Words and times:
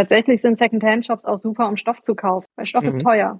Tatsächlich 0.00 0.40
sind 0.40 0.56
Secondhand-Shops 0.56 1.26
auch 1.26 1.36
super, 1.36 1.68
um 1.68 1.76
Stoff 1.76 2.00
zu 2.00 2.14
kaufen, 2.14 2.46
weil 2.56 2.64
Stoff 2.64 2.84
mhm. 2.84 2.88
ist 2.88 3.02
teuer. 3.02 3.38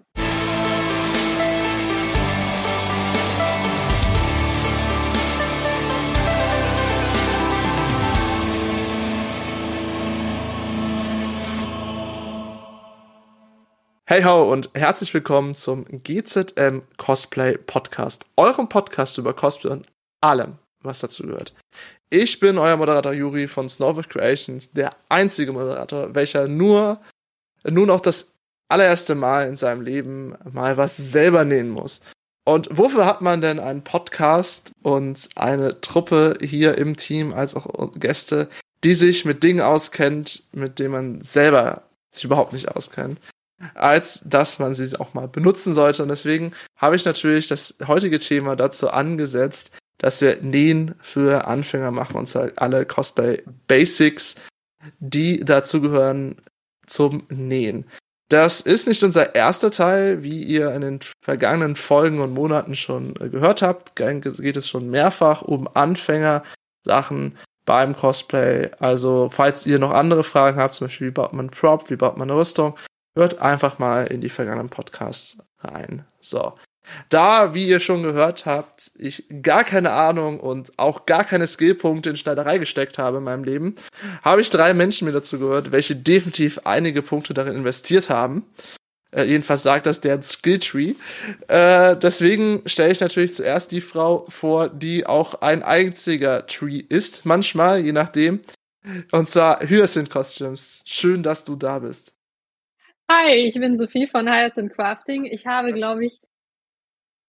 Hey 14.05 14.23
ho 14.23 14.53
und 14.53 14.69
herzlich 14.75 15.15
willkommen 15.15 15.55
zum 15.55 15.87
GZM 15.87 16.83
Cosplay 16.99 17.57
Podcast, 17.57 18.27
eurem 18.37 18.69
Podcast 18.69 19.17
über 19.17 19.33
Cosplay 19.33 19.73
und 19.73 19.87
allem, 20.21 20.59
was 20.83 21.01
dazu 21.01 21.23
gehört. 21.23 21.55
Ich 22.13 22.41
bin 22.41 22.59
euer 22.59 22.77
Moderator 22.77 23.13
Juri 23.13 23.47
von 23.47 23.69
Snowfish 23.69 24.09
Creations, 24.09 24.73
der 24.73 24.91
einzige 25.09 25.53
Moderator, 25.53 26.13
welcher 26.13 26.49
nur 26.49 27.01
nun 27.63 27.89
auch 27.89 28.01
das 28.01 28.35
allererste 28.69 29.15
Mal 29.15 29.47
in 29.47 29.55
seinem 29.55 29.81
Leben 29.81 30.35
mal 30.53 30.77
was 30.77 30.97
selber 30.97 31.45
nähen 31.45 31.71
muss. 31.71 32.01
Und 32.45 32.69
wofür 32.73 33.07
hat 33.07 33.21
man 33.21 33.41
denn 33.41 33.61
einen 33.61 33.85
Podcast 33.85 34.73
und 34.83 35.29
eine 35.37 35.81
Truppe 35.81 36.37
hier 36.41 36.79
im 36.79 36.97
Team 36.97 37.33
als 37.33 37.55
auch 37.55 37.93
Gäste, 37.93 38.49
die 38.83 38.95
sich 38.95 39.25
mit 39.25 39.45
Dingen 39.45 39.61
auskennt, 39.61 40.43
mit 40.51 40.81
denen 40.81 40.93
man 40.93 41.23
selber 41.23 41.83
sich 42.13 42.25
überhaupt 42.25 42.53
nicht 42.53 42.69
auskennt? 42.69 43.21
als 43.75 44.23
dass 44.25 44.59
man 44.59 44.75
sie 44.75 44.99
auch 44.99 45.15
mal 45.15 45.29
benutzen 45.29 45.75
sollte. 45.75 46.03
Und 46.03 46.09
deswegen 46.09 46.55
habe 46.77 46.97
ich 46.97 47.05
natürlich 47.05 47.49
das 47.49 47.77
heutige 47.87 48.19
Thema 48.19 48.57
dazu 48.57 48.91
angesetzt, 48.91 49.71
dass 50.01 50.21
wir 50.21 50.39
Nähen 50.43 50.95
für 51.01 51.47
Anfänger 51.47 51.91
machen, 51.91 52.17
und 52.17 52.27
zwar 52.27 52.51
alle 52.57 52.85
Cosplay 52.85 53.43
Basics, 53.69 54.37
die 54.99 55.45
dazu 55.45 55.81
gehören 55.81 56.37
zum 56.87 57.25
Nähen. 57.29 57.87
Das 58.29 58.61
ist 58.61 58.87
nicht 58.87 59.03
unser 59.03 59.35
erster 59.35 59.71
Teil, 59.71 60.23
wie 60.23 60.43
ihr 60.43 60.73
in 60.73 60.83
den 60.83 61.01
vergangenen 61.23 61.75
Folgen 61.75 62.21
und 62.21 62.33
Monaten 62.33 62.77
schon 62.77 63.15
gehört 63.15 63.61
habt. 63.61 63.97
Geht 63.97 64.57
es 64.57 64.69
schon 64.69 64.89
mehrfach 64.89 65.43
um 65.43 65.69
Anfänger-Sachen 65.75 67.37
beim 67.67 67.97
Cosplay. 67.97 68.71
Also, 68.79 69.31
falls 69.33 69.67
ihr 69.67 69.81
noch 69.81 69.91
andere 69.91 70.23
Fragen 70.23 70.59
habt, 70.59 70.75
zum 70.75 70.87
Beispiel, 70.87 71.09
wie 71.09 71.13
baut 71.13 71.33
man 71.33 71.51
Prop, 71.51 71.91
wie 71.91 71.97
baut 71.97 72.17
man 72.17 72.31
eine 72.31 72.41
Rüstung, 72.41 72.77
hört 73.17 73.41
einfach 73.41 73.81
mal 73.81 74.07
in 74.07 74.21
die 74.21 74.29
vergangenen 74.29 74.71
Podcasts 74.71 75.39
rein. 75.59 76.05
So. 76.21 76.55
Da, 77.09 77.55
wie 77.55 77.67
ihr 77.67 77.81
schon 77.81 78.03
gehört 78.03 78.47
habt, 78.47 78.91
ich 78.97 79.25
gar 79.43 79.65
keine 79.65 79.93
Ahnung 79.93 80.41
und 80.41 80.73
auch 80.79 81.07
gar 81.07 81.25
keine 81.25 81.47
Skillpunkte 81.47 82.11
in 82.11 82.17
Schneiderei 82.17 82.59
gesteckt 82.59 82.99
habe 82.99 83.19
in 83.19 83.25
meinem 83.25 83.45
Leben, 83.45 83.77
habe 84.23 84.41
ich 84.41 84.51
drei 84.51 84.75
Menschen 84.75 85.07
mir 85.07 85.13
dazu 85.13 85.39
gehört, 85.39 85.73
welche 85.73 85.97
definitiv 85.97 86.61
einige 86.65 87.03
Punkte 87.03 87.35
darin 87.35 87.57
investiert 87.57 88.11
haben. 88.11 88.45
Äh, 89.13 89.25
jedenfalls 89.25 89.63
sagt 89.63 89.87
das 89.87 90.01
deren 90.01 90.23
Skilltree. 90.23 90.95
Äh, 91.49 91.97
deswegen 91.97 92.63
stelle 92.67 92.93
ich 92.93 93.01
natürlich 93.01 93.35
zuerst 93.35 93.73
die 93.73 93.81
Frau 93.81 94.27
vor, 94.29 94.69
die 94.69 95.07
auch 95.07 95.43
ein 95.43 95.63
einziger 95.63 96.47
Tree 96.47 96.83
ist, 96.89 97.27
manchmal, 97.27 97.81
je 97.81 97.93
nachdem. 97.93 98.41
Und 99.13 99.29
zwar 99.29 99.61
Hyacinth 99.61 100.11
Costumes. 100.11 100.83
Schön, 100.87 101.23
dass 101.23 101.45
du 101.45 101.57
da 101.57 101.81
bist. 101.81 102.15
Hi, 103.11 103.35
ich 103.35 103.55
bin 103.55 103.77
Sophie 103.77 104.07
von 104.07 104.29
Hyacinth 104.29 104.73
Crafting. 104.73 105.25
Ich 105.25 105.47
habe, 105.47 105.73
glaube 105.73 106.07
ich, 106.07 106.21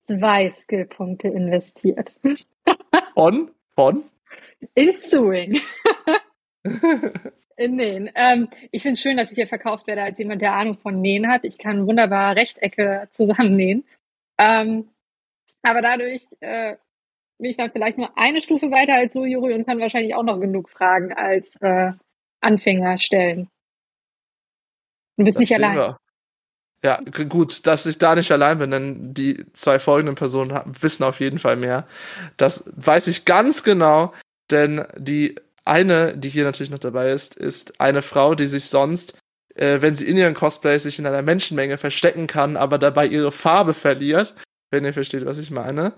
zwei 0.04 0.50
Skillpunkte 0.50 1.28
investiert. 1.28 2.16
Von? 3.14 3.52
Von? 3.76 4.04
In 4.76 4.94
Sewing. 4.94 5.60
In 7.58 7.76
Nähen. 7.76 8.10
Ähm, 8.16 8.48
ich 8.72 8.82
finde 8.82 8.94
es 8.94 9.02
schön, 9.02 9.18
dass 9.18 9.32
ich 9.32 9.36
hier 9.36 9.48
verkauft 9.48 9.88
werde 9.88 10.04
als 10.04 10.18
jemand, 10.20 10.42
der 10.42 10.54
Ahnung 10.54 10.78
von 10.78 11.00
Nähen 11.00 11.28
hat. 11.28 11.44
Ich 11.44 11.58
kann 11.58 11.86
wunderbar 11.86 12.36
Rechtecke 12.36 13.08
zusammennähen. 13.12 13.84
Ähm, 14.40 14.90
aber 15.62 15.82
dadurch 15.82 16.26
äh, 16.40 16.76
bin 17.38 17.52
ich 17.52 17.58
dann 17.58 17.72
vielleicht 17.72 17.98
nur 17.98 18.18
eine 18.18 18.42
Stufe 18.42 18.72
weiter 18.72 18.94
als 18.94 19.14
so 19.14 19.26
Juri 19.26 19.54
und 19.54 19.66
kann 19.66 19.80
wahrscheinlich 19.80 20.16
auch 20.16 20.24
noch 20.24 20.40
genug 20.40 20.70
Fragen 20.70 21.14
als 21.14 21.56
äh, 21.62 21.92
Anfänger 22.40 22.98
stellen. 22.98 23.50
Du 25.18 25.26
bist 25.26 25.36
das 25.38 25.42
nicht 25.42 25.54
allein. 25.56 25.96
Ja, 26.84 27.00
gut, 27.30 27.68
dass 27.68 27.86
ich 27.86 28.00
da 28.00 28.16
nicht 28.16 28.32
allein 28.32 28.58
bin, 28.58 28.72
denn 28.72 29.14
die 29.14 29.46
zwei 29.54 29.78
folgenden 29.78 30.16
Personen 30.16 30.60
wissen 30.66 31.04
auf 31.04 31.20
jeden 31.20 31.38
Fall 31.38 31.56
mehr. 31.56 31.88
Das 32.38 32.64
weiß 32.76 33.08
ich 33.08 33.26
ganz 33.26 33.64
genau, 33.64 34.14
denn 34.50 34.86
die 34.98 35.36
eine, 35.64 36.18
die 36.18 36.30
hier 36.30 36.44
natürlich 36.44 36.72
noch 36.72 36.80
dabei 36.80 37.12
ist, 37.12 37.36
ist 37.36 37.80
eine 37.80 38.02
Frau, 38.02 38.34
die 38.34 38.48
sich 38.48 38.66
sonst, 38.66 39.20
äh, 39.56 39.82
wenn 39.82 39.94
sie 39.94 40.08
in 40.08 40.18
ihren 40.18 40.34
Cosplays 40.34 40.84
sich 40.84 40.98
in 40.98 41.06
einer 41.06 41.22
Menschenmenge 41.22 41.78
verstecken 41.78 42.26
kann, 42.26 42.58
aber 42.58 42.80
dabei 42.80 43.06
ihre 43.06 43.32
Farbe 43.32 43.76
verliert, 43.76 44.34
wenn 44.72 44.84
ihr 44.84 44.94
versteht, 44.94 45.26
was 45.26 45.38
ich 45.38 45.52
meine. 45.52 45.94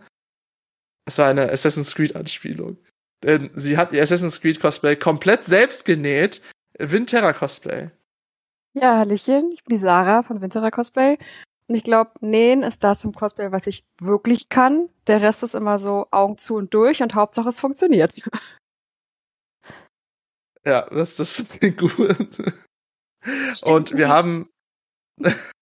Es 1.06 1.18
war 1.18 1.30
eine 1.30 1.50
Assassin's 1.50 1.96
Creed 1.96 2.16
Anspielung. 2.16 2.78
Denn 3.24 3.52
sie 3.56 3.78
hat 3.78 3.94
ihr 3.94 4.04
Assassin's 4.04 4.42
Creed 4.42 4.60
Cosplay 4.60 4.98
komplett 4.98 5.46
selbst 5.46 5.86
genäht. 5.86 6.42
Winterra 6.78 7.32
Cosplay. 7.32 7.90
Ja, 8.74 8.98
Hallöchen, 8.98 9.52
ich 9.52 9.64
bin 9.64 9.78
die 9.78 9.82
Sarah 9.82 10.24
von 10.24 10.42
Winterer 10.42 10.72
Cosplay. 10.72 11.20
Und 11.68 11.76
ich 11.76 11.84
glaube, 11.84 12.12
nähen 12.22 12.64
ist 12.64 12.84
das 12.84 13.04
im 13.04 13.14
Cosplay, 13.14 13.52
was 13.52 13.68
ich 13.68 13.86
wirklich 14.00 14.50
kann. 14.50 14.90
Der 15.08 15.22
Rest 15.22 15.44
ist 15.44 15.54
immer 15.54 15.80
so 15.80 16.08
Augen 16.12 16.38
zu 16.38 16.56
und 16.56 16.74
durch 16.74 17.02
und 17.02 17.14
Hauptsache 17.16 17.50
es 17.50 17.60
funktioniert. 17.60 18.20
Ja, 20.66 20.90
das, 20.90 21.18
das 21.18 21.40
ist 21.40 21.60
gut. 21.78 22.54
Und 23.64 23.96
wir 23.96 24.10
haben. 24.10 24.50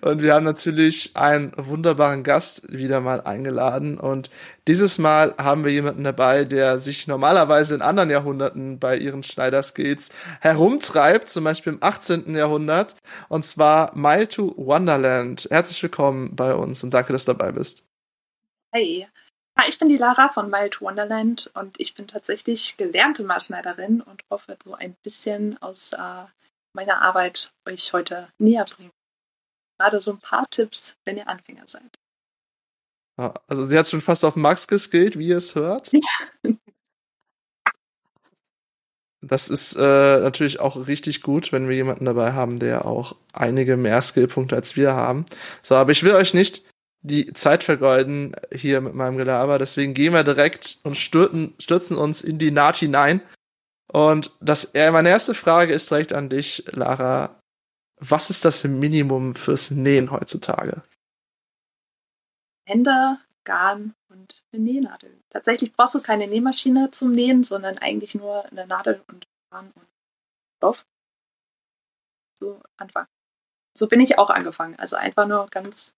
Und 0.00 0.22
wir 0.22 0.34
haben 0.34 0.44
natürlich 0.44 1.16
einen 1.16 1.52
wunderbaren 1.56 2.24
Gast 2.24 2.72
wieder 2.72 3.00
mal 3.00 3.20
eingeladen. 3.20 3.98
Und 3.98 4.30
dieses 4.66 4.98
Mal 4.98 5.34
haben 5.38 5.64
wir 5.64 5.72
jemanden 5.72 6.04
dabei, 6.04 6.44
der 6.44 6.78
sich 6.78 7.06
normalerweise 7.06 7.74
in 7.74 7.82
anderen 7.82 8.10
Jahrhunderten 8.10 8.78
bei 8.78 8.96
ihren 8.96 9.22
Schneiderskills 9.22 10.10
herumtreibt, 10.40 11.28
zum 11.28 11.44
Beispiel 11.44 11.74
im 11.74 11.82
18. 11.82 12.34
Jahrhundert. 12.34 12.96
Und 13.28 13.44
zwar 13.44 13.96
Mile 13.96 14.28
to 14.28 14.54
Wonderland. 14.56 15.46
Herzlich 15.50 15.82
willkommen 15.82 16.34
bei 16.34 16.54
uns 16.54 16.82
und 16.82 16.92
danke, 16.92 17.12
dass 17.12 17.24
du 17.24 17.32
dabei 17.32 17.52
bist. 17.52 17.84
Hey. 18.72 19.06
Ich 19.68 19.78
bin 19.78 19.90
die 19.90 19.98
Lara 19.98 20.28
von 20.28 20.48
Mile 20.48 20.70
to 20.70 20.86
Wonderland 20.86 21.50
und 21.52 21.78
ich 21.78 21.94
bin 21.94 22.06
tatsächlich 22.06 22.78
gelernte 22.78 23.24
Maßschneiderin 23.24 24.00
und 24.00 24.22
hoffe, 24.30 24.56
so 24.64 24.72
ein 24.72 24.96
bisschen 25.02 25.60
aus 25.60 25.92
äh, 25.92 26.24
meiner 26.72 27.02
Arbeit 27.02 27.52
euch 27.68 27.92
heute 27.92 28.28
näher 28.38 28.64
bringen 28.64 28.90
gerade 29.80 30.00
so 30.00 30.12
ein 30.12 30.18
paar 30.18 30.46
Tipps, 30.50 30.96
wenn 31.04 31.16
ihr 31.16 31.28
Anfänger 31.28 31.62
seid. 31.66 31.98
Also 33.46 33.66
sie 33.66 33.78
hat 33.78 33.88
schon 33.88 34.00
fast 34.00 34.24
auf 34.24 34.36
Max 34.36 34.66
geskillt, 34.68 35.18
wie 35.18 35.28
ihr 35.28 35.38
es 35.38 35.54
hört. 35.54 35.90
Ja. 35.92 36.52
Das 39.22 39.50
ist 39.50 39.74
äh, 39.76 40.20
natürlich 40.20 40.60
auch 40.60 40.86
richtig 40.86 41.20
gut, 41.20 41.52
wenn 41.52 41.68
wir 41.68 41.76
jemanden 41.76 42.06
dabei 42.06 42.32
haben, 42.32 42.58
der 42.58 42.86
auch 42.86 43.16
einige 43.34 43.76
mehr 43.76 44.00
Skillpunkte 44.00 44.56
als 44.56 44.76
wir 44.76 44.94
haben. 44.94 45.26
So, 45.62 45.74
aber 45.74 45.92
ich 45.92 46.02
will 46.02 46.14
euch 46.14 46.32
nicht 46.32 46.64
die 47.02 47.32
Zeit 47.34 47.62
vergeuden 47.64 48.34
hier 48.50 48.80
mit 48.80 48.94
meinem 48.94 49.18
Gelaber, 49.18 49.58
deswegen 49.58 49.92
gehen 49.92 50.14
wir 50.14 50.24
direkt 50.24 50.78
und 50.84 50.96
stürzen, 50.96 51.54
stürzen 51.58 51.98
uns 51.98 52.22
in 52.22 52.38
die 52.38 52.50
Naht 52.50 52.76
hinein. 52.76 53.20
Und 53.92 54.32
das, 54.40 54.66
äh, 54.74 54.90
meine 54.90 55.10
erste 55.10 55.34
Frage 55.34 55.74
ist 55.74 55.90
direkt 55.90 56.14
an 56.14 56.30
dich, 56.30 56.64
Lara 56.70 57.39
was 58.00 58.30
ist 58.30 58.44
das 58.44 58.64
Minimum 58.64 59.34
fürs 59.34 59.70
Nähen 59.70 60.10
heutzutage? 60.10 60.82
Hände, 62.66 63.18
Garn 63.44 63.94
und 64.08 64.42
eine 64.52 64.62
Nähnadel. 64.62 65.20
Tatsächlich 65.30 65.72
brauchst 65.72 65.94
du 65.94 66.00
keine 66.00 66.26
Nähmaschine 66.26 66.90
zum 66.90 67.12
Nähen, 67.12 67.42
sondern 67.42 67.78
eigentlich 67.78 68.14
nur 68.14 68.44
eine 68.46 68.66
Nadel 68.66 69.02
und 69.08 69.26
Garn 69.50 69.70
und 69.74 69.86
Stoff. 70.58 70.86
So 72.38 72.60
anfangen. 72.76 73.08
So 73.76 73.86
bin 73.86 74.00
ich 74.00 74.18
auch 74.18 74.30
angefangen. 74.30 74.76
Also 74.78 74.96
einfach 74.96 75.26
nur 75.26 75.46
ganz 75.46 75.94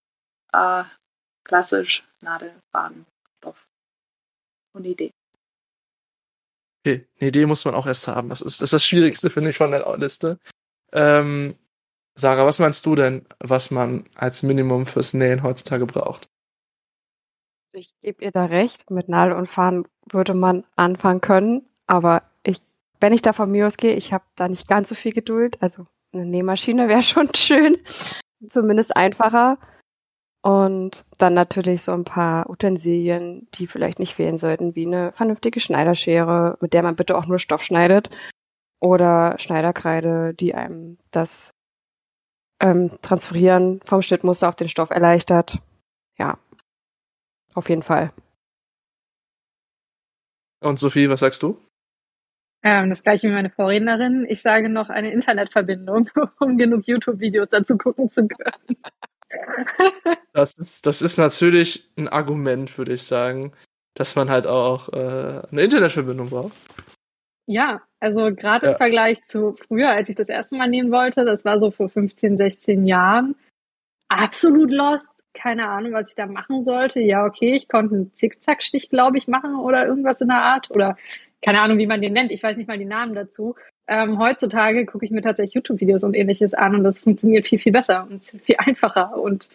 äh, 0.53 0.85
klassisch 1.45 2.05
Nadel, 2.21 2.55
Faden, 2.73 3.07
Stoff 3.39 3.67
und 4.75 4.85
Idee. 4.85 5.13
Okay, 6.85 7.07
eine 7.21 7.29
Idee 7.29 7.47
muss 7.47 7.65
man 7.65 7.75
auch 7.75 7.87
erst 7.87 8.09
haben. 8.09 8.29
Das 8.29 8.41
ist 8.41 8.61
das, 8.61 8.67
ist 8.67 8.73
das 8.73 8.85
Schwierigste, 8.85 9.31
finde 9.31 9.51
ich, 9.51 9.57
von 9.57 9.71
der 9.71 9.97
Liste. 9.99 10.39
Ähm, 10.93 11.57
Sarah, 12.15 12.45
was 12.47 12.59
meinst 12.59 12.85
du 12.85 12.95
denn, 12.95 13.25
was 13.41 13.71
man 13.71 14.05
als 14.15 14.43
Minimum 14.43 14.87
fürs 14.87 15.15
Nähen 15.15 15.43
heutzutage 15.43 15.87
braucht? 15.87 16.29
Ich 17.75 17.95
gebe 18.01 18.23
ihr 18.23 18.31
da 18.31 18.45
recht. 18.45 18.91
Mit 18.91 19.09
Nadel 19.09 19.35
und 19.35 19.49
Faden 19.49 19.89
würde 20.11 20.35
man 20.35 20.65
anfangen 20.77 21.23
können, 21.23 21.67
aber 21.87 22.23
ich, 22.43 22.61
wenn 23.01 23.15
ich 23.15 23.23
da 23.23 23.33
von 23.33 23.51
mir 23.51 23.67
ausgehe, 23.67 23.95
ich 23.95 24.13
habe 24.13 24.25
da 24.37 24.49
nicht 24.49 24.69
ganz 24.69 24.91
so 24.91 24.95
viel 24.95 25.13
Geduld. 25.13 25.63
Also 25.63 25.87
eine 26.13 26.27
Nähmaschine 26.27 26.89
wäre 26.89 27.03
schon 27.03 27.33
schön, 27.35 27.79
zumindest 28.49 28.95
einfacher. 28.97 29.59
Und 30.45 31.05
dann 31.19 31.35
natürlich 31.35 31.83
so 31.83 31.93
ein 31.93 32.05
paar 32.05 32.51
Utensilien, 32.51 33.49
die 33.55 33.69
vielleicht 33.69 34.01
nicht 34.01 34.15
fehlen 34.15 34.39
sollten, 34.39 34.75
wie 34.75 34.87
eine 34.87 35.13
vernünftige 35.13 35.61
Schneiderschere, 35.61 36.59
mit 36.61 36.73
der 36.73 36.83
man 36.83 36.97
bitte 36.97 37.17
auch 37.17 37.27
nur 37.27 37.39
Stoff 37.39 37.63
schneidet 37.63 38.11
oder 38.81 39.39
Schneiderkreide, 39.39 40.35
die 40.35 40.55
einem 40.57 40.99
das 41.13 41.53
ähm, 42.63 42.91
Transferieren 43.03 43.81
vom 43.85 44.01
Schnittmuster 44.01 44.49
auf 44.49 44.57
den 44.57 44.69
Stoff 44.69 44.91
erleichtert. 44.91 45.59
Ja, 46.17 46.39
auf 47.55 47.69
jeden 47.69 47.83
Fall. 47.83 48.13
Und 50.61 50.79
Sophie, 50.79 51.11
was 51.11 51.21
sagst 51.21 51.43
du? 51.43 51.59
Ähm, 52.63 52.91
das 52.91 53.03
gleiche 53.03 53.29
wie 53.29 53.33
meine 53.33 53.51
Vorrednerin. 53.51 54.25
Ich 54.29 54.41
sage 54.41 54.69
noch 54.69 54.89
eine 54.89 55.11
Internetverbindung, 55.11 56.09
um 56.39 56.57
genug 56.57 56.87
YouTube-Videos 56.87 57.49
dazu 57.51 57.77
gucken 57.77 58.09
zu 58.09 58.29
können. 58.29 58.77
das, 60.33 60.55
ist, 60.55 60.87
das 60.87 61.03
ist 61.03 61.19
natürlich 61.19 61.91
ein 61.97 62.07
Argument, 62.07 62.79
würde 62.79 62.93
ich 62.93 63.03
sagen, 63.03 63.53
dass 63.95 64.15
man 64.15 64.31
halt 64.31 64.47
auch 64.47 64.89
äh, 64.91 65.43
eine 65.51 65.63
Internetverbindung 65.63 66.31
braucht. 66.31 66.53
Ja, 67.47 67.83
also 68.01 68.35
gerade 68.35 68.67
ja. 68.67 68.73
im 68.73 68.79
Vergleich 68.79 69.25
zu 69.25 69.57
früher, 69.67 69.91
als 69.91 70.09
ich 70.09 70.17
das 70.17 70.29
erste 70.29 70.57
Mal 70.57 70.69
nehmen 70.69 70.93
wollte, 70.93 71.25
das 71.25 71.45
war 71.45 71.59
so 71.59 71.71
vor 71.71 71.89
15, 71.89 72.37
16 72.37 72.85
Jahren, 72.85 73.35
absolut 74.09 74.71
lost. 74.71 75.15
Keine 75.35 75.69
Ahnung, 75.69 75.93
was 75.93 76.11
ich 76.11 76.15
da 76.15 76.27
machen 76.27 76.63
sollte. 76.63 77.01
Ja, 77.01 77.25
okay, 77.25 77.55
ich 77.55 77.69
konnte 77.69 77.95
einen 77.95 78.15
Zickzackstich, 78.15 78.91
glaube 78.91 79.17
ich, 79.17 79.29
machen 79.29 79.57
oder 79.57 79.87
irgendwas 79.87 80.21
in 80.21 80.29
der 80.29 80.43
Art. 80.43 80.71
Oder 80.71 80.97
keine 81.41 81.63
Ahnung, 81.63 81.79
wie 81.79 81.87
man 81.87 82.03
den 82.03 82.13
nennt. 82.13 82.33
Ich 82.33 82.43
weiß 82.43 82.57
nicht 82.59 82.69
mal 82.69 82.79
die 82.79 82.85
Namen 82.85 83.15
dazu. 83.15 83.55
Ähm, 83.89 84.19
heutzutage 84.19 84.85
gucke 84.85 85.07
ich 85.07 85.11
mir 85.11 85.23
tatsächlich 85.23 85.55
YouTube-Videos 85.55 86.05
und 86.05 86.15
ähnliches 86.15 86.55
an 86.55 86.75
und 86.75 86.85
das 86.85 87.01
funktioniert 87.01 87.47
viel, 87.47 87.59
viel 87.59 87.73
besser 87.73 88.07
und 88.09 88.23
viel 88.23 88.57
einfacher 88.59 89.17
und 89.17 89.49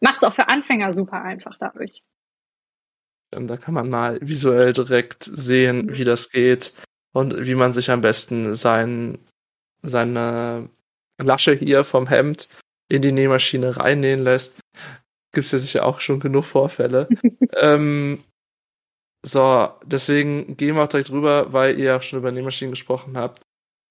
macht 0.00 0.18
es 0.22 0.28
auch 0.28 0.34
für 0.34 0.48
Anfänger 0.48 0.92
super 0.92 1.22
einfach 1.22 1.56
dadurch. 1.58 2.02
Da 3.30 3.56
kann 3.56 3.74
man 3.74 3.90
mal 3.90 4.18
visuell 4.20 4.72
direkt 4.72 5.24
sehen, 5.24 5.96
wie 5.96 6.04
das 6.04 6.30
geht 6.30 6.74
und 7.16 7.46
wie 7.46 7.54
man 7.54 7.72
sich 7.72 7.90
am 7.90 8.02
besten 8.02 8.54
sein, 8.54 9.16
seine 9.82 10.68
Lasche 11.16 11.54
hier 11.54 11.82
vom 11.82 12.06
Hemd 12.06 12.50
in 12.90 13.00
die 13.00 13.12
Nähmaschine 13.12 13.78
reinnähen 13.78 14.22
lässt. 14.22 14.60
Gibt 15.32 15.46
es 15.46 15.52
ja 15.52 15.58
sicher 15.58 15.86
auch 15.86 16.02
schon 16.02 16.20
genug 16.20 16.44
Vorfälle. 16.44 17.08
ähm, 17.56 18.22
so, 19.24 19.70
deswegen 19.86 20.58
gehen 20.58 20.76
wir 20.76 20.82
auch 20.82 20.88
direkt 20.88 21.08
drüber, 21.08 21.54
weil 21.54 21.78
ihr 21.78 21.96
auch 21.96 22.02
schon 22.02 22.18
über 22.18 22.32
Nähmaschinen 22.32 22.72
gesprochen 22.72 23.16
habt. 23.16 23.40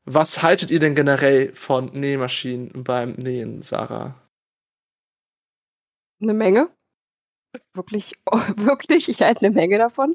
Was 0.06 0.44
haltet 0.44 0.70
ihr 0.70 0.80
denn 0.80 0.94
generell 0.94 1.52
von 1.56 1.86
Nähmaschinen 1.94 2.84
beim 2.84 3.14
Nähen, 3.14 3.64
Sarah? 3.64 4.22
Eine 6.22 6.36
Menge. 6.36 6.70
Wirklich, 7.74 8.14
wirklich, 8.56 9.10
ich 9.10 9.20
halte 9.22 9.48
eine 9.48 9.56
Menge 9.56 9.80
davon. 9.80 10.12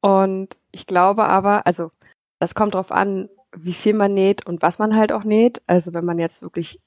Und 0.00 0.56
ich 0.72 0.86
glaube 0.86 1.24
aber, 1.24 1.66
also 1.66 1.90
das 2.38 2.54
kommt 2.54 2.74
drauf 2.74 2.92
an, 2.92 3.28
wie 3.56 3.72
viel 3.72 3.94
man 3.94 4.14
näht 4.14 4.46
und 4.46 4.62
was 4.62 4.78
man 4.78 4.96
halt 4.96 5.12
auch 5.12 5.24
näht. 5.24 5.62
Also 5.66 5.94
wenn 5.94 6.04
man 6.04 6.18
jetzt 6.18 6.42
wirklich, 6.42 6.80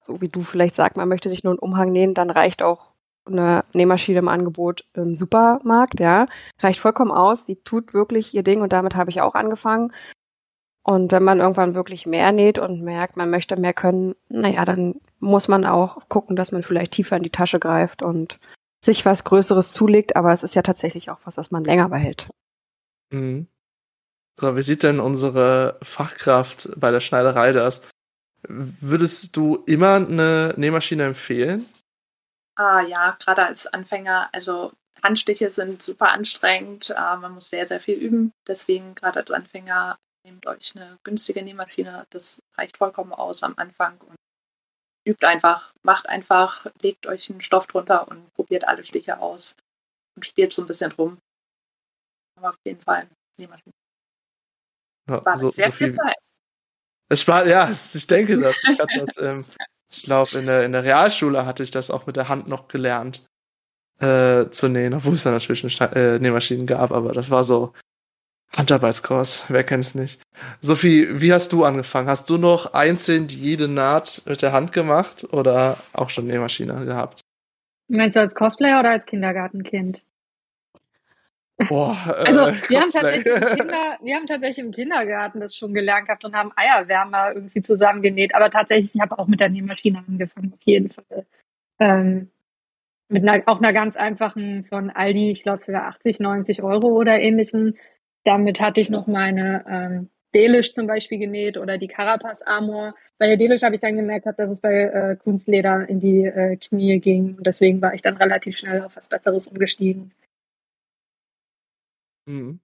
so 0.00 0.20
wie 0.20 0.28
du 0.28 0.42
vielleicht 0.42 0.74
sagst, 0.74 0.96
man 0.96 1.08
möchte 1.08 1.28
sich 1.28 1.44
nur 1.44 1.52
einen 1.52 1.60
Umhang 1.60 1.92
nähen, 1.92 2.14
dann 2.14 2.30
reicht 2.30 2.62
auch 2.62 2.92
eine 3.26 3.64
Nähmaschine 3.74 4.20
im 4.20 4.28
Angebot 4.28 4.84
im 4.94 5.14
Supermarkt, 5.14 6.00
ja. 6.00 6.26
Reicht 6.60 6.80
vollkommen 6.80 7.10
aus. 7.10 7.46
Sie 7.46 7.56
tut 7.56 7.92
wirklich 7.94 8.34
ihr 8.34 8.42
Ding 8.42 8.62
und 8.62 8.72
damit 8.72 8.96
habe 8.96 9.10
ich 9.10 9.20
auch 9.20 9.34
angefangen. 9.34 9.92
Und 10.82 11.12
wenn 11.12 11.22
man 11.22 11.40
irgendwann 11.40 11.74
wirklich 11.74 12.06
mehr 12.06 12.32
näht 12.32 12.58
und 12.58 12.80
merkt, 12.80 13.18
man 13.18 13.28
möchte 13.28 13.60
mehr 13.60 13.74
können, 13.74 14.14
naja, 14.30 14.64
dann 14.64 14.94
muss 15.18 15.46
man 15.46 15.66
auch 15.66 16.08
gucken, 16.08 16.34
dass 16.34 16.52
man 16.52 16.62
vielleicht 16.62 16.92
tiefer 16.92 17.16
in 17.16 17.22
die 17.22 17.30
Tasche 17.30 17.58
greift 17.58 18.02
und 18.02 18.38
sich 18.82 19.04
was 19.04 19.24
Größeres 19.24 19.72
zulegt. 19.72 20.16
Aber 20.16 20.32
es 20.32 20.42
ist 20.42 20.54
ja 20.54 20.62
tatsächlich 20.62 21.10
auch 21.10 21.18
was, 21.24 21.36
was 21.36 21.50
man 21.50 21.64
länger 21.64 21.90
behält. 21.90 22.30
Mhm. 23.12 23.48
So, 24.40 24.54
wie 24.54 24.62
sieht 24.62 24.84
denn 24.84 25.00
unsere 25.00 25.78
Fachkraft 25.82 26.68
bei 26.76 26.92
der 26.92 27.00
Schneiderei 27.00 27.52
das? 27.52 27.82
Würdest 28.46 29.36
du 29.36 29.64
immer 29.66 29.96
eine 29.96 30.54
Nähmaschine 30.56 31.06
empfehlen? 31.06 31.68
Ah, 32.54 32.80
ja, 32.82 33.16
gerade 33.18 33.44
als 33.44 33.66
Anfänger, 33.66 34.28
also 34.32 34.72
Handstiche 35.02 35.48
sind 35.48 35.82
super 35.82 36.10
anstrengend, 36.10 36.90
äh, 36.90 37.16
man 37.16 37.32
muss 37.32 37.50
sehr, 37.50 37.64
sehr 37.64 37.80
viel 37.80 37.98
üben. 37.98 38.32
Deswegen 38.46 38.94
gerade 38.94 39.20
als 39.20 39.30
Anfänger 39.32 39.98
nehmt 40.24 40.46
euch 40.46 40.74
eine 40.76 40.98
günstige 41.02 41.42
Nähmaschine, 41.42 42.06
das 42.10 42.40
reicht 42.56 42.76
vollkommen 42.76 43.12
aus 43.12 43.42
am 43.42 43.54
Anfang 43.56 43.98
und 44.02 44.16
übt 45.04 45.26
einfach, 45.26 45.72
macht 45.82 46.08
einfach, 46.08 46.66
legt 46.80 47.06
euch 47.08 47.28
einen 47.30 47.40
Stoff 47.40 47.66
drunter 47.66 48.06
und 48.06 48.32
probiert 48.34 48.68
alle 48.68 48.84
Stiche 48.84 49.18
aus 49.18 49.56
und 50.16 50.24
spielt 50.26 50.52
so 50.52 50.62
ein 50.62 50.68
bisschen 50.68 50.92
rum. 50.92 51.18
Aber 52.36 52.50
auf 52.50 52.56
jeden 52.64 52.80
Fall 52.80 53.08
Nähmaschine. 53.36 53.72
Ja, 55.08 55.24
War 55.24 55.38
so, 55.38 55.50
sehr 55.50 55.66
so 55.66 55.72
viel 55.72 55.90
Zeit. 55.92 56.16
Es 57.08 57.22
spart, 57.22 57.46
ja, 57.46 57.70
ich 57.70 58.06
denke 58.06 58.38
das. 58.38 58.56
Ich 58.70 58.78
hatte 58.78 58.98
das 58.98 59.16
ähm, 59.18 59.44
ich 59.90 60.02
glaube, 60.02 60.38
in 60.38 60.46
der, 60.46 60.64
in 60.64 60.72
der 60.72 60.84
Realschule 60.84 61.46
hatte 61.46 61.62
ich 61.62 61.70
das 61.70 61.90
auch 61.90 62.06
mit 62.06 62.16
der 62.16 62.28
Hand 62.28 62.48
noch 62.48 62.68
gelernt 62.68 63.22
äh, 64.00 64.46
zu 64.50 64.68
nähen, 64.68 64.94
obwohl 64.94 65.14
es 65.14 65.24
da 65.24 65.30
natürlich 65.30 65.80
eine 65.80 65.94
äh, 65.94 66.18
Nähmaschinen 66.18 66.66
gab, 66.66 66.92
aber 66.92 67.12
das 67.12 67.30
war 67.30 67.44
so 67.44 67.72
Handarbeitskurs, 68.56 69.44
wer 69.48 69.64
kennt's 69.64 69.94
nicht. 69.94 70.22
Sophie, 70.60 71.20
wie 71.20 71.32
hast 71.32 71.52
du 71.52 71.64
angefangen? 71.64 72.08
Hast 72.08 72.30
du 72.30 72.38
noch 72.38 72.72
einzeln 72.72 73.28
jede 73.28 73.68
Naht 73.68 74.22
mit 74.24 74.40
der 74.40 74.52
Hand 74.52 74.72
gemacht 74.72 75.26
oder 75.32 75.76
auch 75.92 76.08
schon 76.08 76.26
Nähmaschine 76.26 76.86
gehabt? 76.86 77.20
Meinst 77.88 78.16
du 78.16 78.20
als 78.20 78.34
Cosplayer 78.34 78.80
oder 78.80 78.90
als 78.90 79.06
Kindergartenkind? 79.06 80.02
Boah, 81.68 81.96
also 82.24 82.40
äh, 82.46 82.68
wir, 82.68 82.80
haben 82.80 82.90
tatsächlich 82.90 83.26
im 83.26 83.56
Kinder, 83.56 83.98
wir 84.00 84.14
haben 84.14 84.26
tatsächlich 84.26 84.64
im 84.64 84.70
Kindergarten 84.70 85.40
das 85.40 85.56
schon 85.56 85.74
gelernt 85.74 86.06
gehabt 86.06 86.24
und 86.24 86.36
haben 86.36 86.52
Eierwärmer 86.54 87.32
irgendwie 87.34 87.60
zusammengenäht. 87.60 88.34
Aber 88.34 88.48
tatsächlich, 88.48 88.94
ich 88.94 89.00
habe 89.00 89.18
auch 89.18 89.26
mit 89.26 89.40
der 89.40 89.48
Nähmaschine 89.48 90.04
angefangen, 90.06 90.52
auf 90.54 90.62
jeden 90.62 90.90
Fall. 90.90 91.26
Ähm, 91.80 92.30
mit 93.08 93.26
einer, 93.26 93.42
auch 93.46 93.58
einer 93.58 93.72
ganz 93.72 93.96
einfachen 93.96 94.66
von 94.66 94.90
Aldi, 94.90 95.30
ich 95.30 95.42
glaube 95.42 95.64
für 95.64 95.74
80, 95.74 96.20
90 96.20 96.62
Euro 96.62 96.88
oder 96.88 97.18
ähnlichen. 97.18 97.76
Damit 98.24 98.60
hatte 98.60 98.80
ich 98.80 98.90
noch 98.90 99.06
meine 99.06 99.64
ähm, 99.68 100.10
Delish 100.34 100.72
zum 100.72 100.86
Beispiel 100.86 101.18
genäht 101.18 101.56
oder 101.56 101.78
die 101.78 101.88
Carapace 101.88 102.42
Armor. 102.42 102.94
Bei 103.18 103.26
der 103.26 103.36
Delish 103.36 103.62
habe 103.62 103.74
ich 103.74 103.80
dann 103.80 103.96
gemerkt, 103.96 104.26
dass 104.26 104.50
es 104.50 104.60
bei 104.60 104.82
äh, 104.82 105.16
Kunstleder 105.16 105.88
in 105.88 105.98
die 105.98 106.24
äh, 106.24 106.56
Knie 106.56 107.00
ging. 107.00 107.36
Und 107.36 107.46
deswegen 107.46 107.80
war 107.80 107.94
ich 107.94 108.02
dann 108.02 108.16
relativ 108.16 108.56
schnell 108.58 108.82
auf 108.82 108.94
was 108.94 109.08
Besseres 109.08 109.48
umgestiegen. 109.48 110.12
Mhm. 112.28 112.60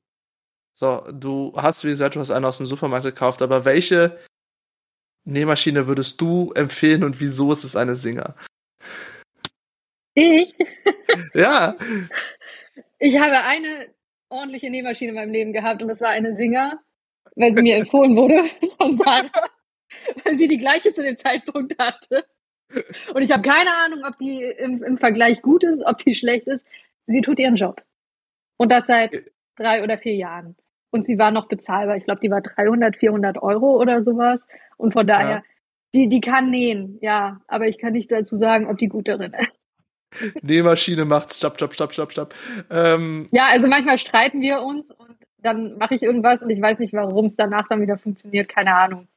So, 0.75 1.06
du 1.11 1.52
hast, 1.56 1.84
wie 1.84 1.90
gesagt, 1.90 2.16
du 2.16 2.20
hast 2.20 2.31
eine 2.31 2.46
aus 2.46 2.58
dem 2.58 2.66
Supermarkt 2.66 3.06
gekauft, 3.06 3.43
aber 3.43 3.64
welche 3.64 4.19
Nähmaschine 5.25 5.87
würdest 5.87 6.21
du 6.21 6.52
empfehlen 6.52 7.02
und 7.02 7.21
wieso 7.21 7.50
ist 7.50 7.64
es 7.64 7.76
eine 7.76 7.97
Singer? 7.97 8.35
Ich? 10.14 10.54
ja. 11.35 11.76
Ich 12.99 13.18
habe 13.18 13.40
eine 13.40 13.88
ordentliche 14.28 14.71
Nähmaschine 14.71 15.11
in 15.11 15.16
meinem 15.16 15.33
Leben 15.33 15.52
gehabt 15.52 15.80
und 15.80 15.88
das 15.88 16.00
war 16.00 16.11
eine 16.11 16.37
Singer, 16.37 16.80
weil 17.37 17.54
sie 17.54 17.62
mir 17.62 17.76
empfohlen 17.76 18.16
wurde 18.16 18.44
von 18.78 18.97
Sarah, 18.97 19.49
weil 20.25 20.38
sie 20.38 20.49
die 20.49 20.59
gleiche 20.59 20.92
zu 20.92 21.02
dem 21.02 21.16
Zeitpunkt 21.16 21.78
hatte. 21.78 22.26
Und 23.14 23.23
ich 23.23 23.30
habe 23.30 23.42
keine 23.42 23.75
Ahnung, 23.75 24.02
ob 24.04 24.18
die 24.18 24.42
im, 24.42 24.83
im 24.83 24.99
Vergleich 24.99 25.40
gut 25.40 25.64
ist, 25.64 25.83
ob 25.87 25.99
die 25.99 26.14
schlecht 26.14 26.49
ist. 26.49 26.66
Sie 27.06 27.21
tut 27.21 27.38
ihren 27.38 27.56
Job. 27.56 27.83
Und 28.56 28.71
das 28.71 28.87
seit 28.87 29.34
drei 29.56 29.82
oder 29.82 29.99
vier 29.99 30.14
Jahren. 30.14 30.56
Und 30.90 31.04
sie 31.04 31.18
war 31.18 31.30
noch 31.30 31.49
bezahlbar. 31.49 31.96
Ich 31.96 32.04
glaube, 32.04 32.20
die 32.20 32.30
war 32.30 32.40
300, 32.40 32.96
400 32.96 33.42
Euro 33.42 33.80
oder 33.80 34.04
sowas. 34.04 34.40
Und 34.76 34.92
von 34.92 35.06
daher, 35.06 35.37
ja. 35.37 35.42
die, 35.94 36.08
die 36.08 36.20
kann 36.20 36.50
nähen, 36.50 36.99
ja. 37.00 37.40
Aber 37.49 37.66
ich 37.66 37.78
kann 37.78 37.92
nicht 37.92 38.12
dazu 38.12 38.37
sagen, 38.37 38.68
ob 38.68 38.78
die 38.78 38.88
gut 38.88 39.08
darin 39.08 39.32
ist. 39.32 39.52
Nähmaschine 40.42 41.04
macht's, 41.04 41.38
stopp, 41.38 41.56
stopp, 41.56 41.75
stopp, 41.75 41.92
stopp, 41.92 42.12
stopp. 42.12 42.34
Ähm, 42.70 43.26
ja, 43.32 43.46
also 43.46 43.66
manchmal 43.66 43.99
streiten 43.99 44.40
wir 44.40 44.62
uns 44.62 44.92
und 44.92 45.16
dann 45.38 45.76
mache 45.76 45.94
ich 45.94 46.02
irgendwas 46.02 46.42
und 46.42 46.50
ich 46.50 46.61
weiß 46.61 46.78
nicht, 46.78 46.92
warum 46.92 47.26
es 47.26 47.37
danach 47.37 47.68
dann 47.68 47.82
wieder 47.82 47.99
funktioniert. 47.99 48.49
Keine 48.49 48.75
Ahnung. 48.75 49.08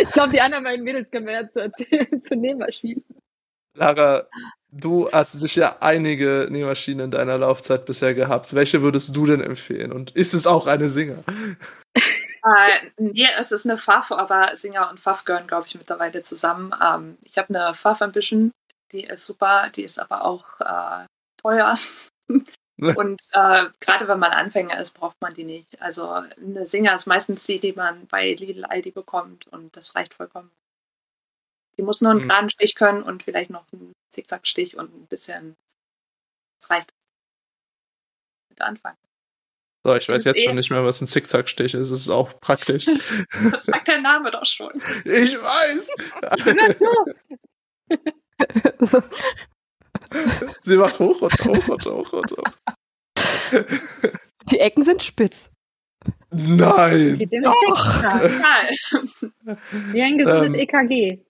ich 0.00 0.10
glaube, 0.12 0.32
die 0.32 0.40
anderen 0.40 0.64
beiden 0.64 0.84
Mädels 0.84 1.10
können 1.10 1.26
mehr 1.26 1.50
zu 1.50 1.60
erzählen 1.60 2.22
zu 2.22 2.36
Nähmaschinen. 2.36 3.04
Lara, 3.74 4.26
du 4.72 5.10
hast 5.12 5.32
sicher 5.32 5.82
einige 5.82 6.48
Nähmaschinen 6.50 7.06
in 7.06 7.10
deiner 7.10 7.38
Laufzeit 7.38 7.84
bisher 7.84 8.14
gehabt. 8.14 8.54
Welche 8.54 8.82
würdest 8.82 9.14
du 9.14 9.26
denn 9.26 9.40
empfehlen? 9.40 9.92
Und 9.92 10.10
ist 10.10 10.34
es 10.34 10.46
auch 10.46 10.66
eine 10.66 10.88
Singer? 10.88 11.22
Äh, 12.44 12.90
nee, 12.96 13.28
es 13.38 13.52
ist 13.52 13.66
eine 13.66 13.78
Pfaff, 13.78 14.10
aber 14.10 14.56
Singer 14.56 14.90
und 14.90 14.98
Pfaff 14.98 15.24
gehören, 15.24 15.46
glaube 15.46 15.66
ich, 15.68 15.76
mittlerweile 15.76 16.22
zusammen. 16.22 16.74
Ähm, 16.84 17.16
ich 17.22 17.38
habe 17.38 17.54
eine 17.54 17.72
Pfaff 17.72 18.02
Ambition, 18.02 18.50
die 18.90 19.04
ist 19.04 19.26
super, 19.26 19.68
die 19.76 19.84
ist 19.84 20.00
aber 20.00 20.24
auch 20.24 20.60
äh, 20.60 21.06
teuer. 21.40 21.78
und 22.28 23.22
äh, 23.32 23.64
gerade 23.78 24.08
wenn 24.08 24.18
man 24.18 24.32
Anfänger 24.32 24.76
ist, 24.80 24.92
braucht 24.92 25.20
man 25.20 25.34
die 25.34 25.44
nicht. 25.44 25.80
Also 25.80 26.08
eine 26.08 26.66
Singer 26.66 26.96
ist 26.96 27.06
meistens 27.06 27.44
die, 27.44 27.60
die 27.60 27.74
man 27.74 28.08
bei 28.08 28.32
Lidl 28.32 28.64
Aldi 28.64 28.90
bekommt 28.90 29.46
und 29.46 29.76
das 29.76 29.94
reicht 29.94 30.14
vollkommen. 30.14 30.50
Die 31.76 31.82
muss 31.82 32.00
nur 32.00 32.10
einen 32.10 32.24
mhm. 32.24 32.28
geraden 32.28 32.50
Stich 32.50 32.74
können 32.74 33.04
und 33.04 33.22
vielleicht 33.22 33.50
noch 33.50 33.64
einen 33.72 33.92
Zickzackstich 34.12 34.76
und 34.76 34.94
ein 34.94 35.06
bisschen. 35.06 35.56
Das 36.60 36.70
reicht. 36.70 36.92
Mit 38.50 38.60
Anfang. 38.60 38.94
So, 39.84 39.96
ich 39.96 40.08
weiß 40.08 40.24
jetzt 40.26 40.38
eh- 40.38 40.44
schon 40.46 40.54
nicht 40.54 40.70
mehr, 40.70 40.84
was 40.84 41.00
ein 41.00 41.08
Zickzackstich 41.08 41.74
ist. 41.74 41.90
Das 41.90 41.98
ist 42.00 42.10
auch 42.10 42.38
praktisch. 42.40 42.86
Das 43.50 43.64
sagt 43.66 43.88
der 43.88 44.00
Name 44.00 44.30
doch 44.30 44.46
schon. 44.46 44.72
ich 45.04 45.36
weiß! 45.36 45.88
Sie 50.62 50.76
macht 50.76 50.98
hoch, 50.98 51.22
runter, 51.22 51.44
hoch, 51.44 51.68
runter, 51.68 51.94
hoch, 51.96 52.12
runter. 52.12 52.42
die 54.50 54.58
Ecken 54.58 54.84
sind 54.84 55.02
spitz. 55.02 55.50
Nein! 56.30 57.18
Doch. 57.42 58.02
Wie 59.92 60.02
ein 60.02 60.18
gesundes 60.18 60.46
Ähm, 60.46 60.54
EKG. 60.54 61.20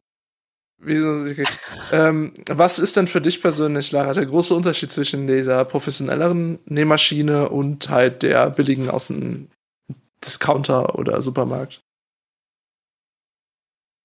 Ähm, 1.92 2.34
was 2.48 2.78
ist 2.78 2.96
denn 2.96 3.06
für 3.06 3.20
dich 3.20 3.40
persönlich, 3.40 3.92
Lara, 3.92 4.14
der 4.14 4.26
große 4.26 4.54
Unterschied 4.54 4.90
zwischen 4.90 5.26
dieser 5.26 5.64
professionelleren 5.64 6.58
Nähmaschine 6.66 7.48
und 7.48 7.88
halt 7.88 8.22
der 8.22 8.50
billigen 8.50 8.90
aus 8.90 9.08
dem 9.08 9.48
Discounter 10.24 10.98
oder 10.98 11.22
Supermarkt? 11.22 11.80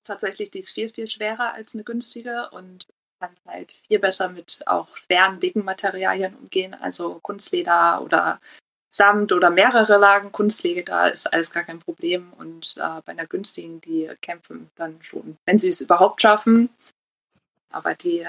Tatsächlich, 0.03 0.51
die 0.51 0.60
ist 0.60 0.72
viel, 0.72 0.89
viel 0.89 1.07
schwerer 1.07 1.53
als 1.53 1.74
eine 1.74 1.84
günstige 1.84 2.50
und 2.51 2.88
kann 3.19 3.34
halt 3.46 3.74
viel 3.88 4.00
besser 4.00 4.29
mit 4.29 4.62
auch 4.67 4.96
schweren, 4.96 5.39
dicken 5.39 5.65
Materialien 5.65 6.36
umgehen. 6.36 6.74
Also 6.74 7.19
Kunstleder 7.22 8.01
oder 8.01 8.39
Samt 8.89 9.32
oder 9.34 9.50
mehrere 9.50 9.98
Lagen 9.98 10.32
Kunstleder 10.32 11.12
ist 11.12 11.32
alles 11.34 11.51
gar 11.51 11.63
kein 11.63 11.79
Problem. 11.79 12.34
Und 12.34 12.75
äh, 12.77 13.01
bei 13.06 13.12
einer 13.12 13.25
günstigen, 13.27 13.82
die 13.82 14.10
kämpfen 14.22 14.70
dann 14.75 14.98
schon, 15.01 15.38
wenn 15.46 15.58
sie 15.58 15.70
es 15.70 15.82
überhaupt 15.82 16.22
schaffen. 16.22 16.70
Aber 17.70 17.96
die 17.96 18.25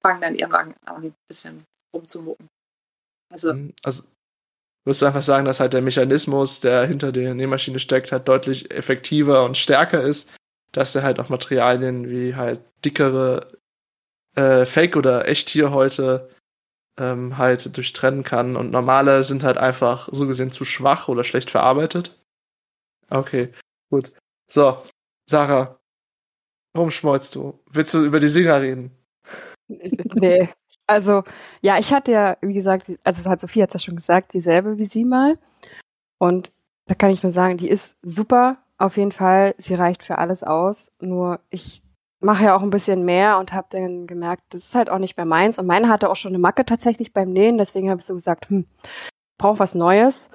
fangen 0.00 0.20
dann 0.20 0.36
irgendwann 0.36 0.74
an, 0.84 1.02
ein 1.04 1.14
bisschen 1.28 1.64
rumzumucken. 1.92 2.48
Also 3.30 3.52
Mhm. 3.52 3.74
Also, 3.82 4.04
würdest 4.84 5.02
du 5.02 5.06
einfach 5.06 5.22
sagen, 5.22 5.44
dass 5.44 5.58
halt 5.58 5.72
der 5.72 5.82
Mechanismus, 5.82 6.60
der 6.60 6.86
hinter 6.86 7.10
der 7.10 7.34
Nähmaschine 7.34 7.80
steckt, 7.80 8.12
halt 8.12 8.28
deutlich 8.28 8.70
effektiver 8.70 9.44
und 9.44 9.56
stärker 9.56 10.02
ist, 10.02 10.30
dass 10.72 10.94
er 10.94 11.02
halt 11.02 11.18
auch 11.18 11.28
Materialien 11.28 12.08
wie 12.08 12.36
halt 12.36 12.60
dickere 12.84 13.52
äh, 14.36 14.64
Fake- 14.64 14.96
oder 14.96 15.26
Echttierhäute 15.28 16.30
ähm, 16.98 17.38
halt 17.38 17.76
durchtrennen 17.76 18.24
kann 18.24 18.56
und 18.56 18.70
normale 18.70 19.22
sind 19.22 19.42
halt 19.42 19.58
einfach 19.58 20.08
so 20.12 20.26
gesehen 20.26 20.50
zu 20.50 20.64
schwach 20.64 21.08
oder 21.08 21.24
schlecht 21.24 21.50
verarbeitet. 21.50 22.16
Okay, 23.10 23.52
gut. 23.90 24.12
So, 24.50 24.82
Sarah, 25.28 25.78
warum 26.74 26.90
schmolzt 26.90 27.34
du? 27.34 27.60
Willst 27.70 27.94
du 27.94 28.04
über 28.04 28.20
die 28.20 28.28
Singer 28.28 28.60
reden? 28.60 28.90
Nee. 30.14 30.48
Also, 30.86 31.24
ja, 31.60 31.78
ich 31.78 31.92
hatte 31.92 32.12
ja, 32.12 32.36
wie 32.40 32.54
gesagt, 32.54 32.92
also 33.02 33.28
hat 33.28 33.40
Sophie 33.40 33.62
hat 33.62 33.74
ja 33.74 33.80
schon 33.80 33.96
gesagt, 33.96 34.34
dieselbe 34.34 34.78
wie 34.78 34.84
sie 34.84 35.04
mal. 35.04 35.36
Und 36.18 36.52
da 36.86 36.94
kann 36.94 37.10
ich 37.10 37.24
nur 37.24 37.32
sagen, 37.32 37.56
die 37.56 37.68
ist 37.68 37.98
super, 38.02 38.58
auf 38.78 38.96
jeden 38.96 39.10
Fall. 39.12 39.54
Sie 39.58 39.74
reicht 39.74 40.04
für 40.04 40.18
alles 40.18 40.44
aus. 40.44 40.92
Nur 41.00 41.40
ich 41.50 41.82
mache 42.20 42.44
ja 42.44 42.56
auch 42.56 42.62
ein 42.62 42.70
bisschen 42.70 43.04
mehr 43.04 43.38
und 43.38 43.52
habe 43.52 43.68
dann 43.70 44.06
gemerkt, 44.06 44.42
das 44.50 44.64
ist 44.64 44.74
halt 44.74 44.90
auch 44.90 44.98
nicht 44.98 45.16
mehr 45.16 45.26
meins. 45.26 45.58
Und 45.58 45.66
meine 45.66 45.88
hatte 45.88 46.10
auch 46.10 46.16
schon 46.16 46.30
eine 46.30 46.38
Macke 46.38 46.64
tatsächlich 46.64 47.12
beim 47.12 47.32
Nähen, 47.32 47.58
deswegen 47.58 47.90
habe 47.90 48.00
ich 48.00 48.06
so 48.06 48.14
gesagt, 48.14 48.48
hm, 48.48 48.66
brauche 49.38 49.58
was 49.58 49.74
Neues. 49.74 50.30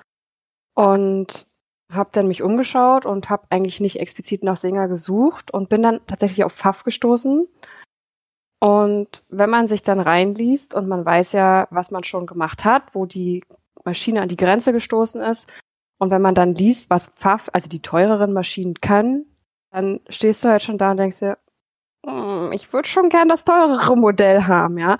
Und 0.76 1.48
habe 1.92 2.10
dann 2.14 2.28
mich 2.28 2.42
umgeschaut 2.42 3.06
und 3.06 3.30
habe 3.30 3.48
eigentlich 3.50 3.82
nicht 3.82 4.00
explizit 4.00 4.44
nach 4.44 4.58
Singer 4.58 4.88
gesucht 4.88 5.54
und 5.54 5.70
bin 5.70 5.82
dann 5.84 6.00
tatsächlich 6.08 6.44
auf 6.46 6.54
Pfaff 6.54 6.84
gestoßen. 6.84 7.48
Und 8.60 9.24
wenn 9.30 9.50
man 9.50 9.68
sich 9.68 9.82
dann 9.84 10.00
reinliest 10.00 10.76
und 10.76 10.88
man 10.88 11.04
weiß 11.04 11.32
ja, 11.34 11.68
was 11.72 11.92
man 11.92 12.04
schon 12.04 12.28
gemacht 12.28 12.64
hat, 12.64 12.94
wo 12.94 13.06
die 13.06 13.44
Maschine 13.84 14.22
an 14.22 14.28
die 14.30 14.38
Grenze 14.38 14.72
gestoßen 14.72 15.22
ist, 15.22 15.52
und 15.98 16.10
wenn 16.10 16.22
man 16.22 16.34
dann 16.36 16.56
liest, 16.56 16.90
was 16.90 17.10
Pfaff, 17.10 17.50
also 17.54 17.70
die 17.70 17.82
teureren 17.82 18.34
Maschinen 18.34 18.74
können, 18.82 19.26
dann 19.72 20.00
stehst 20.10 20.44
du 20.44 20.50
halt 20.50 20.64
schon 20.64 20.80
da 20.80 20.92
und 20.92 20.98
denkst 20.98 21.20
dir, 21.20 21.38
"Hm, 21.38 21.38
ich 22.52 22.74
würde 22.74 22.88
schon 22.88 23.10
gern 23.10 23.28
das 23.28 23.44
teurere 23.44 23.96
Modell 23.96 24.44
haben, 24.44 24.78
ja. 24.78 24.98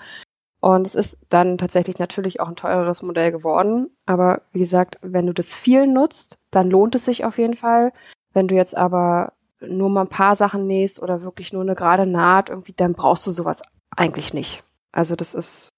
Und 0.60 0.86
es 0.86 0.94
ist 0.94 1.18
dann 1.28 1.58
tatsächlich 1.58 1.98
natürlich 1.98 2.38
auch 2.38 2.46
ein 2.46 2.54
teureres 2.54 3.02
Modell 3.02 3.32
geworden. 3.32 3.90
Aber 4.06 4.42
wie 4.52 4.60
gesagt, 4.60 4.98
wenn 5.02 5.26
du 5.26 5.34
das 5.34 5.52
viel 5.52 5.88
nutzt, 5.88 6.38
dann 6.52 6.70
lohnt 6.70 6.94
es 6.94 7.04
sich 7.04 7.24
auf 7.24 7.38
jeden 7.38 7.56
Fall. 7.56 7.92
Wenn 8.32 8.46
du 8.46 8.54
jetzt 8.54 8.76
aber 8.76 9.32
nur 9.60 9.90
mal 9.90 10.02
ein 10.02 10.08
paar 10.08 10.36
Sachen 10.36 10.68
nähst 10.68 11.02
oder 11.02 11.22
wirklich 11.22 11.52
nur 11.52 11.62
eine 11.62 11.74
gerade 11.74 12.06
Naht, 12.06 12.48
irgendwie, 12.48 12.74
dann 12.74 12.92
brauchst 12.92 13.26
du 13.26 13.32
sowas 13.32 13.62
eigentlich 13.90 14.34
nicht. 14.34 14.62
Also 14.92 15.16
das 15.16 15.34
ist 15.34 15.70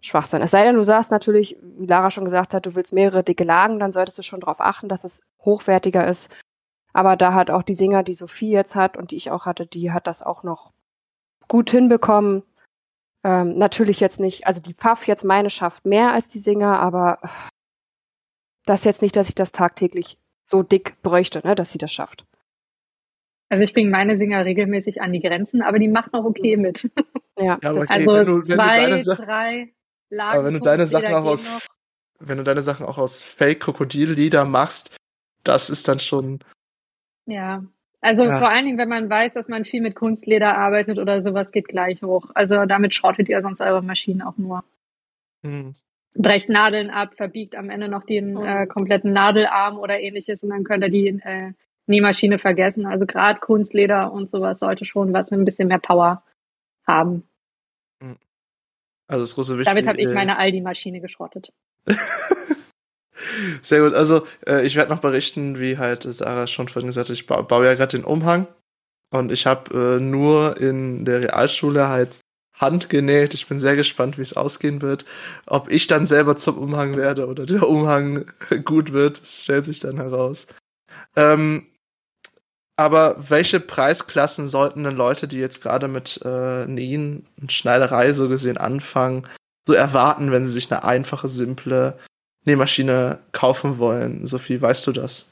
Schwachsinn. 0.00 0.42
Es 0.42 0.52
sei 0.52 0.64
denn, 0.64 0.76
du 0.76 0.84
sagst 0.84 1.10
natürlich, 1.10 1.56
wie 1.60 1.86
Lara 1.86 2.10
schon 2.10 2.24
gesagt 2.24 2.54
hat, 2.54 2.66
du 2.66 2.74
willst 2.74 2.92
mehrere 2.92 3.22
dicke 3.24 3.44
Lagen, 3.44 3.78
dann 3.78 3.92
solltest 3.92 4.18
du 4.18 4.22
schon 4.22 4.40
darauf 4.40 4.60
achten, 4.60 4.88
dass 4.88 5.04
es 5.04 5.22
hochwertiger 5.44 6.06
ist. 6.06 6.28
Aber 6.92 7.16
da 7.16 7.32
hat 7.34 7.50
auch 7.50 7.62
die 7.62 7.74
Singer, 7.74 8.02
die 8.02 8.14
Sophie 8.14 8.50
jetzt 8.50 8.74
hat 8.74 8.96
und 8.96 9.10
die 9.10 9.16
ich 9.16 9.30
auch 9.30 9.46
hatte, 9.46 9.66
die 9.66 9.92
hat 9.92 10.06
das 10.06 10.22
auch 10.22 10.42
noch 10.42 10.72
gut 11.48 11.70
hinbekommen. 11.70 12.42
Ähm, 13.24 13.56
natürlich 13.56 14.00
jetzt 14.00 14.20
nicht, 14.20 14.46
also 14.46 14.60
die 14.60 14.74
Pfaff 14.74 15.06
jetzt 15.06 15.24
meine 15.24 15.48
schafft 15.50 15.86
mehr 15.86 16.12
als 16.12 16.28
die 16.28 16.38
Singer, 16.40 16.78
aber 16.80 17.18
das 18.66 18.84
jetzt 18.84 19.02
nicht, 19.02 19.16
dass 19.16 19.28
ich 19.28 19.34
das 19.34 19.52
tagtäglich 19.52 20.18
so 20.44 20.62
dick 20.62 21.00
bräuchte, 21.02 21.40
ne, 21.46 21.54
dass 21.54 21.72
sie 21.72 21.78
das 21.78 21.92
schafft. 21.92 22.24
Also 23.48 23.64
ich 23.64 23.74
bringe 23.74 23.90
meine 23.90 24.16
Singer 24.16 24.44
regelmäßig 24.44 25.00
an 25.02 25.12
die 25.12 25.20
Grenzen, 25.20 25.62
aber 25.62 25.78
die 25.78 25.88
macht 25.88 26.12
noch 26.12 26.24
okay 26.24 26.56
mit. 26.56 26.90
Ja, 27.38 27.58
Ja, 27.62 27.70
Okay, 27.70 27.80
also 27.88 27.90
wenn 27.90 28.26
du- 28.26 28.32
wenn 28.42 28.44
du 28.44 28.54
zwei, 28.54 28.76
deine 28.76 29.04
Sa- 29.04 29.14
drei 29.14 29.72
Lagen. 30.10 30.34
Aber 30.38 30.44
wenn 30.46 30.52
du 30.54 30.60
deine 30.60 30.86
Sachen 30.86 31.14
auch 31.14 31.24
aus, 31.24 31.46
noch. 31.48 31.60
wenn 32.20 32.36
du 32.36 32.44
deine 32.44 32.62
Sachen 32.62 32.84
auch 32.84 32.98
aus 32.98 33.22
Fake-Krokodilleder 33.22 34.44
machst, 34.44 34.94
das 35.42 35.70
ist 35.70 35.88
dann 35.88 35.98
schon, 35.98 36.40
Ja. 37.26 37.64
Also 38.00 38.24
Ja. 38.24 38.38
vor 38.38 38.48
allen 38.48 38.64
Dingen, 38.64 38.78
wenn 38.78 38.88
man 38.88 39.08
weiß, 39.08 39.34
dass 39.34 39.48
man 39.48 39.64
viel 39.64 39.80
mit 39.80 39.94
Kunstleder 39.94 40.56
arbeitet 40.58 40.98
oder 40.98 41.20
sowas, 41.22 41.52
geht 41.52 41.68
gleich 41.68 42.02
hoch. 42.02 42.30
Also 42.34 42.64
damit 42.66 42.94
schrottet 42.94 43.28
ihr 43.28 43.40
sonst 43.40 43.60
eure 43.60 43.82
Maschinen 43.82 44.22
auch 44.22 44.36
nur. 44.38 44.64
hm. 45.44 45.74
Brecht 46.14 46.50
Nadeln 46.50 46.90
ab, 46.90 47.14
verbiegt 47.16 47.56
am 47.56 47.70
Ende 47.70 47.88
noch 47.88 48.04
den 48.04 48.32
Mhm. 48.34 48.44
äh, 48.44 48.66
kompletten 48.66 49.12
Nadelarm 49.14 49.78
oder 49.78 49.98
ähnliches 49.98 50.44
und 50.44 50.50
dann 50.50 50.62
könnt 50.62 50.84
ihr 50.84 50.90
die 50.90 51.06
äh, 51.24 51.52
Nähmaschine 51.86 52.38
vergessen. 52.38 52.84
Also 52.84 53.06
gerade 53.06 53.40
Kunstleder 53.40 54.12
und 54.12 54.28
sowas 54.28 54.58
sollte 54.60 54.84
schon 54.84 55.12
was 55.14 55.30
mit 55.30 55.40
ein 55.40 55.44
bisschen 55.46 55.68
mehr 55.68 55.78
Power 55.78 56.22
haben. 56.86 57.22
also 59.08 59.22
das 59.22 59.34
große 59.34 59.58
Wichtige. 59.58 59.74
Damit 59.74 59.88
habe 59.88 60.00
ich 60.02 60.14
meine 60.14 60.36
Aldi-Maschine 60.38 61.00
geschrottet. 61.00 61.50
Sehr 63.62 63.80
gut. 63.82 63.94
Also, 63.94 64.26
äh, 64.46 64.66
ich 64.66 64.76
werde 64.76 64.90
noch 64.90 65.00
berichten, 65.00 65.58
wie 65.58 65.78
halt 65.78 66.02
Sarah 66.02 66.46
schon 66.46 66.68
vorhin 66.68 66.88
gesagt 66.88 67.08
hat, 67.08 67.14
ich 67.14 67.26
ba 67.26 67.42
baue 67.42 67.66
ja 67.66 67.74
gerade 67.74 67.96
den 67.96 68.04
Umhang. 68.04 68.46
Und 69.12 69.30
ich 69.30 69.46
habe 69.46 69.96
äh, 69.98 70.00
nur 70.00 70.58
in 70.58 71.04
der 71.04 71.20
Realschule 71.20 71.88
halt 71.88 72.18
handgenäht. 72.54 73.34
Ich 73.34 73.46
bin 73.46 73.58
sehr 73.58 73.76
gespannt, 73.76 74.16
wie 74.18 74.22
es 74.22 74.36
ausgehen 74.36 74.80
wird. 74.80 75.04
Ob 75.46 75.70
ich 75.70 75.86
dann 75.86 76.06
selber 76.06 76.36
zum 76.36 76.58
Umhang 76.58 76.96
werde 76.96 77.26
oder 77.26 77.44
der 77.44 77.68
Umhang 77.68 78.24
gut 78.64 78.92
wird, 78.92 79.20
das 79.20 79.42
stellt 79.42 79.64
sich 79.64 79.80
dann 79.80 79.96
heraus. 79.98 80.46
Ähm, 81.16 81.66
aber 82.76 83.16
welche 83.28 83.60
Preisklassen 83.60 84.48
sollten 84.48 84.84
denn 84.84 84.96
Leute, 84.96 85.28
die 85.28 85.38
jetzt 85.38 85.62
gerade 85.62 85.88
mit 85.88 86.20
äh, 86.24 86.66
Nähen 86.66 87.26
und 87.40 87.52
Schneiderei 87.52 88.12
so 88.12 88.28
gesehen 88.28 88.56
anfangen, 88.56 89.26
so 89.66 89.74
erwarten, 89.74 90.32
wenn 90.32 90.46
sie 90.46 90.52
sich 90.52 90.72
eine 90.72 90.84
einfache, 90.84 91.28
simple 91.28 91.98
Nähmaschine 92.44 93.20
kaufen 93.32 93.78
wollen. 93.78 94.26
Sophie, 94.26 94.60
weißt 94.60 94.86
du 94.86 94.92
das? 94.92 95.28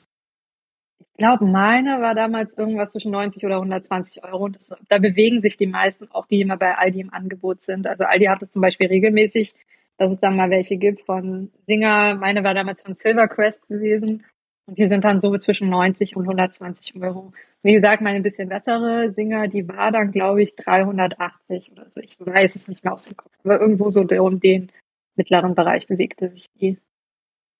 Ich 0.98 1.16
glaube, 1.16 1.44
meine 1.44 2.00
war 2.00 2.14
damals 2.14 2.56
irgendwas 2.56 2.92
zwischen 2.92 3.10
90 3.10 3.44
oder 3.44 3.56
120 3.56 4.24
Euro. 4.24 4.44
Und 4.44 4.56
das, 4.56 4.72
da 4.88 4.98
bewegen 4.98 5.42
sich 5.42 5.56
die 5.56 5.66
meisten, 5.66 6.10
auch 6.12 6.26
die 6.26 6.40
immer 6.40 6.56
bei 6.56 6.76
Aldi 6.76 7.00
im 7.00 7.12
Angebot 7.12 7.62
sind. 7.62 7.86
Also 7.86 8.04
Aldi 8.04 8.26
hat 8.26 8.42
es 8.42 8.50
zum 8.50 8.62
Beispiel 8.62 8.86
regelmäßig, 8.86 9.54
dass 9.98 10.12
es 10.12 10.20
dann 10.20 10.36
mal 10.36 10.50
welche 10.50 10.76
gibt 10.76 11.02
von 11.02 11.50
Singer. 11.66 12.14
Meine 12.14 12.42
war 12.42 12.54
damals 12.54 12.80
von 12.82 12.94
Silvercrest 12.94 13.68
gewesen. 13.68 14.24
Und 14.66 14.78
die 14.78 14.88
sind 14.88 15.04
dann 15.04 15.20
so 15.20 15.36
zwischen 15.36 15.68
90 15.68 16.16
und 16.16 16.22
120 16.22 16.94
Euro. 17.02 17.32
Wie 17.62 17.72
gesagt, 17.72 18.02
meine 18.02 18.20
bisschen 18.20 18.48
bessere 18.48 19.12
Singer, 19.12 19.48
die 19.48 19.68
war 19.68 19.90
dann, 19.90 20.12
glaube 20.12 20.42
ich, 20.42 20.54
380 20.54 21.72
oder 21.72 21.90
so. 21.90 22.00
Ich 22.00 22.16
weiß 22.18 22.56
es 22.56 22.68
nicht 22.68 22.84
mehr 22.84 22.94
aus 22.94 23.02
dem 23.02 23.16
Kopf. 23.16 23.32
Aber 23.44 23.60
irgendwo 23.60 23.90
so 23.90 24.02
um 24.02 24.40
den 24.40 24.70
mittleren 25.16 25.54
Bereich 25.54 25.86
bewegte 25.86 26.30
sich 26.30 26.46
die. 26.60 26.78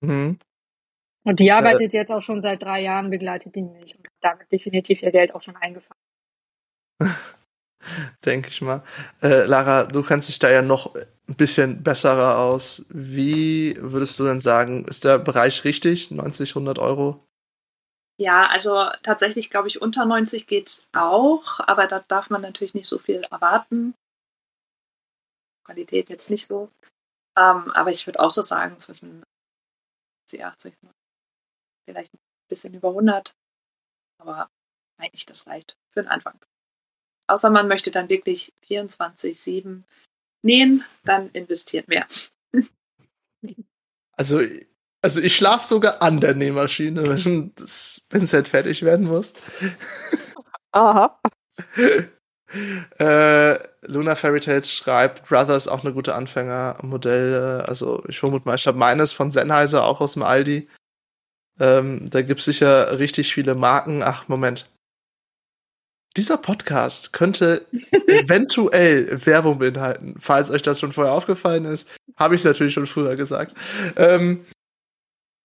Mhm. 0.01 0.39
Und 1.25 1.41
die 1.41 1.53
arbeitet 1.53 1.93
jetzt 1.93 2.11
auch 2.11 2.23
schon 2.23 2.41
seit 2.41 2.63
drei 2.63 2.81
Jahren, 2.81 3.11
begleitet 3.11 3.55
die 3.55 3.63
mich 3.63 3.95
und 3.97 4.07
hat 4.07 4.13
damit 4.21 4.53
definitiv 4.53 5.03
ihr 5.03 5.13
Geld 5.13 5.35
auch 5.35 5.43
schon 5.43 5.57
eingefahren. 5.57 6.01
Denke 8.25 8.49
ich 8.49 8.61
mal. 8.63 8.83
Äh, 9.23 9.45
Lara, 9.45 9.85
du 9.85 10.03
kennst 10.03 10.29
dich 10.29 10.39
da 10.39 10.51
ja 10.51 10.63
noch 10.63 10.95
ein 10.95 11.37
bisschen 11.37 11.83
besserer 11.83 12.39
aus. 12.39 12.87
Wie 12.89 13.75
würdest 13.79 14.19
du 14.19 14.25
denn 14.25 14.41
sagen, 14.41 14.85
ist 14.87 15.05
der 15.05 15.19
Bereich 15.19 15.65
richtig? 15.65 16.11
90, 16.11 16.51
100 16.51 16.79
Euro? 16.79 17.25
Ja, 18.19 18.47
also 18.49 18.87
tatsächlich 19.03 19.49
glaube 19.49 19.69
ich, 19.69 19.81
unter 19.81 20.05
90 20.05 20.47
geht's 20.47 20.85
auch, 20.93 21.61
aber 21.61 21.87
da 21.87 22.01
darf 22.07 22.29
man 22.29 22.43
natürlich 22.43 22.75
nicht 22.75 22.87
so 22.87 22.99
viel 22.99 23.23
erwarten. 23.31 23.95
Qualität 25.65 26.11
jetzt 26.11 26.29
nicht 26.29 26.47
so. 26.47 26.71
Ähm, 27.39 27.71
aber 27.73 27.91
ich 27.91 28.07
würde 28.07 28.21
auch 28.21 28.31
so 28.31 28.43
sagen, 28.43 28.79
zwischen 28.79 29.23
70, 30.31 30.45
80, 30.45 30.75
vielleicht 31.85 32.15
ein 32.15 32.19
bisschen 32.49 32.75
über 32.75 32.89
100. 32.89 33.35
Aber 34.19 34.51
eigentlich, 34.99 35.27
das 35.27 35.47
reicht 35.47 35.77
für 35.91 36.03
den 36.03 36.09
Anfang. 36.11 36.39
Außer 37.27 37.51
man 37.51 37.69
möchte 37.69 37.91
dann 37.91 38.09
wirklich 38.09 38.53
24, 38.67 39.39
7 39.39 39.85
nähen, 40.43 40.85
dann 41.05 41.31
investiert 41.31 41.89
mehr. 41.89 42.07
Also, 44.13 44.43
also 45.01 45.19
ich 45.23 45.35
schlafe 45.35 45.67
sogar 45.67 46.03
an 46.03 46.21
der 46.21 46.35
Nähmaschine, 46.35 47.05
wenn 47.05 47.55
es 47.57 48.33
halt 48.35 48.49
fertig 48.49 48.83
werden 48.83 49.07
muss. 49.07 49.33
Aha. 50.73 51.19
äh, 52.99 53.59
Luna 53.83 54.17
Fairy 54.17 54.41
Tale 54.41 54.65
schreibt, 54.65 55.29
Brother 55.29 55.57
ist 55.57 55.69
auch 55.69 55.85
eine 55.85 55.93
gute 55.93 56.15
Anfängermodell. 56.15 57.63
Also 57.67 58.03
ich 58.09 58.19
vermute 58.19 58.47
mal, 58.47 58.57
ich 58.57 58.67
habe 58.67 58.79
meines 58.79 59.13
von 59.13 59.31
Sennheiser 59.31 59.85
auch 59.85 60.01
aus 60.01 60.15
dem 60.15 60.23
Aldi. 60.23 60.69
Ähm, 61.59 62.09
da 62.09 62.23
gibt 62.23 62.41
es 62.41 62.47
sicher 62.47 62.99
richtig 62.99 63.33
viele 63.33 63.55
Marken. 63.55 64.03
Ach, 64.03 64.29
Moment. 64.29 64.69
Dieser 66.17 66.39
Podcast 66.39 67.13
könnte 67.13 67.67
eventuell 68.09 69.25
Werbung 69.27 69.59
beinhalten. 69.59 70.17
Falls 70.19 70.51
euch 70.51 70.63
das 70.63 70.81
schon 70.81 70.93
vorher 70.93 71.13
aufgefallen 71.13 71.67
ist, 71.67 71.89
habe 72.17 72.35
ich 72.35 72.41
es 72.41 72.45
natürlich 72.45 72.75
schon 72.75 72.87
früher 72.87 73.15
gesagt. 73.15 73.55
Ähm, 73.97 74.45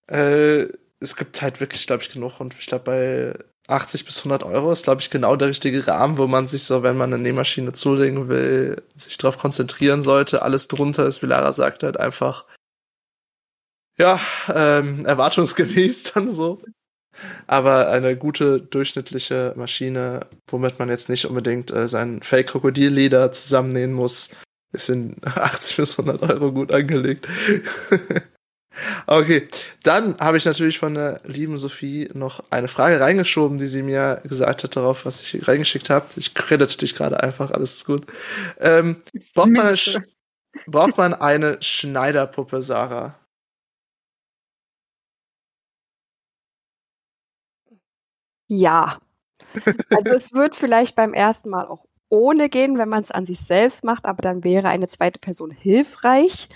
äh, 0.08 0.68
es 1.00 1.16
gibt 1.16 1.42
halt 1.42 1.60
wirklich, 1.60 1.86
glaube 1.86 2.02
ich, 2.02 2.12
genug. 2.12 2.40
Und 2.40 2.56
ich 2.58 2.66
glaube, 2.66 2.86
bei 2.86 3.46
80 3.68 4.06
bis 4.06 4.20
100 4.20 4.44
Euro 4.44 4.72
ist, 4.72 4.84
glaube 4.84 5.02
ich, 5.02 5.10
genau 5.10 5.36
der 5.36 5.50
richtige 5.50 5.88
Rahmen, 5.88 6.18
wo 6.18 6.28
man 6.28 6.48
sich 6.48 6.64
so, 6.64 6.84
wenn 6.84 6.98
man 6.98 7.14
eine 7.14 7.22
Nähmaschine 7.22 7.74
zulegen 7.74 8.30
will, 8.30 8.82
sich 8.96 9.18
darauf 9.18 9.38
konzentrieren 9.38 10.02
sollte. 10.02 10.42
Alles 10.44 10.68
drunter 10.68 11.06
ist, 11.06 11.22
wie 11.22 11.28
Lara 11.28 11.52
sagt, 11.54 11.84
halt 11.84 12.00
einfach, 12.00 12.46
ja, 13.98 14.20
ähm, 14.54 15.06
erwartungsgemäß 15.06 16.04
dann 16.14 16.32
so. 16.32 16.62
Aber 17.48 17.90
eine 17.90 18.18
gute 18.18 18.60
durchschnittliche 18.60 19.54
Maschine, 19.56 20.28
womit 20.48 20.80
man 20.80 20.90
jetzt 20.90 21.10
nicht 21.10 21.26
unbedingt 21.26 21.72
äh, 21.72 21.88
sein 21.88 22.22
Fake-Krokodilleder 22.22 23.32
zusammennähen 23.32 23.94
muss, 23.94 24.32
ist 24.74 24.90
in 24.90 25.16
80 25.26 25.78
bis 25.78 26.00
100 26.00 26.22
Euro 26.30 26.52
gut 26.52 26.74
angelegt. 26.74 27.28
Okay, 29.08 29.48
dann 29.84 30.18
habe 30.20 30.38
ich 30.38 30.46
natürlich 30.46 30.80
von 30.80 30.94
der 30.96 31.22
lieben 31.26 31.58
Sophie 31.58 32.10
noch 32.14 32.44
eine 32.50 32.68
Frage 32.68 33.00
reingeschoben, 33.00 33.58
die 33.58 33.68
sie 33.68 33.82
mir 33.84 34.22
gesagt 34.24 34.64
hat 34.64 34.76
darauf, 34.76 35.06
was 35.06 35.22
ich 35.22 35.48
reingeschickt 35.48 35.90
habe. 35.90 36.08
Ich 36.16 36.34
credite 36.34 36.78
dich 36.78 36.96
gerade 36.96 37.22
einfach, 37.22 37.52
alles 37.52 37.76
ist 37.78 37.86
gut. 37.86 38.06
Ähm, 38.60 39.02
braucht, 39.34 39.50
man 39.50 39.68
eine, 39.68 40.06
braucht 40.68 40.98
man 40.98 41.14
eine 41.14 41.62
Schneiderpuppe, 41.62 42.62
Sarah? 42.62 43.16
Ja. 48.48 49.00
Also 49.90 50.12
es 50.14 50.34
wird 50.34 50.56
vielleicht 50.56 50.96
beim 50.96 51.14
ersten 51.14 51.50
Mal 51.50 51.68
auch 51.68 51.86
ohne 52.10 52.50
gehen, 52.50 52.78
wenn 52.78 52.90
man 52.90 53.04
es 53.04 53.12
an 53.12 53.26
sich 53.26 53.40
selbst 53.40 53.84
macht, 53.84 54.06
aber 54.06 54.22
dann 54.22 54.44
wäre 54.44 54.70
eine 54.70 54.88
zweite 54.88 55.20
Person 55.20 55.52
hilfreich. 55.52 56.50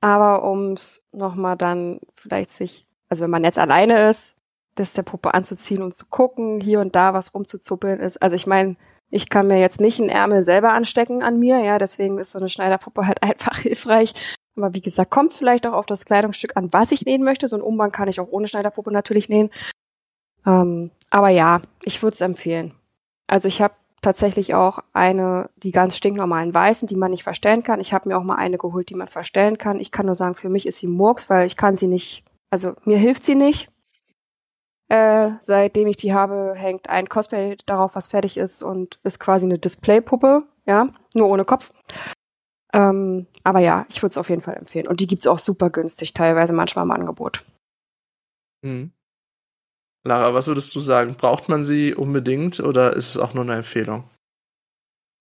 Aber 0.00 0.44
um 0.44 0.72
es 0.72 1.02
nochmal 1.12 1.56
dann 1.56 2.00
vielleicht 2.16 2.52
sich, 2.52 2.86
also 3.08 3.24
wenn 3.24 3.30
man 3.30 3.44
jetzt 3.44 3.58
alleine 3.58 4.08
ist, 4.08 4.38
das 4.74 4.92
der 4.92 5.02
Puppe 5.02 5.34
anzuziehen 5.34 5.82
und 5.82 5.94
zu 5.94 6.06
gucken, 6.06 6.60
hier 6.60 6.80
und 6.80 6.94
da 6.94 7.14
was 7.14 7.34
rumzuzuppeln 7.34 8.00
ist. 8.00 8.22
Also 8.22 8.36
ich 8.36 8.46
meine, 8.46 8.76
ich 9.10 9.28
kann 9.28 9.46
mir 9.46 9.58
jetzt 9.58 9.80
nicht 9.80 9.98
einen 10.00 10.10
Ärmel 10.10 10.44
selber 10.44 10.72
anstecken 10.72 11.22
an 11.22 11.38
mir, 11.38 11.58
ja, 11.60 11.78
deswegen 11.78 12.18
ist 12.18 12.32
so 12.32 12.38
eine 12.38 12.48
Schneiderpuppe 12.48 13.06
halt 13.06 13.22
einfach 13.22 13.58
hilfreich. 13.58 14.14
Aber 14.56 14.74
wie 14.74 14.80
gesagt, 14.80 15.10
kommt 15.10 15.32
vielleicht 15.32 15.66
auch 15.66 15.72
auf 15.72 15.86
das 15.86 16.04
Kleidungsstück 16.04 16.56
an, 16.56 16.72
was 16.72 16.90
ich 16.92 17.04
nähen 17.04 17.22
möchte. 17.22 17.46
So 17.46 17.56
ein 17.56 17.62
Umhang 17.62 17.92
kann 17.92 18.08
ich 18.08 18.18
auch 18.20 18.28
ohne 18.30 18.48
Schneiderpuppe 18.48 18.92
natürlich 18.92 19.28
nähen. 19.28 19.50
Ähm, 20.44 20.90
aber 21.10 21.28
ja, 21.28 21.62
ich 21.84 22.02
würde 22.02 22.14
es 22.14 22.20
empfehlen. 22.20 22.74
Also 23.28 23.46
ich 23.46 23.62
habe 23.62 23.74
tatsächlich 24.02 24.54
auch 24.54 24.78
eine, 24.92 25.50
die 25.56 25.72
ganz 25.72 25.96
stinknormalen 25.96 26.54
weißen, 26.54 26.88
die 26.88 26.96
man 26.96 27.10
nicht 27.10 27.24
verstellen 27.24 27.62
kann. 27.62 27.80
Ich 27.80 27.92
habe 27.92 28.08
mir 28.08 28.18
auch 28.18 28.22
mal 28.22 28.36
eine 28.36 28.58
geholt, 28.58 28.90
die 28.90 28.94
man 28.94 29.08
verstellen 29.08 29.58
kann. 29.58 29.80
Ich 29.80 29.90
kann 29.90 30.06
nur 30.06 30.14
sagen, 30.14 30.34
für 30.34 30.48
mich 30.48 30.66
ist 30.66 30.78
sie 30.78 30.86
Murks, 30.86 31.28
weil 31.28 31.46
ich 31.46 31.56
kann 31.56 31.76
sie 31.76 31.88
nicht, 31.88 32.24
also 32.50 32.74
mir 32.84 32.98
hilft 32.98 33.24
sie 33.24 33.34
nicht. 33.34 33.70
Äh, 34.88 35.32
seitdem 35.42 35.86
ich 35.88 35.96
die 35.98 36.14
habe, 36.14 36.54
hängt 36.54 36.88
ein 36.88 37.08
Cosplay 37.08 37.56
darauf, 37.66 37.94
was 37.94 38.08
fertig 38.08 38.38
ist 38.38 38.62
und 38.62 38.98
ist 39.02 39.20
quasi 39.20 39.44
eine 39.44 39.58
Displaypuppe, 39.58 40.44
ja, 40.64 40.88
nur 41.14 41.28
ohne 41.28 41.44
Kopf. 41.44 41.72
Ähm, 42.72 43.26
aber 43.44 43.60
ja, 43.60 43.86
ich 43.90 44.02
würde 44.02 44.12
es 44.12 44.18
auf 44.18 44.30
jeden 44.30 44.42
Fall 44.42 44.56
empfehlen. 44.56 44.86
Und 44.86 45.00
die 45.00 45.06
gibt's 45.06 45.26
auch 45.26 45.38
super 45.38 45.70
günstig, 45.70 46.14
teilweise 46.14 46.52
manchmal 46.52 46.84
im 46.84 46.90
Angebot. 46.90 47.44
Mhm. 48.62 48.92
Lara, 50.08 50.34
was 50.34 50.46
würdest 50.46 50.74
du 50.74 50.80
sagen? 50.80 51.14
Braucht 51.14 51.48
man 51.48 51.62
sie 51.62 51.94
unbedingt 51.94 52.60
oder 52.60 52.94
ist 52.94 53.10
es 53.10 53.18
auch 53.18 53.34
nur 53.34 53.44
eine 53.44 53.56
Empfehlung? 53.56 54.08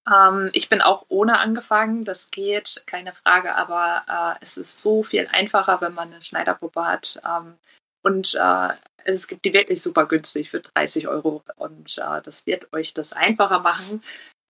Ähm, 0.10 0.50
ich 0.54 0.69
bin 0.69 0.82
auch 0.82 1.06
ohne 1.10 1.39
angefangen, 1.39 2.06
das 2.06 2.32
geht, 2.32 2.84
keine 2.86 3.13
Frage, 3.13 3.56
aber 3.56 4.04
äh, 4.08 4.43
es 4.43 4.58
ist 4.58 4.82
so 4.82 5.04
viel 5.04 5.28
einfacher, 5.28 5.82
wenn 5.82 5.93
man 5.93 6.12
eine 6.12 6.21
Schneiderpuppe 6.21 6.86
hat. 6.86 7.21
Ähm, 7.26 7.56
und 8.02 8.36
äh, 8.36 8.69
es 9.04 9.28
gibt 9.28 9.45
die 9.45 9.54
wirklich 9.54 9.82
super 9.82 10.06
günstig 10.06 10.50
für 10.50 10.62
30 10.62 11.08
Euro 11.08 11.43
und 11.58 11.97
äh, 11.97 12.21
das 12.21 12.45
wird 12.45 12.71
euch 12.73 12.93
das 12.93 13.13
einfacher 13.13 13.60
machen. 13.60 14.02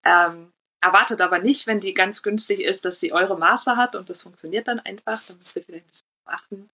Ähm, 0.05 0.51
erwartet 0.81 1.21
aber 1.21 1.39
nicht, 1.39 1.65
wenn 1.65 1.79
die 1.79 1.93
ganz 1.93 2.21
günstig 2.21 2.59
ist, 2.59 2.85
dass 2.85 2.99
sie 2.99 3.11
eure 3.11 3.37
Maße 3.37 3.75
hat 3.75 3.95
und 3.95 4.09
das 4.09 4.21
funktioniert 4.21 4.67
dann 4.67 4.79
einfach. 4.79 5.21
Da 5.27 5.33
müsst 5.33 5.55
ihr 5.55 5.63
vielleicht 5.63 5.85
ein 5.85 5.89
bisschen 5.89 6.07
beachten. 6.25 6.69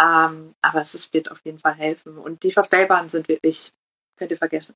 Ähm, 0.00 0.48
aber 0.62 0.80
es 0.80 0.94
ist, 0.94 1.12
wird 1.14 1.30
auf 1.30 1.40
jeden 1.44 1.58
Fall 1.58 1.74
helfen. 1.74 2.18
Und 2.18 2.42
die 2.42 2.52
Verstellbaren 2.52 3.08
sind 3.08 3.28
wirklich, 3.28 3.72
könnt 4.16 4.30
ihr 4.30 4.36
vergessen. 4.36 4.74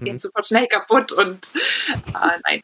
Gehen 0.00 0.14
mhm. 0.14 0.18
super 0.18 0.42
schnell 0.42 0.66
kaputt 0.66 1.12
und 1.12 1.54
äh, 1.88 2.38
nein. 2.44 2.60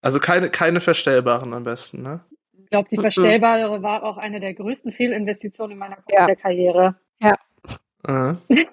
Also 0.00 0.18
keine, 0.18 0.50
keine 0.50 0.80
verstellbaren 0.80 1.52
am 1.54 1.64
besten, 1.64 2.02
ne? 2.02 2.24
Ich 2.52 2.70
glaube, 2.70 2.88
die 2.90 2.96
verstellbare 2.96 3.82
war 3.82 4.02
auch 4.02 4.16
eine 4.16 4.40
der 4.40 4.54
größten 4.54 4.92
Fehlinvestitionen 4.92 5.72
in 5.72 5.78
meiner 5.78 5.98
ja. 6.08 6.34
Karriere. 6.34 6.96
Ja. 7.20 7.36
Uh. 8.08 8.36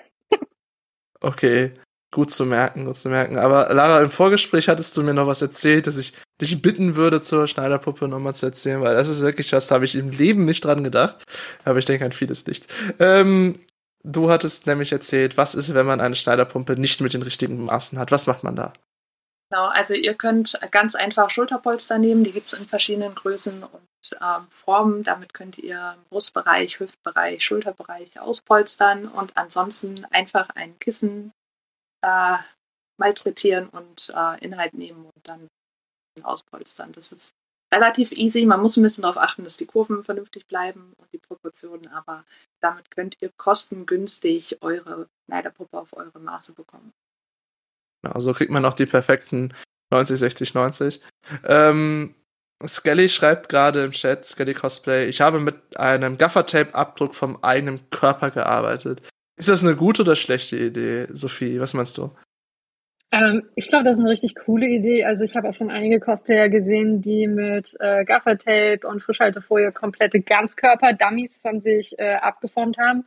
Okay. 1.21 1.73
Gut 2.11 2.31
zu 2.31 2.45
merken, 2.45 2.85
gut 2.85 2.97
zu 2.97 3.09
merken. 3.09 3.37
Aber 3.37 3.71
Lara, 3.73 4.01
im 4.01 4.09
Vorgespräch 4.09 4.67
hattest 4.67 4.97
du 4.97 5.03
mir 5.03 5.13
noch 5.13 5.27
was 5.27 5.43
erzählt, 5.43 5.85
dass 5.85 5.97
ich 5.97 6.13
dich 6.41 6.61
bitten 6.61 6.95
würde, 6.95 7.21
zur 7.21 7.47
Schneiderpuppe 7.47 8.07
nochmal 8.07 8.33
zu 8.33 8.47
erzählen, 8.47 8.81
weil 8.81 8.95
das 8.95 9.09
ist 9.09 9.21
wirklich 9.21 9.53
was, 9.53 9.67
da 9.67 9.75
habe 9.75 9.85
ich 9.85 9.95
im 9.95 10.09
Leben 10.09 10.45
nicht 10.45 10.65
dran 10.65 10.83
gedacht. 10.83 11.23
Aber 11.65 11.77
ich 11.77 11.85
denke 11.85 12.05
an 12.05 12.11
vieles 12.11 12.47
nicht. 12.47 12.67
Ähm, 12.99 13.53
du 14.03 14.31
hattest 14.31 14.65
nämlich 14.65 14.91
erzählt, 14.91 15.37
was 15.37 15.53
ist, 15.53 15.73
wenn 15.75 15.85
man 15.85 16.01
eine 16.01 16.15
Schneiderpumpe 16.15 16.77
nicht 16.77 17.01
mit 17.01 17.13
den 17.13 17.21
richtigen 17.21 17.65
Maßen 17.65 17.99
hat? 17.99 18.11
Was 18.11 18.25
macht 18.25 18.43
man 18.43 18.55
da? 18.55 18.73
Genau, 19.51 19.67
also 19.67 19.95
ihr 19.95 20.13
könnt 20.13 20.59
ganz 20.71 20.95
einfach 20.95 21.31
Schulterpolster 21.31 21.97
nehmen, 21.97 22.23
die 22.23 22.31
gibt 22.31 22.47
es 22.47 22.53
in 22.53 22.67
verschiedenen 22.67 23.15
Größen 23.15 23.63
und 23.63 23.81
ähm, 24.21 24.47
Formen. 24.49 25.03
Damit 25.03 25.33
könnt 25.33 25.57
ihr 25.57 25.95
Brustbereich, 26.09 26.79
Hüftbereich, 26.79 27.43
Schulterbereich 27.43 28.19
auspolstern 28.19 29.07
und 29.07 29.35
ansonsten 29.35 30.05
einfach 30.11 30.49
ein 30.55 30.77
Kissen 30.79 31.31
äh, 32.01 32.37
malträtieren 32.99 33.69
und 33.69 34.11
äh, 34.15 34.43
Inhalt 34.43 34.73
nehmen 34.73 35.05
und 35.05 35.27
dann 35.29 35.47
auspolstern. 36.21 36.91
Das 36.91 37.11
ist 37.11 37.33
relativ 37.73 38.11
easy. 38.11 38.45
Man 38.45 38.61
muss 38.61 38.77
ein 38.77 38.83
bisschen 38.83 39.03
darauf 39.03 39.17
achten, 39.17 39.43
dass 39.43 39.57
die 39.57 39.65
Kurven 39.65 40.03
vernünftig 40.03 40.47
bleiben 40.47 40.93
und 40.97 41.11
die 41.13 41.19
Proportionen, 41.19 41.87
aber 41.87 42.25
damit 42.61 42.91
könnt 42.91 43.17
ihr 43.21 43.31
kostengünstig 43.37 44.61
eure 44.61 45.07
Schneiderpuppe 45.25 45.77
auf 45.77 45.93
eure 45.95 46.19
Maße 46.19 46.53
bekommen. 46.53 46.91
Genau, 48.01 48.19
so 48.19 48.33
kriegt 48.33 48.51
man 48.51 48.65
auch 48.65 48.73
die 48.73 48.85
perfekten 48.85 49.53
90, 49.91 50.19
60, 50.19 50.53
90. 50.53 51.01
Ähm, 51.45 52.15
Skelly 52.65 53.07
schreibt 53.07 53.49
gerade 53.49 53.83
im 53.83 53.91
Chat, 53.91 54.25
Skelly 54.25 54.53
Cosplay, 54.53 55.07
ich 55.07 55.21
habe 55.21 55.39
mit 55.39 55.77
einem 55.77 56.17
Gaffertape-Abdruck 56.17 57.15
vom 57.15 57.41
eigenen 57.43 57.89
Körper 57.89 58.31
gearbeitet. 58.31 59.01
Ist 59.39 59.47
das 59.47 59.63
eine 59.63 59.77
gute 59.77 60.01
oder 60.01 60.17
schlechte 60.17 60.57
Idee, 60.57 61.07
Sophie? 61.13 61.61
Was 61.61 61.73
meinst 61.73 61.97
du? 61.97 62.11
Ähm, 63.11 63.43
ich 63.55 63.69
glaube, 63.69 63.85
das 63.85 63.95
ist 63.95 64.01
eine 64.01 64.11
richtig 64.11 64.35
coole 64.35 64.67
Idee. 64.67 65.05
Also 65.05 65.23
ich 65.23 65.37
habe 65.37 65.47
auch 65.47 65.55
schon 65.55 65.71
einige 65.71 66.01
Cosplayer 66.01 66.49
gesehen, 66.49 67.01
die 67.01 67.25
mit 67.25 67.73
äh, 67.79 68.03
Gaffertape 68.03 68.85
und 68.85 69.01
Frischhaltefolie 69.01 69.71
komplette 69.71 70.19
Ganzkörper-Dummies 70.19 71.39
von 71.39 71.61
sich 71.61 71.97
äh, 71.97 72.15
abgeformt 72.15 72.77
haben. 72.77 73.05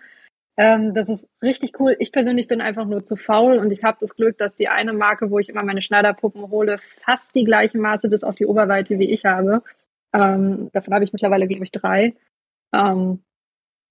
Ähm, 0.56 0.94
das 0.94 1.10
ist 1.10 1.28
richtig 1.42 1.78
cool. 1.78 1.96
Ich 1.98 2.12
persönlich 2.12 2.48
bin 2.48 2.62
einfach 2.62 2.86
nur 2.86 3.04
zu 3.04 3.16
faul 3.16 3.58
und 3.58 3.70
ich 3.70 3.84
habe 3.84 3.98
das 4.00 4.16
Glück, 4.16 4.38
dass 4.38 4.56
die 4.56 4.68
eine 4.68 4.94
Marke, 4.94 5.30
wo 5.30 5.38
ich 5.38 5.50
immer 5.50 5.62
meine 5.62 5.82
Schneiderpuppen 5.82 6.50
hole, 6.50 6.78
fast 6.78 7.34
die 7.34 7.44
gleichen 7.44 7.82
Maße 7.82 8.08
bis 8.08 8.24
auf 8.24 8.36
die 8.36 8.46
Oberweite 8.46 8.98
wie 8.98 9.10
ich 9.10 9.26
habe. 9.26 9.62
Ähm, 10.14 10.70
davon 10.72 10.94
habe 10.94 11.04
ich 11.04 11.12
mittlerweile, 11.12 11.46
glaube 11.46 11.64
ich, 11.64 11.72
drei. 11.72 12.14
Ähm, 12.74 13.22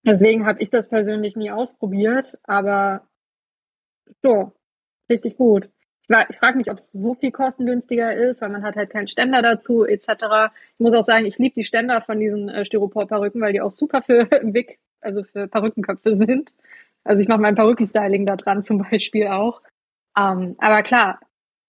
Deswegen 0.06 0.46
habe 0.46 0.62
ich 0.62 0.70
das 0.70 0.90
persönlich 0.90 1.36
nie 1.36 1.52
ausprobiert, 1.52 2.38
aber 2.44 3.08
so, 4.24 4.52
richtig 5.10 5.38
gut. 5.38 5.70
Ich, 6.02 6.16
ich 6.30 6.38
frage 6.38 6.58
mich, 6.58 6.70
ob 6.70 6.78
es 6.78 6.92
so 6.92 7.14
viel 7.14 7.32
kostengünstiger 7.32 8.16
ist, 8.16 8.42
weil 8.42 8.50
man 8.50 8.64
hat 8.64 8.76
halt 8.76 8.90
keinen 8.90 9.08
Ständer 9.08 9.42
dazu 9.42 9.86
etc. 9.86 10.52
Ich 10.74 10.80
muss 10.80 10.94
auch 10.94 11.04
sagen, 11.04 11.26
ich 11.26 11.38
liebe 11.38 11.56
die 11.56 11.64
Ständer 11.64 12.02
von 12.02 12.20
diesen 12.20 12.50
äh, 12.50 12.66
Styropor-Perücken, 12.66 13.42
weil 13.42 13.54
die 13.54 13.62
auch 13.62 13.72
super 13.72 14.02
für 14.02 14.30
Wick 14.42 14.80
also 15.02 15.24
für 15.24 15.48
Perückenköpfe 15.48 16.14
sind. 16.14 16.54
Also 17.04 17.22
ich 17.24 17.28
mache 17.28 17.42
mein 17.42 17.56
Perückenstyling 17.56 18.26
da 18.26 18.36
dran 18.36 18.64
zum 18.64 18.80
Beispiel 18.90 19.28
auch. 19.28 19.62
Ähm, 20.18 20.56
aber 20.60 20.84
klar, 20.84 21.20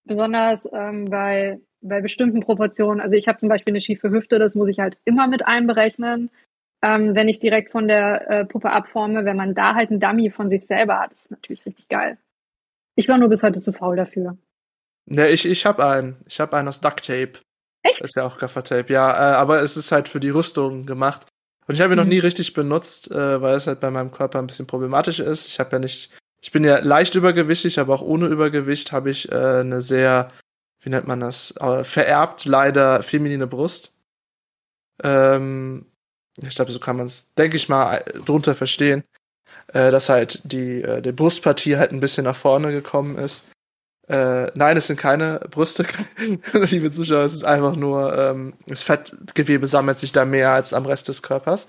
besonders 0.04 0.68
ähm, 0.72 1.06
bei, 1.06 1.60
bei 1.80 2.00
bestimmten 2.00 2.40
Proportionen. 2.40 3.00
Also 3.00 3.16
ich 3.16 3.28
habe 3.28 3.38
zum 3.38 3.48
Beispiel 3.48 3.72
eine 3.72 3.80
schiefe 3.80 4.10
Hüfte, 4.10 4.38
das 4.38 4.54
muss 4.54 4.68
ich 4.68 4.80
halt 4.80 4.98
immer 5.04 5.26
mit 5.28 5.46
einberechnen, 5.46 6.30
ähm, 6.82 7.14
wenn 7.14 7.28
ich 7.28 7.38
direkt 7.38 7.70
von 7.70 7.88
der 7.88 8.30
äh, 8.30 8.44
Puppe 8.44 8.70
abforme. 8.70 9.24
Wenn 9.24 9.36
man 9.36 9.54
da 9.54 9.74
halt 9.74 9.90
einen 9.90 10.00
Dummy 10.00 10.30
von 10.30 10.50
sich 10.50 10.66
selber 10.66 10.98
hat, 10.98 11.12
ist 11.12 11.30
natürlich 11.30 11.64
richtig 11.64 11.88
geil. 11.88 12.18
Ich 12.96 13.08
war 13.08 13.18
nur 13.18 13.28
bis 13.28 13.42
heute 13.42 13.60
zu 13.60 13.72
faul 13.72 13.96
dafür. 13.96 14.36
Ne, 15.06 15.28
ich, 15.28 15.46
ich 15.46 15.64
habe 15.64 15.86
einen. 15.86 16.16
Ich 16.26 16.40
habe 16.40 16.56
einen 16.56 16.68
aus 16.68 16.80
Duct 16.80 17.06
Tape. 17.06 17.38
Echt? 17.82 18.00
Das 18.00 18.10
ist 18.10 18.16
ja 18.16 18.24
auch 18.24 18.38
Gaffertape, 18.38 18.92
ja. 18.92 19.12
Äh, 19.12 19.36
aber 19.36 19.62
es 19.62 19.76
ist 19.76 19.92
halt 19.92 20.08
für 20.08 20.20
die 20.20 20.30
Rüstung 20.30 20.86
gemacht. 20.86 21.26
Und 21.66 21.74
ich 21.74 21.80
habe 21.80 21.94
ihn 21.94 21.98
mhm. 21.98 22.04
noch 22.04 22.10
nie 22.10 22.18
richtig 22.18 22.54
benutzt, 22.54 23.10
äh, 23.10 23.40
weil 23.40 23.56
es 23.56 23.66
halt 23.66 23.80
bei 23.80 23.90
meinem 23.90 24.10
Körper 24.10 24.38
ein 24.38 24.46
bisschen 24.46 24.66
problematisch 24.66 25.20
ist. 25.20 25.48
Ich 25.48 25.60
habe 25.60 25.72
ja 25.72 25.78
nicht, 25.78 26.12
ich 26.40 26.52
bin 26.52 26.64
ja 26.64 26.78
leicht 26.78 27.14
übergewichtig, 27.14 27.78
aber 27.78 27.94
auch 27.94 28.02
ohne 28.02 28.26
Übergewicht 28.26 28.92
habe 28.92 29.10
ich 29.10 29.30
äh, 29.30 29.60
eine 29.60 29.80
sehr, 29.80 30.28
wie 30.80 30.90
nennt 30.90 31.06
man 31.06 31.20
das, 31.20 31.56
äh, 31.60 31.84
vererbt 31.84 32.44
leider 32.44 33.02
feminine 33.02 33.46
Brust. 33.46 33.94
Ähm, 35.02 35.86
ich 36.40 36.54
glaube, 36.54 36.72
so 36.72 36.80
kann 36.80 36.96
man 36.96 37.06
es, 37.06 37.32
denke 37.34 37.56
ich 37.56 37.68
mal, 37.68 38.04
drunter 38.24 38.54
verstehen, 38.54 39.04
äh, 39.68 39.90
dass 39.90 40.08
halt 40.08 40.40
die, 40.44 40.82
äh, 40.82 41.02
die 41.02 41.12
Brustpartie 41.12 41.76
halt 41.76 41.92
ein 41.92 42.00
bisschen 42.00 42.24
nach 42.24 42.36
vorne 42.36 42.72
gekommen 42.72 43.16
ist. 43.18 43.48
Äh, 44.08 44.50
nein, 44.54 44.76
es 44.76 44.88
sind 44.88 44.98
keine 44.98 45.40
Brüste, 45.50 45.86
liebe 46.52 46.90
Zuschauer, 46.90 47.22
es 47.22 47.34
ist 47.34 47.44
einfach 47.44 47.76
nur, 47.76 48.16
ähm, 48.16 48.54
das 48.66 48.82
Fettgewebe 48.82 49.66
sammelt 49.66 49.98
sich 49.98 50.12
da 50.12 50.24
mehr 50.24 50.50
als 50.50 50.72
am 50.72 50.86
Rest 50.86 51.08
des 51.08 51.22
Körpers. 51.22 51.68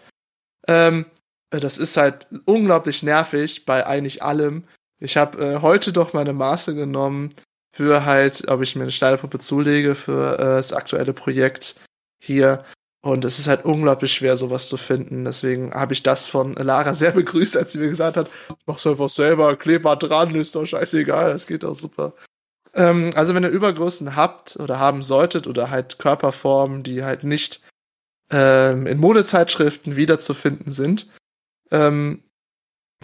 Ähm, 0.68 1.06
äh, 1.52 1.60
das 1.60 1.78
ist 1.78 1.98
halt 1.98 2.28
unglaublich 2.46 3.04
nervig 3.04 3.66
bei 3.66 3.86
eigentlich 3.86 4.24
allem. 4.24 4.66
Ich 5.00 5.18
habe 5.18 5.44
äh, 5.44 5.62
heute 5.62 5.94
doch 5.94 6.14
meine 6.14 6.34
Maße 6.34 6.76
genommen 6.76 7.30
für 7.76 8.06
halt, 8.06 8.48
ob 8.48 8.62
ich 8.62 8.76
mir 8.76 8.84
eine 8.84 8.92
Schneiderpuppe 8.92 9.40
zulege 9.40 9.96
für 9.96 10.40
äh, 10.40 10.42
das 10.42 10.74
aktuelle 10.74 11.14
Projekt 11.14 11.76
hier. 12.24 12.64
Und 13.06 13.26
es 13.26 13.38
ist 13.38 13.48
halt 13.48 13.66
unglaublich 13.66 14.14
schwer, 14.14 14.38
sowas 14.38 14.70
zu 14.70 14.78
finden. 14.78 15.26
Deswegen 15.26 15.74
habe 15.74 15.92
ich 15.92 16.04
das 16.04 16.28
von 16.28 16.54
Lara 16.54 16.94
sehr 16.94 17.12
begrüßt, 17.20 17.58
als 17.58 17.74
sie 17.74 17.80
mir 17.80 17.90
gesagt 17.90 18.16
hat, 18.16 18.30
mach's 18.66 18.88
einfach 18.88 19.10
selber, 19.10 19.56
kleb 19.58 19.84
mal 19.84 19.98
dran, 19.98 20.34
ist 20.36 20.56
doch 20.56 20.66
scheißegal, 20.66 21.34
das 21.34 21.46
geht 21.46 21.64
doch 21.64 21.76
super. 21.76 22.14
Ähm, 22.74 23.12
also 23.16 23.36
wenn 23.36 23.44
ihr 23.44 23.50
Übergrößen 23.50 24.16
habt 24.16 24.56
oder 24.58 24.80
haben 24.80 25.04
solltet 25.04 25.48
oder 25.48 25.70
halt 25.70 26.00
Körperformen, 26.00 26.84
die 26.84 27.04
halt 27.04 27.26
nicht 27.26 27.62
ähm, 28.32 28.88
in 28.88 29.00
Modezeitschriften 29.00 29.98
wiederzufinden 29.98 30.72
sind, 30.72 31.08
ähm, 31.72 32.24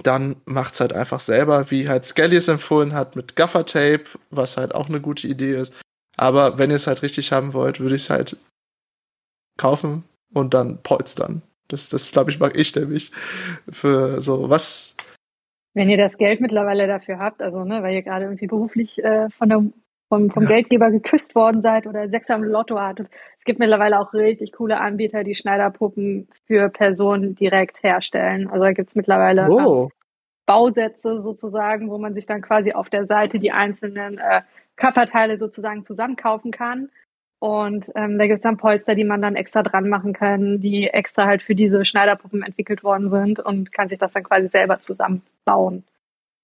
dann 0.02 0.38
macht's 0.46 0.80
halt 0.80 0.94
einfach 0.94 1.20
selber, 1.20 1.72
wie 1.72 1.90
halt 1.90 2.06
Skelly 2.06 2.38
es 2.38 2.48
empfohlen 2.48 2.94
hat 2.94 3.18
mit 3.18 3.36
Gaffer-Tape, 3.36 4.06
was 4.30 4.56
halt 4.56 4.74
auch 4.74 4.88
eine 4.88 5.02
gute 5.02 5.28
Idee 5.28 5.60
ist. 5.60 5.74
Aber 6.16 6.58
wenn 6.58 6.70
ihr 6.70 6.78
es 6.78 6.88
halt 6.88 7.02
richtig 7.02 7.34
haben 7.34 7.54
wollt, 7.54 7.82
würde 7.82 7.96
ich 7.96 8.04
es 8.04 8.10
halt 8.10 8.38
kaufen 9.60 10.04
und 10.34 10.54
dann 10.56 10.82
polstern. 10.82 11.44
Das, 11.68 11.90
das 11.90 12.12
glaube 12.12 12.32
ich, 12.32 12.40
mag 12.40 12.58
ich 12.58 12.76
nämlich 12.76 13.12
für 13.70 14.22
so 14.22 14.50
was. 14.50 14.96
Wenn 15.76 15.90
ihr 15.90 15.98
das 15.98 16.18
Geld 16.18 16.42
mittlerweile 16.42 16.88
dafür 16.88 17.20
habt, 17.20 17.44
also 17.44 17.64
ne, 17.64 17.84
weil 17.84 17.94
ihr 17.94 18.02
gerade 18.02 18.26
irgendwie 18.26 18.48
beruflich 18.48 19.04
äh, 19.04 19.30
von 19.30 19.50
der, 19.50 19.64
vom, 20.10 20.32
vom 20.32 20.44
ja. 20.44 20.50
Geldgeber 20.50 20.90
geküsst 20.90 21.36
worden 21.36 21.62
seid 21.62 21.86
oder 21.86 22.10
sechs 22.10 22.32
am 22.32 22.44
Lotto 22.44 22.80
hattet. 22.80 23.08
Es 23.38 23.46
gibt 23.46 23.60
mittlerweile 23.60 24.00
auch 24.00 24.14
richtig 24.14 24.54
coole 24.54 24.80
Anbieter, 24.80 25.24
die 25.24 25.36
Schneiderpuppen 25.36 26.28
für 26.48 26.70
Personen 26.70 27.36
direkt 27.36 27.84
herstellen. 27.84 28.50
Also 28.50 28.64
da 28.64 28.72
gibt 28.74 28.90
es 28.90 28.96
mittlerweile 28.96 29.48
oh. 29.50 29.90
Bausätze 30.48 31.22
sozusagen, 31.22 31.92
wo 31.92 32.00
man 32.00 32.16
sich 32.16 32.26
dann 32.26 32.42
quasi 32.42 32.74
auf 32.74 32.90
der 32.90 33.06
Seite 33.06 33.38
die 33.38 33.52
einzelnen 33.52 34.18
äh, 34.18 34.42
Körperteile 34.76 35.38
sozusagen 35.38 35.84
zusammenkaufen 35.84 36.50
kann. 36.50 36.90
Und 37.40 37.90
ähm, 37.96 38.18
da 38.18 38.28
gibt 38.28 38.38
es 38.38 38.44
dann 38.44 38.58
Polster, 38.58 38.96
die 38.96 39.06
man 39.06 39.22
dann 39.22 39.38
extra 39.38 39.64
dran 39.64 39.88
machen 39.88 40.12
kann, 40.12 40.60
die 40.60 40.88
extra 40.88 41.26
halt 41.26 41.42
für 41.42 41.56
diese 41.56 41.86
Schneiderpuppen 41.86 42.44
entwickelt 42.44 42.84
worden 42.84 43.10
sind 43.10 43.40
und 43.40 43.72
kann 43.72 43.88
sich 43.88 43.98
das 43.98 44.12
dann 44.12 44.24
quasi 44.24 44.50
selber 44.50 44.80
zusammenbauen. 44.80 45.86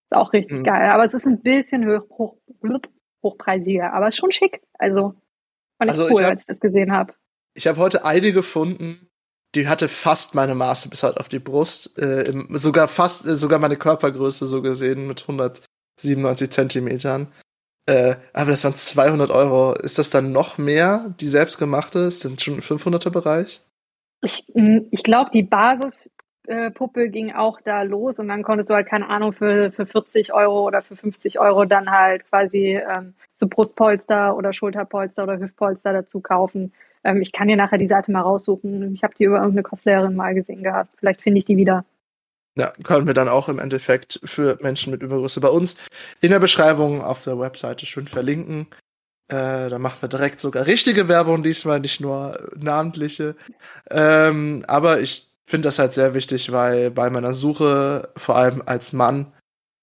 Ist 0.09 0.15
auch 0.15 0.31
richtig 0.31 0.59
mhm. 0.59 0.63
geil. 0.63 0.89
Aber 0.91 1.03
es 1.03 1.13
ist 1.13 1.25
ein 1.25 1.41
bisschen 1.41 1.85
hoch, 1.89 2.37
hoch, 2.61 2.79
hochpreisiger, 3.21 3.91
aber 3.91 4.07
ist 4.07 4.17
schon 4.17 4.31
schick. 4.31 4.61
Also 4.79 5.15
fand 5.77 5.91
ich 5.91 5.99
also 5.99 6.05
cool, 6.05 6.21
ich 6.21 6.23
hab, 6.23 6.31
als 6.31 6.43
ich 6.43 6.47
das 6.47 6.59
gesehen 6.61 6.93
habe. 6.93 7.13
Ich 7.55 7.67
habe 7.67 7.79
heute 7.79 8.05
eine 8.05 8.31
gefunden, 8.31 9.09
die 9.55 9.67
hatte 9.67 9.89
fast 9.89 10.33
meine 10.33 10.55
Maße 10.55 10.89
bis 10.89 11.03
halt 11.03 11.17
auf 11.17 11.27
die 11.27 11.39
Brust, 11.39 11.97
äh, 11.97 12.23
im, 12.23 12.57
sogar 12.57 12.87
fast, 12.87 13.25
äh, 13.25 13.35
sogar 13.35 13.59
meine 13.59 13.75
Körpergröße 13.75 14.45
so 14.45 14.61
gesehen 14.61 15.07
mit 15.07 15.21
197 15.23 16.51
Zentimetern. 16.51 17.27
Äh, 17.87 18.15
aber 18.33 18.51
das 18.51 18.63
waren 18.63 18.75
200 18.75 19.29
Euro. 19.29 19.73
Ist 19.73 19.99
das 19.99 20.09
dann 20.09 20.31
noch 20.31 20.57
mehr, 20.57 21.13
die 21.19 21.27
selbstgemachte? 21.27 21.99
Ist 21.99 22.25
das 22.25 22.41
schon 22.41 22.55
ein 22.55 22.61
500er 22.61 23.11
Bereich? 23.11 23.61
Ich, 24.23 24.43
mm, 24.53 24.79
ich 24.89 25.03
glaube, 25.03 25.29
die 25.31 25.43
Basispuppe 25.43 27.03
äh, 27.03 27.09
ging 27.09 27.33
auch 27.33 27.61
da 27.61 27.83
los 27.83 28.17
und 28.19 28.27
dann 28.27 28.41
konntest 28.41 28.69
du 28.71 28.73
halt, 28.73 28.87
keine 28.87 29.07
Ahnung, 29.09 29.33
für, 29.33 29.71
für 29.71 29.85
40 29.85 30.33
Euro 30.33 30.65
oder 30.65 30.81
für 30.81 30.95
50 30.95 31.39
Euro 31.39 31.65
dann 31.65 31.91
halt 31.91 32.27
quasi 32.27 32.75
ähm, 32.75 33.13
so 33.35 33.47
Brustpolster 33.47 34.35
oder 34.35 34.51
Schulterpolster 34.51 35.23
oder 35.23 35.39
Hüftpolster 35.39 35.93
dazu 35.93 36.21
kaufen. 36.21 36.73
Ähm, 37.03 37.21
ich 37.21 37.31
kann 37.31 37.47
dir 37.47 37.55
nachher 37.55 37.77
die 37.77 37.87
Seite 37.87 38.11
mal 38.11 38.21
raussuchen. 38.21 38.95
Ich 38.95 39.03
habe 39.03 39.13
die 39.13 39.25
über 39.25 39.37
irgendeine 39.37 39.63
Cosplayerin 39.63 40.15
mal 40.15 40.33
gesehen 40.33 40.63
gehabt. 40.63 40.89
Vielleicht 40.97 41.21
finde 41.21 41.37
ich 41.37 41.45
die 41.45 41.57
wieder. 41.57 41.85
Ja, 42.57 42.71
können 42.83 43.05
wir 43.05 43.13
dann 43.13 43.27
auch 43.27 43.49
im 43.49 43.59
Endeffekt 43.59 44.19
für 44.23 44.57
Menschen 44.61 44.91
mit 44.91 45.03
Übergröße 45.03 45.41
bei 45.41 45.49
uns 45.49 45.75
in 46.21 46.31
der 46.31 46.39
Beschreibung 46.39 47.01
auf 47.01 47.21
der 47.23 47.37
Webseite 47.37 47.85
schön 47.85 48.07
verlinken. 48.07 48.67
Äh, 49.27 49.69
da 49.69 49.77
machen 49.79 49.97
wir 50.01 50.09
direkt 50.09 50.39
sogar 50.39 50.65
richtige 50.65 51.07
Werbung, 51.09 51.43
diesmal 51.43 51.79
nicht 51.79 51.99
nur 51.99 52.37
namentliche. 52.55 53.35
Ähm, 53.89 54.63
aber 54.67 55.01
ich 55.01 55.33
finde 55.45 55.67
das 55.67 55.79
halt 55.79 55.93
sehr 55.93 56.13
wichtig, 56.13 56.51
weil 56.51 56.91
bei 56.91 57.09
meiner 57.09 57.33
Suche, 57.33 58.09
vor 58.15 58.37
allem 58.37 58.63
als 58.65 58.93
Mann, 58.93 59.33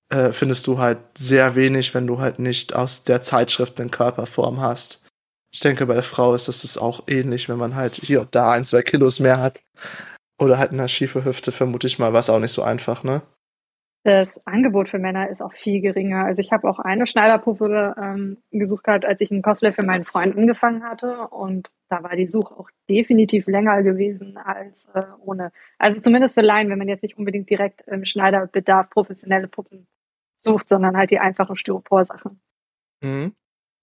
äh, 0.08 0.32
findest 0.32 0.66
du 0.66 0.78
halt 0.78 0.98
sehr 1.16 1.54
wenig, 1.54 1.94
wenn 1.94 2.06
du 2.06 2.20
halt 2.20 2.38
nicht 2.38 2.74
aus 2.74 3.04
der 3.04 3.22
Zeitschrift 3.22 3.80
eine 3.80 3.90
Körperform 3.90 4.60
hast. 4.60 5.02
Ich 5.52 5.60
denke, 5.60 5.86
bei 5.86 5.94
der 5.94 6.02
Frau 6.02 6.34
ist 6.34 6.48
das 6.48 6.78
auch 6.78 7.02
ähnlich, 7.06 7.48
wenn 7.48 7.58
man 7.58 7.74
halt 7.74 7.96
hier 7.96 8.22
und 8.22 8.34
da 8.34 8.52
ein, 8.52 8.64
zwei 8.64 8.82
Kilos 8.82 9.20
mehr 9.20 9.38
hat. 9.38 9.58
Oder 10.42 10.58
halt 10.58 10.72
eine 10.72 10.88
schiefe 10.88 11.24
Hüfte, 11.24 11.52
vermute 11.52 11.86
ich 11.86 11.98
mal, 11.98 12.12
war 12.12 12.20
es 12.20 12.30
auch 12.30 12.40
nicht 12.40 12.50
so 12.50 12.62
einfach, 12.62 13.04
ne? 13.04 13.22
Das 14.04 14.44
Angebot 14.44 14.88
für 14.88 14.98
Männer 14.98 15.28
ist 15.28 15.40
auch 15.40 15.52
viel 15.52 15.80
geringer. 15.80 16.24
Also 16.24 16.40
ich 16.40 16.50
habe 16.50 16.68
auch 16.68 16.80
eine 16.80 17.06
Schneiderpuppe 17.06 17.94
ähm, 17.96 18.38
gesucht 18.50 18.82
gehabt, 18.82 19.04
als 19.04 19.20
ich 19.20 19.30
einen 19.30 19.42
Cosplay 19.42 19.70
für 19.70 19.84
meinen 19.84 20.04
Freund 20.04 20.36
angefangen 20.36 20.82
hatte. 20.82 21.28
Und 21.28 21.70
da 21.88 22.02
war 22.02 22.16
die 22.16 22.26
Suche 22.26 22.58
auch 22.58 22.68
definitiv 22.88 23.46
länger 23.46 23.84
gewesen 23.84 24.36
als 24.36 24.86
äh, 24.94 25.04
ohne. 25.20 25.52
Also 25.78 26.00
zumindest 26.00 26.34
für 26.34 26.40
Laien, 26.40 26.68
wenn 26.68 26.78
man 26.78 26.88
jetzt 26.88 27.04
nicht 27.04 27.16
unbedingt 27.16 27.48
direkt 27.48 27.82
im 27.86 28.04
Schneiderbedarf 28.04 28.90
professionelle 28.90 29.46
Puppen 29.46 29.86
sucht, 30.36 30.68
sondern 30.68 30.96
halt 30.96 31.12
die 31.12 31.20
einfachen 31.20 31.54
Styropor-Sachen. 31.54 32.40
Mhm. 33.04 33.36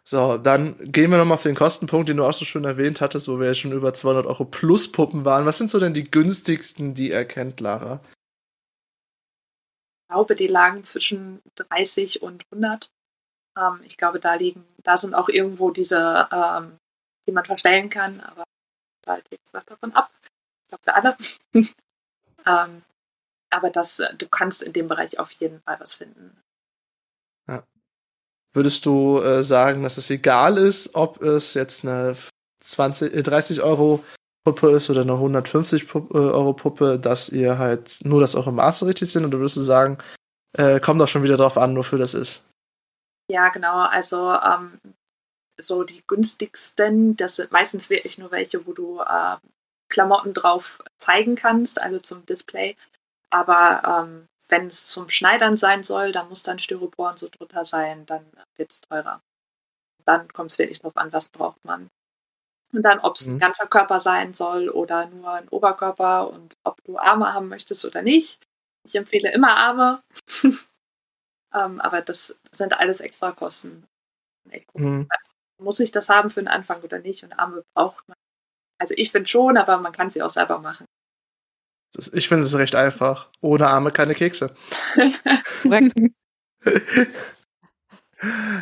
So, 0.08 0.38
dann 0.38 0.92
gehen 0.92 1.12
wir 1.12 1.18
nochmal 1.18 1.36
auf 1.38 1.44
den 1.44 1.56
Kostenpunkt, 1.56 2.10
den 2.10 2.18
du 2.18 2.26
auch 2.26 2.34
so 2.34 2.46
schön 2.46 2.64
erwähnt 2.64 3.00
hattest, 3.00 3.28
wo 3.28 3.40
wir 3.40 3.48
ja 3.48 3.54
schon 3.54 3.72
über 3.72 3.94
200 3.94 4.26
Euro 4.26 4.46
plus 4.46 4.92
Puppen 4.92 5.24
waren. 5.24 5.46
Was 5.46 5.58
sind 5.58 5.70
so 5.70 5.80
denn 5.80 5.94
die 5.94 6.10
günstigsten, 6.10 6.96
die 6.96 7.12
ihr 7.12 7.26
kennt, 7.26 7.60
Lara? 7.60 8.02
Ich 10.02 10.08
glaube, 10.12 10.36
die 10.36 10.48
lagen 10.48 10.84
zwischen 10.84 11.42
30 11.56 12.24
und 12.24 12.44
100. 12.52 12.90
Ähm, 13.58 13.82
ich 13.84 13.98
glaube, 13.98 14.20
da 14.20 14.34
liegen, 14.34 14.66
da 14.84 14.98
sind 14.98 15.14
auch 15.14 15.30
irgendwo 15.30 15.70
diese, 15.72 16.28
ähm, 16.32 16.78
die 17.28 17.32
man 17.32 17.46
verstellen 17.46 17.90
kann, 17.90 18.20
aber 18.22 18.44
da 19.04 19.20
geht 19.30 19.40
es 19.46 19.52
davon 19.52 19.94
ab. 19.94 20.12
Ich 20.24 20.70
glaube, 20.70 20.84
für 20.84 20.94
alle. 20.96 21.18
ähm, 22.46 22.84
aber 23.52 23.70
das, 23.70 24.02
du 24.18 24.28
kannst 24.28 24.64
in 24.64 24.74
dem 24.74 24.88
Bereich 24.88 25.20
auf 25.20 25.32
jeden 25.34 25.62
Fall 25.62 25.80
was 25.80 25.96
finden. 25.96 26.42
Würdest 28.54 28.86
du 28.86 29.20
äh, 29.20 29.44
sagen, 29.44 29.84
dass 29.84 29.98
es 29.98 30.10
egal 30.10 30.58
ist, 30.58 30.96
ob 30.96 31.22
es 31.22 31.54
jetzt 31.54 31.86
eine 31.86 32.16
20, 32.62 33.14
äh, 33.14 33.24
30 33.24 33.62
Euro 33.62 34.04
Puppe 34.44 34.72
ist 34.72 34.90
oder 34.90 35.02
eine 35.02 35.14
150 35.14 35.88
Puppe, 35.88 36.18
äh, 36.18 36.32
Euro 36.32 36.54
Puppe, 36.54 37.00
dass 37.00 37.30
ihr 37.30 37.58
halt 37.58 38.00
nur, 38.04 38.22
dass 38.22 38.36
eure 38.36 38.54
Maße 38.54 38.86
richtig 38.86 39.12
sind? 39.12 39.26
Oder 39.26 39.38
würdest 39.40 39.58
du 39.58 39.62
sagen, 39.62 39.98
äh, 40.58 40.80
kommt 40.80 41.00
doch 41.00 41.08
schon 41.08 41.24
wieder 41.24 41.38
drauf 41.38 41.58
an, 41.58 41.76
wofür 41.76 42.00
das 42.00 42.14
ist? 42.14 42.50
Ja, 43.32 43.50
genau. 43.50 43.86
Also 43.86 44.34
ähm, 44.34 44.80
so 45.60 45.84
die 45.84 46.02
günstigsten, 46.08 47.16
das 47.16 47.36
sind 47.36 47.52
meistens 47.52 47.90
wirklich 47.90 48.18
nur 48.18 48.32
welche, 48.32 48.66
wo 48.66 48.74
du 48.74 49.02
äh, 49.02 49.38
Klamotten 49.90 50.34
drauf 50.34 50.82
zeigen 50.98 51.36
kannst, 51.36 51.82
also 51.82 52.00
zum 52.00 52.26
Display. 52.26 52.76
Aber 53.30 54.06
ähm, 54.08 54.28
wenn 54.50 54.68
es 54.68 54.88
zum 54.88 55.10
Schneidern 55.10 55.58
sein 55.58 55.84
soll, 55.84 56.12
dann 56.12 56.30
muss 56.30 56.44
dann 56.44 56.60
Styropor 56.60 57.12
und 57.12 57.20
so 57.20 57.30
drunter 57.30 57.64
sein, 57.64 58.06
dann 58.06 58.26
wird 58.58 58.72
es 58.72 58.82
teurer. 58.82 59.22
Dann 60.06 60.32
kommt 60.34 60.52
es 60.52 60.58
wirklich 60.60 60.80
drauf 60.82 60.98
an, 60.98 61.14
was 61.14 61.30
braucht 61.30 61.64
man. 61.66 61.88
Und 62.74 62.84
dann, 62.84 63.00
ob 63.00 63.16
es 63.16 63.28
Mhm. 63.28 63.36
ein 63.36 63.40
ganzer 63.40 63.68
Körper 63.68 64.00
sein 64.00 64.34
soll 64.34 64.70
oder 64.70 65.08
nur 65.08 65.32
ein 65.34 65.50
Oberkörper 65.50 66.30
und 66.30 66.54
ob 66.64 66.84
du 66.84 66.98
Arme 67.00 67.34
haben 67.34 67.48
möchtest 67.48 67.86
oder 67.86 68.02
nicht. 68.02 68.44
Ich 68.86 68.96
empfehle 68.96 69.32
immer 69.32 69.56
Arme. 69.56 70.02
ähm, 71.54 71.82
aber 71.82 72.02
das 72.02 72.38
sind 72.52 72.74
alles 72.74 73.02
extra 73.02 73.32
Kosten. 73.32 73.86
Mhm. 74.74 75.08
Muss 75.62 75.80
ich 75.80 75.92
das 75.92 76.10
haben 76.10 76.32
für 76.32 76.42
den 76.42 76.48
Anfang 76.48 76.82
oder 76.82 77.00
nicht? 77.00 77.24
Und 77.24 77.34
Arme 77.34 77.64
braucht 77.76 78.08
man. 78.08 78.16
Also 78.80 78.94
ich 78.98 79.12
finde 79.12 79.28
schon, 79.28 79.58
aber 79.58 79.78
man 79.78 79.92
kann 79.92 80.10
sie 80.10 80.22
auch 80.24 80.30
selber 80.30 80.60
machen. 80.60 80.86
Ich 82.13 82.28
finde 82.28 82.43
es 82.43 82.58
recht 82.58 82.75
einfach. 82.75 83.30
Ohne 83.41 83.67
Arme 83.67 83.91
keine 83.91 84.13
Kekse. 84.13 84.56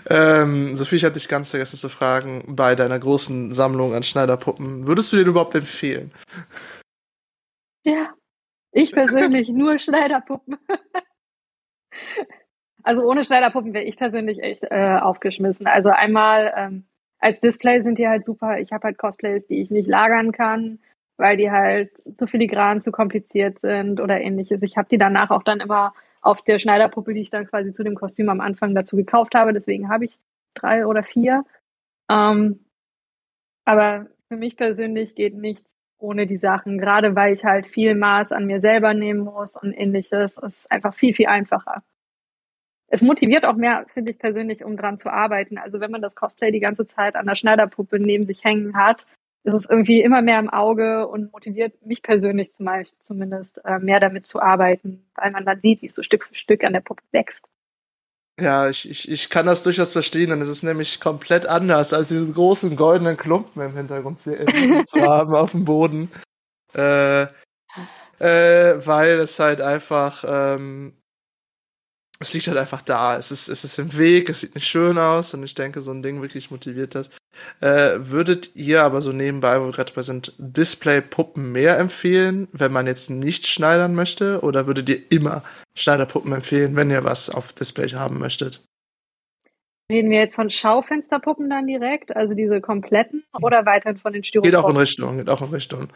Ähm, 0.07 0.75
Sophie, 0.75 0.97
ich 0.97 1.03
hatte 1.03 1.15
dich 1.15 1.27
ganz 1.27 1.49
vergessen 1.49 1.77
zu 1.77 1.89
fragen, 1.89 2.55
bei 2.55 2.75
deiner 2.75 2.99
großen 2.99 3.53
Sammlung 3.53 3.93
an 3.95 4.03
Schneiderpuppen, 4.03 4.85
würdest 4.85 5.11
du 5.11 5.17
den 5.17 5.27
überhaupt 5.27 5.55
empfehlen? 5.55 6.11
Ja, 7.83 8.13
ich 8.71 8.91
persönlich 8.91 9.49
nur 9.49 9.79
Schneiderpuppen. 9.79 10.57
Also 12.83 13.01
ohne 13.03 13.23
Schneiderpuppen 13.25 13.73
wäre 13.73 13.83
ich 13.83 13.97
persönlich 13.97 14.41
echt 14.41 14.63
äh, 14.63 14.97
aufgeschmissen. 15.01 15.67
Also 15.67 15.89
einmal 15.89 16.53
ähm, 16.55 16.85
als 17.19 17.39
Display 17.41 17.81
sind 17.81 17.97
die 17.97 18.07
halt 18.07 18.25
super. 18.25 18.59
Ich 18.59 18.71
habe 18.71 18.85
halt 18.85 18.97
Cosplays, 18.97 19.45
die 19.47 19.59
ich 19.59 19.71
nicht 19.71 19.87
lagern 19.87 20.31
kann, 20.31 20.79
weil 21.17 21.37
die 21.37 21.51
halt 21.51 21.91
zu 22.17 22.27
filigran, 22.27 22.81
zu 22.81 22.91
kompliziert 22.91 23.59
sind 23.59 23.99
oder 23.99 24.21
ähnliches. 24.21 24.61
Ich 24.61 24.77
habe 24.77 24.87
die 24.89 24.97
danach 24.97 25.31
auch 25.31 25.43
dann 25.43 25.59
immer 25.59 25.93
auf 26.21 26.41
der 26.41 26.59
Schneiderpuppe, 26.59 27.13
die 27.13 27.21
ich 27.21 27.29
dann 27.29 27.47
quasi 27.47 27.73
zu 27.73 27.83
dem 27.83 27.95
Kostüm 27.95 28.29
am 28.29 28.41
Anfang 28.41 28.75
dazu 28.75 28.95
gekauft 28.95 29.35
habe. 29.35 29.53
Deswegen 29.53 29.89
habe 29.89 30.05
ich 30.05 30.19
drei 30.53 30.85
oder 30.85 31.03
vier. 31.03 31.45
Ähm, 32.09 32.65
aber 33.65 34.07
für 34.27 34.37
mich 34.37 34.57
persönlich 34.57 35.15
geht 35.15 35.35
nichts 35.35 35.75
ohne 35.99 36.27
die 36.27 36.37
Sachen, 36.37 36.77
gerade 36.77 37.15
weil 37.15 37.33
ich 37.33 37.43
halt 37.43 37.65
viel 37.65 37.95
Maß 37.95 38.31
an 38.31 38.45
mir 38.45 38.61
selber 38.61 38.93
nehmen 38.93 39.21
muss 39.21 39.57
und 39.57 39.73
ähnliches. 39.73 40.37
Es 40.37 40.59
ist 40.59 40.71
einfach 40.71 40.93
viel, 40.93 41.13
viel 41.13 41.27
einfacher. 41.27 41.83
Es 42.89 43.01
motiviert 43.01 43.45
auch 43.45 43.55
mehr, 43.55 43.85
finde 43.93 44.11
ich 44.11 44.19
persönlich, 44.19 44.63
um 44.63 44.77
dran 44.77 44.97
zu 44.97 45.09
arbeiten. 45.09 45.57
Also 45.57 45.79
wenn 45.79 45.91
man 45.91 46.01
das 46.01 46.15
Cosplay 46.15 46.51
die 46.51 46.59
ganze 46.59 46.87
Zeit 46.87 47.15
an 47.15 47.25
der 47.25 47.35
Schneiderpuppe 47.35 47.99
neben 47.99 48.25
sich 48.25 48.43
hängen 48.43 48.77
hat, 48.77 49.05
ist 49.47 49.53
es 49.53 49.69
irgendwie 49.69 50.01
immer 50.01 50.21
mehr 50.21 50.39
im 50.39 50.49
Auge 50.49 51.07
und 51.07 51.31
motiviert 51.31 51.85
mich 51.85 52.03
persönlich 52.03 52.53
zum 52.53 52.65
Beispiel 52.65 52.97
zumindest 53.03 53.61
äh, 53.65 53.79
mehr 53.79 53.99
damit 53.99 54.27
zu 54.27 54.41
arbeiten, 54.41 55.05
weil 55.15 55.31
man 55.31 55.45
dann 55.45 55.61
sieht, 55.61 55.81
wie 55.81 55.87
es 55.87 55.95
so 55.95 56.03
Stück 56.03 56.25
für 56.25 56.35
Stück 56.35 56.63
an 56.63 56.73
der 56.73 56.81
Puppe 56.81 57.03
wächst. 57.11 57.45
Ja, 58.39 58.69
ich, 58.69 58.87
ich, 58.87 59.09
ich 59.09 59.29
kann 59.29 59.47
das 59.47 59.63
durchaus 59.63 59.93
verstehen, 59.93 60.29
denn 60.29 60.41
es 60.41 60.47
ist 60.47 60.61
nämlich 60.61 60.99
komplett 60.99 61.47
anders, 61.47 61.93
als 61.93 62.09
diesen 62.09 62.33
großen 62.33 62.75
goldenen 62.75 63.17
Klumpen 63.17 63.63
im 63.63 63.75
Hintergrund 63.75 64.21
zu, 64.21 64.37
äh, 64.37 64.81
zu 64.83 65.01
haben 65.01 65.33
auf 65.33 65.51
dem 65.51 65.65
Boden. 65.65 66.11
Äh, 66.75 67.23
äh, 68.19 68.85
weil 68.85 69.19
es 69.19 69.39
halt 69.39 69.61
einfach, 69.61 70.23
ähm, 70.27 70.93
es 72.19 72.33
liegt 72.33 72.47
halt 72.47 72.57
einfach 72.57 72.81
da. 72.81 73.17
Es 73.17 73.31
ist, 73.31 73.47
es 73.47 73.63
ist 73.63 73.77
im 73.79 73.97
Weg, 73.97 74.29
es 74.29 74.41
sieht 74.41 74.55
nicht 74.55 74.67
schön 74.67 74.97
aus 74.97 75.33
und 75.33 75.43
ich 75.43 75.55
denke, 75.55 75.81
so 75.81 75.91
ein 75.91 76.01
Ding 76.01 76.21
wirklich 76.21 76.51
motiviert 76.51 76.95
das. 76.95 77.09
Äh, 77.59 77.99
würdet 77.99 78.55
ihr 78.55 78.83
aber 78.83 79.01
so 79.01 79.11
nebenbei, 79.11 79.59
wo 79.61 79.65
wir 79.65 79.71
gerade 79.71 79.93
bei 79.93 80.01
sind, 80.01 80.33
Display-Puppen 80.37 81.51
mehr 81.51 81.77
empfehlen, 81.77 82.47
wenn 82.51 82.71
man 82.71 82.87
jetzt 82.87 83.09
nicht 83.09 83.47
schneidern 83.47 83.93
möchte? 83.93 84.41
Oder 84.41 84.65
würdet 84.67 84.89
ihr 84.89 85.11
immer 85.11 85.43
Schneiderpuppen 85.75 86.33
empfehlen, 86.33 86.75
wenn 86.75 86.89
ihr 86.89 87.03
was 87.03 87.29
auf 87.29 87.53
Display 87.53 87.89
haben 87.89 88.17
möchtet? 88.19 88.63
Reden 89.91 90.09
wir 90.09 90.19
jetzt 90.19 90.35
von 90.35 90.49
Schaufensterpuppen 90.49 91.49
dann 91.49 91.65
direkt, 91.65 92.13
also 92.15 92.33
diese 92.33 92.59
kompletten 92.59 93.23
oder 93.41 93.65
weiterhin 93.65 93.97
von 93.97 94.11
den 94.11 94.23
Styropor? 94.23 94.51
Geht 94.51 94.59
auch 94.59 94.69
in 94.69 94.75
Richtung, 94.75 95.17
geht 95.17 95.29
auch 95.29 95.41
in 95.41 95.49
Richtung. 95.49 95.89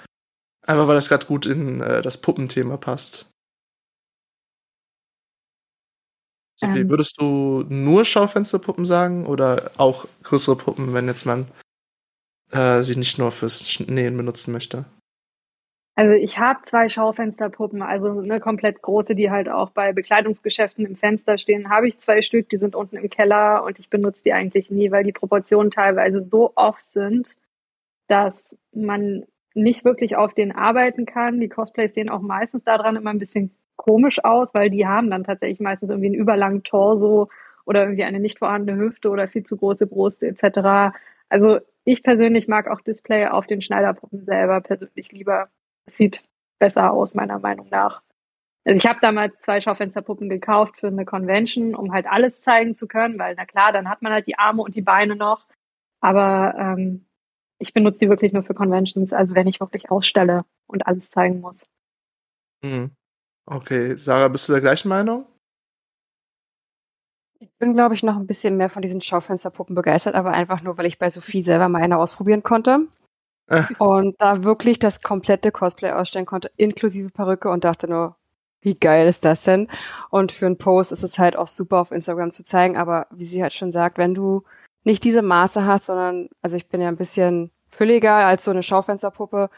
Einfach 0.65 0.87
weil 0.87 0.95
das 0.95 1.09
gerade 1.09 1.25
gut 1.25 1.45
in 1.45 1.81
äh, 1.81 2.01
das 2.01 2.21
Puppenthema 2.21 2.77
passt. 2.77 3.30
Sophie, 6.61 6.81
Ähm. 6.81 6.89
würdest 6.89 7.19
du 7.19 7.65
nur 7.69 8.05
Schaufensterpuppen 8.05 8.85
sagen 8.85 9.25
oder 9.25 9.71
auch 9.77 10.05
größere 10.23 10.55
Puppen, 10.55 10.93
wenn 10.93 11.07
jetzt 11.07 11.25
man 11.25 11.47
äh, 12.51 12.81
sie 12.81 12.95
nicht 12.95 13.17
nur 13.17 13.31
fürs 13.31 13.79
Nähen 13.79 14.15
benutzen 14.15 14.51
möchte? 14.51 14.85
Also 15.95 16.13
ich 16.13 16.39
habe 16.39 16.61
zwei 16.63 16.87
Schaufensterpuppen, 16.87 17.81
also 17.81 18.19
eine 18.19 18.39
komplett 18.39 18.81
große, 18.81 19.13
die 19.13 19.29
halt 19.29 19.49
auch 19.49 19.71
bei 19.71 19.91
Bekleidungsgeschäften 19.91 20.85
im 20.85 20.95
Fenster 20.95 21.37
stehen, 21.37 21.69
habe 21.69 21.87
ich 21.87 21.99
zwei 21.99 22.21
Stück, 22.21 22.47
die 22.49 22.55
sind 22.55 22.75
unten 22.75 22.95
im 22.95 23.09
Keller 23.09 23.63
und 23.63 23.77
ich 23.77 23.89
benutze 23.89 24.23
die 24.23 24.33
eigentlich 24.33 24.71
nie, 24.71 24.91
weil 24.91 25.03
die 25.03 25.11
Proportionen 25.11 25.69
teilweise 25.69 26.25
so 26.31 26.53
oft 26.55 26.87
sind, 26.87 27.35
dass 28.07 28.57
man 28.71 29.25
nicht 29.53 29.83
wirklich 29.83 30.15
auf 30.15 30.33
denen 30.33 30.53
arbeiten 30.53 31.05
kann. 31.05 31.41
Die 31.41 31.49
Cosplays 31.49 31.93
sehen 31.93 32.09
auch 32.09 32.21
meistens 32.21 32.63
daran 32.63 32.95
immer 32.95 33.09
ein 33.09 33.19
bisschen 33.19 33.51
komisch 33.81 34.23
aus, 34.23 34.53
weil 34.53 34.69
die 34.69 34.85
haben 34.85 35.09
dann 35.09 35.23
tatsächlich 35.23 35.59
meistens 35.59 35.89
irgendwie 35.89 36.09
einen 36.09 36.15
überlangen 36.15 36.61
Torso 36.63 37.29
oder 37.65 37.81
irgendwie 37.81 38.03
eine 38.03 38.19
nicht 38.19 38.37
vorhandene 38.37 38.79
Hüfte 38.79 39.09
oder 39.09 39.27
viel 39.27 39.43
zu 39.43 39.57
große 39.57 39.87
Brust 39.87 40.21
etc. 40.21 40.95
Also 41.29 41.59
ich 41.83 42.03
persönlich 42.03 42.47
mag 42.47 42.67
auch 42.67 42.81
Display 42.81 43.25
auf 43.25 43.47
den 43.47 43.63
Schneiderpuppen 43.63 44.23
selber 44.23 44.61
persönlich 44.61 45.11
lieber. 45.11 45.49
Es 45.87 45.97
sieht 45.97 46.23
besser 46.59 46.91
aus, 46.93 47.15
meiner 47.15 47.39
Meinung 47.39 47.69
nach. 47.69 48.03
Also 48.65 48.77
ich 48.77 48.85
habe 48.85 48.99
damals 49.01 49.39
zwei 49.41 49.59
Schaufensterpuppen 49.59 50.29
gekauft 50.29 50.77
für 50.79 50.87
eine 50.87 51.05
Convention, 51.05 51.73
um 51.73 51.91
halt 51.91 52.05
alles 52.05 52.41
zeigen 52.41 52.75
zu 52.75 52.87
können, 52.87 53.17
weil 53.17 53.33
na 53.35 53.45
klar, 53.45 53.71
dann 53.71 53.89
hat 53.89 54.03
man 54.03 54.13
halt 54.13 54.27
die 54.27 54.37
Arme 54.37 54.61
und 54.61 54.75
die 54.75 54.83
Beine 54.83 55.15
noch. 55.15 55.47
Aber 56.01 56.53
ähm, 56.55 57.07
ich 57.57 57.73
benutze 57.73 57.97
die 57.97 58.09
wirklich 58.09 58.31
nur 58.31 58.43
für 58.43 58.53
Conventions, 58.53 59.11
also 59.11 59.33
wenn 59.33 59.47
ich 59.47 59.59
wirklich 59.59 59.89
ausstelle 59.89 60.45
und 60.67 60.85
alles 60.85 61.09
zeigen 61.09 61.41
muss. 61.41 61.67
Mhm. 62.63 62.91
Okay, 63.45 63.95
Sarah, 63.97 64.27
bist 64.27 64.47
du 64.47 64.53
der 64.53 64.61
gleichen 64.61 64.89
Meinung? 64.89 65.25
Ich 67.39 67.51
bin, 67.57 67.73
glaube 67.73 67.95
ich, 67.95 68.03
noch 68.03 68.17
ein 68.17 68.27
bisschen 68.27 68.57
mehr 68.57 68.69
von 68.69 68.81
diesen 68.81 69.01
Schaufensterpuppen 69.01 69.75
begeistert, 69.75 70.15
aber 70.15 70.31
einfach 70.31 70.61
nur, 70.61 70.77
weil 70.77 70.85
ich 70.85 70.99
bei 70.99 71.09
Sophie 71.09 71.41
selber 71.41 71.69
mal 71.69 71.81
eine 71.81 71.97
ausprobieren 71.97 72.43
konnte. 72.43 72.87
Äh. 73.47 73.63
und 73.79 74.19
da 74.21 74.43
wirklich 74.43 74.79
das 74.79 75.01
komplette 75.01 75.51
Cosplay 75.51 75.91
ausstellen 75.91 76.25
konnte, 76.25 76.51
inklusive 76.57 77.09
Perücke 77.09 77.49
und 77.49 77.63
dachte 77.63 77.87
nur, 77.87 78.15
wie 78.61 78.75
geil 78.75 79.07
ist 79.07 79.25
das 79.25 79.43
denn? 79.43 79.67
Und 80.11 80.31
für 80.31 80.45
einen 80.45 80.57
Post 80.57 80.91
ist 80.91 81.03
es 81.03 81.17
halt 81.17 81.35
auch 81.35 81.47
super 81.47 81.79
auf 81.79 81.91
Instagram 81.91 82.31
zu 82.31 82.43
zeigen, 82.43 82.77
aber 82.77 83.07
wie 83.09 83.25
sie 83.25 83.41
halt 83.41 83.53
schon 83.53 83.71
sagt, 83.71 83.97
wenn 83.97 84.13
du 84.13 84.43
nicht 84.83 85.03
diese 85.03 85.21
Maße 85.21 85.65
hast, 85.65 85.87
sondern, 85.87 86.29
also 86.41 86.57
ich 86.57 86.69
bin 86.69 86.81
ja 86.81 86.87
ein 86.87 86.97
bisschen 86.97 87.51
fülliger 87.69 88.13
als 88.13 88.45
so 88.45 88.51
eine 88.51 88.63
Schaufensterpuppe, 88.63 89.49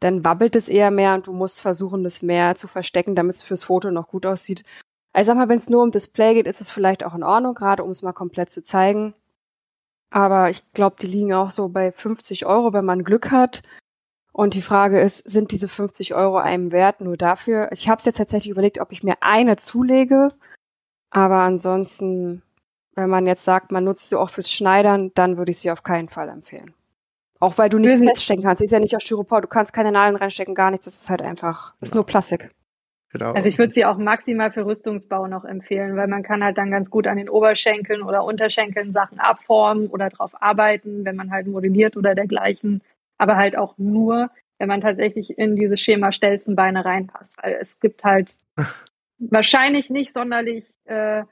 dann 0.00 0.24
wabbelt 0.24 0.56
es 0.56 0.68
eher 0.68 0.90
mehr 0.90 1.14
und 1.14 1.26
du 1.26 1.32
musst 1.32 1.60
versuchen, 1.60 2.02
das 2.04 2.22
mehr 2.22 2.56
zu 2.56 2.68
verstecken, 2.68 3.14
damit 3.14 3.36
es 3.36 3.42
fürs 3.42 3.62
Foto 3.62 3.90
noch 3.90 4.08
gut 4.08 4.26
aussieht. 4.26 4.64
Also 5.12 5.28
sag 5.28 5.36
mal, 5.36 5.48
wenn 5.48 5.56
es 5.58 5.70
nur 5.70 5.82
um 5.82 5.90
Display 5.90 6.34
geht, 6.34 6.46
ist 6.46 6.60
es 6.60 6.70
vielleicht 6.70 7.04
auch 7.04 7.14
in 7.14 7.22
Ordnung, 7.22 7.54
gerade 7.54 7.84
um 7.84 7.90
es 7.90 8.02
mal 8.02 8.12
komplett 8.12 8.50
zu 8.50 8.62
zeigen. 8.62 9.14
Aber 10.10 10.50
ich 10.50 10.64
glaube, 10.72 10.96
die 11.00 11.06
liegen 11.06 11.32
auch 11.34 11.50
so 11.50 11.68
bei 11.68 11.92
50 11.92 12.46
Euro, 12.46 12.72
wenn 12.72 12.84
man 12.84 13.04
Glück 13.04 13.30
hat. 13.30 13.62
Und 14.32 14.54
die 14.54 14.62
Frage 14.62 15.00
ist, 15.00 15.28
sind 15.28 15.50
diese 15.52 15.68
50 15.68 16.14
Euro 16.14 16.38
einem 16.38 16.72
wert 16.72 17.00
nur 17.00 17.16
dafür? 17.16 17.70
Ich 17.72 17.88
habe 17.88 17.98
es 17.98 18.04
jetzt 18.04 18.18
tatsächlich 18.18 18.50
überlegt, 18.50 18.80
ob 18.80 18.92
ich 18.92 19.02
mir 19.02 19.16
eine 19.20 19.56
zulege. 19.56 20.28
Aber 21.10 21.38
ansonsten, 21.40 22.42
wenn 22.94 23.10
man 23.10 23.26
jetzt 23.26 23.44
sagt, 23.44 23.72
man 23.72 23.84
nutzt 23.84 24.08
sie 24.08 24.18
auch 24.18 24.30
fürs 24.30 24.50
Schneidern, 24.50 25.12
dann 25.14 25.36
würde 25.36 25.50
ich 25.50 25.58
sie 25.58 25.70
auf 25.70 25.82
keinen 25.82 26.08
Fall 26.08 26.28
empfehlen. 26.28 26.74
Auch 27.40 27.56
weil 27.56 27.70
du 27.70 27.78
nichts 27.78 28.00
feststecken 28.04 28.44
kannst. 28.44 28.58
Sie 28.58 28.66
ist 28.66 28.70
ja 28.70 28.78
nicht 28.78 28.94
aus 28.94 29.02
Styropor, 29.02 29.40
du 29.40 29.48
kannst 29.48 29.72
keine 29.72 29.92
Nadeln 29.92 30.16
reinstecken, 30.16 30.54
gar 30.54 30.70
nichts. 30.70 30.84
Das 30.84 30.94
ist 30.96 31.08
halt 31.08 31.22
einfach, 31.22 31.74
ist 31.80 31.94
nur 31.94 32.04
Plastik. 32.04 32.50
Genau. 33.12 33.32
Also 33.32 33.48
ich 33.48 33.58
würde 33.58 33.72
sie 33.72 33.84
auch 33.84 33.96
maximal 33.96 34.52
für 34.52 34.64
Rüstungsbau 34.64 35.26
noch 35.26 35.44
empfehlen, 35.44 35.96
weil 35.96 36.06
man 36.06 36.22
kann 36.22 36.44
halt 36.44 36.58
dann 36.58 36.70
ganz 36.70 36.90
gut 36.90 37.08
an 37.08 37.16
den 37.16 37.28
Oberschenkeln 37.28 38.02
oder 38.02 38.24
Unterschenkeln 38.24 38.92
Sachen 38.92 39.18
abformen 39.18 39.88
oder 39.88 40.10
drauf 40.10 40.40
arbeiten, 40.40 41.04
wenn 41.04 41.16
man 41.16 41.32
halt 41.32 41.48
modelliert 41.48 41.96
oder 41.96 42.14
dergleichen. 42.14 42.82
Aber 43.18 43.36
halt 43.36 43.56
auch 43.56 43.76
nur, 43.78 44.30
wenn 44.58 44.68
man 44.68 44.80
tatsächlich 44.80 45.38
in 45.38 45.56
dieses 45.56 45.80
Schema 45.80 46.12
Stelzenbeine 46.12 46.84
reinpasst, 46.84 47.36
weil 47.42 47.58
es 47.60 47.80
gibt 47.80 48.04
halt 48.04 48.36
wahrscheinlich 49.18 49.90
nicht 49.90 50.12
sonderlich 50.12 50.66
äh, 50.84 51.24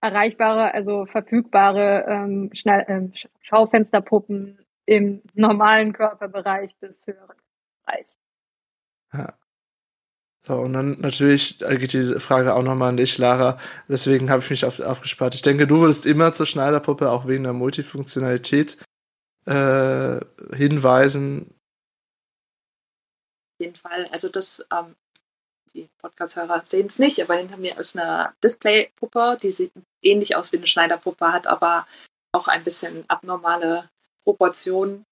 erreichbare, 0.00 0.74
also 0.74 1.06
verfügbare 1.06 2.04
ähm, 2.08 2.50
Schnell, 2.52 2.82
Sch- 3.14 3.26
Schaufensterpuppen 3.40 4.58
im 4.86 5.22
normalen 5.34 5.92
Körperbereich 5.92 6.76
bis 6.76 7.06
höheren 7.06 7.36
Bereich. 7.84 8.06
So, 10.46 10.54
und 10.54 10.74
dann 10.74 11.00
natürlich 11.00 11.58
geht 11.58 11.92
diese 11.92 12.20
Frage 12.20 12.54
auch 12.54 12.62
nochmal 12.62 12.90
an 12.90 12.96
dich, 12.96 13.18
Lara. 13.18 13.58
Deswegen 13.88 14.30
habe 14.30 14.42
ich 14.42 14.50
mich 14.50 14.64
auf, 14.64 14.78
aufgespart. 14.78 15.34
Ich 15.34 15.42
denke, 15.42 15.66
du 15.66 15.80
würdest 15.80 16.06
immer 16.06 16.32
zur 16.34 16.46
Schneiderpuppe 16.46 17.10
auch 17.10 17.26
wegen 17.26 17.42
der 17.42 17.52
Multifunktionalität 17.52 18.78
äh, 19.46 20.20
hinweisen. 20.54 21.52
Auf 23.54 23.64
jeden 23.64 23.74
Fall. 23.74 24.06
Also 24.12 24.28
das, 24.28 24.64
ähm, 24.72 24.94
die 25.74 25.88
Podcast-Hörer 25.98 26.62
sehen 26.64 26.86
es 26.86 27.00
nicht, 27.00 27.20
aber 27.20 27.34
hinter 27.34 27.56
mir 27.56 27.76
ist 27.76 27.98
eine 27.98 28.32
Display-Puppe, 28.44 29.38
die 29.42 29.50
sieht 29.50 29.72
ähnlich 30.00 30.36
aus 30.36 30.52
wie 30.52 30.58
eine 30.58 30.68
Schneiderpuppe, 30.68 31.32
hat 31.32 31.48
aber 31.48 31.88
auch 32.32 32.46
ein 32.46 32.62
bisschen 32.62 33.04
abnormale 33.08 33.88
Proportionen. 34.26 35.06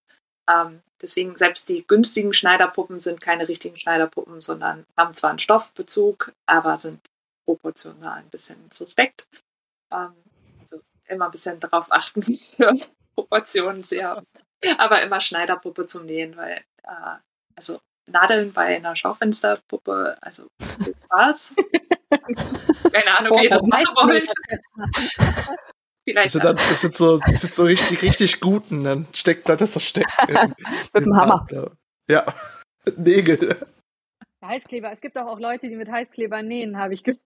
Ähm, 0.51 0.83
deswegen, 1.01 1.37
selbst 1.37 1.69
die 1.69 1.87
günstigen 1.87 2.35
Schneiderpuppen 2.35 3.01
sind 3.01 3.21
keine 3.21 3.49
richtigen 3.49 3.77
Schneiderpuppen, 3.77 4.41
sondern 4.41 4.85
haben 4.97 5.15
zwar 5.15 5.31
einen 5.31 5.39
Stoffbezug, 5.39 6.33
aber 6.47 6.77
sind 6.77 7.01
proportional 7.47 8.19
ein 8.19 8.29
bisschen 8.29 8.57
suspekt. 8.71 9.27
Ähm, 9.93 10.15
also 10.61 10.81
immer 11.07 11.27
ein 11.27 11.31
bisschen 11.31 11.61
darauf 11.61 11.91
achten, 11.91 12.27
wie 12.27 12.35
für 12.35 12.75
Proportionen 13.15 13.85
sehr, 13.85 14.23
aber 14.79 15.03
immer 15.03 15.21
Schneiderpuppe 15.21 15.87
zum 15.87 16.07
Nähen, 16.07 16.37
weil 16.37 16.63
äh, 16.83 17.17
also 17.57 17.81
Nadeln 18.07 18.53
bei 18.53 18.77
einer 18.77 18.97
Schaufensterpuppe, 18.97 20.19
also 20.21 20.49
viel 20.83 20.95
Spaß. 21.05 21.55
Keine 22.93 23.19
Ahnung, 23.19 23.39
wie 23.39 23.45
ihr 23.45 23.51
das 23.51 23.63
machen 23.63 23.95
wollt. 23.97 24.31
Vielleicht. 26.05 26.35
Also 26.35 26.39
dann, 26.39 26.57
das 26.57 26.81
sind 26.81 26.95
so, 26.95 27.19
das 27.19 27.41
sind 27.41 27.55
so 27.55 27.65
richtig, 27.65 28.03
richtig 28.03 28.41
guten, 28.41 28.85
dann 28.85 29.07
steckt 29.15 29.49
man 29.49 29.57
das 29.57 29.73
so 29.73 29.81
stecken. 29.81 30.11
mit 30.93 31.05
dem 31.05 31.17
Hammer. 31.17 31.47
Ja, 32.09 32.27
Nägel. 32.97 33.57
Heißkleber. 34.45 34.93
Es 34.93 35.01
gibt 35.01 35.17
auch, 35.17 35.27
auch 35.27 35.41
Leute, 35.41 35.69
die 35.69 35.77
mit 35.77 35.91
Heißkleber 35.91 36.43
nähen, 36.43 36.79
habe 36.79 36.93
ich 36.95 37.03
gehört. 37.03 37.23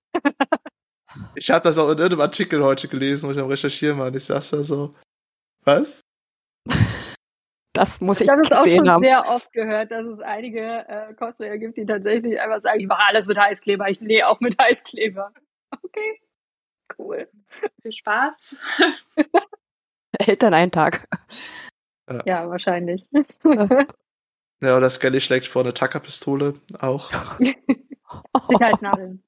Ich 1.35 1.51
habe 1.51 1.63
das 1.63 1.79
auch 1.79 1.91
in 1.91 1.99
irgendeinem 1.99 2.21
Artikel 2.21 2.63
heute 2.63 2.87
gelesen, 2.87 3.29
wo 3.29 3.33
ich 3.33 3.39
am 3.39 3.49
Recherchieren 3.49 3.99
war. 3.99 4.07
Und 4.09 4.17
ich 4.17 4.25
saß 4.25 4.51
da 4.51 4.63
so, 4.63 4.95
was? 5.65 6.01
Das 7.73 8.01
muss 8.01 8.21
ich 8.21 8.27
Das 8.27 8.39
ist 8.39 8.53
auch 8.53 8.67
schon 8.67 8.89
haben. 8.89 9.03
sehr 9.03 9.21
oft 9.21 9.53
gehört, 9.53 9.91
dass 9.91 10.07
es 10.07 10.21
einige 10.21 10.61
äh, 10.89 11.15
Cosplayer 11.15 11.59
gibt, 11.59 11.77
die 11.77 11.87
tatsächlich 11.87 12.41
einfach 12.41 12.61
sagen, 12.61 12.81
ich 12.81 12.87
mache 12.87 13.03
alles 13.07 13.27
mit 13.27 13.39
Heißkleber, 13.39 13.89
ich 13.89 14.01
nähe 14.01 14.29
auch 14.29 14.41
mit 14.41 14.57
Heißkleber. 14.61 15.33
Okay, 15.83 16.21
cool. 16.99 17.29
Viel 17.83 17.93
Spaß. 17.93 18.59
Hält 20.21 20.43
dann 20.43 20.55
einen 20.55 20.73
Tag. 20.73 21.09
Ja, 22.09 22.23
ja 22.25 22.49
wahrscheinlich. 22.49 23.05
Ja, 24.61 24.77
oder 24.77 24.91
Skelly 24.91 25.21
schlägt 25.21 25.47
vor 25.47 25.63
eine 25.63 25.73
Tackerpistole 25.73 26.55
auch. 26.81 27.13
Sicherheitsnadeln. 28.51 29.23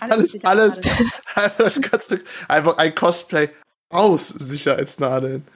Alles, 0.00 0.44
alles, 0.44 0.80
einfach 1.34 1.56
das 1.56 1.80
ganze, 1.80 2.20
einfach 2.48 2.76
ein 2.78 2.94
Cosplay 2.94 3.50
aus 3.90 4.28
Sicherheitsnadeln. 4.28 5.46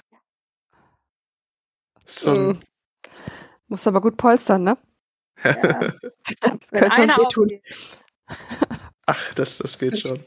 So 2.07 2.35
ein, 2.35 2.61
Muss 3.67 3.87
aber 3.87 4.01
gut 4.01 4.17
polstern, 4.17 4.65
ne? 4.65 4.79
Ja. 5.43 5.53
das 5.53 6.69
könnte 6.71 6.93
einer 6.93 7.17
wehtun. 7.19 7.61
Ach, 9.07 9.35
das, 9.35 9.59
das 9.59 9.79
geht 9.79 9.99
schon. 9.99 10.23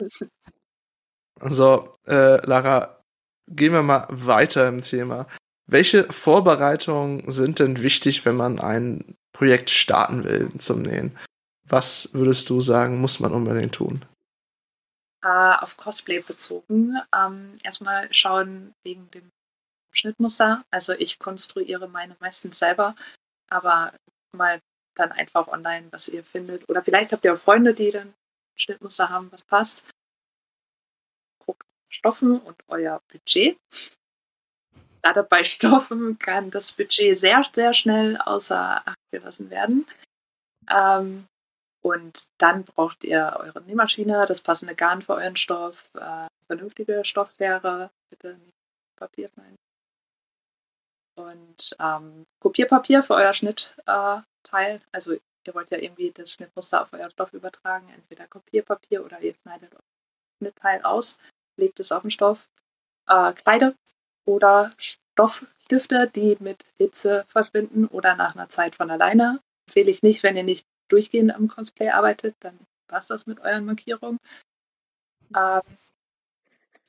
So, 1.44 1.92
äh, 2.08 2.46
Lara, 2.46 3.04
gehen 3.48 3.74
wir 3.74 3.84
mal 3.84 4.08
weiter 4.10 4.68
im 4.68 4.82
Thema. 4.82 5.28
Welche 5.66 6.12
Vorbereitungen 6.12 7.30
sind 7.32 7.60
denn 7.60 7.82
wichtig, 7.82 8.26
wenn 8.26 8.36
man 8.36 8.60
ein 8.60 9.16
Projekt 9.32 9.70
starten 9.70 10.24
will 10.24 10.52
zum 10.58 10.82
Nähen? 10.82 11.18
Was 11.64 12.14
würdest 12.14 12.50
du 12.50 12.60
sagen, 12.60 13.00
muss 13.00 13.20
man 13.20 13.32
unbedingt 13.32 13.76
tun? 13.76 14.04
Äh, 15.24 15.54
auf 15.60 15.78
Cosplay 15.78 16.20
bezogen. 16.20 16.96
Ähm, 17.16 17.58
erstmal 17.64 18.14
schauen 18.14 18.74
wegen 18.84 19.10
dem 19.12 19.32
Schnittmuster. 19.94 20.64
Also 20.72 20.94
ich 20.94 21.20
konstruiere 21.20 21.88
meine 21.88 22.16
meistens 22.20 22.60
selber, 22.60 22.96
aber 23.50 23.94
mal 24.36 24.60
dann 24.96 25.12
einfach 25.12 25.48
online, 25.48 25.88
was 25.92 26.10
ihr 26.10 26.24
findet. 26.24 26.68
Oder 26.70 26.82
vielleicht 26.82 27.12
habt 27.14 27.24
ihr 27.24 27.34
auch 27.34 27.38
Freunde, 27.38 27.74
die 27.74 27.90
dann 27.90 28.14
Schnittmuster 28.58 29.10
haben, 29.10 29.32
was 29.32 29.46
passt. 29.46 29.84
Stoffen 31.92 32.40
und 32.40 32.58
euer 32.68 33.02
Budget. 33.12 33.58
Gerade 35.02 35.24
bei 35.24 35.44
Stoffen 35.44 36.18
kann 36.18 36.52
das 36.52 36.72
Budget 36.72 37.18
sehr, 37.18 37.44
sehr 37.44 37.74
schnell 37.74 38.18
außer 38.18 38.88
Acht 38.88 39.00
gelassen 39.12 39.50
werden. 39.50 39.86
Ähm, 40.70 41.28
und 41.84 42.28
dann 42.38 42.64
braucht 42.64 43.04
ihr 43.04 43.36
eure 43.40 43.62
Nähmaschine, 43.62 44.26
das 44.28 44.42
passende 44.42 44.76
Garn 44.76 45.02
für 45.02 45.16
euren 45.16 45.36
Stoff, 45.36 45.92
äh, 45.96 46.28
vernünftige 46.46 47.04
Stofflehre, 47.04 47.90
bitte 48.10 48.36
nicht 48.38 48.54
Papier 48.96 49.28
sein. 49.36 49.56
Und 51.16 51.76
ähm, 51.80 52.26
Kopierpapier 52.40 53.04
für 53.04 53.16
euer 53.16 53.34
Schnittteil. 53.34 54.24
Äh, 54.54 54.80
also 54.92 55.14
ihr 55.14 55.54
wollt 55.54 55.72
ja 55.72 55.80
irgendwie 55.80 56.12
das 56.12 56.32
Schnittmuster 56.32 56.84
auf 56.84 56.94
euer 56.94 57.10
Stoff 57.10 57.34
übertragen, 57.34 57.90
entweder 57.90 58.28
Kopierpapier 58.28 59.04
oder 59.04 59.20
ihr 59.22 59.34
schneidet 59.42 59.74
euer 59.74 59.82
Schnittteil 60.40 60.84
aus, 60.84 61.18
legt 61.58 61.80
es 61.80 61.92
auf 61.92 62.02
den 62.02 62.12
Stoff. 62.12 62.50
Äh, 63.08 63.34
Kreide 63.34 63.76
oder 64.26 64.72
Stoffstifte, 64.78 66.10
die 66.14 66.38
mit 66.40 66.64
Hitze 66.78 67.26
verschwinden 67.28 67.88
oder 67.88 68.16
nach 68.16 68.36
einer 68.36 68.50
Zeit 68.50 68.76
von 68.76 68.90
alleine. 68.90 69.42
Empfehle 69.68 69.92
ich 69.92 70.04
nicht, 70.04 70.24
wenn 70.24 70.38
ihr 70.38 70.44
nicht 70.44 70.66
durchgehend 70.88 71.34
am 71.34 71.48
Cosplay 71.48 71.90
arbeitet, 71.90 72.36
dann 72.42 72.58
passt 72.88 73.10
das 73.10 73.26
mit 73.26 73.40
euren 73.40 73.66
Markierungen. 73.66 74.20
Ähm, 75.36 75.62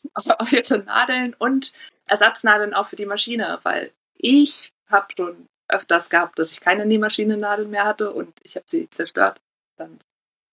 eure 0.15 0.79
Nadeln 0.85 1.35
und 1.39 1.73
Ersatznadeln 2.07 2.75
auch 2.75 2.87
für 2.87 2.97
die 2.97 3.07
Maschine, 3.07 3.61
weil 3.63 3.93
ich 4.15 4.73
habe 4.89 5.07
schon 5.17 5.49
öfters 5.69 6.11
gehabt, 6.11 6.39
dass 6.39 6.53
ich 6.53 6.61
keine 6.61 6.85
Nähmaschinennadel 6.87 7.67
mehr 7.67 7.85
hatte 7.85 8.13
und 8.13 8.35
ich 8.43 8.57
habe 8.57 8.67
sie 8.69 8.91
zerstört. 8.91 9.41
Dann 9.77 9.99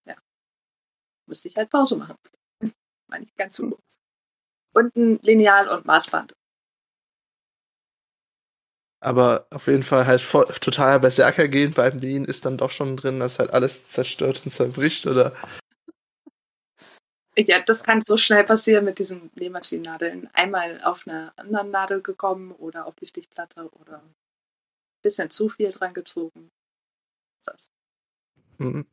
ja, 0.06 0.16
musste 1.26 1.48
ich 1.48 1.58
halt 1.58 1.70
Pause 1.70 1.98
machen. 1.98 2.16
Meine 3.08 3.26
ich 3.26 3.36
ganz 3.36 3.56
so. 3.58 3.78
Und 4.74 4.96
ein 4.96 5.20
Lineal 5.24 5.68
und 5.68 5.86
Maßband. 5.86 6.34
Aber 9.02 9.48
auf 9.50 9.68
jeden 9.68 9.84
Fall 9.84 10.06
halt 10.06 10.20
voll, 10.20 10.46
total 10.60 11.00
Berserker 11.00 11.48
gehen 11.48 11.74
beim 11.74 11.98
Nähen 11.98 12.26
ist 12.26 12.46
dann 12.46 12.58
doch 12.58 12.70
schon 12.70 12.98
drin, 12.98 13.20
dass 13.20 13.40
halt 13.40 13.52
alles 13.52 13.88
zerstört 13.88 14.42
und 14.44 14.52
zerbricht, 14.52 15.06
oder? 15.08 15.34
Ja, 17.38 17.62
das 17.62 17.84
kann 17.84 18.02
so 18.02 18.18
schnell 18.18 18.44
passieren 18.44 18.84
mit 18.84 19.00
diesen 19.00 19.32
Nähmaschinennadeln. 19.36 20.30
Einmal 20.34 20.82
auf 20.84 21.08
einer 21.08 21.32
anderen 21.38 21.72
Nadel 21.72 22.02
gekommen 22.02 22.52
oder 22.52 22.86
auf 22.86 22.96
die 22.96 23.06
Stichplatte 23.06 23.70
oder 23.80 24.00
ein 24.00 24.14
bisschen 25.02 25.30
zu 25.30 25.48
viel 25.48 25.72
dran 25.72 25.94
gezogen. 25.94 26.50
Das. 27.46 27.72
Mhm. 28.58 28.86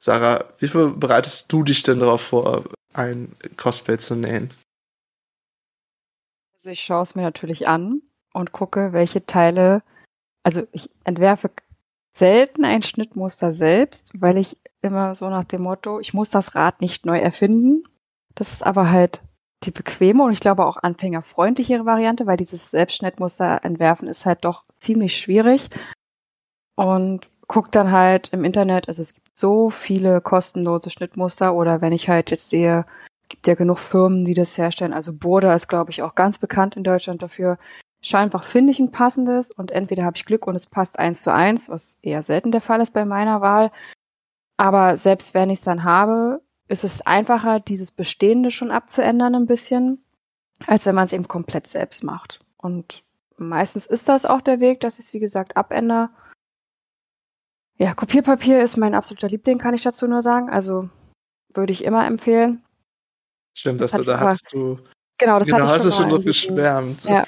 Sarah, 0.00 0.52
wie 0.58 0.68
viel 0.68 0.90
bereitest 0.90 1.52
du 1.52 1.64
dich 1.64 1.82
denn 1.82 1.98
darauf 1.98 2.20
vor, 2.20 2.64
ein 2.92 3.34
Cosplay 3.56 3.98
zu 3.98 4.14
nähen? 4.14 4.54
Also 6.64 6.72
ich 6.72 6.80
schaue 6.80 7.02
es 7.02 7.14
mir 7.14 7.20
natürlich 7.20 7.68
an 7.68 8.00
und 8.32 8.52
gucke, 8.52 8.94
welche 8.94 9.26
Teile, 9.26 9.82
also 10.44 10.62
ich 10.72 10.88
entwerfe 11.04 11.50
selten 12.16 12.64
ein 12.64 12.82
Schnittmuster 12.82 13.52
selbst, 13.52 14.18
weil 14.18 14.38
ich 14.38 14.56
immer 14.80 15.14
so 15.14 15.28
nach 15.28 15.44
dem 15.44 15.60
Motto, 15.60 16.00
ich 16.00 16.14
muss 16.14 16.30
das 16.30 16.54
Rad 16.54 16.80
nicht 16.80 17.04
neu 17.04 17.18
erfinden. 17.18 17.84
Das 18.34 18.50
ist 18.54 18.64
aber 18.64 18.90
halt 18.90 19.20
die 19.64 19.72
bequeme 19.72 20.24
und 20.24 20.32
ich 20.32 20.40
glaube 20.40 20.64
auch 20.64 20.78
anfängerfreundlichere 20.78 21.84
Variante, 21.84 22.26
weil 22.26 22.38
dieses 22.38 22.70
Selbstschnittmuster 22.70 23.62
entwerfen 23.62 24.08
ist 24.08 24.24
halt 24.24 24.46
doch 24.46 24.64
ziemlich 24.78 25.18
schwierig. 25.18 25.68
Und 26.76 27.28
guck 27.46 27.72
dann 27.72 27.92
halt 27.92 28.30
im 28.32 28.42
Internet, 28.42 28.88
also 28.88 29.02
es 29.02 29.12
gibt 29.12 29.38
so 29.38 29.68
viele 29.68 30.22
kostenlose 30.22 30.88
Schnittmuster 30.88 31.54
oder 31.54 31.82
wenn 31.82 31.92
ich 31.92 32.08
halt 32.08 32.30
jetzt 32.30 32.48
sehe, 32.48 32.86
gibt 33.44 33.58
ja 33.58 33.62
genug 33.62 33.78
Firmen, 33.78 34.24
die 34.24 34.32
das 34.32 34.56
herstellen. 34.56 34.94
Also 34.94 35.12
Burda 35.12 35.54
ist, 35.54 35.68
glaube 35.68 35.90
ich, 35.90 36.02
auch 36.02 36.14
ganz 36.14 36.38
bekannt 36.38 36.76
in 36.76 36.82
Deutschland 36.82 37.20
dafür. 37.20 37.58
Schau 38.00 38.16
einfach, 38.16 38.42
finde 38.42 38.70
ich 38.70 38.78
ein 38.78 38.90
passendes 38.90 39.50
und 39.50 39.70
entweder 39.70 40.06
habe 40.06 40.16
ich 40.16 40.24
Glück 40.24 40.46
und 40.46 40.54
es 40.54 40.66
passt 40.66 40.98
eins 40.98 41.20
zu 41.20 41.30
eins, 41.30 41.68
was 41.68 41.98
eher 42.00 42.22
selten 42.22 42.52
der 42.52 42.62
Fall 42.62 42.80
ist 42.80 42.94
bei 42.94 43.04
meiner 43.04 43.42
Wahl. 43.42 43.70
Aber 44.56 44.96
selbst 44.96 45.34
wenn 45.34 45.50
ich 45.50 45.58
es 45.58 45.64
dann 45.66 45.84
habe, 45.84 46.40
ist 46.68 46.84
es 46.84 47.02
einfacher, 47.02 47.60
dieses 47.60 47.92
Bestehende 47.92 48.50
schon 48.50 48.70
abzuändern 48.70 49.34
ein 49.34 49.46
bisschen, 49.46 50.02
als 50.66 50.86
wenn 50.86 50.94
man 50.94 51.04
es 51.04 51.12
eben 51.12 51.28
komplett 51.28 51.66
selbst 51.66 52.02
macht. 52.02 52.40
Und 52.56 53.04
meistens 53.36 53.84
ist 53.84 54.08
das 54.08 54.24
auch 54.24 54.40
der 54.40 54.60
Weg, 54.60 54.80
dass 54.80 54.98
ich 54.98 55.04
es, 55.04 55.12
wie 55.12 55.20
gesagt, 55.20 55.58
abändere. 55.58 56.08
Ja, 57.76 57.92
Kopierpapier 57.92 58.62
ist 58.62 58.78
mein 58.78 58.94
absoluter 58.94 59.28
Liebling, 59.28 59.58
kann 59.58 59.74
ich 59.74 59.82
dazu 59.82 60.06
nur 60.06 60.22
sagen. 60.22 60.48
Also 60.48 60.88
würde 61.52 61.74
ich 61.74 61.84
immer 61.84 62.06
empfehlen. 62.06 62.63
Stimmt, 63.54 63.80
das 63.80 63.92
dass 63.92 64.00
du 64.00 64.06
da 64.06 64.20
hast 64.20 64.52
du. 64.52 64.78
Genau, 65.18 65.38
das 65.38 65.46
genau, 65.46 65.66
hast 65.66 65.86
du 65.86 65.92
schon 65.92 66.08
noch 66.08 66.22
geschwärmt. 66.22 67.04
Ja, 67.04 67.24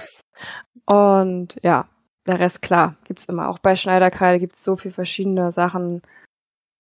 und 0.87 1.57
ja, 1.63 1.89
der 2.27 2.41
Rest, 2.41 2.63
klar, 2.63 2.97
gibt's 3.05 3.27
immer. 3.27 3.49
Auch 3.49 3.59
bei 3.59 3.77
Schneiderkreide 3.77 4.41
gibt's 4.41 4.65
so 4.65 4.77
viele 4.77 4.95
verschiedene 4.95 5.53
Sachen. 5.53 6.03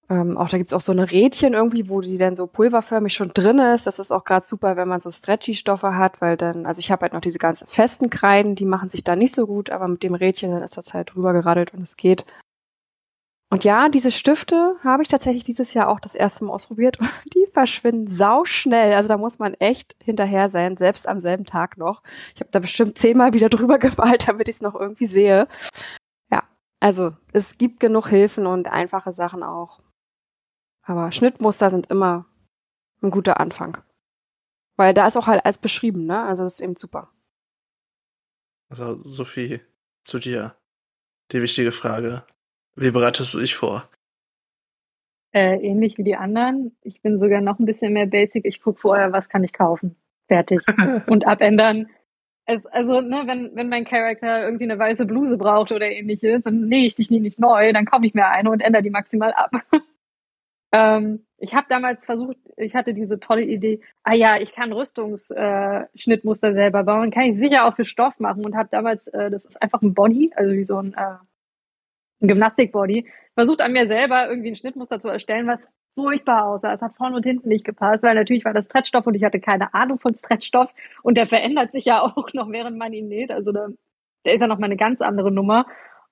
Ähm, 0.08 0.38
auch 0.38 0.48
da 0.48 0.58
gibt's 0.58 0.72
auch 0.72 0.80
so 0.80 0.92
eine 0.92 1.10
Rädchen 1.10 1.52
irgendwie, 1.52 1.88
wo 1.88 2.00
die 2.00 2.18
dann 2.18 2.36
so 2.36 2.46
pulverförmig 2.46 3.12
schon 3.12 3.32
drin 3.34 3.58
ist. 3.58 3.86
Das 3.86 3.98
ist 3.98 4.12
auch 4.12 4.24
gerade 4.24 4.46
super, 4.46 4.76
wenn 4.76 4.86
man 4.88 5.00
so 5.00 5.10
Stretchy-Stoffe 5.10 5.96
hat, 5.96 6.20
weil 6.20 6.36
dann, 6.36 6.64
also 6.64 6.78
ich 6.78 6.92
habe 6.92 7.02
halt 7.02 7.12
noch 7.12 7.20
diese 7.20 7.38
ganzen 7.38 7.66
festen 7.66 8.08
Kreiden, 8.08 8.54
die 8.54 8.66
machen 8.66 8.88
sich 8.88 9.02
da 9.02 9.16
nicht 9.16 9.34
so 9.34 9.46
gut, 9.46 9.70
aber 9.70 9.88
mit 9.88 10.04
dem 10.04 10.14
Rädchen 10.14 10.52
dann 10.52 10.62
ist 10.62 10.76
das 10.76 10.94
halt 10.94 11.14
drüber 11.14 11.32
geradelt 11.32 11.74
und 11.74 11.82
es 11.82 11.96
geht. 11.96 12.24
Und 13.48 13.62
ja, 13.62 13.88
diese 13.88 14.10
Stifte 14.10 14.76
habe 14.82 15.02
ich 15.02 15.08
tatsächlich 15.08 15.44
dieses 15.44 15.72
Jahr 15.72 15.88
auch 15.88 16.00
das 16.00 16.16
erste 16.16 16.44
Mal 16.44 16.52
ausprobiert. 16.52 16.98
Die 17.34 17.46
verschwinden 17.52 18.10
sauschnell. 18.10 18.94
Also 18.94 19.08
da 19.08 19.16
muss 19.16 19.38
man 19.38 19.54
echt 19.54 19.94
hinterher 20.02 20.50
sein, 20.50 20.76
selbst 20.76 21.06
am 21.06 21.20
selben 21.20 21.44
Tag 21.44 21.76
noch. 21.76 22.02
Ich 22.34 22.40
habe 22.40 22.50
da 22.50 22.58
bestimmt 22.58 22.98
zehnmal 22.98 23.34
wieder 23.34 23.48
drüber 23.50 23.78
gemalt, 23.78 24.26
damit 24.28 24.48
ich 24.48 24.56
es 24.56 24.62
noch 24.62 24.74
irgendwie 24.74 25.06
sehe. 25.06 25.46
Ja, 26.30 26.42
also 26.80 27.12
es 27.32 27.56
gibt 27.56 27.78
genug 27.78 28.08
Hilfen 28.08 28.46
und 28.46 28.66
einfache 28.66 29.12
Sachen 29.12 29.44
auch. 29.44 29.78
Aber 30.82 31.12
Schnittmuster 31.12 31.70
sind 31.70 31.88
immer 31.90 32.26
ein 33.02 33.10
guter 33.10 33.38
Anfang. 33.38 33.78
Weil 34.76 34.92
da 34.92 35.06
ist 35.06 35.16
auch 35.16 35.26
halt 35.28 35.44
alles 35.44 35.58
beschrieben, 35.58 36.04
ne? 36.04 36.22
Also 36.24 36.42
das 36.42 36.54
ist 36.54 36.60
eben 36.60 36.76
super. 36.76 37.10
Also, 38.68 39.00
Sophie, 39.02 39.60
zu 40.02 40.18
dir. 40.18 40.56
Die 41.32 41.40
wichtige 41.40 41.72
Frage. 41.72 42.24
Wie 42.76 42.90
bereitest 42.90 43.32
du 43.34 43.38
dich 43.38 43.54
vor? 43.54 43.88
Äh, 45.32 45.56
ähnlich 45.56 45.96
wie 45.98 46.04
die 46.04 46.16
anderen. 46.16 46.76
Ich 46.82 47.00
bin 47.00 47.18
sogar 47.18 47.40
noch 47.40 47.58
ein 47.58 47.64
bisschen 47.64 47.92
mehr 47.92 48.06
basic. 48.06 48.44
Ich 48.44 48.60
gucke 48.60 48.80
vorher, 48.80 49.12
was 49.12 49.28
kann 49.28 49.44
ich 49.44 49.52
kaufen. 49.52 49.96
Fertig. 50.28 50.60
Und 51.08 51.26
abändern. 51.26 51.88
Es, 52.44 52.64
also, 52.66 53.00
ne, 53.00 53.24
wenn, 53.26 53.56
wenn 53.56 53.68
mein 53.68 53.84
Charakter 53.84 54.44
irgendwie 54.44 54.64
eine 54.64 54.78
weiße 54.78 55.06
Bluse 55.06 55.36
braucht 55.36 55.72
oder 55.72 55.90
ähnliches, 55.90 56.44
dann 56.44 56.68
nähe 56.68 56.86
ich 56.86 56.94
dich 56.94 57.10
nie 57.10 57.18
nicht 57.20 57.40
neu, 57.40 57.72
dann 57.72 57.86
kaufe 57.86 58.06
ich 58.06 58.14
mir 58.14 58.28
eine 58.28 58.50
und 58.50 58.60
ändere 58.60 58.82
die 58.82 58.90
maximal 58.90 59.32
ab. 59.32 59.50
ähm, 60.72 61.26
ich 61.38 61.54
habe 61.54 61.66
damals 61.68 62.04
versucht, 62.04 62.36
ich 62.56 62.74
hatte 62.76 62.94
diese 62.94 63.18
tolle 63.18 63.42
Idee, 63.42 63.80
ah 64.04 64.14
ja, 64.14 64.38
ich 64.38 64.52
kann 64.52 64.72
Rüstungsschnittmuster 64.72 66.48
äh, 66.48 66.54
selber 66.54 66.84
bauen, 66.84 67.10
kann 67.10 67.24
ich 67.24 67.36
sicher 67.36 67.66
auch 67.66 67.74
für 67.74 67.84
Stoff 67.84 68.18
machen 68.20 68.44
und 68.44 68.54
habe 68.56 68.68
damals, 68.70 69.08
äh, 69.08 69.28
das 69.28 69.44
ist 69.44 69.60
einfach 69.60 69.82
ein 69.82 69.94
Body, 69.94 70.30
also 70.36 70.52
wie 70.54 70.64
so 70.64 70.78
ein 70.78 70.94
äh, 70.94 71.16
ein 72.20 72.28
Gymnastikbody, 72.28 73.06
versucht 73.34 73.60
an 73.60 73.72
mir 73.72 73.86
selber 73.86 74.28
irgendwie 74.28 74.50
ein 74.50 74.56
Schnittmuster 74.56 75.00
zu 75.00 75.08
erstellen, 75.08 75.46
was 75.46 75.68
furchtbar 75.94 76.46
aussah. 76.46 76.72
Es 76.72 76.82
hat 76.82 76.96
vorne 76.96 77.16
und 77.16 77.24
hinten 77.24 77.48
nicht 77.48 77.64
gepasst, 77.64 78.02
weil 78.02 78.14
natürlich 78.14 78.44
war 78.44 78.54
das 78.54 78.66
Stretchstoff 78.66 79.06
und 79.06 79.14
ich 79.14 79.24
hatte 79.24 79.40
keine 79.40 79.74
Ahnung 79.74 79.98
von 79.98 80.14
Stretchstoff 80.14 80.70
und 81.02 81.16
der 81.16 81.26
verändert 81.26 81.72
sich 81.72 81.84
ja 81.84 82.02
auch 82.16 82.32
noch, 82.32 82.50
während 82.50 82.78
man 82.78 82.92
ihn 82.92 83.08
näht. 83.08 83.30
Also 83.30 83.52
der, 83.52 83.68
der 84.24 84.34
ist 84.34 84.40
ja 84.40 84.46
noch 84.46 84.58
mal 84.58 84.66
eine 84.66 84.76
ganz 84.76 85.00
andere 85.00 85.30
Nummer. 85.30 85.66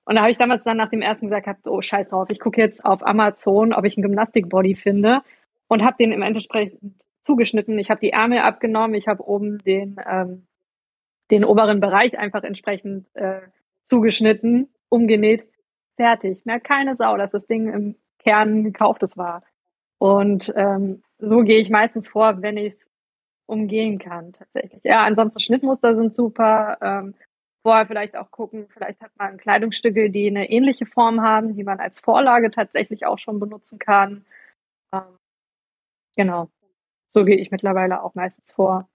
Und 0.05 0.15
da 0.15 0.21
habe 0.21 0.31
ich 0.31 0.37
damals 0.37 0.63
dann 0.63 0.77
nach 0.77 0.89
dem 0.89 1.01
ersten 1.01 1.27
gesagt, 1.27 1.47
hab, 1.47 1.57
oh 1.67 1.81
scheiß 1.81 2.09
drauf, 2.09 2.29
ich 2.29 2.39
gucke 2.39 2.61
jetzt 2.61 2.85
auf 2.85 3.05
Amazon, 3.05 3.73
ob 3.73 3.85
ich 3.85 3.97
einen 3.97 4.03
Gymnastikbody 4.03 4.75
finde 4.75 5.21
und 5.67 5.83
habe 5.83 5.97
den 5.97 6.11
im 6.11 6.21
Endeffekt 6.21 6.77
zugeschnitten. 7.21 7.79
Ich 7.79 7.89
habe 7.89 7.99
die 7.99 8.11
Ärmel 8.11 8.39
abgenommen, 8.39 8.93
ich 8.93 9.07
habe 9.07 9.27
oben 9.27 9.57
den 9.63 9.95
ähm, 10.07 10.45
den 11.31 11.43
oberen 11.43 11.79
Bereich 11.79 12.17
einfach 12.19 12.43
entsprechend 12.43 13.07
äh, 13.15 13.41
zugeschnitten, 13.81 14.69
umgenäht 14.89 15.45
fertig. 15.95 16.45
Mehr 16.45 16.59
keine 16.59 16.95
Sau, 16.95 17.17
dass 17.17 17.31
das 17.31 17.47
Ding 17.47 17.71
im 17.71 17.95
Kern 18.19 18.63
gekauftes 18.63 19.17
war. 19.17 19.43
Und 19.97 20.53
ähm, 20.55 21.03
so 21.19 21.41
gehe 21.41 21.59
ich 21.59 21.69
meistens 21.69 22.09
vor, 22.09 22.41
wenn 22.41 22.57
ich 22.57 22.73
es 22.73 22.79
umgehen 23.47 23.99
kann, 23.99 24.33
tatsächlich. 24.33 24.83
Ja, 24.83 25.03
ansonsten 25.03 25.39
Schnittmuster 25.39 25.95
sind 25.95 26.13
super. 26.13 26.77
Ähm, 26.81 27.15
vorher 27.63 27.87
vielleicht 27.87 28.15
auch 28.15 28.29
gucken, 28.31 28.67
vielleicht 28.69 29.01
hat 29.01 29.11
man 29.17 29.37
Kleidungsstücke, 29.37 30.09
die 30.09 30.27
eine 30.27 30.49
ähnliche 30.49 30.85
Form 30.85 31.21
haben, 31.21 31.55
die 31.55 31.63
man 31.63 31.79
als 31.79 31.99
Vorlage 31.99 32.51
tatsächlich 32.51 33.05
auch 33.05 33.17
schon 33.17 33.39
benutzen 33.39 33.79
kann. 33.79 34.25
Ähm, 34.91 35.17
genau. 36.15 36.49
So 37.07 37.23
gehe 37.23 37.37
ich 37.37 37.51
mittlerweile 37.51 38.03
auch 38.03 38.13
meistens 38.15 38.51
vor. 38.51 38.87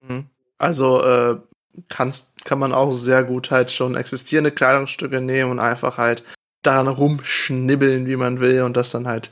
Mhm. 0.00 0.30
Also 0.58 1.02
äh, 1.02 1.40
kannst, 1.88 2.44
kann 2.44 2.58
man 2.58 2.72
auch 2.72 2.92
sehr 2.92 3.24
gut 3.24 3.50
halt 3.50 3.70
schon 3.70 3.94
existierende 3.94 4.50
Kleidungsstücke 4.50 5.20
nehmen 5.20 5.50
und 5.50 5.58
einfach 5.58 5.98
halt 5.98 6.22
daran 6.62 6.88
rumschnibbeln, 6.88 8.06
wie 8.06 8.16
man 8.16 8.40
will 8.40 8.62
und 8.62 8.76
das 8.76 8.90
dann 8.90 9.06
halt 9.06 9.30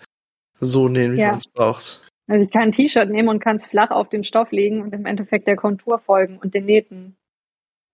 so 0.58 0.88
nähen, 0.88 1.12
wie 1.12 1.20
ja. 1.20 1.28
man 1.28 1.38
es 1.38 1.48
braucht. 1.48 2.10
Also 2.26 2.44
ich 2.44 2.50
kann 2.50 2.62
ein 2.62 2.72
T-Shirt 2.72 3.10
nehmen 3.10 3.28
und 3.28 3.40
kann 3.40 3.56
es 3.56 3.66
flach 3.66 3.90
auf 3.90 4.08
den 4.08 4.24
Stoff 4.24 4.52
legen 4.52 4.82
und 4.82 4.94
im 4.94 5.06
Endeffekt 5.06 5.46
der 5.46 5.56
Kontur 5.56 5.98
folgen 5.98 6.38
und 6.38 6.54
den 6.54 6.64
Nähten. 6.64 7.16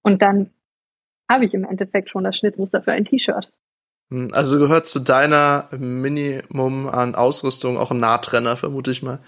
Und 0.02 0.22
dann 0.22 0.50
habe 1.28 1.44
ich 1.44 1.54
im 1.54 1.64
Endeffekt 1.64 2.10
schon 2.10 2.24
das 2.24 2.36
Schnittmuster 2.36 2.82
für 2.82 2.92
ein 2.92 3.04
T-Shirt. 3.04 3.50
Hm, 4.10 4.30
also 4.32 4.58
gehört 4.58 4.86
zu 4.86 5.00
deiner 5.00 5.68
Minimum 5.76 6.88
an 6.88 7.14
Ausrüstung 7.14 7.78
auch 7.78 7.90
ein 7.90 8.00
Nahtrenner, 8.00 8.56
vermute 8.56 8.90
ich 8.90 9.02
mal. 9.02 9.20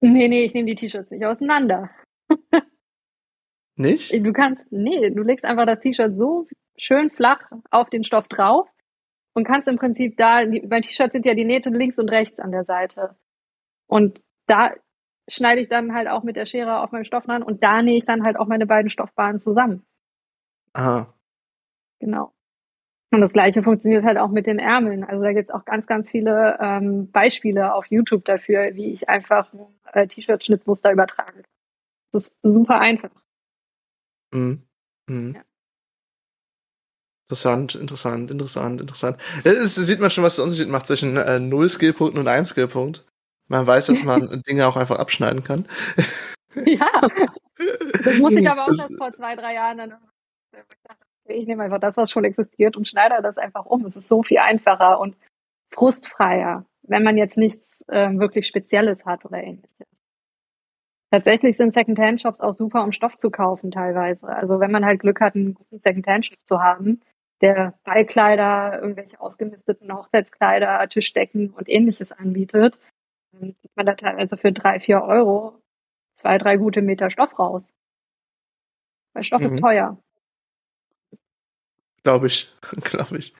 Nee, 0.00 0.28
nee, 0.28 0.44
ich 0.44 0.54
nehme 0.54 0.66
die 0.66 0.76
T-Shirts 0.76 1.10
nicht 1.10 1.24
auseinander. 1.24 1.90
Nicht? 3.80 4.12
Du 4.12 4.32
kannst, 4.32 4.70
nee, 4.70 5.10
du 5.10 5.22
legst 5.22 5.44
einfach 5.44 5.66
das 5.66 5.80
T-Shirt 5.80 6.16
so 6.16 6.46
schön 6.76 7.10
flach 7.10 7.40
auf 7.70 7.90
den 7.90 8.04
Stoff 8.04 8.28
drauf 8.28 8.68
und 9.34 9.44
kannst 9.44 9.68
im 9.68 9.76
Prinzip 9.76 10.16
da, 10.16 10.44
die, 10.44 10.60
beim 10.60 10.82
T-Shirt 10.82 11.12
sind 11.12 11.24
ja 11.24 11.34
die 11.34 11.44
Nähte 11.44 11.70
links 11.70 11.98
und 11.98 12.10
rechts 12.10 12.40
an 12.40 12.52
der 12.52 12.64
Seite. 12.64 13.16
Und 13.86 14.22
da 14.46 14.72
schneide 15.28 15.60
ich 15.60 15.68
dann 15.68 15.94
halt 15.94 16.08
auch 16.08 16.22
mit 16.22 16.36
der 16.36 16.46
Schere 16.46 16.80
auf 16.80 16.92
meinem 16.92 17.04
Stoff 17.04 17.26
ran 17.28 17.42
und 17.42 17.62
da 17.62 17.82
nähe 17.82 17.96
ich 17.96 18.04
dann 18.04 18.24
halt 18.24 18.36
auch 18.36 18.46
meine 18.46 18.66
beiden 18.66 18.90
Stoffbahnen 18.90 19.38
zusammen. 19.38 19.86
Aha. 20.72 21.14
Genau. 22.00 22.32
Und 23.12 23.20
das 23.20 23.32
gleiche 23.32 23.62
funktioniert 23.62 24.04
halt 24.04 24.18
auch 24.18 24.30
mit 24.30 24.46
den 24.46 24.58
Ärmeln. 24.58 25.04
Also 25.04 25.22
da 25.22 25.32
gibt 25.32 25.50
es 25.50 25.54
auch 25.54 25.64
ganz, 25.64 25.86
ganz 25.86 26.10
viele 26.10 26.58
ähm, 26.60 27.10
Beispiele 27.10 27.74
auf 27.74 27.86
YouTube 27.86 28.24
dafür, 28.24 28.74
wie 28.74 28.92
ich 28.92 29.08
einfach 29.08 29.52
ein 29.52 29.66
äh, 29.92 30.06
T-Shirt-Schnittmuster 30.06 30.92
übertrage. 30.92 31.42
Das 32.12 32.28
ist 32.28 32.38
super 32.42 32.78
einfach. 32.78 33.10
Mhm. 34.32 34.62
Mhm. 35.08 35.34
Ja. 35.34 35.42
Interessant, 37.30 37.76
interessant, 37.76 38.30
interessant, 38.30 38.80
interessant. 38.80 39.16
Es 39.44 39.76
sieht 39.76 40.00
man 40.00 40.10
schon, 40.10 40.24
was 40.24 40.34
der 40.34 40.44
Unterschied 40.44 40.68
macht 40.68 40.86
zwischen 40.86 41.16
äh, 41.16 41.38
Null-Skill-Punkten 41.38 42.18
und 42.18 42.26
einem 42.26 42.44
Skill-Punkt. 42.44 43.06
Man 43.46 43.66
weiß, 43.66 43.86
dass 43.86 44.02
man 44.02 44.42
Dinge 44.48 44.66
auch 44.66 44.76
einfach 44.76 44.98
abschneiden 44.98 45.44
kann. 45.44 45.64
ja. 46.64 46.90
Das 48.04 48.18
musste 48.18 48.40
ich 48.40 48.50
aber 48.50 48.64
auch 48.64 48.68
das, 48.68 48.80
erst 48.80 48.98
vor 48.98 49.12
zwei, 49.12 49.36
drei 49.36 49.54
Jahren 49.54 49.78
dann. 49.78 49.94
Ich 51.26 51.46
nehme 51.46 51.62
einfach 51.62 51.78
das, 51.78 51.96
was 51.96 52.10
schon 52.10 52.24
existiert 52.24 52.76
und 52.76 52.88
schneide 52.88 53.22
das 53.22 53.38
einfach 53.38 53.64
um. 53.64 53.84
Es 53.84 53.94
ist 53.94 54.08
so 54.08 54.24
viel 54.24 54.38
einfacher 54.38 54.98
und 54.98 55.16
frustfreier, 55.72 56.66
wenn 56.82 57.04
man 57.04 57.16
jetzt 57.16 57.36
nichts 57.36 57.84
äh, 57.88 58.10
wirklich 58.18 58.48
Spezielles 58.48 59.04
hat 59.04 59.24
oder 59.24 59.38
ähnliches. 59.38 59.86
Tatsächlich 61.10 61.56
sind 61.56 61.74
Secondhand-Shops 61.74 62.40
auch 62.40 62.52
super, 62.52 62.84
um 62.84 62.92
Stoff 62.92 63.16
zu 63.16 63.30
kaufen 63.30 63.70
teilweise. 63.70 64.28
Also 64.28 64.60
wenn 64.60 64.70
man 64.70 64.84
halt 64.84 65.00
Glück 65.00 65.20
hat, 65.20 65.34
einen 65.34 65.54
guten 65.54 65.80
Secondhand-Shop 65.80 66.38
zu 66.44 66.60
haben, 66.62 67.00
der 67.40 67.74
Ballkleider, 67.84 68.80
irgendwelche 68.80 69.20
ausgemisteten 69.20 69.92
Hochzeitskleider, 69.92 70.88
Tischdecken 70.88 71.50
und 71.50 71.68
ähnliches 71.68 72.12
anbietet, 72.12 72.78
dann 73.32 73.56
kriegt 73.60 73.76
man 73.76 73.86
da 73.86 73.94
teilweise 73.94 74.36
für 74.36 74.52
drei, 74.52 74.78
vier 74.78 75.02
Euro 75.02 75.60
zwei, 76.14 76.38
drei 76.38 76.56
gute 76.56 76.82
Meter 76.82 77.10
Stoff 77.10 77.38
raus. 77.38 77.72
Weil 79.14 79.24
Stoff 79.24 79.40
mhm. 79.40 79.46
ist 79.46 79.58
teuer. 79.58 79.98
Glaube 82.02 82.28
ich, 82.28 82.54
glaube 82.82 83.18
ich. 83.18 83.34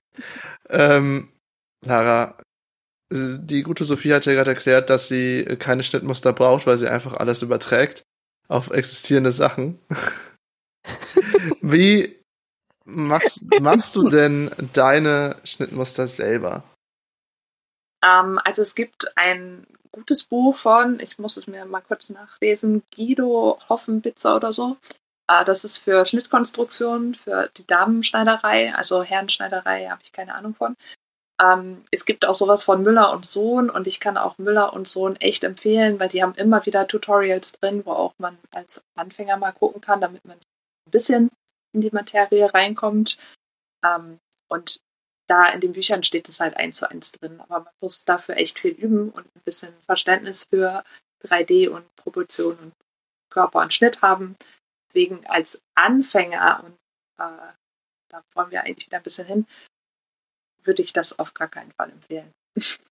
Ähm, 0.68 1.32
Lara, 1.84 2.36
die 3.12 3.62
gute 3.62 3.84
Sophie 3.84 4.12
hat 4.12 4.26
ja 4.26 4.34
gerade 4.34 4.52
erklärt, 4.52 4.88
dass 4.88 5.08
sie 5.08 5.44
keine 5.58 5.82
Schnittmuster 5.82 6.32
braucht, 6.32 6.66
weil 6.66 6.78
sie 6.78 6.88
einfach 6.88 7.14
alles 7.14 7.42
überträgt 7.42 8.04
auf 8.48 8.70
existierende 8.70 9.32
Sachen. 9.32 9.78
Wie 11.60 12.20
machst, 12.84 13.46
machst 13.60 13.94
du 13.96 14.08
denn 14.08 14.50
deine 14.72 15.36
Schnittmuster 15.44 16.06
selber? 16.06 16.62
Ähm, 18.04 18.40
also 18.44 18.62
es 18.62 18.74
gibt 18.74 19.16
ein 19.16 19.66
gutes 19.92 20.24
Buch 20.24 20.56
von, 20.56 21.00
ich 21.00 21.18
muss 21.18 21.36
es 21.36 21.46
mir 21.46 21.64
mal 21.64 21.80
kurz 21.80 22.10
nachlesen, 22.10 22.82
Guido 22.94 23.58
Hoffenbitzer 23.68 24.36
oder 24.36 24.52
so. 24.52 24.76
Äh, 25.28 25.44
das 25.44 25.64
ist 25.64 25.78
für 25.78 26.04
Schnittkonstruktion, 26.04 27.14
für 27.14 27.50
die 27.56 27.66
Damenschneiderei, 27.66 28.74
also 28.74 29.02
Herrenschneiderei 29.02 29.88
habe 29.88 30.02
ich 30.02 30.12
keine 30.12 30.34
Ahnung 30.34 30.54
von. 30.54 30.76
Ähm, 31.40 31.82
es 31.90 32.04
gibt 32.04 32.26
auch 32.26 32.34
sowas 32.34 32.64
von 32.64 32.82
Müller 32.82 33.12
und 33.12 33.24
Sohn 33.24 33.70
und 33.70 33.86
ich 33.86 33.98
kann 33.98 34.16
auch 34.18 34.36
Müller 34.38 34.72
und 34.72 34.88
Sohn 34.88 35.16
echt 35.16 35.44
empfehlen, 35.44 35.98
weil 35.98 36.08
die 36.08 36.22
haben 36.22 36.34
immer 36.34 36.66
wieder 36.66 36.86
Tutorials 36.86 37.52
drin, 37.52 37.84
wo 37.86 37.92
auch 37.92 38.14
man 38.18 38.38
als 38.50 38.82
Anfänger 38.94 39.36
mal 39.38 39.52
gucken 39.52 39.80
kann, 39.80 40.00
damit 40.00 40.24
man 40.24 40.36
ein 40.36 40.90
bisschen 40.90 41.30
in 41.72 41.80
die 41.80 41.90
Materie 41.90 42.52
reinkommt. 42.52 43.18
Ähm, 43.84 44.18
und 44.48 44.80
da 45.28 45.46
in 45.46 45.60
den 45.60 45.72
Büchern 45.72 46.02
steht 46.02 46.28
es 46.28 46.40
halt 46.40 46.56
eins 46.56 46.78
zu 46.78 46.90
eins 46.90 47.12
drin, 47.12 47.40
aber 47.40 47.60
man 47.60 47.72
muss 47.80 48.04
dafür 48.04 48.36
echt 48.36 48.58
viel 48.58 48.72
üben 48.72 49.10
und 49.10 49.24
ein 49.24 49.42
bisschen 49.44 49.72
Verständnis 49.86 50.46
für 50.50 50.84
3D 51.24 51.68
und 51.68 51.84
Proportion 51.96 52.58
und 52.58 52.72
Körper 53.30 53.60
und 53.60 53.72
Schnitt 53.72 54.02
haben. 54.02 54.36
Deswegen 54.88 55.24
als 55.26 55.62
Anfänger, 55.76 56.64
und 56.64 56.72
äh, 57.18 57.52
da 58.08 58.24
wollen 58.34 58.50
wir 58.50 58.64
eigentlich 58.64 58.86
wieder 58.86 58.98
ein 58.98 59.04
bisschen 59.04 59.26
hin, 59.26 59.46
würde 60.64 60.82
ich 60.82 60.92
das 60.92 61.18
auf 61.18 61.34
gar 61.34 61.48
keinen 61.48 61.72
Fall 61.72 61.90
empfehlen. 61.90 62.32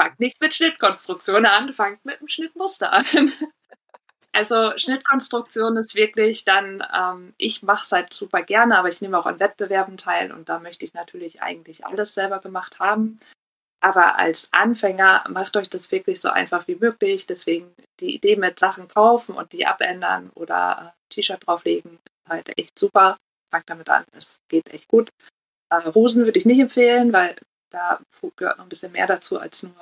fangt 0.00 0.20
nicht 0.20 0.40
mit 0.40 0.54
Schnittkonstruktion 0.54 1.44
an, 1.44 1.72
fangt 1.72 2.04
mit 2.04 2.20
dem 2.20 2.28
Schnittmuster 2.28 2.92
an. 2.92 3.04
Also 4.30 4.76
Schnittkonstruktion 4.76 5.76
ist 5.78 5.96
wirklich 5.96 6.44
dann, 6.44 6.84
ähm, 6.94 7.34
ich 7.38 7.62
mache 7.62 7.82
es 7.82 7.90
halt 7.90 8.12
super 8.12 8.42
gerne, 8.42 8.78
aber 8.78 8.88
ich 8.88 9.00
nehme 9.00 9.18
auch 9.18 9.26
an 9.26 9.40
Wettbewerben 9.40 9.96
teil 9.96 10.30
und 10.32 10.48
da 10.48 10.60
möchte 10.60 10.84
ich 10.84 10.94
natürlich 10.94 11.42
eigentlich 11.42 11.86
alles 11.86 12.14
selber 12.14 12.38
gemacht 12.38 12.78
haben. 12.78 13.16
Aber 13.80 14.18
als 14.18 14.52
Anfänger 14.52 15.24
macht 15.28 15.56
euch 15.56 15.70
das 15.70 15.90
wirklich 15.90 16.20
so 16.20 16.28
einfach 16.28 16.68
wie 16.68 16.76
möglich. 16.76 17.26
Deswegen 17.26 17.74
die 18.00 18.14
Idee 18.14 18.36
mit 18.36 18.60
Sachen 18.60 18.86
kaufen 18.86 19.34
und 19.34 19.52
die 19.52 19.66
abändern 19.66 20.30
oder 20.34 20.94
äh, 20.94 21.14
T-Shirt 21.14 21.44
drauflegen, 21.46 21.94
ist 21.94 22.28
halt 22.28 22.58
echt 22.58 22.78
super. 22.78 23.16
Fangt 23.50 23.70
damit 23.70 23.88
an, 23.88 24.04
es 24.12 24.38
geht 24.48 24.68
echt 24.68 24.86
gut. 24.88 25.10
Äh, 25.70 25.88
Rosen 25.88 26.24
würde 26.24 26.38
ich 26.38 26.46
nicht 26.46 26.60
empfehlen, 26.60 27.12
weil 27.12 27.36
da 27.70 28.00
gehört 28.36 28.58
noch 28.58 28.64
ein 28.64 28.68
bisschen 28.68 28.92
mehr 28.92 29.06
dazu, 29.06 29.38
als 29.38 29.62
nur 29.62 29.74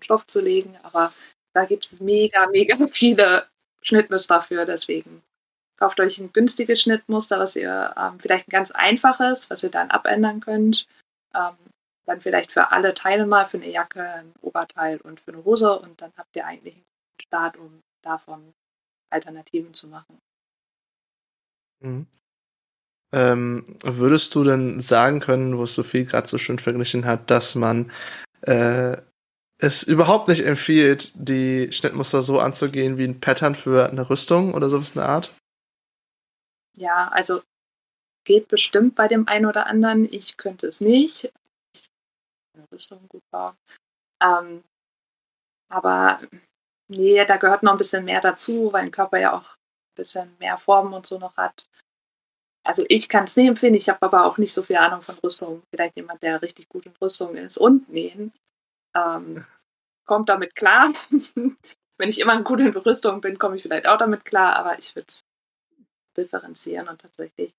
Stoff 0.00 0.26
zu 0.26 0.40
legen. 0.40 0.76
Aber 0.82 1.12
da 1.54 1.64
gibt 1.64 1.84
es 1.84 2.00
mega, 2.00 2.48
mega 2.48 2.76
viele 2.86 3.46
Schnittmuster 3.82 4.40
für. 4.40 4.64
Deswegen 4.64 5.22
kauft 5.78 6.00
euch 6.00 6.18
ein 6.18 6.32
günstiges 6.32 6.80
Schnittmuster, 6.80 7.38
was 7.38 7.56
ihr 7.56 7.94
ähm, 7.96 8.18
vielleicht 8.18 8.48
ein 8.48 8.52
ganz 8.52 8.70
einfaches, 8.70 9.50
was 9.50 9.62
ihr 9.62 9.70
dann 9.70 9.90
abändern 9.90 10.40
könnt. 10.40 10.86
Ähm, 11.34 11.56
dann 12.06 12.20
vielleicht 12.20 12.50
für 12.50 12.72
alle 12.72 12.94
Teile 12.94 13.26
mal, 13.26 13.44
für 13.44 13.58
eine 13.58 13.70
Jacke, 13.70 14.02
ein 14.02 14.32
Oberteil 14.40 15.00
und 15.00 15.20
für 15.20 15.32
eine 15.32 15.44
Hose. 15.44 15.78
Und 15.78 16.00
dann 16.00 16.12
habt 16.16 16.34
ihr 16.34 16.46
eigentlich 16.46 16.74
einen 16.74 16.84
guten 16.84 17.26
Start, 17.28 17.56
um 17.56 17.80
davon 18.02 18.52
Alternativen 19.10 19.74
zu 19.74 19.86
machen. 19.88 20.18
Mhm. 21.80 22.06
Ähm, 23.12 23.64
würdest 23.82 24.34
du 24.34 24.42
denn 24.42 24.80
sagen 24.80 25.20
können, 25.20 25.58
wo 25.58 25.66
Sophie 25.66 26.04
gerade 26.04 26.26
so 26.28 26.38
schön 26.38 26.58
verglichen 26.58 27.04
hat, 27.04 27.30
dass 27.30 27.54
man 27.54 27.90
äh, 28.42 28.96
es 29.58 29.82
überhaupt 29.82 30.28
nicht 30.28 30.44
empfiehlt, 30.44 31.12
die 31.14 31.70
Schnittmuster 31.72 32.22
so 32.22 32.40
anzugehen 32.40 32.98
wie 32.98 33.04
ein 33.04 33.20
Pattern 33.20 33.54
für 33.54 33.88
eine 33.88 34.08
Rüstung 34.08 34.54
oder 34.54 34.68
sowas 34.68 34.90
in 34.90 35.00
der 35.00 35.08
Art? 35.08 35.30
Ja, 36.76 37.08
also 37.08 37.42
geht 38.24 38.48
bestimmt 38.48 38.94
bei 38.94 39.08
dem 39.08 39.28
einen 39.28 39.46
oder 39.46 39.66
anderen. 39.66 40.12
Ich 40.12 40.36
könnte 40.36 40.66
es 40.66 40.80
nicht. 40.80 41.32
Ich 41.74 41.88
eine 42.54 42.66
Rüstung 42.72 43.06
gut 43.08 43.22
bauen. 43.30 43.54
Ähm, 44.22 44.64
aber 45.68 46.20
nee, 46.88 47.24
da 47.24 47.36
gehört 47.36 47.62
noch 47.62 47.72
ein 47.72 47.78
bisschen 47.78 48.04
mehr 48.04 48.20
dazu, 48.20 48.72
weil 48.72 48.84
ein 48.84 48.90
Körper 48.90 49.18
ja 49.18 49.32
auch 49.32 49.52
ein 49.52 49.96
bisschen 49.96 50.36
mehr 50.38 50.56
Formen 50.56 50.92
und 50.92 51.06
so 51.06 51.18
noch 51.18 51.36
hat. 51.36 51.66
Also 52.64 52.84
ich 52.88 53.08
kann 53.08 53.24
es 53.24 53.36
nicht 53.36 53.48
empfehlen, 53.48 53.74
ich 53.74 53.88
habe 53.88 54.02
aber 54.02 54.24
auch 54.24 54.38
nicht 54.38 54.52
so 54.52 54.62
viel 54.62 54.76
Ahnung 54.76 55.02
von 55.02 55.16
Rüstung. 55.16 55.62
Vielleicht 55.70 55.96
jemand, 55.96 56.22
der 56.22 56.42
richtig 56.42 56.68
gut 56.68 56.86
in 56.86 56.94
Rüstung 57.00 57.34
ist 57.34 57.58
und 57.58 57.88
nähen, 57.88 58.32
ähm, 58.94 59.44
kommt 60.06 60.28
damit 60.28 60.54
klar. 60.54 60.92
Wenn 61.98 62.08
ich 62.08 62.20
immer 62.20 62.40
gut 62.42 62.60
in 62.60 62.76
Rüstung 62.76 63.20
bin, 63.20 63.38
komme 63.38 63.56
ich 63.56 63.62
vielleicht 63.62 63.86
auch 63.86 63.98
damit 63.98 64.24
klar, 64.24 64.56
aber 64.56 64.78
ich 64.78 64.94
würde 64.94 65.06
es 65.08 65.20
differenzieren 66.16 66.88
und 66.88 67.00
tatsächlich. 67.00 67.52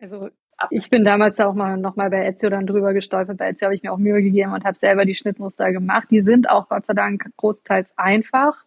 Also 0.00 0.30
ich 0.70 0.90
bin 0.90 1.04
damals 1.04 1.40
auch 1.40 1.54
mal 1.54 1.76
noch 1.78 1.96
mal 1.96 2.10
bei 2.10 2.26
Ezio 2.26 2.50
dann 2.50 2.66
drüber 2.66 2.92
gestolpert. 2.92 3.38
Bei 3.38 3.48
Ezio 3.50 3.66
habe 3.66 3.74
ich 3.74 3.82
mir 3.82 3.92
auch 3.92 3.98
Mühe 3.98 4.22
gegeben 4.22 4.52
und 4.52 4.64
habe 4.64 4.76
selber 4.76 5.04
die 5.04 5.14
Schnittmuster 5.14 5.72
gemacht. 5.72 6.08
Die 6.10 6.20
sind 6.20 6.50
auch 6.50 6.68
Gott 6.68 6.86
sei 6.86 6.94
Dank 6.94 7.30
großteils 7.36 7.96
einfach, 7.96 8.64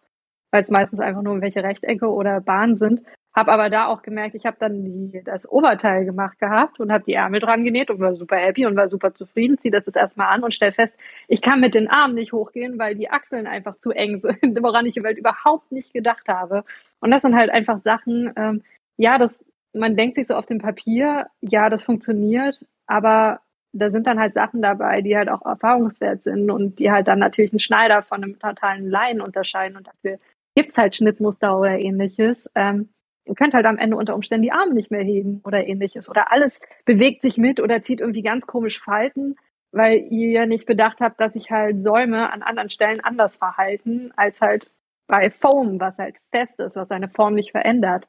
weil 0.54 0.62
es 0.62 0.70
meistens 0.70 1.00
einfach 1.00 1.22
nur 1.22 1.32
irgendwelche 1.32 1.64
Rechtecke 1.64 2.08
oder 2.08 2.40
Bahnen 2.40 2.76
sind. 2.76 3.02
Habe 3.34 3.50
aber 3.50 3.70
da 3.70 3.86
auch 3.86 4.02
gemerkt, 4.02 4.36
ich 4.36 4.46
habe 4.46 4.56
dann 4.60 4.84
die, 4.84 5.20
das 5.24 5.50
Oberteil 5.50 6.04
gemacht 6.04 6.38
gehabt 6.38 6.78
und 6.78 6.92
habe 6.92 7.02
die 7.02 7.14
Ärmel 7.14 7.40
dran 7.40 7.64
genäht 7.64 7.90
und 7.90 7.98
war 7.98 8.14
super 8.14 8.36
happy 8.36 8.64
und 8.64 8.76
war 8.76 8.86
super 8.86 9.12
zufrieden. 9.14 9.58
Ziehe 9.58 9.72
das 9.72 9.86
jetzt 9.86 9.96
erstmal 9.96 10.32
an 10.32 10.44
und 10.44 10.54
stell 10.54 10.70
fest, 10.70 10.96
ich 11.26 11.42
kann 11.42 11.60
mit 11.60 11.74
den 11.74 11.88
Armen 11.88 12.14
nicht 12.14 12.32
hochgehen, 12.32 12.78
weil 12.78 12.94
die 12.94 13.10
Achseln 13.10 13.48
einfach 13.48 13.78
zu 13.78 13.90
eng 13.90 14.20
sind, 14.20 14.38
woran 14.62 14.86
ich 14.86 15.02
Welt 15.02 15.18
überhaupt 15.18 15.72
nicht 15.72 15.92
gedacht 15.92 16.28
habe. 16.28 16.62
Und 17.00 17.10
das 17.10 17.22
sind 17.22 17.34
halt 17.34 17.50
einfach 17.50 17.78
Sachen, 17.78 18.32
ähm, 18.36 18.62
ja, 18.96 19.18
das, 19.18 19.44
man 19.72 19.96
denkt 19.96 20.14
sich 20.14 20.28
so 20.28 20.34
auf 20.34 20.46
dem 20.46 20.58
Papier, 20.58 21.26
ja, 21.40 21.68
das 21.68 21.84
funktioniert, 21.84 22.64
aber 22.86 23.40
da 23.72 23.90
sind 23.90 24.06
dann 24.06 24.20
halt 24.20 24.34
Sachen 24.34 24.62
dabei, 24.62 25.02
die 25.02 25.16
halt 25.16 25.28
auch 25.28 25.44
erfahrungswert 25.44 26.22
sind 26.22 26.48
und 26.48 26.78
die 26.78 26.92
halt 26.92 27.08
dann 27.08 27.18
natürlich 27.18 27.52
einen 27.52 27.58
Schneider 27.58 28.02
von 28.02 28.22
einem 28.22 28.38
totalen 28.38 28.88
Laien 28.88 29.20
unterscheiden 29.20 29.76
und 29.76 29.88
dafür 29.88 30.20
gibt's 30.54 30.78
halt 30.78 30.96
Schnittmuster 30.96 31.58
oder 31.58 31.78
ähnliches. 31.78 32.48
Ähm, 32.54 32.90
ihr 33.24 33.34
könnt 33.34 33.54
halt 33.54 33.66
am 33.66 33.78
Ende 33.78 33.96
unter 33.96 34.14
Umständen 34.14 34.42
die 34.42 34.52
Arme 34.52 34.74
nicht 34.74 34.90
mehr 34.90 35.02
heben 35.02 35.40
oder 35.44 35.66
ähnliches. 35.66 36.08
Oder 36.08 36.32
alles 36.32 36.60
bewegt 36.84 37.22
sich 37.22 37.36
mit 37.36 37.60
oder 37.60 37.82
zieht 37.82 38.00
irgendwie 38.00 38.22
ganz 38.22 38.46
komisch 38.46 38.80
Falten, 38.80 39.36
weil 39.72 40.06
ihr 40.10 40.46
nicht 40.46 40.66
bedacht 40.66 41.00
habt, 41.00 41.20
dass 41.20 41.32
sich 41.34 41.50
halt 41.50 41.82
Säume 41.82 42.32
an 42.32 42.42
anderen 42.42 42.70
Stellen 42.70 43.00
anders 43.00 43.36
verhalten, 43.36 44.12
als 44.16 44.40
halt 44.40 44.70
bei 45.06 45.30
Foam, 45.30 45.80
was 45.80 45.98
halt 45.98 46.16
fest 46.30 46.60
ist, 46.60 46.76
was 46.76 46.88
seine 46.88 47.08
Form 47.08 47.34
nicht 47.34 47.50
verändert. 47.50 48.06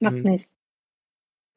Macht's 0.00 0.24
mhm. 0.24 0.30
nicht. 0.30 0.48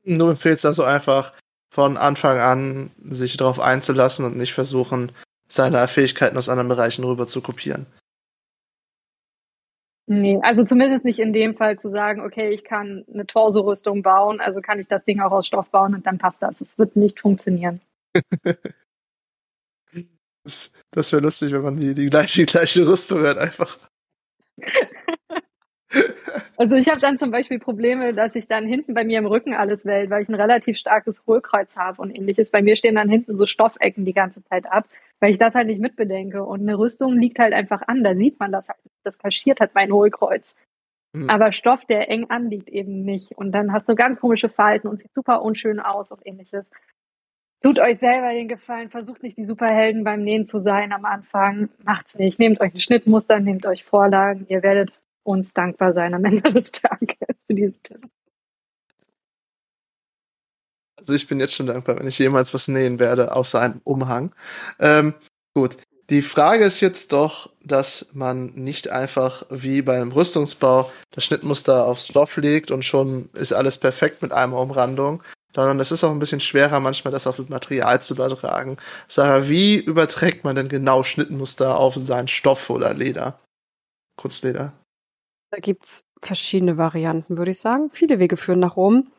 Du 0.06 0.30
empfehlst 0.30 0.66
also 0.66 0.84
einfach 0.84 1.34
von 1.70 1.98
Anfang 1.98 2.40
an, 2.40 2.92
sich 3.04 3.38
darauf 3.38 3.60
einzulassen 3.60 4.26
und 4.26 4.38
nicht 4.38 4.54
versuchen, 4.54 5.12
seine 5.48 5.88
Fähigkeiten 5.88 6.38
aus 6.38 6.50
anderen 6.50 6.68
Bereichen 6.68 7.04
rüber 7.04 7.26
zu 7.26 7.42
kopieren. 7.42 7.88
Nee, 10.06 10.40
also 10.44 10.66
zumindest 10.66 11.06
nicht 11.06 11.20
in 11.20 11.32
dem 11.32 11.56
Fall 11.56 11.80
zu 11.80 11.90
sagen, 11.90 12.22
okay, 12.22 12.50
ich 12.50 12.66
kann 12.66 13.06
eine 13.12 13.26
Torso-Rüstung 13.26 14.02
bauen, 14.02 14.42
also 14.42 14.60
kann 14.60 14.80
ich 14.80 14.90
das 14.90 15.06
Ding 15.06 15.22
auch 15.22 15.32
aus 15.32 15.48
Stoff 15.48 15.70
bauen 15.70 15.96
und 15.96 16.06
dann 16.06 16.18
passt 16.18 16.44
das. 16.44 16.60
Es 16.60 16.78
wird 16.78 16.98
nicht 16.98 17.22
funktionieren. 17.22 17.80
das, 20.44 20.74
das 20.92 21.12
wäre 21.14 21.22
lustig, 21.22 21.54
wenn 21.54 21.62
man 21.62 21.78
die, 21.78 21.96
die, 21.96 22.10
gleiche, 22.10 22.46
die 22.46 22.52
gleiche 22.52 22.86
Rüstung 22.86 23.24
hat, 23.24 23.38
einfach. 23.38 23.78
Also 26.56 26.76
ich 26.76 26.88
habe 26.88 27.00
dann 27.00 27.18
zum 27.18 27.32
Beispiel 27.32 27.60
Probleme, 27.60 28.14
dass 28.14 28.36
ich 28.36 28.48
dann 28.48 28.66
hinten 28.68 28.94
bei 28.94 29.04
mir 29.04 29.20
im 29.20 29.26
Rücken 29.26 29.54
alles 29.54 29.86
wählt, 29.86 30.10
weil 30.10 30.22
ich 30.22 30.30
ein 30.30 30.36
relativ 30.36 30.78
starkes 30.78 31.22
Hohlkreuz 31.26 31.76
habe 31.76 32.02
und 32.02 32.12
ähnliches. 32.12 32.52
Bei 32.52 32.62
mir 32.62 32.76
stehen 32.76 32.96
dann 32.96 33.10
hinten 33.10 33.38
so 33.38 33.48
Stoffecken 33.48 34.06
die 34.06 34.14
ganze 34.14 34.44
Zeit 34.44 34.72
ab, 34.72 34.88
weil 35.24 35.32
ich 35.32 35.38
das 35.38 35.56
halt 35.56 35.68
nicht 35.68 35.80
mitbedenke. 35.80 36.44
Und 36.44 36.64
eine 36.64 36.78
Rüstung 36.78 37.18
liegt 37.18 37.40
halt 37.40 37.54
einfach 37.54 37.82
an, 37.88 38.04
da 38.04 38.14
sieht 38.14 38.42
man 38.42 38.52
das 38.52 38.68
halt. 38.68 38.80
Das 39.06 39.18
kaschiert 39.18 39.62
hat 39.62 39.74
mein 39.74 39.94
Hohlkreuz. 39.94 40.54
Mhm. 41.14 41.30
Aber 41.30 41.54
Stoff, 41.54 41.86
der 41.86 42.12
eng 42.12 42.30
anliegt, 42.30 42.68
eben 42.68 43.06
nicht. 43.06 43.32
Und 43.32 43.54
dann 43.54 43.72
hast 43.72 43.88
du 43.88 43.96
ganz 43.96 44.20
komische 44.20 44.50
Falten 44.50 44.90
und 44.90 45.00
sieht 45.00 45.14
super 45.14 45.42
unschön 45.42 45.80
aus 45.80 46.12
und 46.12 46.28
ähnliches. 46.28 46.70
Tut 47.62 47.80
euch 47.80 48.00
selber 48.00 48.34
den 48.34 48.50
Gefallen, 48.50 48.90
versucht 48.90 49.24
nicht 49.24 49.38
die 49.38 49.46
Superhelden 49.46 50.04
beim 50.04 50.26
Nähen 50.26 50.46
zu 50.46 50.60
sein 50.60 50.92
am 50.92 51.06
Anfang. 51.06 51.70
Macht's 51.86 52.20
nicht. 52.20 52.38
Nehmt 52.38 52.60
euch 52.60 52.74
ein 52.74 52.82
Schnittmuster, 52.82 53.40
nehmt 53.40 53.66
euch 53.66 53.86
Vorlagen. 53.86 54.46
Ihr 54.50 54.62
werdet 54.62 54.92
uns 55.24 55.54
dankbar 55.54 55.94
sein 55.94 56.14
am 56.14 56.26
Ende 56.26 56.52
des 56.52 56.70
Tages 56.74 57.18
für 57.48 57.54
diesen 57.54 57.82
Tipp. 57.82 58.02
Also 61.04 61.14
ich 61.16 61.28
bin 61.28 61.42
jetzt 61.42 61.54
schon 61.54 61.68
dankbar, 61.68 62.00
wenn 62.00 62.08
ich 62.08 62.18
jemals 62.18 62.54
was 62.54 62.70
nähen 62.70 62.98
werde, 62.98 63.36
außer 63.36 63.60
einem 63.60 63.82
Umhang. 63.84 64.34
Ähm, 64.80 65.14
gut. 65.54 65.78
Die 66.10 66.22
Frage 66.22 66.64
ist 66.64 66.80
jetzt 66.80 67.12
doch, 67.12 67.50
dass 67.62 68.08
man 68.14 68.54
nicht 68.54 68.90
einfach 68.90 69.46
wie 69.50 69.82
beim 69.82 70.14
Rüstungsbau 70.14 70.90
das 71.12 71.26
Schnittmuster 71.26 71.86
aufs 71.86 72.08
Stoff 72.08 72.38
legt 72.38 72.72
und 72.72 72.86
schon 72.86 73.30
ist 73.34 73.52
alles 73.52 73.78
perfekt 73.78 74.22
mit 74.22 74.32
einer 74.32 74.58
Umrandung, 74.58 75.24
sondern 75.54 75.82
es 75.82 75.92
ist 75.92 76.06
auch 76.06 76.12
ein 76.12 76.20
bisschen 76.20 76.40
schwerer, 76.40 76.80
manchmal 76.80 77.12
das 77.12 77.28
auf 77.28 77.36
das 77.36 77.50
Material 77.50 78.02
zu 78.02 78.14
übertragen. 78.14 78.78
Sarah, 79.10 79.50
wie 79.50 79.76
überträgt 79.76 80.46
man 80.46 80.56
denn 80.56 80.70
genau 80.70 81.04
Schnittmuster 81.04 81.78
auf 81.78 81.96
seinen 81.96 82.30
Stoff 82.30 82.70
oder 82.70 82.94
Leder? 82.94 83.40
Kurzleder. 84.16 84.72
Da 85.52 85.58
gibt 85.58 85.84
es 85.84 86.06
verschiedene 86.22 86.78
Varianten, 86.78 87.38
würde 87.38 87.52
ich 87.52 87.60
sagen. 87.60 87.90
Viele 87.92 88.20
Wege 88.20 88.38
führen 88.38 88.60
nach 88.60 88.78
Rom. 88.78 89.12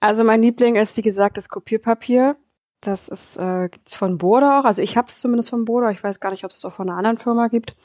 Also 0.00 0.24
mein 0.24 0.42
Liebling 0.42 0.76
ist, 0.76 0.96
wie 0.96 1.02
gesagt, 1.02 1.36
das 1.36 1.48
Kopierpapier. 1.48 2.36
Das 2.80 3.08
ist, 3.08 3.36
äh, 3.36 3.68
gibt's 3.68 3.94
von 3.94 4.18
Boda 4.18 4.60
auch. 4.60 4.64
Also 4.64 4.82
ich 4.82 4.96
habe 4.96 5.08
es 5.08 5.18
zumindest 5.18 5.50
von 5.50 5.64
Boda. 5.64 5.90
Ich 5.90 6.02
weiß 6.02 6.20
gar 6.20 6.30
nicht, 6.30 6.44
ob 6.44 6.52
es 6.52 6.64
auch 6.64 6.72
von 6.72 6.88
einer 6.88 6.98
anderen 6.98 7.18
Firma 7.18 7.48
gibt. 7.48 7.76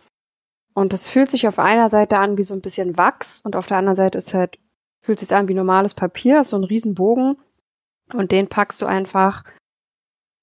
Und 0.76 0.94
das 0.94 1.08
fühlt 1.08 1.30
sich 1.30 1.48
auf 1.48 1.60
einer 1.60 1.90
Seite 1.90 2.20
an 2.20 2.38
wie 2.38 2.44
so 2.44 2.54
ein 2.54 2.62
bisschen 2.62 2.98
Wachs 2.98 3.42
und 3.44 3.56
auf 3.56 3.68
der 3.68 3.78
anderen 3.78 3.96
Seite 3.96 4.18
ist 4.18 4.34
halt, 4.34 4.58
fühlt 5.02 5.20
sich 5.20 5.34
an 5.34 5.48
wie 5.48 5.54
normales 5.54 5.94
Papier, 5.94 6.44
so 6.44 6.58
ein 6.58 6.64
Riesenbogen. 6.64 7.38
Und 8.14 8.32
den 8.32 8.48
packst 8.48 8.82
du 8.82 8.86
einfach 8.86 9.44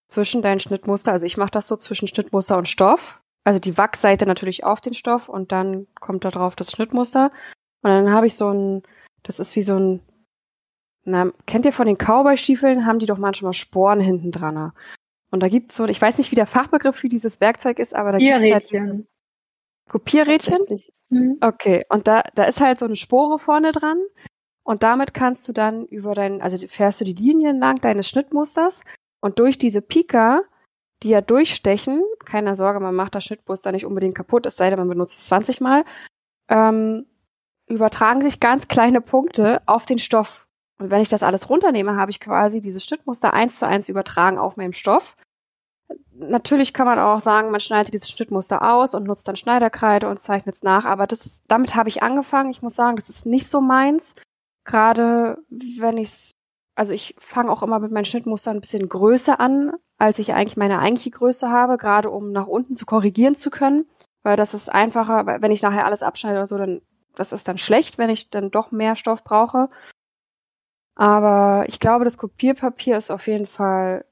zwischen 0.09 0.43
deinen 0.43 0.61
Schnittmuster. 0.61 1.13
Also 1.13 1.27
ich 1.27 1.37
mache 1.37 1.51
das 1.51 1.67
so 1.67 1.77
zwischen 1.77 2.09
Schnittmuster 2.09 2.59
und 2.59 2.69
Stoff 2.69 3.21
also 3.45 3.59
die 3.59 3.77
Wachsseite 3.79 4.27
natürlich 4.27 4.65
auf 4.65 4.81
den 4.81 4.95
Stoff 4.95 5.29
und 5.29 5.53
dann 5.53 5.87
kommt 5.99 6.25
da 6.25 6.31
drauf 6.31 6.57
das 6.57 6.71
Schnittmuster. 6.73 7.33
Und 7.83 7.91
dann 7.91 8.11
habe 8.13 8.27
ich 8.27 8.35
so 8.35 8.51
ein, 8.51 8.83
das 9.23 9.41
ist 9.41 9.57
wie 9.57 9.63
so 9.63 9.77
ein, 9.77 10.01
na, 11.05 11.31
kennt 11.47 11.65
ihr 11.65 11.73
von 11.73 11.87
den 11.87 11.97
Cowboy-Stiefeln, 11.97 12.87
haben 12.87 12.99
die 12.99 13.07
doch 13.07 13.19
manchmal 13.19 13.53
Sporen 13.53 14.01
hinten 14.01 14.31
dran. 14.31 14.73
Und 15.31 15.43
da 15.43 15.49
gibt's 15.49 15.77
so, 15.77 15.87
ich 15.87 16.01
weiß 16.01 16.19
nicht, 16.19 16.31
wie 16.31 16.37
der 16.37 16.47
Fachbegriff 16.47 16.97
für 16.97 17.09
dieses 17.09 17.41
Werkzeug 17.41 17.79
ist, 17.79 17.95
aber 17.95 18.13
da 18.13 18.19
gibt's 18.19 18.73
halt 18.73 18.83
so 18.83 19.05
Kopierrädchen. 19.89 20.59
Mhm. 21.09 21.39
Okay, 21.41 21.85
und 21.89 22.07
da, 22.07 22.23
da 22.35 22.45
ist 22.45 22.61
halt 22.61 22.79
so 22.79 22.87
eine 22.87 22.97
Spore 22.97 23.39
vorne 23.39 23.73
dran. 23.73 23.99
Und 24.63 24.83
damit 24.83 25.15
kannst 25.15 25.49
du 25.49 25.53
dann 25.53 25.87
über 25.87 26.15
dein, 26.15 26.43
also 26.43 26.57
fährst 26.69 27.01
du 27.01 27.05
die 27.05 27.15
Linien 27.15 27.59
lang 27.59 27.81
deines 27.81 28.09
Schnittmusters 28.09 28.83
und 29.21 29.39
durch 29.39 29.59
diese 29.59 29.83
Pika 29.83 30.43
die 31.03 31.11
ja 31.11 31.21
durchstechen, 31.21 32.03
keine 32.25 32.57
Sorge, 32.57 32.81
man 32.81 32.95
macht 32.95 33.15
das 33.15 33.25
Schnittmuster 33.25 33.73
nicht 33.73 33.87
unbedingt 33.87 34.15
kaputt, 34.15 34.47
es 34.47 34.57
sei 34.57 34.71
denn, 34.71 34.79
man 34.79 34.89
benutzt 34.89 35.19
es 35.19 35.27
20 35.27 35.61
Mal, 35.61 35.85
ähm, 36.49 37.07
übertragen 37.67 38.23
sich 38.23 38.41
ganz 38.41 38.69
kleine 38.69 39.01
Punkte 39.01 39.63
auf 39.67 39.87
den 39.87 39.99
Stoff. 39.99 40.47
Und 40.81 40.91
wenn 40.91 41.03
ich 41.03 41.11
das 41.11 41.23
alles 41.23 41.51
runternehme, 41.51 41.97
habe 41.97 42.11
ich 42.11 42.21
quasi 42.21 42.63
dieses 42.63 42.83
Schnittmuster 42.83 43.35
eins 43.35 43.59
zu 43.59 43.67
eins 43.67 43.91
übertragen 43.91 44.39
auf 44.39 44.57
meinem 44.57 44.73
Stoff. 44.73 45.15
Natürlich 46.13 46.73
kann 46.73 46.87
man 46.87 46.99
auch 46.99 47.21
sagen, 47.21 47.51
man 47.51 47.61
schneidet 47.61 47.93
dieses 47.93 48.11
Schnittmuster 48.11 48.63
aus 48.63 48.95
und 48.95 49.05
nutzt 49.05 49.29
dann 49.29 49.37
Schneiderkreide 49.37 50.09
und 50.09 50.23
zeichnet 50.23 50.55
es 50.55 50.63
nach. 50.63 50.87
Aber 50.87 51.07
das, 51.07 51.43
damit 51.49 51.75
habe 51.75 51.91
ich 51.91 52.03
angefangen. 52.03 52.51
Ich 52.51 52.63
muss 52.63 52.75
sagen, 52.75 52.97
das 52.97 53.11
ist 53.11 53.27
nicht 53.27 53.47
so 53.47 53.61
meins. 53.61 54.15
Gerade 54.65 55.39
wenn 55.51 55.99
ich 55.99 56.09
es, 56.09 56.31
also 56.75 56.95
ich 56.95 57.15
fange 57.19 57.51
auch 57.51 57.63
immer 57.63 57.79
mit 57.79 57.93
meinen 57.93 58.07
Schnittmustern 58.07 58.57
ein 58.57 58.61
bisschen 58.63 58.89
größer 58.89 59.39
an, 59.39 59.73
als 59.99 60.19
ich 60.19 60.33
eigentlich 60.33 60.57
meine 60.57 60.79
eigentliche 60.79 61.11
Größe 61.11 61.51
habe, 61.51 61.77
gerade 61.77 62.09
um 62.09 62.33
nach 62.33 62.47
unten 62.47 62.73
zu 62.73 62.87
korrigieren 62.87 63.35
zu 63.35 63.51
können. 63.51 63.87
Weil 64.23 64.37
das 64.37 64.55
ist 64.55 64.73
einfacher, 64.73 65.27
wenn 65.43 65.53
ich 65.53 65.61
nachher 65.61 65.85
alles 65.85 66.03
abschneide 66.03 66.39
oder 66.39 66.47
so, 66.47 66.57
dann 66.57 66.81
das 67.17 67.33
ist 67.33 67.49
dann 67.49 67.59
schlecht, 67.59 67.99
wenn 67.99 68.09
ich 68.09 68.31
dann 68.31 68.51
doch 68.51 68.71
mehr 68.71 68.97
Stoff 68.97 69.25
brauche. 69.25 69.69
Aber 71.01 71.65
ich 71.67 71.81
glaube, 71.81 72.05
das 72.05 72.19
Kopierpapier 72.19 72.99
ist 72.99 73.11
auf 73.11 73.27
jeden 73.27 73.47
Fall 73.47 74.05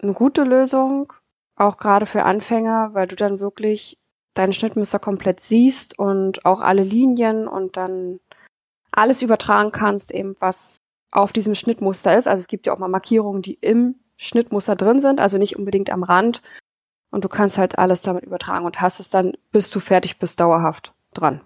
eine 0.00 0.12
gute 0.12 0.44
Lösung, 0.44 1.12
auch 1.56 1.78
gerade 1.78 2.06
für 2.06 2.22
Anfänger, 2.22 2.94
weil 2.94 3.08
du 3.08 3.16
dann 3.16 3.40
wirklich 3.40 3.98
deine 4.34 4.52
Schnittmuster 4.52 5.00
komplett 5.00 5.40
siehst 5.40 5.98
und 5.98 6.46
auch 6.46 6.60
alle 6.60 6.84
Linien 6.84 7.48
und 7.48 7.76
dann 7.76 8.20
alles 8.92 9.22
übertragen 9.22 9.72
kannst, 9.72 10.12
eben 10.12 10.36
was 10.38 10.80
auf 11.10 11.32
diesem 11.32 11.56
Schnittmuster 11.56 12.16
ist. 12.16 12.28
Also 12.28 12.42
es 12.42 12.46
gibt 12.46 12.68
ja 12.68 12.72
auch 12.72 12.78
mal 12.78 12.86
Markierungen, 12.86 13.42
die 13.42 13.54
im 13.54 13.96
Schnittmuster 14.16 14.76
drin 14.76 15.00
sind, 15.00 15.18
also 15.18 15.38
nicht 15.38 15.58
unbedingt 15.58 15.90
am 15.90 16.04
Rand. 16.04 16.42
Und 17.10 17.24
du 17.24 17.28
kannst 17.28 17.58
halt 17.58 17.80
alles 17.80 18.02
damit 18.02 18.22
übertragen 18.22 18.64
und 18.64 18.80
hast 18.80 19.00
es 19.00 19.10
dann, 19.10 19.32
bis 19.50 19.70
du 19.70 19.80
fertig 19.80 20.20
bist, 20.20 20.38
dauerhaft 20.38 20.94
dran. 21.14 21.40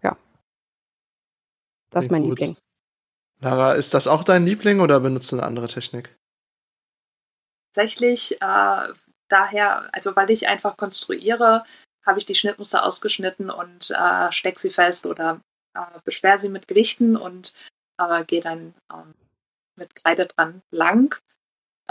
Ja. 0.00 0.16
Das 1.90 2.04
ist 2.04 2.12
mein. 2.12 2.22
Liebling. 2.22 2.56
Lara, 3.42 3.72
ist 3.72 3.92
das 3.92 4.06
auch 4.06 4.22
dein 4.22 4.46
Liebling 4.46 4.80
oder 4.80 5.00
benutzt 5.00 5.32
du 5.32 5.36
eine 5.36 5.44
andere 5.44 5.66
Technik? 5.66 6.16
Tatsächlich, 7.74 8.40
äh, 8.40 8.92
daher, 9.28 9.88
also 9.92 10.14
weil 10.14 10.30
ich 10.30 10.46
einfach 10.46 10.76
konstruiere, 10.76 11.64
habe 12.06 12.18
ich 12.18 12.26
die 12.26 12.36
Schnittmuster 12.36 12.84
ausgeschnitten 12.84 13.50
und 13.50 13.90
äh, 13.90 14.30
steck 14.30 14.58
sie 14.58 14.70
fest 14.70 15.06
oder 15.06 15.40
äh, 15.74 15.80
beschwer 16.04 16.38
sie 16.38 16.48
mit 16.48 16.68
Gewichten 16.68 17.16
und 17.16 17.52
äh, 17.98 18.24
gehe 18.24 18.40
dann 18.40 18.74
ähm, 18.92 19.14
mit 19.76 19.94
Kreide 19.96 20.26
dran 20.26 20.62
lang 20.70 21.20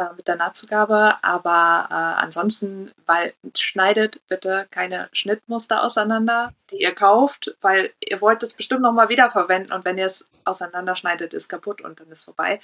äh, 0.01 0.13
mit 0.15 0.27
der 0.27 0.35
Nahtzugabe. 0.35 1.15
Aber 1.21 1.87
äh, 1.89 2.23
ansonsten, 2.23 2.91
weil 3.05 3.33
schneidet 3.55 4.21
bitte 4.27 4.67
keine 4.71 5.09
Schnittmuster 5.13 5.83
auseinander, 5.83 6.53
die 6.71 6.81
ihr 6.81 6.93
kauft, 6.93 7.55
weil 7.61 7.91
ihr 7.99 8.21
wollt 8.21 8.43
es 8.43 8.53
bestimmt 8.53 8.81
nochmal 8.81 9.09
wiederverwenden 9.09 9.71
und 9.71 9.85
wenn 9.85 9.97
ihr 9.97 10.05
es 10.05 10.29
auseinanderschneidet, 10.45 11.33
ist 11.33 11.49
kaputt 11.49 11.81
und 11.81 11.99
dann 11.99 12.11
ist 12.11 12.23
vorbei. 12.23 12.59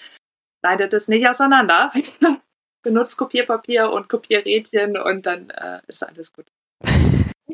Schneidet 0.59 0.93
es 0.93 1.07
nicht 1.07 1.27
auseinander. 1.27 1.91
Benutzt 2.83 3.17
Kopierpapier 3.17 3.91
und 3.91 4.09
Kopierrädchen 4.09 4.97
und 4.97 5.25
dann 5.25 5.49
äh, 5.49 5.79
ist 5.87 6.03
alles 6.03 6.33
gut. 6.33 6.45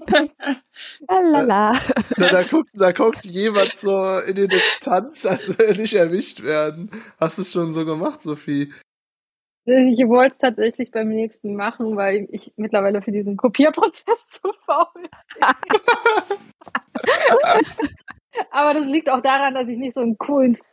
Lalala. 1.09 1.73
Ja, 2.17 2.29
da, 2.31 2.43
guckt, 2.43 2.69
da 2.73 2.91
guckt 2.91 3.25
jemand 3.25 3.77
so 3.77 4.19
in 4.19 4.35
die 4.35 4.47
Distanz, 4.47 5.25
als 5.25 5.57
will 5.57 5.65
er 5.65 5.77
nicht 5.77 5.93
erwischt 5.93 6.43
werden. 6.43 6.91
Hast 7.19 7.37
du 7.37 7.41
es 7.41 7.51
schon 7.51 7.73
so 7.73 7.85
gemacht, 7.85 8.21
Sophie? 8.21 8.71
Ich 9.65 10.07
wollte 10.09 10.33
es 10.33 10.39
tatsächlich 10.39 10.91
beim 10.91 11.07
nächsten 11.07 11.55
machen, 11.55 11.95
weil 11.95 12.27
ich 12.31 12.51
mittlerweile 12.57 13.01
für 13.01 13.13
diesen 13.13 13.37
Kopierprozess 13.37 14.27
zu 14.29 14.51
faul 14.65 14.87
bin. 14.93 15.09
Aber 18.51 18.73
das 18.73 18.85
liegt 18.87 19.09
auch 19.09 19.21
daran, 19.21 19.53
dass 19.53 19.67
ich 19.69 19.77
nicht 19.77 19.93
so 19.93 20.01
ein 20.01 20.17
cooles, 20.17 20.63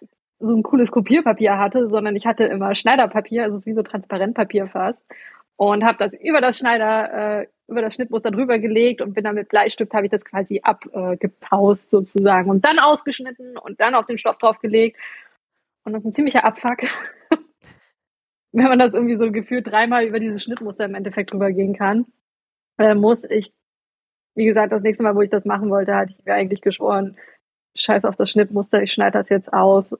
so 0.40 0.56
ein 0.56 0.64
cooles 0.64 0.90
Kopierpapier 0.90 1.56
hatte, 1.56 1.88
sondern 1.88 2.16
ich 2.16 2.26
hatte 2.26 2.44
immer 2.44 2.74
Schneiderpapier, 2.74 3.44
also 3.44 3.56
es 3.56 3.62
ist 3.62 3.66
wie 3.66 3.74
so 3.74 3.82
Transparentpapier 3.82 4.66
fast. 4.66 5.04
Und 5.56 5.84
habe 5.84 5.98
das 5.98 6.14
über 6.14 6.40
das 6.40 6.58
Schneider, 6.58 7.42
äh, 7.42 7.46
über 7.68 7.82
das 7.82 7.94
Schnittmuster 7.94 8.30
drüber 8.30 8.58
gelegt 8.58 9.02
und 9.02 9.12
bin 9.14 9.22
dann 9.22 9.34
mit 9.36 9.50
Bleistift 9.50 9.94
habe 9.94 10.06
ich 10.06 10.10
das 10.10 10.24
quasi 10.24 10.62
abgepaust 10.62 11.84
äh, 11.84 11.90
sozusagen 11.90 12.50
und 12.50 12.64
dann 12.64 12.78
ausgeschnitten 12.78 13.56
und 13.58 13.78
dann 13.80 13.94
auf 13.94 14.06
den 14.06 14.18
Stoff 14.18 14.38
draufgelegt. 14.38 14.98
Und 15.84 15.92
das 15.92 16.00
ist 16.00 16.06
ein 16.06 16.14
ziemlicher 16.14 16.44
Abfuck. 16.44 16.78
Wenn 18.52 18.64
man 18.64 18.78
das 18.78 18.94
irgendwie 18.94 19.16
so 19.16 19.30
gefühlt 19.30 19.66
dreimal 19.66 20.04
über 20.04 20.20
dieses 20.20 20.42
Schnittmuster 20.42 20.84
im 20.84 20.94
Endeffekt 20.94 21.32
drüber 21.32 21.52
gehen 21.52 21.74
kann, 21.74 22.06
äh, 22.78 22.94
muss 22.94 23.24
ich, 23.24 23.52
wie 24.34 24.46
gesagt, 24.46 24.72
das 24.72 24.82
nächste 24.82 25.02
Mal, 25.02 25.14
wo 25.14 25.22
ich 25.22 25.30
das 25.30 25.44
machen 25.44 25.70
wollte, 25.70 25.94
hatte 25.94 26.14
ich 26.18 26.24
mir 26.24 26.34
eigentlich 26.34 26.62
geschworen, 26.62 27.16
scheiß 27.76 28.04
auf 28.04 28.16
das 28.16 28.30
Schnittmuster, 28.30 28.82
ich 28.82 28.92
schneide 28.92 29.18
das 29.18 29.28
jetzt 29.28 29.52
aus. 29.52 29.96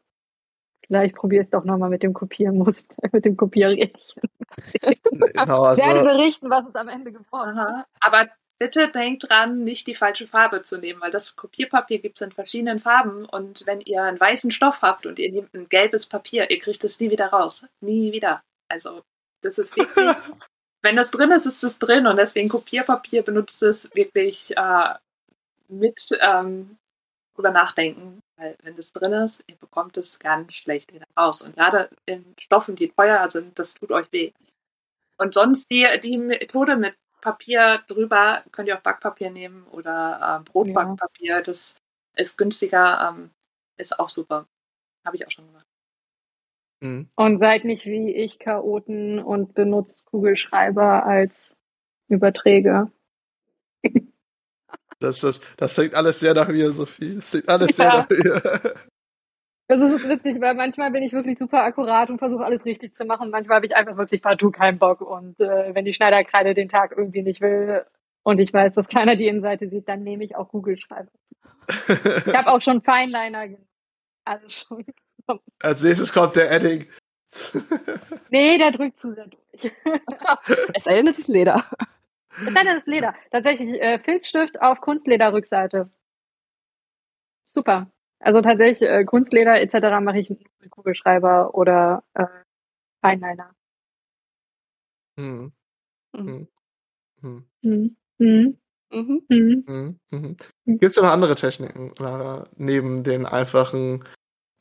Vielleicht 0.86 1.14
probiere 1.14 1.42
ich 1.42 1.46
es 1.46 1.50
doch 1.50 1.64
nochmal 1.64 1.90
mit 1.90 2.02
dem 2.02 2.14
Kopiermuster, 2.14 2.96
mit 3.12 3.24
dem 3.24 3.36
Kopierrädchen. 3.36 4.22
Genau, 4.80 5.62
also, 5.62 5.82
Ich 5.82 5.88
werde 5.88 6.04
berichten, 6.04 6.50
was 6.50 6.66
es 6.66 6.74
am 6.74 6.88
Ende 6.88 7.12
geworden 7.12 7.50
ist. 7.50 7.58
Aha. 7.58 7.86
Aber 8.00 8.26
bitte 8.60 8.88
denkt 8.88 9.28
dran, 9.28 9.64
nicht 9.64 9.86
die 9.86 9.94
falsche 9.94 10.26
Farbe 10.26 10.62
zu 10.62 10.76
nehmen, 10.76 11.00
weil 11.00 11.10
das 11.10 11.34
Kopierpapier 11.34 11.98
gibt 11.98 12.20
es 12.20 12.26
in 12.26 12.30
verschiedenen 12.30 12.78
Farben 12.78 13.24
und 13.24 13.64
wenn 13.66 13.80
ihr 13.80 14.02
einen 14.02 14.20
weißen 14.20 14.50
Stoff 14.50 14.82
habt 14.82 15.06
und 15.06 15.18
ihr 15.18 15.32
nehmt 15.32 15.52
ein 15.54 15.68
gelbes 15.68 16.06
Papier, 16.06 16.50
ihr 16.50 16.58
kriegt 16.58 16.84
es 16.84 17.00
nie 17.00 17.10
wieder 17.10 17.28
raus. 17.28 17.66
Nie 17.80 18.12
wieder. 18.12 18.42
Also 18.68 19.02
das 19.40 19.58
ist 19.58 19.76
wirklich, 19.76 20.14
wenn 20.82 20.94
das 20.94 21.10
drin 21.10 21.30
ist, 21.32 21.46
ist 21.46 21.64
es 21.64 21.78
drin 21.78 22.06
und 22.06 22.16
deswegen 22.16 22.50
Kopierpapier 22.50 23.22
benutzt 23.22 23.62
es 23.62 23.90
wirklich 23.94 24.54
äh, 24.56 24.94
mit 25.68 26.18
ähm, 26.20 26.76
drüber 27.34 27.52
nachdenken, 27.52 28.20
weil 28.36 28.56
wenn 28.62 28.76
das 28.76 28.92
drin 28.92 29.14
ist, 29.14 29.42
ihr 29.46 29.56
bekommt 29.56 29.96
es 29.96 30.18
ganz 30.18 30.52
schlecht 30.52 30.92
wieder 30.92 31.06
raus. 31.18 31.40
Und 31.40 31.56
gerade 31.56 31.88
in 32.04 32.34
Stoffen, 32.38 32.76
die 32.76 32.88
teuer 32.88 33.30
sind, 33.30 33.58
das 33.58 33.72
tut 33.72 33.90
euch 33.90 34.12
weh. 34.12 34.32
Und 35.16 35.32
sonst 35.32 35.70
die, 35.70 35.86
die 36.02 36.18
Methode 36.18 36.76
mit 36.76 36.94
Papier 37.20 37.82
drüber 37.88 38.42
könnt 38.52 38.68
ihr 38.68 38.76
auch 38.76 38.82
Backpapier 38.82 39.30
nehmen 39.30 39.64
oder 39.72 40.40
äh, 40.40 40.50
Brotbackpapier. 40.50 41.42
Das 41.42 41.76
ist 42.16 42.36
günstiger, 42.38 43.10
ähm, 43.14 43.30
ist 43.76 43.98
auch 43.98 44.08
super. 44.08 44.46
Habe 45.06 45.16
ich 45.16 45.26
auch 45.26 45.30
schon 45.30 45.46
gemacht. 45.46 45.66
mh. 46.80 47.06
Und 47.16 47.38
seid 47.38 47.64
nicht 47.64 47.86
wie 47.86 48.12
ich 48.14 48.38
Chaoten 48.38 49.18
und 49.18 49.54
benutzt 49.54 50.04
Kugelschreiber 50.06 51.04
als 51.06 51.56
Überträger. 52.08 52.90
das, 54.98 55.20
das, 55.20 55.40
das 55.56 55.74
klingt 55.74 55.94
alles 55.94 56.20
sehr 56.20 56.34
nach 56.34 56.48
mir, 56.48 56.72
Sophie. 56.72 57.14
Das 57.16 57.30
klingt 57.30 57.48
alles 57.48 57.76
sehr 57.76 57.86
Ja. 57.86 57.92
nach 57.92 58.08
mir. 58.10 58.74
Das 59.70 59.80
ist 59.80 60.08
witzig, 60.08 60.40
weil 60.40 60.54
manchmal 60.54 60.90
bin 60.90 61.04
ich 61.04 61.12
wirklich 61.12 61.38
super 61.38 61.62
akkurat 61.62 62.10
und 62.10 62.18
versuche 62.18 62.44
alles 62.44 62.64
richtig 62.64 62.96
zu 62.96 63.04
machen. 63.04 63.30
Manchmal 63.30 63.54
habe 63.54 63.66
ich 63.66 63.76
einfach 63.76 63.96
wirklich 63.96 64.20
partout 64.20 64.50
keinen 64.50 64.80
Bock. 64.80 65.00
Und 65.00 65.38
äh, 65.38 65.72
wenn 65.72 65.84
die 65.84 65.94
Schneiderkreide 65.94 66.54
den 66.54 66.68
Tag 66.68 66.92
irgendwie 66.96 67.22
nicht 67.22 67.40
will 67.40 67.86
und 68.24 68.40
ich 68.40 68.52
weiß, 68.52 68.74
dass 68.74 68.88
keiner 68.88 69.14
die 69.14 69.28
Innenseite 69.28 69.68
sieht, 69.68 69.88
dann 69.88 70.02
nehme 70.02 70.24
ich 70.24 70.34
auch 70.34 70.48
Kugelschreiber. 70.48 71.12
Ich 72.26 72.34
habe 72.34 72.50
auch 72.50 72.60
schon 72.60 72.82
Feinliner 72.82 73.46
genommen. 73.46 73.68
Alles 74.24 74.52
schon. 74.54 74.84
Als 75.62 75.84
nächstes 75.84 76.12
kommt 76.12 76.34
der 76.34 76.50
Edding. 76.50 76.88
Nee, 78.30 78.58
der 78.58 78.72
drückt 78.72 78.98
zu 78.98 79.10
sehr 79.10 79.28
durch. 79.28 79.72
Es 80.74 80.82
sei 80.82 80.96
denn, 80.96 81.06
es 81.06 81.20
ist 81.20 81.28
Leder. 81.28 81.64
Nein, 82.40 82.66
das 82.66 82.78
ist 82.78 82.88
Leder. 82.88 83.14
Tatsächlich 83.30 83.80
äh, 83.80 84.00
Filzstift 84.00 84.60
auf 84.60 84.80
Kunstlederrückseite. 84.80 85.90
Super. 87.46 87.88
Also 88.20 88.42
tatsächlich 88.42 88.88
äh, 88.88 89.04
Kunstleder 89.04 89.60
etc. 89.60 90.00
mache 90.00 90.18
ich 90.18 90.28
mit 90.30 90.70
Kugelschreiber 90.70 91.54
oder 91.54 92.04
äh, 92.14 92.26
Feinliner. 93.00 93.54
Hm, 95.18 95.52
Mhm. 96.12 96.48
hm, 97.20 97.44
Mhm. 97.62 97.96
Mhm. 98.18 98.58
Mhm. 98.90 99.22
Mhm. 99.28 99.64
hm, 99.66 99.98
hm. 100.10 100.36
Gibt 100.78 100.92
es 100.92 100.96
noch 100.96 101.08
andere 101.10 101.34
Techniken, 101.34 101.94
Lara, 101.98 102.46
neben 102.56 103.04
den 103.04 103.26
einfachen 103.26 104.04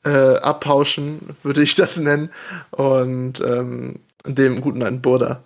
äh, 0.04 0.36
Abpauschen, 0.36 1.36
würde 1.42 1.62
ich 1.62 1.74
das 1.76 1.98
nennen, 1.98 2.32
und 2.70 3.40
ähm, 3.40 4.00
dem 4.24 4.60
guten 4.60 4.82
alten 4.82 5.02
Burda? 5.02 5.44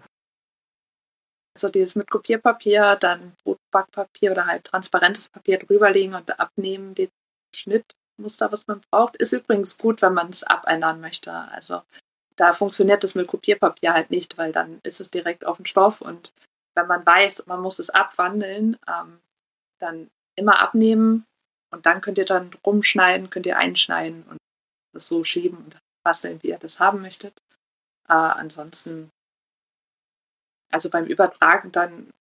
Also 1.57 1.69
dieses 1.69 1.95
mit 1.95 2.11
Kopierpapier, 2.11 2.97
dann 2.97 3.35
Brotbackpapier 3.45 4.33
oder 4.33 4.47
halt 4.47 4.65
transparentes 4.65 5.29
Papier 5.29 5.59
drüberlegen 5.59 6.15
und 6.15 6.39
abnehmen, 6.39 6.95
den 6.95 7.11
Schnittmuster, 8.15 8.53
was 8.53 8.67
man 8.67 8.81
braucht. 8.91 9.17
Ist 9.17 9.33
übrigens 9.33 9.79
gut, 9.79 10.03
wenn 10.03 10.15
man 10.15 10.31
es 10.31 10.43
abändern 10.45 11.01
möchte. 11.01 11.33
Also 11.33 11.83
da 12.37 12.53
funktioniert 12.53 13.05
das 13.05 13.15
mit 13.15 13.27
Kopierpapier 13.27 13.93
halt 13.93 14.11
nicht, 14.11 14.39
weil 14.39 14.53
dann 14.53 14.81
ist 14.83 15.01
es 15.01 15.11
direkt 15.11 15.47
auf 15.47 15.57
dem 15.57 15.67
Stoff 15.67 16.01
und 16.01 16.33
wenn 16.75 16.89
man 16.89 17.07
weiß, 17.07 17.47
man 17.47 17.61
muss 17.61 17.79
es 17.79 17.91
abwandeln, 17.91 18.77
ähm, 18.89 19.21
dann 19.79 20.11
immer 20.35 20.59
abnehmen 20.59 21.25
und 21.71 21.87
dann 21.87 22.01
könnt 22.01 22.19
ihr 22.19 22.25
dann 22.25 22.51
rumschneiden, 22.67 23.31
könnt 23.31 23.47
ihr 23.47 23.57
einschneiden 23.57 24.25
und 24.25 24.39
das 24.93 25.07
so 25.07 25.23
schieben 25.23 25.59
und 25.59 25.77
basteln, 26.03 26.43
wie 26.43 26.49
ihr 26.49 26.59
das 26.59 26.81
haben 26.81 27.01
möchtet. 27.01 27.35
Äh, 28.09 28.15
ansonsten 28.15 29.11
also 30.75 30.91
beim 30.91 31.07
Übertragen 31.07 31.71
dann, 31.71 32.12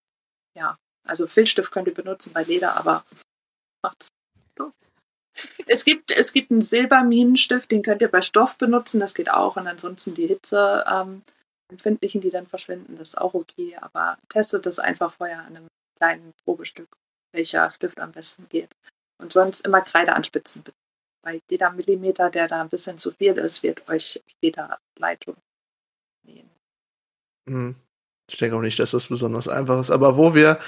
ja, 0.55 0.77
also 1.07 1.25
Filzstift 1.25 1.71
könnt 1.71 1.87
ihr 1.87 1.93
benutzen 1.95 2.31
bei 2.33 2.43
Leder, 2.43 2.77
aber 2.77 3.03
macht's. 3.83 4.09
So. 4.55 4.71
Es 5.65 5.85
gibt, 5.85 6.11
es 6.11 6.33
gibt 6.33 6.51
einen 6.51 6.61
Silberminenstift, 6.61 7.71
den 7.71 7.81
könnt 7.81 8.01
ihr 8.01 8.11
bei 8.11 8.21
Stoff 8.21 8.57
benutzen, 8.57 8.99
das 8.99 9.13
geht 9.13 9.31
auch. 9.31 9.55
Und 9.55 9.67
ansonsten 9.67 10.13
die 10.13 10.27
Hitze 10.27 10.85
ähm, 10.87 11.23
empfindlichen, 11.71 12.21
die 12.21 12.29
dann 12.29 12.47
verschwinden, 12.47 12.97
das 12.97 13.09
ist 13.09 13.17
auch 13.17 13.33
okay. 13.33 13.75
Aber 13.81 14.17
testet 14.29 14.65
das 14.65 14.79
einfach 14.79 15.13
vorher 15.13 15.39
an 15.39 15.57
einem 15.57 15.67
kleinen 15.97 16.33
Probestück, 16.43 16.89
welcher 17.31 17.69
Stift 17.69 17.99
am 17.99 18.11
besten 18.11 18.47
geht. 18.49 18.69
Und 19.21 19.33
sonst 19.33 19.65
immer 19.65 19.81
Kreide 19.81 20.13
anspitzen. 20.13 20.63
Bei 21.23 21.39
jeder 21.49 21.71
Millimeter, 21.71 22.29
der 22.29 22.47
da 22.47 22.61
ein 22.61 22.69
bisschen 22.69 22.97
zu 22.97 23.11
viel 23.11 23.33
ist, 23.33 23.63
wird 23.63 23.87
euch 23.89 24.21
später 24.27 24.77
Leitung 24.99 25.37
nehmen. 26.25 26.49
Hm. 27.49 27.75
Ich 28.29 28.37
denke 28.37 28.55
auch 28.55 28.61
nicht, 28.61 28.79
dass 28.79 28.91
das 28.91 29.07
besonders 29.07 29.47
einfach 29.47 29.79
ist. 29.79 29.91
Aber 29.91 30.17
wo 30.17 30.35
wir 30.35 30.59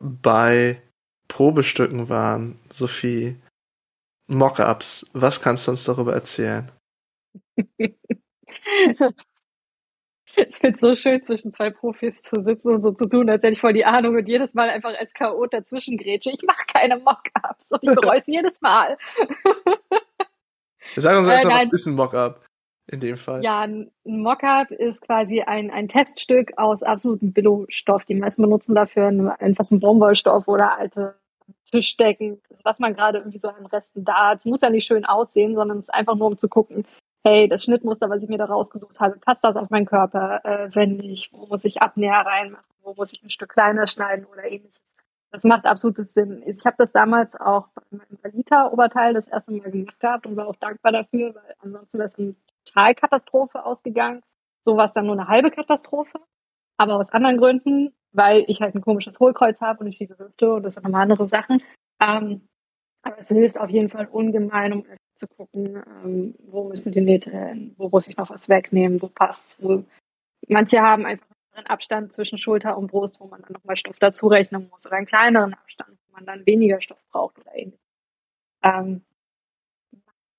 bei 0.00 0.82
Probestücken 1.28 2.08
waren, 2.08 2.58
Sophie, 2.70 3.36
Mockups, 4.26 5.10
was 5.12 5.40
kannst 5.42 5.66
du 5.66 5.72
uns 5.72 5.84
darüber 5.84 6.14
erzählen? 6.14 6.70
Ich 10.36 10.56
finde 10.56 10.74
es 10.74 10.80
so 10.80 10.94
schön, 10.96 11.22
zwischen 11.22 11.52
zwei 11.52 11.70
Profis 11.70 12.22
zu 12.22 12.40
sitzen 12.40 12.74
und 12.74 12.82
so 12.82 12.90
zu 12.92 13.08
tun, 13.08 13.30
als 13.30 13.42
hätte 13.44 13.52
ich 13.52 13.60
voll 13.60 13.72
die 13.72 13.84
Ahnung 13.84 14.16
und 14.16 14.28
jedes 14.28 14.52
Mal 14.54 14.68
einfach 14.68 14.92
als 14.98 15.12
K.O. 15.12 15.46
dazwischen 15.46 15.96
grätsche. 15.96 16.30
Ich 16.30 16.42
mache 16.42 16.64
keine 16.66 16.96
Mockups 16.98 17.70
und 17.72 17.84
ich 17.84 17.92
bereue 17.94 18.18
es 18.18 18.26
jedes 18.26 18.60
Mal. 18.60 18.96
Sag 20.96 21.18
uns 21.18 21.28
Äh, 21.28 21.32
erstmal, 21.32 21.54
was 21.54 21.62
nein. 21.62 21.70
ist 21.70 21.86
ein 21.86 21.94
Mockup 21.94 22.44
in 22.90 23.00
dem 23.00 23.16
Fall? 23.16 23.44
Ja, 23.44 23.60
ein 23.62 23.90
Mockup 24.04 24.70
ist 24.72 25.02
quasi 25.02 25.42
ein, 25.42 25.70
ein 25.70 25.88
Teststück 25.88 26.52
aus 26.56 26.82
absolutem 26.82 27.32
Billo-Stoff. 27.32 28.04
Die 28.04 28.14
meisten 28.14 28.42
benutzen 28.42 28.74
dafür 28.74 29.06
einen, 29.06 29.28
einfach 29.28 29.70
einen 29.70 29.80
Baumwollstoff 29.80 30.48
oder 30.48 30.76
alte 30.78 31.16
Tischdecken, 31.70 32.40
das, 32.48 32.64
was 32.64 32.78
man 32.78 32.94
gerade 32.94 33.18
irgendwie 33.18 33.38
so 33.38 33.48
an 33.48 33.66
Resten 33.66 34.04
da 34.04 34.30
hat. 34.30 34.38
Es 34.38 34.46
muss 34.46 34.60
ja 34.60 34.70
nicht 34.70 34.86
schön 34.86 35.04
aussehen, 35.04 35.54
sondern 35.54 35.78
es 35.78 35.84
ist 35.84 35.94
einfach 35.94 36.14
nur, 36.14 36.28
um 36.28 36.38
zu 36.38 36.48
gucken, 36.48 36.86
hey, 37.24 37.48
das 37.48 37.64
Schnittmuster, 37.64 38.10
was 38.10 38.22
ich 38.22 38.28
mir 38.28 38.38
da 38.38 38.44
rausgesucht 38.44 39.00
habe, 39.00 39.18
passt 39.18 39.44
das 39.44 39.56
auf 39.56 39.70
meinen 39.70 39.86
Körper? 39.86 40.44
Äh, 40.44 40.74
wenn 40.74 40.96
nicht, 40.98 41.32
wo 41.32 41.46
muss 41.46 41.64
ich 41.64 41.82
Abnäher 41.82 42.24
reinmachen? 42.26 42.64
Wo 42.82 42.94
muss 42.94 43.12
ich 43.12 43.22
ein 43.22 43.30
Stück 43.30 43.50
kleiner 43.50 43.86
schneiden 43.86 44.26
oder 44.26 44.44
ähnliches? 44.44 44.94
Das 45.30 45.42
macht 45.44 45.64
absolutes 45.64 46.14
Sinn. 46.14 46.42
Ich 46.46 46.64
habe 46.64 46.76
das 46.78 46.92
damals 46.92 47.34
auch 47.34 47.68
bei 47.74 47.82
meinem 47.90 48.18
Valita-Oberteil 48.22 49.14
das 49.14 49.26
erste 49.26 49.52
Mal 49.52 49.70
gemacht 49.70 49.98
gehabt 49.98 50.26
und 50.26 50.36
war 50.36 50.46
auch 50.46 50.56
dankbar 50.56 50.92
dafür, 50.92 51.34
weil 51.34 51.54
ansonsten 51.60 51.98
wäre 51.98 52.06
es 52.06 52.18
eine 52.18 52.34
Totalkatastrophe 52.66 53.64
ausgegangen. 53.64 54.22
So 54.62 54.76
war 54.76 54.84
es 54.84 54.92
dann 54.92 55.06
nur 55.06 55.18
eine 55.18 55.26
halbe 55.26 55.50
Katastrophe. 55.50 56.20
Aber 56.76 56.96
aus 56.96 57.10
anderen 57.10 57.38
Gründen, 57.38 57.92
weil 58.14 58.44
ich 58.48 58.60
halt 58.60 58.74
ein 58.74 58.80
komisches 58.80 59.20
Hohlkreuz 59.20 59.60
habe 59.60 59.80
und 59.80 59.88
ich 59.88 59.98
viel 59.98 60.08
Hüfte 60.08 60.54
und 60.54 60.62
das 60.62 60.74
sind 60.74 60.84
nochmal 60.84 61.02
andere 61.02 61.28
Sachen. 61.28 61.62
Ähm, 62.00 62.48
aber 63.02 63.18
es 63.18 63.28
hilft 63.28 63.58
auf 63.58 63.70
jeden 63.70 63.90
Fall 63.90 64.06
ungemein, 64.06 64.72
um 64.72 64.86
zu 65.16 65.28
gucken, 65.28 65.82
ähm, 66.04 66.34
wo 66.46 66.64
müssen 66.64 66.92
die 66.92 67.00
Nähte 67.00 67.30
hin, 67.30 67.74
wo 67.76 67.88
muss 67.88 68.08
ich 68.08 68.16
noch 68.16 68.30
was 68.30 68.48
wegnehmen, 68.48 69.00
wo 69.02 69.08
passt 69.08 69.62
wo 69.62 69.84
Manche 70.48 70.80
haben 70.80 71.06
einfach 71.06 71.26
einen 71.52 71.66
Abstand 71.66 72.12
zwischen 72.12 72.38
Schulter 72.38 72.76
und 72.76 72.88
Brust, 72.88 73.20
wo 73.20 73.26
man 73.26 73.40
dann 73.42 73.52
nochmal 73.52 73.76
Stoff 73.76 73.98
dazu 73.98 74.26
rechnen 74.26 74.68
muss 74.70 74.86
oder 74.86 74.96
einen 74.96 75.06
kleineren 75.06 75.54
Abstand, 75.54 75.98
wo 76.06 76.12
man 76.12 76.26
dann 76.26 76.44
weniger 76.46 76.80
Stoff 76.80 77.02
braucht 77.10 77.38
oder 77.38 77.54
ähnliches. 77.54 77.80
Ähm, 78.62 79.04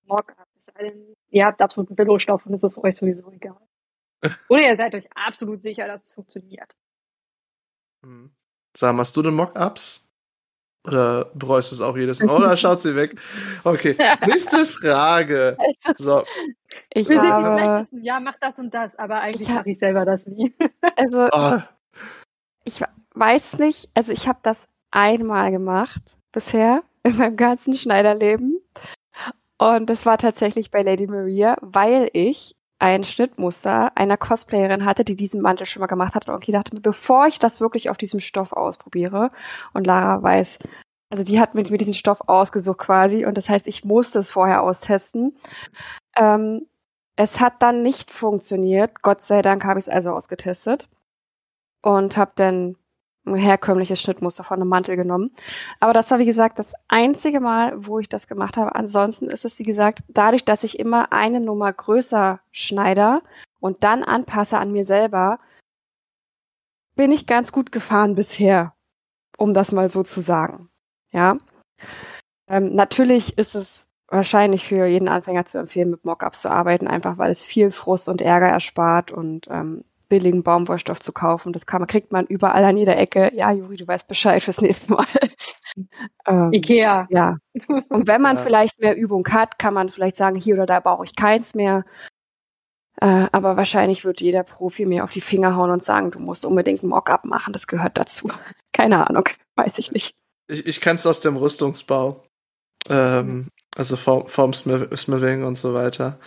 Mock-up, 0.05 0.47
es 0.57 0.65
sei 0.65 0.83
denn, 0.83 1.15
ihr 1.29 1.45
habt 1.45 1.61
absoluten 1.61 1.95
Billo-Stoff 1.95 2.45
und 2.45 2.53
es 2.53 2.63
ist 2.63 2.77
euch 2.77 2.95
sowieso 2.95 3.31
egal. 3.31 3.57
Oder 4.49 4.61
ihr 4.61 4.77
seid 4.77 4.93
euch 4.93 5.11
absolut 5.15 5.61
sicher, 5.61 5.87
dass 5.87 6.03
es 6.03 6.13
funktioniert. 6.13 6.75
Hm. 8.05 8.29
Sag, 8.77 8.95
machst 8.95 9.17
du 9.17 9.23
denn 9.23 9.33
Mockups? 9.33 10.07
Oder 10.85 11.31
bereust 11.33 11.71
du 11.71 11.75
es 11.75 11.81
auch 11.81 11.97
jedes 11.97 12.21
Mal? 12.21 12.35
Oder 12.35 12.55
schaut 12.55 12.79
sie 12.79 12.95
weg? 12.95 13.19
Okay, 13.63 13.97
nächste 14.27 14.67
Frage. 14.67 15.57
So, 15.97 16.23
Ich 16.93 17.09
Wir 17.09 17.15
sind 17.15 17.25
nicht 17.25 17.33
habe, 17.33 17.59
schlecht 17.59 17.81
wissen, 17.81 18.03
ja, 18.03 18.19
mach 18.19 18.35
das 18.39 18.59
und 18.59 18.71
das, 18.71 18.95
aber 18.97 19.21
eigentlich 19.21 19.49
mache 19.49 19.71
ich 19.71 19.79
selber 19.79 20.05
das 20.05 20.27
nie. 20.27 20.53
also 20.95 21.27
oh, 21.31 21.59
ich 22.65 22.79
weiß 23.15 23.57
nicht, 23.57 23.89
also 23.95 24.11
ich 24.11 24.27
habe 24.27 24.39
das 24.43 24.67
einmal 24.91 25.49
gemacht 25.51 26.03
bisher 26.31 26.83
in 27.03 27.17
meinem 27.17 27.37
ganzen 27.37 27.73
Schneiderleben. 27.73 28.61
Und 29.57 29.89
das 29.89 30.05
war 30.05 30.19
tatsächlich 30.19 30.69
bei 30.69 30.83
Lady 30.83 31.07
Maria, 31.07 31.57
weil 31.61 32.09
ich 32.13 32.54
ein 32.79 33.03
Schnittmuster 33.03 33.95
einer 33.95 34.17
Cosplayerin 34.17 34.85
hatte, 34.85 35.05
die 35.05 35.15
diesen 35.15 35.41
Mantel 35.41 35.65
schon 35.65 35.79
mal 35.79 35.87
gemacht 35.87 36.15
hat. 36.15 36.27
Und 36.27 36.47
ich 36.47 36.53
dachte 36.53 36.75
mir, 36.75 36.81
bevor 36.81 37.27
ich 37.27 37.39
das 37.39 37.61
wirklich 37.61 37.89
auf 37.89 37.97
diesem 37.97 38.19
Stoff 38.19 38.51
ausprobiere, 38.53 39.31
und 39.73 39.87
Lara 39.87 40.21
weiß, 40.21 40.59
also 41.09 41.23
die 41.23 41.39
hat 41.39 41.55
mit 41.55 41.69
mir 41.69 41.77
diesen 41.77 41.93
Stoff 41.93 42.21
ausgesucht 42.27 42.79
quasi, 42.79 43.25
und 43.25 43.37
das 43.37 43.49
heißt, 43.49 43.67
ich 43.67 43.85
musste 43.85 44.19
es 44.19 44.31
vorher 44.31 44.63
austesten. 44.63 45.37
Ähm, 46.17 46.67
es 47.15 47.39
hat 47.39 47.61
dann 47.61 47.81
nicht 47.81 48.11
funktioniert. 48.11 49.01
Gott 49.01 49.23
sei 49.23 49.41
Dank 49.41 49.63
habe 49.63 49.79
ich 49.79 49.85
es 49.85 49.89
also 49.89 50.11
ausgetestet 50.11 50.89
und 51.81 52.17
habe 52.17 52.33
dann 52.35 52.75
herkömmliches 53.25 54.01
Schnittmuster 54.01 54.43
von 54.43 54.61
einem 54.61 54.69
Mantel 54.69 54.95
genommen. 54.95 55.31
Aber 55.79 55.93
das 55.93 56.11
war, 56.11 56.19
wie 56.19 56.25
gesagt, 56.25 56.59
das 56.59 56.73
einzige 56.87 57.39
Mal, 57.39 57.73
wo 57.85 57.99
ich 57.99 58.09
das 58.09 58.27
gemacht 58.27 58.57
habe. 58.57 58.75
Ansonsten 58.75 59.29
ist 59.29 59.45
es, 59.45 59.57
wie 59.59 59.63
gesagt, 59.63 60.03
dadurch, 60.07 60.45
dass 60.45 60.63
ich 60.63 60.79
immer 60.79 61.11
eine 61.11 61.39
Nummer 61.39 61.71
größer 61.73 62.39
schneide 62.51 63.21
und 63.59 63.83
dann 63.83 64.03
anpasse 64.03 64.57
an 64.57 64.71
mir 64.71 64.85
selber, 64.85 65.39
bin 66.95 67.11
ich 67.11 67.27
ganz 67.27 67.51
gut 67.51 67.71
gefahren 67.71 68.15
bisher, 68.15 68.73
um 69.37 69.53
das 69.53 69.71
mal 69.71 69.89
so 69.89 70.03
zu 70.03 70.21
sagen. 70.21 70.69
Ja. 71.11 71.37
Ähm, 72.47 72.73
natürlich 72.75 73.37
ist 73.37 73.55
es 73.55 73.87
wahrscheinlich 74.07 74.67
für 74.67 74.85
jeden 74.85 75.07
Anfänger 75.07 75.45
zu 75.45 75.57
empfehlen, 75.57 75.89
mit 75.89 76.05
Mockups 76.05 76.41
zu 76.41 76.51
arbeiten, 76.51 76.87
einfach 76.87 77.17
weil 77.17 77.31
es 77.31 77.43
viel 77.43 77.71
Frust 77.71 78.07
und 78.07 78.21
Ärger 78.21 78.47
erspart 78.47 79.11
und 79.11 79.47
ähm, 79.49 79.83
billigen 80.07 80.43
Baumwollstoff 80.43 80.99
zu 80.99 81.11
kaufen. 81.11 81.53
Das 81.53 81.65
kann 81.65 81.85
kriegt 81.87 82.11
man 82.11 82.25
überall 82.27 82.63
an 82.63 82.77
jeder 82.77 82.97
Ecke. 82.97 83.31
Ja, 83.35 83.51
Juri, 83.51 83.77
du 83.77 83.87
weißt 83.87 84.07
Bescheid 84.07 84.41
fürs 84.43 84.61
nächste 84.61 84.93
Mal. 84.93 85.05
ähm, 86.27 86.53
Ikea. 86.53 87.07
ja. 87.09 87.37
Und 87.89 88.07
wenn 88.07 88.21
man 88.21 88.37
Ja. 88.37 88.43
vielleicht 88.43 88.79
mehr 88.79 88.95
Übung 88.95 89.27
hat, 89.29 89.59
kann 89.59 89.73
man 89.73 89.89
vielleicht 89.89 90.15
sagen, 90.17 90.35
hier 90.35 90.55
oder 90.55 90.65
da 90.65 90.79
brauche 90.79 91.05
ich 91.05 91.15
keins 91.15 91.55
mehr. 91.55 91.83
Äh, 93.01 93.27
aber 93.31 93.57
wahrscheinlich 93.57 94.05
wird 94.05 94.21
jeder 94.21 94.43
Profi 94.43 94.85
mir 94.85 95.03
auf 95.03 95.11
die 95.11 95.21
Finger 95.21 95.55
hauen 95.55 95.69
und 95.69 95.83
sagen, 95.83 96.11
du 96.11 96.19
musst 96.19 96.45
unbedingt 96.45 96.81
ein 96.83 96.87
Mockup 96.87 97.25
machen, 97.25 97.51
das 97.51 97.67
gehört 97.67 97.97
dazu. 97.97 98.29
Keine 98.73 99.09
Ahnung, 99.09 99.25
weiß 99.55 99.77
ich 99.79 99.91
nicht. 99.91 100.15
ich, 100.47 100.65
ich 100.65 100.81
kenne 100.81 100.95
es 100.95 101.05
aus 101.05 101.19
dem 101.19 101.35
Rüstungsbau. 101.35 102.23
Ähm, 102.89 103.49
also 103.77 103.95
vom, 103.97 104.25
vom 104.27 104.53
Smith- 104.53 104.87
Smithing 104.97 105.43
und 105.43 105.57
so 105.57 105.73
weiter. 105.73 106.17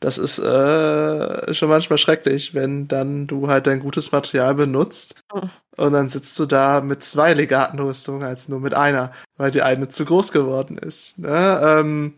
Das 0.00 0.18
ist 0.18 0.38
äh, 0.38 1.52
schon 1.54 1.68
manchmal 1.68 1.98
schrecklich, 1.98 2.54
wenn 2.54 2.88
dann 2.88 3.26
du 3.26 3.48
halt 3.48 3.66
dein 3.66 3.80
gutes 3.80 4.12
Material 4.12 4.54
benutzt 4.54 5.20
Mhm. 5.34 5.50
und 5.76 5.92
dann 5.92 6.08
sitzt 6.08 6.38
du 6.38 6.46
da 6.46 6.80
mit 6.80 7.02
zwei 7.02 7.34
Legatenrüstungen 7.34 8.22
als 8.22 8.48
nur 8.48 8.60
mit 8.60 8.74
einer, 8.74 9.12
weil 9.36 9.50
die 9.50 9.62
eine 9.62 9.88
zu 9.88 10.04
groß 10.04 10.32
geworden 10.32 10.78
ist. 10.78 11.18
Ne? 11.18 11.60
Ähm, 11.64 12.14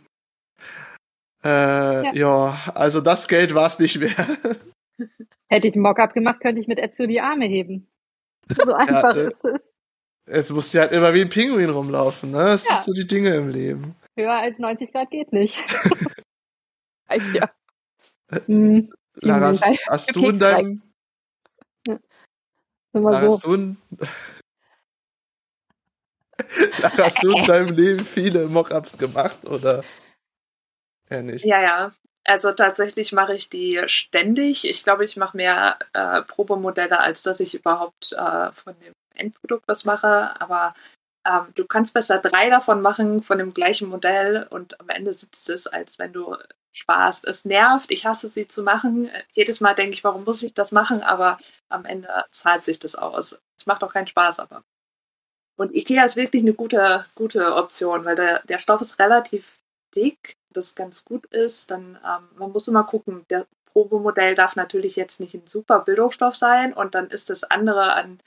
äh, 1.45 2.17
ja. 2.19 2.57
also 2.75 3.01
das 3.01 3.29
Geld 3.29 3.55
war 3.55 3.67
es 3.67 3.79
nicht 3.79 3.99
mehr. 3.99 4.11
Hätte 5.51 5.69
ich 5.69 5.75
einen 5.75 5.83
Mockup 5.83 6.15
gemacht, 6.15 6.41
könnte 6.41 6.61
ich 6.61 6.69
mit 6.69 6.79
Ezio 6.79 7.07
die 7.07 7.21
Arme 7.21 7.47
heben. 7.47 7.87
So 8.65 8.73
einfach 8.75 9.15
äh, 9.17 9.29
ist 9.29 9.45
es. 9.45 9.63
Jetzt 10.31 10.51
musst 10.53 10.73
du 10.75 10.81
halt 10.81 10.93
immer 10.93 11.13
wie 11.15 11.21
ein 11.21 11.29
Pinguin 11.29 11.69
rumlaufen. 11.71 12.31
Ne? 12.31 12.39
Das 12.39 12.67
Ja. 12.67 12.79
sind 12.81 12.95
so 12.97 13.03
die 13.03 13.07
Dinge 13.07 13.35
im 13.35 13.49
Leben. 13.51 13.95
Höher 14.17 14.35
als 14.35 14.59
90 14.59 14.93
Grad 14.93 15.11
geht 15.11 15.33
nicht. 15.33 15.59
Ja. 17.33 17.51
Hm, 18.47 18.93
Lara, 19.17 19.49
hast, 19.49 19.63
hast 19.87 20.17
Du 20.17 20.29
in 20.29 20.39
deinem 20.41 20.83
immer 22.93 23.11
Lara, 23.13 23.27
hast 23.27 23.43
so. 23.43 23.49
du 23.49 23.55
in, 23.55 23.77
Lara, 26.79 26.99
hast 26.99 27.23
du 27.23 27.31
in 27.37 27.45
deinem 27.47 27.77
Leben 27.77 28.05
viele 28.05 28.47
Mockups 28.47 28.99
gemacht 28.99 29.45
oder 29.45 29.85
eher 31.09 31.23
nicht? 31.23 31.45
Ja, 31.45 31.61
ja. 31.61 31.93
Also 32.25 32.53
tatsächlich 32.53 33.13
mache 33.13 33.35
ich 33.35 33.51
die 33.51 33.83
ständig. 33.87 34.69
Ich 34.69 34.83
glaube, 34.83 35.05
ich 35.05 35.17
mache 35.17 35.37
mehr 35.37 35.79
äh, 35.93 36.23
Probemodelle, 36.23 36.99
als 36.99 37.23
dass 37.23 37.39
ich 37.41 37.55
überhaupt 37.55 38.13
äh, 38.13 38.51
von 38.53 38.75
dem 38.81 38.95
Endprodukt 39.15 39.69
was 39.69 39.85
mache. 39.85 40.41
Aber 40.41 40.75
ähm, 41.27 41.53
du 41.55 41.65
kannst 41.65 41.95
besser 41.95 42.19
drei 42.19 42.51
davon 42.51 42.83
machen 42.83 43.23
von 43.23 43.39
dem 43.39 43.55
gleichen 43.55 43.89
Modell 43.89 44.47
und 44.51 44.81
am 44.81 44.89
Ende 44.89 45.13
sitzt 45.13 45.49
es, 45.51 45.67
als 45.67 45.99
wenn 45.99 46.13
du 46.13 46.37
sparst. 46.73 47.25
Es 47.25 47.45
nervt, 47.45 47.91
ich 47.91 48.05
hasse 48.05 48.29
sie 48.29 48.47
zu 48.47 48.63
machen. 48.63 49.11
Jedes 49.33 49.61
Mal 49.61 49.75
denke 49.75 49.93
ich, 49.93 50.05
warum 50.05 50.25
muss 50.25 50.43
ich 50.43 50.55
das 50.55 50.73
machen? 50.73 51.03
Aber 51.03 51.39
am 51.69 51.85
Ende 51.85 52.09
zahlt 52.31 52.65
sich 52.65 52.79
das 52.79 52.97
aus. 52.97 53.39
Es 53.59 53.67
macht 53.67 53.83
auch 53.85 53.93
keinen 53.93 54.07
Spaß, 54.07 54.41
aber. 54.41 54.63
Und 55.57 55.73
Ikea 55.75 56.05
ist 56.05 56.17
wirklich 56.17 56.43
eine 56.43 56.55
gute, 56.55 57.07
gute 57.15 57.55
Option, 57.55 58.05
weil 58.05 58.17
der, 58.17 58.43
der 58.45 58.59
Stoff 58.59 58.81
ist 58.81 58.99
relativ 58.99 59.61
dick, 59.95 60.37
das 60.51 60.75
ganz 60.75 61.05
gut 61.05 61.27
ist. 61.27 61.71
Dann, 61.71 61.99
ähm, 62.05 62.29
man 62.37 62.51
muss 62.51 62.67
immer 62.67 62.85
gucken, 62.85 63.25
der 63.31 63.47
Probemodell 63.67 64.35
darf 64.35 64.57
natürlich 64.57 64.97
jetzt 64.97 65.21
nicht 65.21 65.35
ein 65.35 65.47
super 65.47 65.81
Bildungsstoff 65.81 66.37
sein 66.37 66.73
und 66.73 66.95
dann 66.95 67.09
ist 67.09 67.31
das 67.31 67.45
andere 67.45 67.95
ein 67.95 68.21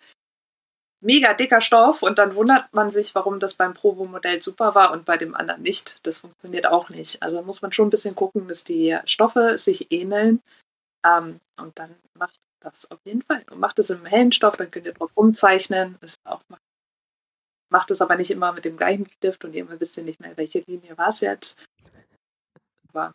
mega 0.99 1.33
dicker 1.33 1.61
Stoff 1.61 2.01
und 2.01 2.17
dann 2.17 2.35
wundert 2.35 2.73
man 2.73 2.89
sich, 2.89 3.13
warum 3.15 3.39
das 3.39 3.55
beim 3.55 3.73
Probemodell 3.73 4.41
super 4.41 4.75
war 4.75 4.91
und 4.91 5.05
bei 5.05 5.17
dem 5.17 5.35
anderen 5.35 5.61
nicht. 5.61 5.97
Das 6.03 6.19
funktioniert 6.19 6.67
auch 6.67 6.89
nicht. 6.89 7.21
Also 7.21 7.41
muss 7.43 7.61
man 7.61 7.71
schon 7.71 7.87
ein 7.87 7.91
bisschen 7.91 8.15
gucken, 8.15 8.47
dass 8.47 8.63
die 8.63 8.97
Stoffe 9.05 9.57
sich 9.57 9.91
ähneln 9.91 10.41
ähm, 11.05 11.39
und 11.57 11.77
dann 11.77 11.95
macht 12.15 12.39
das 12.59 12.89
auf 12.91 12.99
jeden 13.05 13.21
Fall. 13.21 13.43
Und 13.51 13.59
macht 13.59 13.79
es 13.79 13.89
im 13.89 14.05
hellen 14.05 14.31
Stoff, 14.31 14.57
dann 14.57 14.71
könnt 14.71 14.85
ihr 14.85 14.93
drauf 14.93 15.15
rumzeichnen. 15.15 15.97
Das 16.01 16.15
auch 16.23 16.41
macht, 16.49 16.61
macht 17.69 17.91
es 17.91 18.01
aber 18.01 18.15
nicht 18.15 18.31
immer 18.31 18.51
mit 18.51 18.65
dem 18.65 18.77
gleichen 18.77 19.07
Stift 19.09 19.45
und 19.45 19.53
irgendwann 19.53 19.79
wisst 19.79 19.97
ihr 19.97 20.03
nicht 20.03 20.19
mehr, 20.19 20.35
welche 20.37 20.59
Linie 20.59 20.97
war 20.97 21.09
es 21.09 21.21
jetzt. 21.21 21.57
Aber 22.89 23.13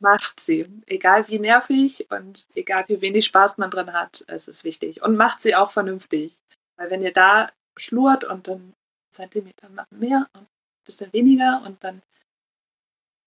macht 0.00 0.40
sie. 0.40 0.66
Egal 0.86 1.28
wie 1.28 1.38
nervig 1.38 2.06
und 2.10 2.46
egal 2.54 2.84
wie 2.88 3.00
wenig 3.00 3.26
Spaß 3.26 3.58
man 3.58 3.70
drin 3.70 3.92
hat, 3.92 4.24
es 4.26 4.48
ist 4.48 4.64
wichtig. 4.64 5.02
Und 5.02 5.16
macht 5.16 5.42
sie 5.42 5.54
auch 5.54 5.70
vernünftig. 5.70 6.41
Weil 6.82 6.90
wenn 6.90 7.02
ihr 7.02 7.12
da 7.12 7.48
schlurt 7.76 8.24
und 8.24 8.48
dann 8.48 8.74
Zentimeter 9.12 9.68
mehr 9.90 10.26
und 10.32 10.40
ein 10.40 10.48
bisschen 10.84 11.12
weniger 11.12 11.62
und 11.64 11.82
dann, 11.84 12.02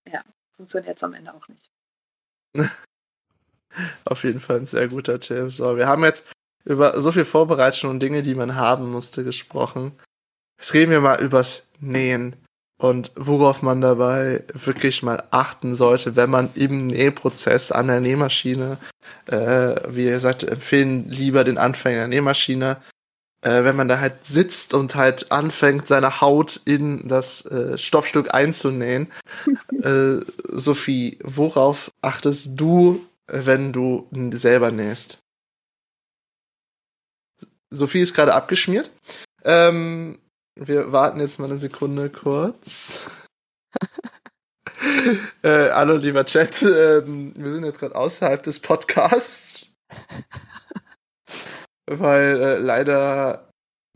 ja, 0.06 0.22
funktioniert 0.54 0.98
es 0.98 1.02
am 1.02 1.14
Ende 1.14 1.32
auch 1.32 1.48
nicht. 1.48 1.70
Auf 4.04 4.24
jeden 4.24 4.40
Fall 4.40 4.58
ein 4.58 4.66
sehr 4.66 4.88
guter 4.88 5.20
Tipp. 5.20 5.50
So, 5.50 5.78
wir 5.78 5.86
haben 5.86 6.04
jetzt 6.04 6.26
über 6.66 7.00
so 7.00 7.12
viel 7.12 7.24
Vorbereitung 7.24 7.92
und 7.92 8.00
Dinge, 8.00 8.22
die 8.22 8.34
man 8.34 8.56
haben 8.56 8.90
musste, 8.90 9.24
gesprochen. 9.24 9.98
Jetzt 10.58 10.74
reden 10.74 10.90
wir 10.90 11.00
mal 11.00 11.22
übers 11.22 11.68
Nähen 11.80 12.36
und 12.78 13.12
worauf 13.16 13.62
man 13.62 13.80
dabei 13.80 14.44
wirklich 14.52 15.02
mal 15.02 15.24
achten 15.30 15.74
sollte, 15.74 16.14
wenn 16.14 16.28
man 16.28 16.50
im 16.56 16.76
Nähprozess 16.76 17.72
an 17.72 17.86
der 17.86 18.00
Nähmaschine, 18.00 18.76
äh, 19.24 19.76
wie 19.88 20.04
ihr 20.04 20.20
sagt, 20.20 20.42
empfehlen 20.42 21.08
lieber 21.08 21.42
den 21.42 21.56
Anfänger 21.56 22.00
der 22.00 22.08
Nähmaschine, 22.08 22.82
äh, 23.42 23.64
wenn 23.64 23.76
man 23.76 23.88
da 23.88 24.00
halt 24.00 24.24
sitzt 24.24 24.74
und 24.74 24.94
halt 24.94 25.30
anfängt, 25.30 25.86
seine 25.86 26.20
Haut 26.20 26.60
in 26.64 27.06
das 27.08 27.46
äh, 27.46 27.78
Stoffstück 27.78 28.34
einzunähen. 28.34 29.08
äh, 29.82 30.20
Sophie, 30.48 31.18
worauf 31.22 31.92
achtest 32.02 32.52
du, 32.60 33.06
wenn 33.26 33.72
du 33.72 34.08
selber 34.32 34.70
nähst? 34.70 35.18
Sophie 37.70 38.00
ist 38.00 38.14
gerade 38.14 38.34
abgeschmiert. 38.34 38.90
Ähm, 39.44 40.18
wir 40.54 40.92
warten 40.92 41.20
jetzt 41.20 41.38
mal 41.38 41.46
eine 41.46 41.58
Sekunde 41.58 42.10
kurz. 42.10 43.00
äh, 45.42 45.70
hallo, 45.70 45.96
lieber 45.96 46.24
Chat. 46.24 46.62
Ähm, 46.62 47.34
wir 47.36 47.52
sind 47.52 47.64
jetzt 47.64 47.80
gerade 47.80 47.94
außerhalb 47.94 48.42
des 48.42 48.60
Podcasts. 48.60 49.68
Weil 51.86 52.40
äh, 52.40 52.58
leider 52.58 53.46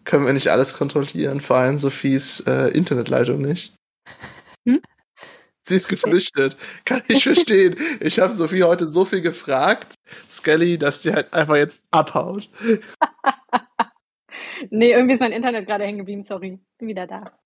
können 0.04 0.26
wir 0.26 0.32
nicht 0.32 0.48
alles 0.48 0.74
kontrollieren, 0.74 1.40
vor 1.40 1.56
allem 1.56 1.78
Sophies 1.78 2.40
äh, 2.40 2.68
Internetleitung 2.68 3.40
nicht. 3.40 3.74
Hm? 4.66 4.80
Sie 5.62 5.76
ist 5.76 5.88
geflüchtet. 5.88 6.56
Kann 6.84 7.02
ich 7.08 7.22
verstehen. 7.24 7.76
Ich 8.00 8.18
habe 8.18 8.32
Sophie 8.32 8.62
heute 8.62 8.86
so 8.86 9.04
viel 9.04 9.20
gefragt, 9.20 9.94
Skelly, 10.28 10.78
dass 10.78 11.02
die 11.02 11.12
halt 11.12 11.32
einfach 11.32 11.56
jetzt 11.56 11.82
abhaut. 11.90 12.48
nee, 14.70 14.92
irgendwie 14.92 15.12
ist 15.12 15.20
mein 15.20 15.32
Internet 15.32 15.66
gerade 15.66 15.84
hängen 15.84 15.98
geblieben, 15.98 16.22
sorry. 16.22 16.58
Bin 16.78 16.88
wieder 16.88 17.06
da. 17.06 17.38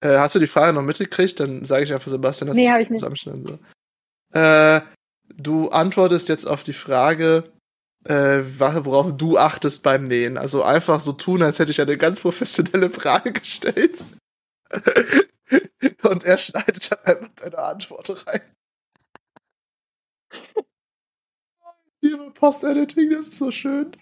Äh, 0.00 0.18
hast 0.18 0.34
du 0.34 0.38
die 0.38 0.46
Frage 0.46 0.72
noch 0.72 0.82
mitgekriegt? 0.82 1.40
Dann 1.40 1.64
sage 1.64 1.84
ich 1.84 1.92
einfach 1.92 2.10
Sebastian, 2.10 2.48
dass 2.48 2.56
nee, 2.56 2.70
ich 2.80 2.88
zusammenschneiden 2.88 3.46
soll. 3.46 3.58
Äh, 4.32 4.80
du 5.34 5.68
antwortest 5.68 6.28
jetzt 6.28 6.46
auf 6.46 6.64
die 6.64 6.72
Frage, 6.72 7.52
äh, 8.08 8.42
worauf 8.58 9.16
du 9.16 9.36
achtest 9.36 9.82
beim 9.82 10.04
Nähen. 10.04 10.38
Also 10.38 10.62
einfach 10.62 11.00
so 11.00 11.12
tun, 11.12 11.42
als 11.42 11.58
hätte 11.58 11.70
ich 11.70 11.80
eine 11.80 11.98
ganz 11.98 12.20
professionelle 12.20 12.90
Frage 12.98 13.32
gestellt. 13.32 14.02
Und 16.02 16.24
er 16.24 16.38
schneidet 16.38 16.90
dann 16.90 16.98
einfach 17.04 17.28
deine 17.36 17.58
Antwort 17.58 18.26
rein. 18.26 18.40
Liebe 22.00 22.30
Post-Editing, 22.30 23.10
das 23.10 23.28
ist 23.28 23.38
so 23.38 23.50
schön. 23.50 23.96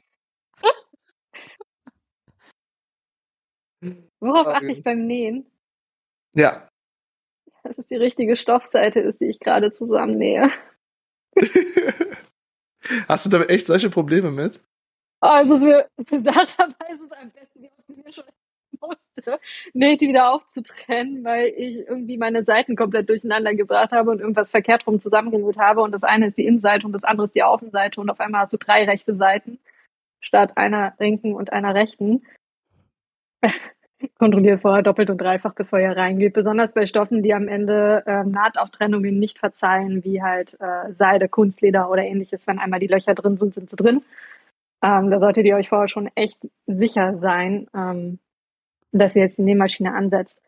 Worauf 4.21 4.47
achte 4.49 4.67
ich 4.67 4.83
beim 4.83 5.07
Nähen? 5.07 5.51
Ja. 6.35 6.69
Dass 7.63 7.79
es 7.79 7.87
die 7.87 7.97
richtige 7.97 8.37
Stoffseite 8.37 9.01
ist, 9.01 9.21
die 9.21 9.27
ich 9.27 9.41
gerade 9.41 9.71
zusammennähe. 9.71 10.51
Hast 13.09 13.27
du 13.27 13.31
damit 13.31 13.51
echt 13.51 13.67
solche 13.67 13.91
Probleme 13.91 14.31
mit? 14.31 14.61
Oh, 15.21 15.29
also 15.29 15.59
für, 15.59 15.89
für 16.07 16.21
Sarah 16.21 16.69
weiß 16.69 17.01
es 17.05 17.13
am 17.13 17.31
besten, 17.31 17.63
wie 17.63 17.71
oft 17.71 17.87
sie 17.87 17.97
mir 17.97 18.13
schon 18.13 18.25
musste, 18.81 19.41
Nähte 19.73 20.07
wieder 20.07 20.33
aufzutrennen, 20.33 21.25
weil 21.25 21.49
ich 21.57 21.79
irgendwie 21.79 22.17
meine 22.19 22.45
Seiten 22.45 22.77
komplett 22.77 23.09
durcheinander 23.09 23.55
gebracht 23.55 23.93
habe 23.93 24.11
und 24.11 24.21
irgendwas 24.21 24.51
verkehrt 24.51 24.87
rum 24.87 24.99
zusammengenäht 24.99 25.59
habe. 25.59 25.83
Und 25.83 25.93
das 25.93 26.05
eine 26.05 26.27
ist 26.27 26.39
die 26.39 26.47
Innenseite 26.47 26.87
und 26.87 26.93
das 26.93 27.05
andere 27.05 27.25
ist 27.25 27.35
die 27.35 27.43
Außenseite. 27.43 28.01
Und 28.01 28.11
auf 28.11 28.21
einmal 28.21 28.43
hast 28.43 28.53
du 28.53 28.59
drei 28.59 28.85
rechte 28.85 29.15
Seiten 29.15 29.59
statt 30.21 30.57
einer 30.57 30.95
linken 30.99 31.35
und 31.35 31.53
einer 31.53 31.75
rechten. 31.75 32.27
Kontrolliere 34.19 34.59
vorher 34.59 34.83
doppelt 34.83 35.11
und 35.11 35.21
dreifach, 35.21 35.55
bevor 35.55 35.79
ihr 35.79 35.97
reingeht. 35.97 36.35
Besonders 36.35 36.75
bei 36.75 36.87
Stoffen, 36.87 37.23
die 37.23 37.33
am 37.33 37.49
Ende 37.49 38.03
äh, 38.07 38.25
Nahtauftrännungen 38.25 39.19
nicht 39.19 39.39
verzeihen, 39.39 40.05
wie 40.05 40.23
halt 40.23 40.57
äh, 40.61 40.93
Seide, 40.93 41.29
Kunstleder 41.29 41.91
oder 41.91 42.03
ähnliches. 42.03 42.47
Wenn 42.47 42.59
einmal 42.59 42.81
die 42.81 42.89
Löcher 42.89 43.15
drin 43.15 43.39
sind, 43.39 43.55
sind 43.55 43.71
sie 43.71 43.77
drin. 43.77 44.03
Ähm, 44.83 45.11
da 45.11 45.19
solltet 45.19 45.47
ihr 45.47 45.57
euch 45.57 45.71
vorher 45.71 45.89
schon 45.89 46.11
echt 46.15 46.39
sicher 46.67 47.19
sein, 47.19 47.69
ähm, 47.75 48.19
dass 48.93 49.17
ihr 49.17 49.23
jetzt 49.23 49.39
die 49.39 49.43
Nähmaschine 49.43 49.95
ansetzt. 49.95 50.41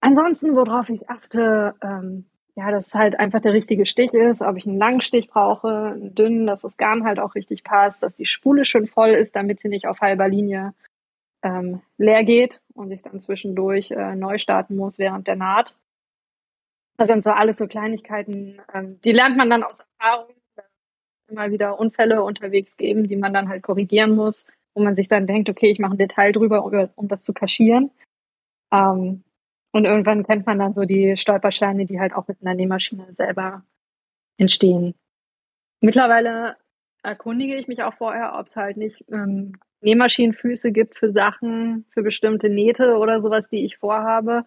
Ansonsten, 0.00 0.56
worauf 0.56 0.88
ich 0.88 1.10
achte, 1.10 1.74
ähm, 1.82 2.24
ja, 2.54 2.70
dass 2.70 2.88
es 2.88 2.94
halt 2.94 3.18
einfach 3.18 3.40
der 3.40 3.52
richtige 3.52 3.86
Stich 3.86 4.12
ist, 4.12 4.42
ob 4.42 4.56
ich 4.56 4.66
einen 4.66 4.78
langen 4.78 5.00
Stich 5.00 5.28
brauche, 5.28 5.68
einen 5.68 6.14
dünnen, 6.14 6.46
dass 6.46 6.62
das 6.62 6.76
Garn 6.76 7.04
halt 7.04 7.18
auch 7.18 7.34
richtig 7.34 7.64
passt, 7.64 8.02
dass 8.02 8.14
die 8.14 8.26
Spule 8.26 8.64
schön 8.64 8.86
voll 8.86 9.10
ist, 9.10 9.36
damit 9.36 9.60
sie 9.60 9.68
nicht 9.68 9.86
auf 9.86 10.00
halber 10.00 10.28
Linie 10.28 10.74
ähm, 11.42 11.82
leer 11.98 12.24
geht 12.24 12.60
und 12.74 12.90
ich 12.90 13.02
dann 13.02 13.20
zwischendurch 13.20 13.90
äh, 13.90 14.14
neu 14.14 14.38
starten 14.38 14.76
muss 14.76 14.98
während 14.98 15.26
der 15.26 15.36
Naht. 15.36 15.76
Das 16.96 17.08
sind 17.08 17.24
so 17.24 17.30
alles 17.30 17.58
so 17.58 17.66
Kleinigkeiten, 17.66 18.60
ähm, 18.72 19.00
die 19.02 19.12
lernt 19.12 19.36
man 19.36 19.50
dann 19.50 19.64
aus 19.64 19.78
Erfahrung. 19.98 20.34
Immer 21.28 21.50
wieder 21.50 21.78
Unfälle 21.78 22.22
unterwegs 22.22 22.76
geben, 22.76 23.08
die 23.08 23.16
man 23.16 23.32
dann 23.32 23.48
halt 23.48 23.62
korrigieren 23.62 24.14
muss, 24.14 24.46
wo 24.74 24.82
man 24.82 24.94
sich 24.94 25.08
dann 25.08 25.26
denkt, 25.26 25.48
okay, 25.48 25.70
ich 25.70 25.78
mache 25.78 25.94
ein 25.94 25.98
Detail 25.98 26.32
drüber, 26.32 26.64
um, 26.94 27.08
das 27.08 27.22
zu 27.22 27.32
kaschieren. 27.32 27.90
Ähm, 28.70 29.24
und 29.72 29.86
irgendwann 29.86 30.24
kennt 30.24 30.46
man 30.46 30.58
dann 30.58 30.74
so 30.74 30.84
die 30.84 31.16
Stolperscheine, 31.16 31.86
die 31.86 31.98
halt 31.98 32.12
auch 32.12 32.28
mit 32.28 32.42
einer 32.42 32.54
Nähmaschine 32.54 33.14
selber 33.14 33.64
entstehen. 34.36 34.94
Mittlerweile 35.80 36.56
erkundige 37.02 37.56
ich 37.56 37.66
mich 37.66 37.82
auch 37.82 37.94
vorher, 37.94 38.38
ob 38.38 38.46
es 38.46 38.56
halt 38.56 38.76
nicht 38.76 39.04
ähm, 39.10 39.54
Nähmaschinenfüße 39.82 40.72
gibt 40.72 40.96
für 40.96 41.12
Sachen, 41.12 41.84
für 41.90 42.02
bestimmte 42.02 42.48
Nähte 42.48 42.96
oder 42.96 43.20
sowas, 43.20 43.48
die 43.48 43.64
ich 43.64 43.78
vorhabe. 43.78 44.44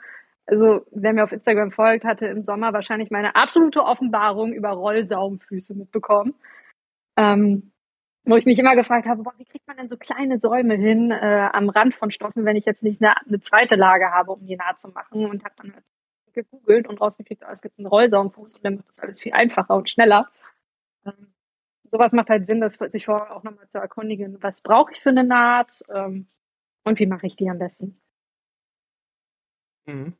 Also, 0.47 0.85
wer 0.91 1.13
mir 1.13 1.23
auf 1.23 1.31
Instagram 1.31 1.71
folgt, 1.71 2.05
hatte 2.05 2.27
im 2.27 2.43
Sommer 2.43 2.73
wahrscheinlich 2.73 3.09
meine 3.09 3.35
absolute 3.35 3.81
Offenbarung 3.81 4.53
über 4.53 4.69
Rollsaumfüße 4.69 5.73
mitbekommen. 5.73 6.35
Ähm, 7.17 7.71
wo 8.25 8.35
ich 8.35 8.45
mich 8.45 8.57
immer 8.57 8.75
gefragt 8.75 9.07
habe, 9.07 9.23
boah, 9.23 9.33
wie 9.37 9.45
kriegt 9.45 9.67
man 9.67 9.77
denn 9.77 9.87
so 9.87 9.97
kleine 9.97 10.39
Säume 10.39 10.75
hin 10.75 11.11
äh, 11.11 11.49
am 11.53 11.69
Rand 11.69 11.93
von 11.93 12.11
Stoffen, 12.11 12.43
wenn 12.45 12.55
ich 12.55 12.65
jetzt 12.65 12.83
nicht 12.83 13.01
eine, 13.01 13.15
eine 13.25 13.39
zweite 13.39 13.75
Lage 13.75 14.11
habe, 14.11 14.31
um 14.31 14.45
die 14.45 14.55
Naht 14.55 14.81
zu 14.81 14.89
machen 14.89 15.25
und 15.25 15.43
habe 15.43 15.53
dann 15.57 15.73
halt 15.73 15.83
gegoogelt 16.33 16.87
und 16.87 16.99
rausgekriegt, 16.99 17.43
oh, 17.47 17.51
es 17.51 17.61
gibt 17.61 17.77
einen 17.79 17.87
Rollsaumfuß 17.87 18.55
und 18.55 18.65
dann 18.65 18.75
macht 18.77 18.89
das 18.89 18.99
alles 18.99 19.21
viel 19.21 19.33
einfacher 19.33 19.75
und 19.75 19.89
schneller. 19.89 20.27
Sowas 21.95 22.11
macht 22.11 22.29
halt 22.29 22.45
Sinn, 22.45 22.59
das 22.59 22.73
sich 22.89 23.05
vorher 23.05 23.33
auch 23.33 23.43
nochmal 23.43 23.69
zu 23.69 23.77
erkundigen, 23.77 24.37
was 24.43 24.59
brauche 24.59 24.91
ich 24.91 24.99
für 24.99 25.11
eine 25.11 25.23
Naht 25.23 25.81
ähm, 25.87 26.27
und 26.83 26.99
wie 26.99 27.05
mache 27.05 27.25
ich 27.25 27.37
die 27.37 27.49
am 27.49 27.57
besten. 27.57 27.97
Mhm. 29.85 30.11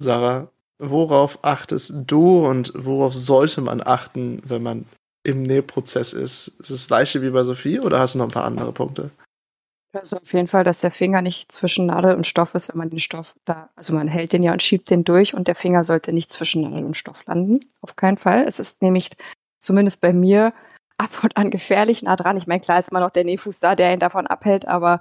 Sarah, 0.00 0.50
worauf 0.80 1.38
achtest 1.42 1.94
du 2.08 2.44
und 2.44 2.72
worauf 2.74 3.14
sollte 3.14 3.60
man 3.60 3.80
achten, 3.80 4.42
wenn 4.44 4.64
man 4.64 4.86
im 5.22 5.42
Nähprozess 5.42 6.14
ist? 6.14 6.48
Ist 6.48 6.62
es 6.62 6.68
das 6.68 6.86
gleiche 6.88 7.22
wie 7.22 7.30
bei 7.30 7.44
Sophie 7.44 7.78
oder 7.78 8.00
hast 8.00 8.16
du 8.16 8.18
noch 8.18 8.26
ein 8.26 8.32
paar 8.32 8.46
andere 8.46 8.72
Punkte? 8.72 9.12
Also 9.92 10.16
auf 10.16 10.32
jeden 10.32 10.48
Fall, 10.48 10.64
dass 10.64 10.80
der 10.80 10.90
Finger 10.90 11.22
nicht 11.22 11.52
zwischen 11.52 11.86
Nadel 11.86 12.16
und 12.16 12.26
Stoff 12.26 12.56
ist, 12.56 12.68
wenn 12.68 12.78
man 12.78 12.90
den 12.90 12.98
Stoff 12.98 13.36
da, 13.44 13.70
also 13.76 13.92
man 13.92 14.08
hält 14.08 14.32
den 14.32 14.42
ja 14.42 14.50
und 14.50 14.64
schiebt 14.64 14.90
den 14.90 15.04
durch 15.04 15.32
und 15.32 15.46
der 15.46 15.54
Finger 15.54 15.84
sollte 15.84 16.12
nicht 16.12 16.32
zwischen 16.32 16.62
Nadel 16.62 16.84
und 16.84 16.96
Stoff 16.96 17.24
landen. 17.26 17.68
Auf 17.82 17.94
keinen 17.94 18.16
Fall. 18.16 18.44
Es 18.48 18.58
ist 18.58 18.82
nämlich 18.82 19.10
zumindest 19.60 20.00
bei 20.00 20.12
mir 20.12 20.52
ab 20.98 21.10
und 21.22 21.36
an 21.36 21.50
gefährlich 21.50 22.02
nah 22.02 22.16
dran. 22.16 22.36
Ich 22.36 22.46
meine, 22.46 22.60
klar 22.60 22.78
ist 22.78 22.90
immer 22.90 23.00
noch 23.00 23.10
der 23.10 23.24
Nähfuß 23.24 23.60
da, 23.60 23.74
der 23.74 23.92
ihn 23.92 24.00
davon 24.00 24.26
abhält, 24.26 24.66
aber 24.66 25.00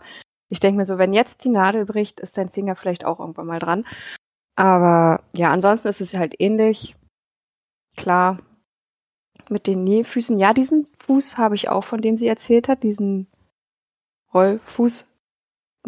ich 0.50 0.60
denke 0.60 0.78
mir 0.78 0.86
so, 0.86 0.98
wenn 0.98 1.14
jetzt 1.14 1.44
die 1.44 1.50
Nadel 1.50 1.86
bricht, 1.86 2.20
ist 2.20 2.38
dein 2.38 2.50
Finger 2.50 2.76
vielleicht 2.76 3.06
auch 3.06 3.20
irgendwann 3.20 3.48
mal 3.48 3.60
dran. 3.60 3.86
Aber 4.56 5.24
ja, 5.34 5.52
ansonsten 5.52 5.88
ist 5.88 6.02
es 6.02 6.16
halt 6.16 6.36
ähnlich. 6.40 6.96
Klar, 7.96 8.38
mit 9.50 9.68
den 9.68 9.84
Nähfüßen. 9.84 10.38
Ja, 10.38 10.54
diesen 10.54 10.88
Fuß 11.00 11.38
habe 11.38 11.56
ich 11.56 11.70
auch, 11.70 11.84
von 11.84 12.02
dem 12.02 12.18
sie 12.18 12.28
erzählt 12.28 12.68
hat, 12.68 12.84
diesen 12.84 13.28
Rollfuß, 14.34 15.08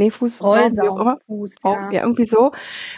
Nähfuß, 0.01 0.43
Rollsaumfuß, 0.43 1.55
ja. 1.63 1.91
ja. 1.91 2.01
irgendwie 2.01 2.25
so, 2.25 2.51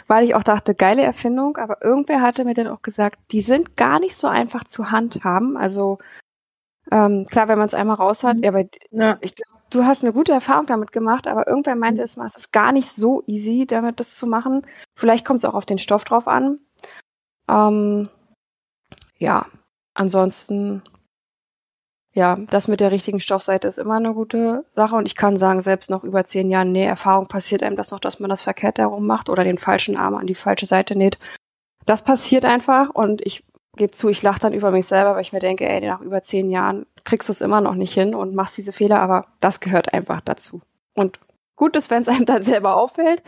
weil 0.08 0.26
ich 0.26 0.36
auch 0.36 0.44
dachte, 0.44 0.74
geile 0.74 1.04
Erfindung, 1.04 1.58
aber 1.58 1.84
irgendwer 1.84 2.22
hatte 2.22 2.46
mir 2.46 2.54
dann 2.54 2.68
auch 2.68 2.82
gesagt, 2.82 3.20
die 3.32 3.42
sind 3.42 3.76
gar 3.76 4.00
nicht 4.00 4.16
so 4.16 4.28
einfach 4.28 4.64
zu 4.64 4.92
handhaben. 4.92 5.58
Also 5.58 6.00
ähm, 6.92 7.26
klar, 7.30 7.48
wenn 7.48 7.58
man 7.58 7.68
es 7.68 7.74
einmal 7.74 7.98
raus 7.98 8.24
hat, 8.24 8.38
mhm. 8.38 8.46
aber 8.46 8.64
ja. 8.92 9.18
ich 9.22 9.36
glaube, 9.36 9.62
du 9.70 9.86
hast 9.86 10.04
eine 10.04 10.14
gute 10.14 10.32
Erfahrung 10.32 10.66
damit 10.66 10.92
gemacht, 10.92 11.28
aber 11.28 11.48
irgendwer 11.48 11.76
meinte 11.76 12.02
mhm. 12.02 12.06
es 12.06 12.18
mal, 12.18 12.26
es 12.26 12.36
ist 12.36 12.54
gar 12.54 12.72
nicht 12.72 12.90
so 12.90 13.24
easy, 13.28 13.66
damit 13.68 14.00
das 14.00 14.16
zu 14.16 14.28
machen. 14.28 14.66
Vielleicht 14.98 15.26
kommt 15.26 15.40
es 15.40 15.46
auch 15.46 15.56
auf 15.56 15.66
den 15.66 15.80
Stoff 15.80 16.04
drauf 16.06 16.28
an. 16.28 16.60
Ähm, 17.50 18.10
ja, 19.18 19.46
ansonsten, 19.94 20.82
ja, 22.14 22.38
das 22.50 22.68
mit 22.68 22.80
der 22.80 22.92
richtigen 22.92 23.20
Stoffseite 23.20 23.68
ist 23.68 23.80
immer 23.80 23.96
eine 23.96 24.14
gute 24.14 24.66
Sache 24.74 24.96
und 24.96 25.08
ich 25.08 25.16
kann 25.16 25.38
sagen, 25.38 25.62
selbst 25.62 25.90
noch 25.90 26.04
über 26.04 26.26
zehn 26.26 26.50
Jahren 26.52 26.72
Näherfahrung 26.72 27.28
passiert 27.28 27.64
einem 27.64 27.76
das 27.76 27.92
noch, 27.92 28.00
dass 28.00 28.20
man 28.20 28.30
das 28.30 28.44
verkehrt 28.44 28.78
herum 28.78 29.08
macht 29.08 29.30
oder 29.30 29.44
den 29.44 29.58
falschen 29.58 29.98
Arm 29.98 30.16
an 30.16 30.28
die 30.28 30.36
falsche 30.36 30.68
Seite 30.68 30.96
näht. 30.96 31.18
Das 31.86 32.04
passiert 32.04 32.46
einfach 32.46 32.92
und 32.92 33.26
ich 33.26 33.44
gebe 33.76 33.92
zu, 33.92 34.10
ich 34.10 34.22
lache 34.22 34.40
dann 34.40 34.54
über 34.54 34.70
mich 34.70 34.86
selber, 34.86 35.16
weil 35.16 35.22
ich 35.22 35.34
mir 35.34 35.40
denke, 35.40 35.68
ey, 35.68 35.82
nach 35.82 36.02
über 36.02 36.22
zehn 36.22 36.52
Jahren 36.52 36.86
kriegst 37.04 37.30
du 37.30 37.34
es 37.34 37.42
immer 37.42 37.62
noch 37.62 37.74
nicht 37.74 37.94
hin 37.94 38.14
und 38.14 38.36
machst 38.36 38.58
diese 38.58 38.74
Fehler, 38.74 39.00
aber 39.00 39.26
das 39.40 39.60
gehört 39.60 39.94
einfach 39.94 40.22
dazu. 40.22 40.62
Und 40.94 41.20
gut 41.56 41.76
ist, 41.76 41.90
wenn 41.90 42.04
es 42.04 42.08
einem 42.08 42.26
dann 42.26 42.44
selber 42.44 42.76
auffällt. 42.76 43.24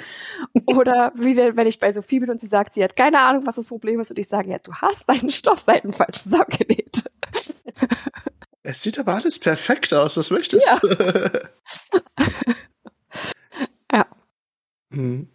Oder 0.67 1.11
wie 1.15 1.35
wenn 1.37 1.67
ich 1.67 1.79
bei 1.79 1.91
Sophie 1.91 2.19
bin 2.19 2.29
und 2.29 2.39
sie 2.39 2.47
sagt, 2.47 2.75
sie 2.75 2.83
hat 2.83 2.95
keine 2.95 3.19
Ahnung, 3.19 3.47
was 3.47 3.55
das 3.55 3.67
Problem 3.67 3.99
ist 3.99 4.11
und 4.11 4.19
ich 4.19 4.27
sage, 4.27 4.51
ja, 4.51 4.59
du 4.59 4.73
hast 4.73 5.09
deinen 5.09 5.31
Stoffseiten 5.31 5.93
falsch 5.93 6.23
zusammengenäht. 6.23 7.03
Es 8.65 8.81
sieht 8.81 8.97
aber 8.97 9.13
alles 9.13 9.37
perfekt 9.37 9.93
aus, 9.93 10.17
was 10.17 10.31
möchtest 10.31 10.67
du? 10.81 10.87
Ja. 10.89 11.41
ja. 13.91 14.07
Hm. 14.91 15.29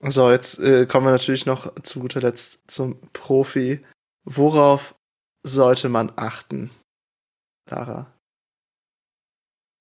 So, 0.00 0.30
jetzt 0.30 0.58
äh, 0.60 0.86
kommen 0.86 1.06
wir 1.06 1.10
natürlich 1.10 1.44
noch 1.44 1.74
zu 1.82 2.00
guter 2.00 2.22
Letzt 2.22 2.60
zum 2.66 2.98
Profi. 3.12 3.84
Worauf 4.24 4.94
sollte 5.42 5.90
man 5.90 6.10
achten, 6.16 6.70
Lara? 7.68 8.10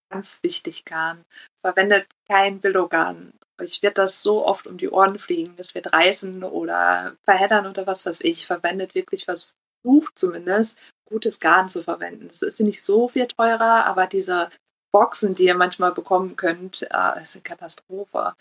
Ganz 0.09 0.43
wichtig, 0.43 0.83
Garn. 0.83 1.23
Verwendet 1.61 2.07
kein 2.27 2.59
Billogarn. 2.59 3.31
Euch 3.57 3.83
wird 3.83 3.97
das 3.97 4.21
so 4.21 4.45
oft 4.45 4.67
um 4.67 4.77
die 4.77 4.89
Ohren 4.89 5.17
fliegen. 5.17 5.55
Das 5.55 5.75
wird 5.75 5.93
reißen 5.93 6.43
oder 6.43 7.15
verheddern 7.23 7.67
oder 7.67 7.87
was 7.87 8.05
weiß 8.05 8.19
ich. 8.21 8.45
Verwendet 8.45 8.95
wirklich, 8.95 9.23
versucht 9.23 10.19
zumindest, 10.19 10.77
gutes 11.05 11.39
Garn 11.39 11.69
zu 11.69 11.83
verwenden. 11.83 12.27
Das 12.27 12.41
ist 12.41 12.59
nicht 12.59 12.83
so 12.83 13.07
viel 13.07 13.27
teurer, 13.27 13.85
aber 13.85 14.07
diese 14.07 14.49
Boxen, 14.91 15.35
die 15.35 15.45
ihr 15.45 15.55
manchmal 15.55 15.91
bekommen 15.91 16.35
könnt, 16.35 16.83
äh, 16.83 17.21
ist 17.21 17.35
eine 17.35 17.43
Katastrophe. 17.43 18.33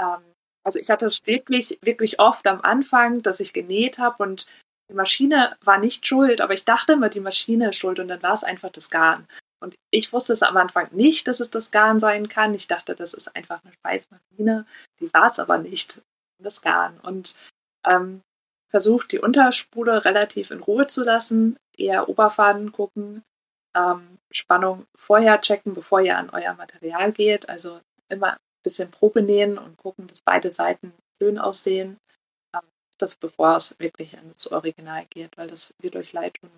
Ähm, 0.00 0.22
also 0.64 0.78
ich 0.78 0.90
hatte 0.90 1.06
es 1.06 1.26
wirklich, 1.26 1.78
wirklich 1.82 2.20
oft 2.20 2.46
am 2.46 2.60
Anfang, 2.60 3.22
dass 3.22 3.40
ich 3.40 3.52
genäht 3.52 3.98
habe 3.98 4.22
und 4.22 4.46
die 4.90 4.94
Maschine 4.94 5.56
war 5.62 5.78
nicht 5.78 6.06
schuld, 6.06 6.40
aber 6.40 6.54
ich 6.54 6.64
dachte 6.64 6.94
immer, 6.94 7.08
die 7.08 7.20
Maschine 7.20 7.70
ist 7.70 7.76
schuld 7.76 7.98
und 7.98 8.08
dann 8.08 8.22
war 8.22 8.32
es 8.32 8.44
einfach 8.44 8.70
das 8.70 8.90
Garn. 8.90 9.26
Und 9.60 9.74
ich 9.90 10.12
wusste 10.12 10.32
es 10.32 10.42
am 10.42 10.56
Anfang 10.56 10.88
nicht, 10.92 11.26
dass 11.28 11.40
es 11.40 11.50
das 11.50 11.70
Garn 11.70 12.00
sein 12.00 12.28
kann. 12.28 12.54
Ich 12.54 12.68
dachte, 12.68 12.94
das 12.94 13.12
ist 13.12 13.34
einfach 13.34 13.60
eine 13.64 13.72
Schweißmaschine. 13.80 14.66
Die 15.00 15.12
war 15.12 15.26
es 15.26 15.40
aber 15.40 15.58
nicht, 15.58 16.00
das 16.42 16.62
Garn. 16.62 16.98
Und 17.00 17.34
ähm, 17.84 18.22
versucht 18.70 19.12
die 19.12 19.18
Unterspule 19.18 20.04
relativ 20.04 20.50
in 20.50 20.60
Ruhe 20.60 20.86
zu 20.86 21.02
lassen, 21.02 21.56
eher 21.78 22.08
Oberfaden 22.08 22.72
gucken, 22.72 23.22
ähm, 23.76 24.18
Spannung 24.30 24.86
vorher 24.94 25.40
checken, 25.40 25.74
bevor 25.74 26.00
ihr 26.00 26.18
an 26.18 26.30
euer 26.30 26.54
Material 26.54 27.12
geht. 27.12 27.48
Also 27.48 27.80
immer 28.08 28.32
ein 28.32 28.62
bisschen 28.62 28.90
Probe 28.90 29.22
nähen 29.22 29.58
und 29.58 29.76
gucken, 29.76 30.06
dass 30.06 30.22
beide 30.22 30.50
Seiten 30.50 30.92
schön 31.18 31.38
aussehen 31.38 31.98
das, 32.98 33.16
bevor 33.16 33.56
es 33.56 33.78
wirklich 33.78 34.14
ins 34.14 34.50
Original 34.50 35.04
geht, 35.08 35.36
weil 35.38 35.48
das 35.48 35.74
wird 35.80 35.96
euch 35.96 36.12
leid 36.12 36.34
tun. 36.34 36.50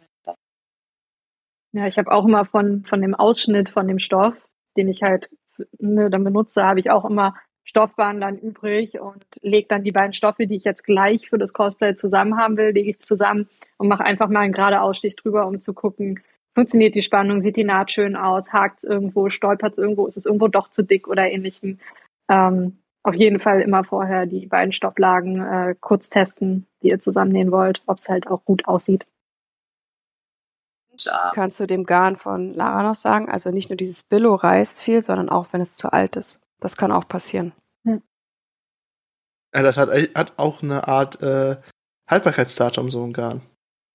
Ja, 1.72 1.86
ich 1.86 1.98
habe 1.98 2.10
auch 2.10 2.24
immer 2.24 2.44
von, 2.44 2.84
von 2.84 3.00
dem 3.00 3.14
Ausschnitt 3.14 3.68
von 3.68 3.86
dem 3.86 4.00
Stoff, 4.00 4.34
den 4.76 4.88
ich 4.88 5.02
halt 5.02 5.30
ne, 5.78 6.10
dann 6.10 6.24
benutze, 6.24 6.64
habe 6.64 6.80
ich 6.80 6.90
auch 6.90 7.04
immer 7.04 7.36
Stoffbahn 7.64 8.20
dann 8.20 8.38
übrig 8.38 9.00
und 9.00 9.24
lege 9.42 9.68
dann 9.68 9.84
die 9.84 9.92
beiden 9.92 10.12
Stoffe, 10.12 10.46
die 10.46 10.56
ich 10.56 10.64
jetzt 10.64 10.84
gleich 10.84 11.28
für 11.28 11.38
das 11.38 11.52
Cosplay 11.52 11.94
zusammen 11.94 12.36
haben 12.36 12.56
will, 12.56 12.70
lege 12.70 12.90
ich 12.90 13.00
zusammen 13.00 13.48
und 13.76 13.88
mache 13.88 14.04
einfach 14.04 14.28
mal 14.28 14.40
einen 14.40 14.52
gerade 14.52 14.80
Ausstich 14.80 15.16
drüber, 15.16 15.46
um 15.46 15.60
zu 15.60 15.72
gucken, 15.72 16.20
funktioniert 16.54 16.94
die 16.94 17.02
Spannung, 17.02 17.40
sieht 17.40 17.56
die 17.56 17.64
Naht 17.64 17.92
schön 17.92 18.16
aus, 18.16 18.52
hakt 18.52 18.78
es 18.78 18.84
irgendwo, 18.84 19.30
stolpert 19.30 19.72
es 19.72 19.78
irgendwo, 19.78 20.06
ist 20.06 20.16
es 20.16 20.26
irgendwo 20.26 20.48
doch 20.48 20.68
zu 20.68 20.82
dick 20.82 21.06
oder 21.06 21.30
ähnlichem. 21.30 21.78
Ähm, 22.28 22.78
auf 23.02 23.14
jeden 23.14 23.38
Fall 23.38 23.60
immer 23.60 23.84
vorher 23.84 24.26
die 24.26 24.46
beiden 24.46 24.72
Stopplagen 24.72 25.40
äh, 25.40 25.74
kurz 25.80 26.10
testen, 26.10 26.66
die 26.82 26.88
ihr 26.88 27.00
zusammennähen 27.00 27.50
wollt, 27.50 27.82
ob 27.86 27.98
es 27.98 28.08
halt 28.08 28.26
auch 28.26 28.44
gut 28.44 28.66
aussieht. 28.66 29.06
Kannst 31.34 31.58
du 31.60 31.66
dem 31.66 31.84
Garn 31.84 32.16
von 32.16 32.52
Lara 32.52 32.82
noch 32.82 32.94
sagen? 32.94 33.30
Also 33.30 33.50
nicht 33.50 33.70
nur 33.70 33.76
dieses 33.76 34.02
Billo 34.02 34.34
reißt 34.34 34.82
viel, 34.82 35.00
sondern 35.00 35.30
auch 35.30 35.46
wenn 35.52 35.62
es 35.62 35.76
zu 35.76 35.92
alt 35.92 36.16
ist. 36.16 36.39
Das 36.60 36.76
kann 36.76 36.92
auch 36.92 37.08
passieren. 37.08 37.52
Hm. 37.84 38.02
Ja, 39.54 39.62
das 39.62 39.76
hat, 39.76 39.90
hat 39.90 40.34
auch 40.38 40.62
eine 40.62 40.86
Art 40.86 41.22
äh, 41.22 41.56
Haltbarkeitsdatum, 42.08 42.90
so 42.90 43.04
ein 43.04 43.12
Garn. 43.12 43.40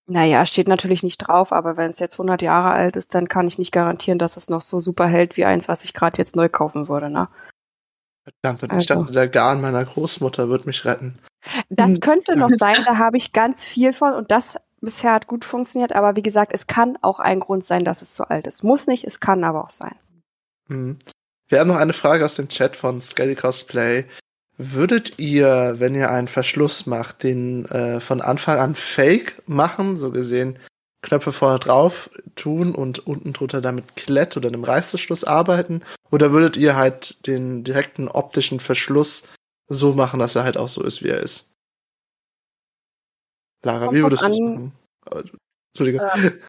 Naja, 0.07 0.45
steht 0.45 0.67
natürlich 0.67 1.01
nicht 1.01 1.17
drauf, 1.17 1.51
aber 1.51 1.77
wenn 1.77 1.89
es 1.89 1.99
jetzt 1.99 2.13
100 2.15 2.41
Jahre 2.43 2.71
alt 2.71 2.95
ist, 2.95 3.15
dann 3.15 3.27
kann 3.27 3.47
ich 3.47 3.57
nicht 3.57 3.71
garantieren, 3.71 4.19
dass 4.19 4.37
es 4.37 4.49
noch 4.49 4.61
so 4.61 4.79
super 4.79 5.07
hält 5.07 5.35
wie 5.35 5.45
eins, 5.45 5.67
was 5.67 5.83
ich 5.83 5.93
gerade 5.93 6.19
jetzt 6.19 6.35
neu 6.35 6.47
kaufen 6.47 6.87
würde. 6.87 7.09
Ne? 7.09 7.27
Verdammt, 8.23 8.63
also. 8.63 8.77
ich 8.77 8.85
dachte, 8.85 9.11
der 9.11 9.27
Garn 9.27 9.61
meiner 9.61 9.83
Großmutter 9.83 10.47
wird 10.49 10.67
mich 10.67 10.85
retten. 10.85 11.17
Das 11.69 11.87
hm. 11.87 11.99
könnte 11.99 12.35
noch 12.35 12.49
sein, 12.55 12.77
da 12.85 12.97
habe 12.97 13.17
ich 13.17 13.33
ganz 13.33 13.63
viel 13.63 13.93
von 13.93 14.13
und 14.13 14.29
das 14.29 14.57
bisher 14.79 15.13
hat 15.13 15.27
gut 15.27 15.43
funktioniert, 15.43 15.93
aber 15.93 16.15
wie 16.15 16.21
gesagt, 16.21 16.53
es 16.53 16.67
kann 16.67 16.97
auch 17.01 17.19
ein 17.19 17.39
Grund 17.39 17.65
sein, 17.65 17.83
dass 17.83 18.03
es 18.03 18.13
zu 18.13 18.29
alt 18.29 18.45
ist. 18.45 18.63
Muss 18.63 18.85
nicht, 18.85 19.03
es 19.03 19.19
kann 19.19 19.43
aber 19.43 19.63
auch 19.63 19.69
sein. 19.69 19.95
Mhm. 20.67 20.99
Wir 21.47 21.59
haben 21.59 21.67
noch 21.67 21.75
eine 21.75 21.93
Frage 21.93 22.25
aus 22.25 22.35
dem 22.35 22.49
Chat 22.49 22.75
von 22.75 23.01
Skelly 23.01 23.35
Cosplay. 23.35 24.05
Würdet 24.57 25.19
ihr, 25.19 25.75
wenn 25.77 25.95
ihr 25.95 26.09
einen 26.09 26.27
Verschluss 26.27 26.85
macht, 26.85 27.23
den 27.23 27.65
äh, 27.65 27.99
von 27.99 28.21
Anfang 28.21 28.57
an 28.57 28.75
fake 28.75 29.41
machen, 29.47 29.97
so 29.97 30.11
gesehen 30.11 30.57
Knöpfe 31.01 31.31
vorne 31.31 31.59
drauf 31.59 32.09
tun 32.35 32.73
und 32.73 33.05
unten 33.05 33.33
drunter 33.33 33.61
damit 33.61 33.95
Klett 33.95 34.37
oder 34.37 34.47
einem 34.47 34.63
Reißverschluss 34.63 35.23
arbeiten? 35.23 35.83
Oder 36.09 36.31
würdet 36.31 36.57
ihr 36.57 36.75
halt 36.75 37.27
den 37.27 37.63
direkten 37.63 38.07
optischen 38.07 38.59
Verschluss 38.59 39.27
so 39.67 39.93
machen, 39.93 40.19
dass 40.19 40.35
er 40.35 40.43
halt 40.43 40.57
auch 40.57 40.69
so 40.69 40.83
ist, 40.83 41.03
wie 41.03 41.09
er 41.09 41.19
ist? 41.19 41.51
Lara, 43.63 43.85
Kommt 43.85 43.97
wie 43.97 44.03
würdest 44.03 44.23
du 44.23 44.29
es 44.29 44.39
machen? 44.39 44.71
Entschuldige. 45.73 46.11
Ähm, 46.15 46.39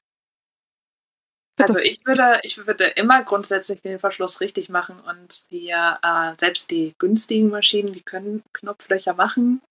also 1.58 1.78
ich 1.78 2.04
würde, 2.04 2.40
ich 2.42 2.66
würde 2.66 2.84
immer 2.84 3.22
grundsätzlich 3.22 3.80
den 3.80 3.98
Verschluss 3.98 4.40
richtig 4.40 4.68
machen 4.68 5.00
und 5.00 5.50
die, 5.50 5.70
äh, 5.70 6.34
selbst 6.38 6.70
die 6.70 6.94
günstigen 6.98 7.48
Maschinen, 7.48 7.92
die 7.92 8.02
können 8.02 8.42
Knopflöcher 8.52 9.14
machen. 9.14 9.62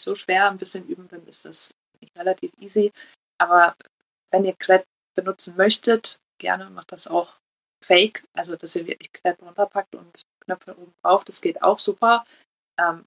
So 0.00 0.14
schwer, 0.14 0.50
ein 0.50 0.58
bisschen 0.58 0.86
üben, 0.88 1.08
dann 1.08 1.26
ist 1.26 1.44
das 1.44 1.70
relativ 2.16 2.52
easy. 2.60 2.92
Aber 3.38 3.76
wenn 4.30 4.44
ihr 4.44 4.54
Klett 4.54 4.84
benutzen 5.14 5.56
möchtet, 5.56 6.18
gerne 6.38 6.70
macht 6.70 6.92
das 6.92 7.06
auch 7.06 7.36
fake, 7.84 8.24
also 8.32 8.56
dass 8.56 8.76
ihr 8.76 8.86
wirklich 8.86 9.12
Klett 9.12 9.40
runterpackt 9.42 9.94
und 9.94 10.22
Knöpfe 10.40 10.76
oben 10.76 10.94
drauf, 11.02 11.24
das 11.24 11.40
geht 11.40 11.62
auch 11.62 11.78
super. 11.78 12.24
Ähm, 12.78 13.04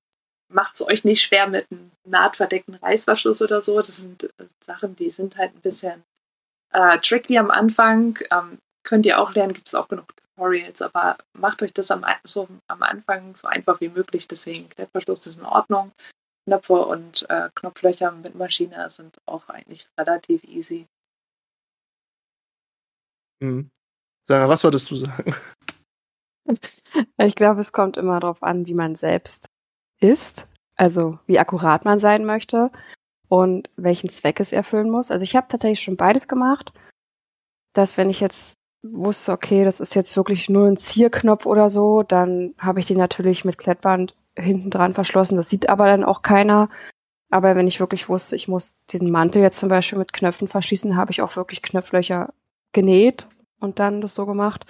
Macht 0.48 0.76
es 0.76 0.88
euch 0.88 1.04
nicht 1.04 1.24
schwer 1.24 1.48
mit 1.48 1.66
einem 1.72 1.92
nahtverdeckten 2.04 2.76
Reißverschluss 2.76 3.42
oder 3.42 3.62
so. 3.62 3.82
Das 3.82 3.98
sind 3.98 4.26
äh, 4.26 4.46
Sachen, 4.64 4.96
die 4.96 5.10
sind 5.10 5.38
halt 5.38 5.56
ein 5.56 5.62
bisschen 5.62 6.04
äh, 6.76 7.00
tricky 7.00 7.38
am 7.38 7.50
Anfang. 7.50 8.20
Ähm, 8.32 8.60
könnt 8.84 9.06
ihr 9.06 9.20
auch 9.20 9.34
lernen, 9.34 9.54
gibt 9.54 9.68
es 9.68 9.76
auch 9.76 9.88
genug 9.88 10.06
Tutorials, 10.16 10.82
aber 10.82 11.18
macht 11.34 11.62
euch 11.64 11.74
das 11.74 11.92
am, 11.92 12.06
so 12.24 12.48
am 12.68 12.84
Anfang 12.84 13.36
so 13.36 13.48
einfach 13.48 13.82
wie 13.82 13.90
möglich. 13.90 14.28
Deswegen 14.28 14.70
Klettverschluss 14.70 15.28
ist 15.28 15.40
in 15.40 15.46
Ordnung. 15.46 15.92
Knöpfe 16.48 16.86
und 16.86 17.28
äh, 17.30 17.50
Knopflöcher 17.56 18.12
mit 18.12 18.36
Maschine 18.36 18.90
sind 18.90 19.18
auch 19.26 19.50
eigentlich 19.50 19.90
relativ 19.98 20.44
easy. 20.44 20.86
Mhm. 23.42 23.72
Sarah, 24.28 24.50
was 24.50 24.64
wolltest 24.64 24.92
du 24.92 24.96
sagen? 24.96 25.36
Ich 27.18 27.34
glaube, 27.34 27.60
es 27.60 27.74
kommt 27.74 27.98
immer 27.98 28.20
darauf 28.20 28.44
an, 28.44 28.68
wie 28.68 28.76
man 28.76 28.96
selbst 28.96 29.48
ist, 30.00 30.46
also 30.76 31.18
wie 31.26 31.40
akkurat 31.40 31.86
man 31.86 32.00
sein 32.00 32.24
möchte 32.24 32.70
und 33.28 33.70
welchen 33.76 34.10
Zweck 34.10 34.40
es 34.40 34.52
erfüllen 34.52 34.90
muss. 34.90 35.12
Also 35.12 35.24
ich 35.24 35.36
habe 35.36 35.48
tatsächlich 35.48 35.82
schon 35.82 35.98
beides 35.98 36.28
gemacht, 36.28 36.74
dass 37.74 37.98
wenn 37.98 38.10
ich 38.10 38.20
jetzt 38.20 38.58
wusste, 38.84 39.32
okay, 39.32 39.66
das 39.66 39.80
ist 39.80 39.96
jetzt 39.96 40.16
wirklich 40.16 40.50
nur 40.50 40.68
ein 40.68 40.78
Zierknopf 40.78 41.46
oder 41.46 41.70
so, 41.70 42.04
dann 42.04 42.54
habe 42.58 42.80
ich 42.80 42.86
den 42.86 42.98
natürlich 42.98 43.46
mit 43.46 43.58
Klettband 43.58 44.16
hinten 44.38 44.70
dran 44.70 44.94
verschlossen. 44.94 45.38
Das 45.38 45.50
sieht 45.50 45.70
aber 45.70 45.88
dann 45.88 46.04
auch 46.04 46.22
keiner. 46.22 46.70
Aber 47.32 47.56
wenn 47.56 47.68
ich 47.68 47.80
wirklich 47.80 48.08
wusste, 48.08 48.36
ich 48.36 48.48
muss 48.48 48.80
diesen 48.92 49.10
Mantel 49.10 49.42
jetzt 49.42 49.60
zum 49.60 49.70
Beispiel 49.70 49.98
mit 49.98 50.14
Knöpfen 50.14 50.48
verschließen, 50.48 50.96
habe 50.96 51.12
ich 51.12 51.22
auch 51.22 51.36
wirklich 51.36 51.62
Knöpflöcher 51.62 52.34
genäht 52.72 53.28
und 53.60 53.80
dann 53.80 54.02
das 54.02 54.14
so 54.16 54.26
gemacht. 54.26 54.66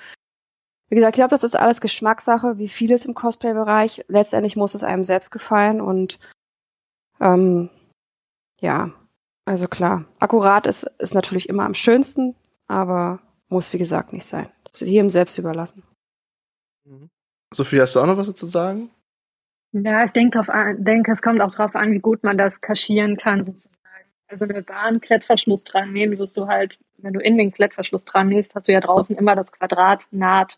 Wie 0.90 0.96
gesagt, 0.96 1.16
ich 1.16 1.20
glaube, 1.20 1.32
das 1.32 1.44
ist 1.44 1.56
alles 1.56 1.82
Geschmackssache, 1.82 2.58
wie 2.58 2.70
vieles 2.70 3.06
im 3.06 3.16
Cosplay-Bereich. 3.16 4.06
Letztendlich 4.08 4.56
muss 4.56 4.76
es 4.76 4.84
einem 4.84 5.04
selbst 5.04 5.32
gefallen 5.32 5.82
und 5.82 6.20
ähm, 7.20 7.70
ja, 8.62 8.92
also 9.46 9.68
klar, 9.68 10.06
akkurat 10.20 10.66
ist, 10.66 10.84
ist 10.98 11.14
natürlich 11.14 11.50
immer 11.50 11.64
am 11.64 11.76
schönsten, 11.76 12.36
aber 12.68 13.20
muss 13.48 13.74
wie 13.74 13.78
gesagt 13.78 14.12
nicht 14.12 14.26
sein. 14.26 14.50
Das 14.64 14.82
ist 14.82 14.90
jedem 14.90 15.10
selbst 15.10 15.38
überlassen. 15.38 15.84
Mhm. 16.86 17.10
Sophie, 17.54 17.80
hast 17.80 17.96
du 17.96 18.00
auch 18.00 18.08
noch 18.08 18.18
was 18.18 18.28
dazu 18.28 18.48
sagen? 18.48 18.90
Ja, 19.72 20.04
ich 20.04 20.12
denke, 20.12 20.42
denke, 20.78 21.12
es 21.12 21.22
kommt 21.22 21.42
auch 21.42 21.52
darauf 21.52 21.76
an, 21.76 21.92
wie 21.92 22.00
gut 22.00 22.24
man 22.24 22.38
das 22.38 22.62
kaschieren 22.62 23.18
kann, 23.18 23.44
sozusagen. 23.44 23.76
Also 24.28 24.46
eine 24.46 24.64
Bahn 24.64 25.02
Klettverschluss 25.02 25.64
dran 25.64 25.94
nähen, 25.94 26.18
wirst 26.18 26.38
du 26.38 26.48
halt, 26.48 26.80
wenn 26.98 27.14
du 27.14 27.20
in 27.20 27.38
den 27.38 27.52
Klettverschluss 27.52 28.06
dran 28.06 28.30
nähst, 28.30 28.56
hast 28.56 28.68
du 28.68 28.72
ja 28.72 28.80
draußen 28.80 29.16
immer 29.16 29.36
das 29.36 29.52
Quadrat 29.52 30.08
naht, 30.12 30.58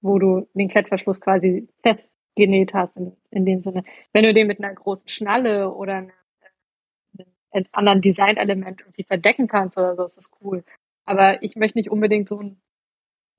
wo 0.00 0.18
du 0.18 0.48
den 0.54 0.68
Klettverschluss 0.68 1.20
quasi 1.20 1.68
festgenäht 1.82 2.72
hast, 2.72 2.96
in, 2.96 3.16
in 3.30 3.44
dem 3.44 3.60
Sinne. 3.60 3.84
Wenn 4.12 4.24
du 4.24 4.32
den 4.32 4.46
mit 4.46 4.58
einer 4.58 4.72
großen 4.72 5.08
Schnalle 5.08 5.70
oder 5.72 5.96
einem 5.96 6.12
anderen 7.72 8.00
Designelement 8.00 8.80
irgendwie 8.80 9.04
verdecken 9.04 9.48
kannst 9.48 9.76
oder 9.78 9.96
so, 9.96 10.04
ist 10.04 10.16
das 10.16 10.30
cool. 10.40 10.64
Aber 11.04 11.42
ich 11.42 11.56
möchte 11.56 11.78
nicht 11.78 11.90
unbedingt 11.90 12.28
so 12.28 12.40
ein 12.40 12.60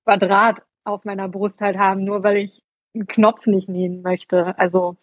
Quadrat 0.06 0.64
auf 0.84 1.06
meiner 1.06 1.30
Brust 1.30 1.62
halt 1.62 1.78
haben, 1.78 2.04
nur 2.04 2.24
weil 2.24 2.38
ich 2.38 2.62
einen 2.94 3.08
Knopf 3.08 3.46
nicht 3.48 3.70
nähen 3.70 4.02
möchte. 4.02 4.58
Also 4.58 4.98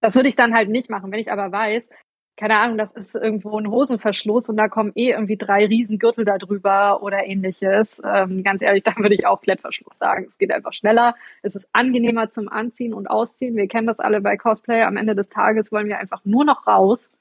das 0.00 0.16
würde 0.16 0.28
ich 0.28 0.36
dann 0.36 0.54
halt 0.54 0.68
nicht 0.68 0.90
machen. 0.90 1.12
Wenn 1.12 1.20
ich 1.20 1.30
aber 1.30 1.52
weiß, 1.52 1.90
keine 2.38 2.56
Ahnung, 2.56 2.78
das 2.78 2.92
ist 2.92 3.16
irgendwo 3.16 3.58
ein 3.58 3.68
Hosenverschluss 3.68 4.48
und 4.48 4.56
da 4.56 4.68
kommen 4.68 4.92
eh 4.94 5.10
irgendwie 5.10 5.36
drei 5.36 5.66
Riesengürtel 5.66 6.24
da 6.24 6.38
drüber 6.38 7.02
oder 7.02 7.26
ähnliches. 7.26 8.00
Ähm, 8.04 8.44
ganz 8.44 8.62
ehrlich, 8.62 8.82
dann 8.84 8.96
würde 8.98 9.16
ich 9.16 9.26
auch 9.26 9.40
Klettverschluss 9.40 9.98
sagen. 9.98 10.24
Es 10.26 10.38
geht 10.38 10.52
einfach 10.52 10.72
schneller, 10.72 11.16
es 11.42 11.56
ist 11.56 11.68
angenehmer 11.72 12.30
zum 12.30 12.48
Anziehen 12.48 12.94
und 12.94 13.08
Ausziehen. 13.08 13.56
Wir 13.56 13.66
kennen 13.66 13.88
das 13.88 13.98
alle 13.98 14.20
bei 14.20 14.36
Cosplay. 14.36 14.82
Am 14.82 14.96
Ende 14.96 15.16
des 15.16 15.28
Tages 15.28 15.72
wollen 15.72 15.88
wir 15.88 15.98
einfach 15.98 16.24
nur 16.24 16.44
noch 16.44 16.66
raus 16.66 17.12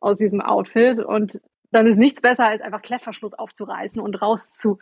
aus 0.00 0.18
diesem 0.18 0.40
Outfit 0.40 0.98
und 0.98 1.40
dann 1.70 1.86
ist 1.86 1.98
nichts 1.98 2.20
besser, 2.20 2.46
als 2.46 2.62
einfach 2.62 2.82
Klettverschluss 2.82 3.34
aufzureißen 3.34 4.00
und 4.00 4.20
raus 4.22 4.56
zu, 4.56 4.78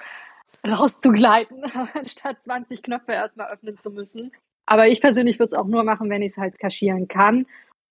rauszugleiten, 0.66 1.64
anstatt 1.94 2.42
20 2.42 2.82
Knöpfe 2.82 3.12
erstmal 3.12 3.52
öffnen 3.52 3.78
zu 3.78 3.90
müssen. 3.90 4.32
Aber 4.66 4.88
ich 4.88 5.00
persönlich 5.00 5.38
würde 5.38 5.48
es 5.48 5.58
auch 5.58 5.66
nur 5.66 5.84
machen, 5.84 6.10
wenn 6.10 6.22
ich 6.22 6.32
es 6.32 6.38
halt 6.38 6.58
kaschieren 6.58 7.08
kann 7.08 7.46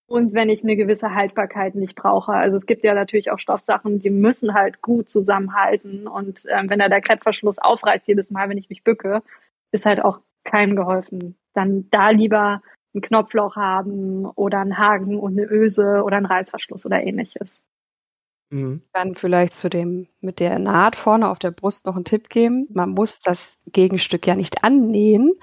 und 0.07 0.33
wenn 0.33 0.49
ich 0.49 0.63
eine 0.63 0.75
gewisse 0.75 1.15
Haltbarkeit 1.15 1.75
nicht 1.75 1.95
brauche. 1.95 2.33
Also 2.33 2.57
es 2.57 2.65
gibt 2.65 2.83
ja 2.83 2.93
natürlich 2.93 3.31
auch 3.31 3.39
Stoffsachen, 3.39 3.99
die 3.99 4.09
müssen 4.09 4.53
halt 4.53 4.81
gut 4.81 5.09
zusammenhalten. 5.09 6.07
Und 6.07 6.43
ähm, 6.49 6.69
wenn 6.69 6.79
da 6.79 6.89
der 6.89 7.01
Klettverschluss 7.01 7.59
aufreißt 7.59 8.07
jedes 8.07 8.29
Mal, 8.31 8.49
wenn 8.49 8.57
ich 8.57 8.69
mich 8.69 8.83
bücke, 8.83 9.23
ist 9.71 9.85
halt 9.85 10.03
auch 10.03 10.19
keinem 10.43 10.75
geholfen. 10.75 11.35
Dann 11.53 11.89
da 11.89 12.09
lieber 12.09 12.61
ein 12.95 13.01
Knopfloch 13.01 13.55
haben 13.55 14.25
oder 14.25 14.59
einen 14.59 14.77
Haken 14.77 15.19
und 15.19 15.33
eine 15.33 15.47
Öse 15.49 16.03
oder 16.03 16.17
einen 16.17 16.25
Reißverschluss 16.25 16.85
oder 16.85 17.03
ähnliches. 17.03 17.61
Mhm. 18.51 18.83
Dann 18.93 19.15
vielleicht 19.15 19.53
zu 19.55 19.69
dem 19.69 20.07
mit 20.21 20.39
der 20.39 20.57
Naht 20.59 20.95
vorne 20.95 21.29
auf 21.29 21.39
der 21.39 21.51
Brust 21.51 21.85
noch 21.85 21.95
einen 21.95 22.05
Tipp 22.05 22.29
geben. 22.29 22.67
Man 22.71 22.91
muss 22.91 23.19
das 23.19 23.57
Gegenstück 23.67 24.25
ja 24.27 24.35
nicht 24.35 24.63
annähen. 24.63 25.33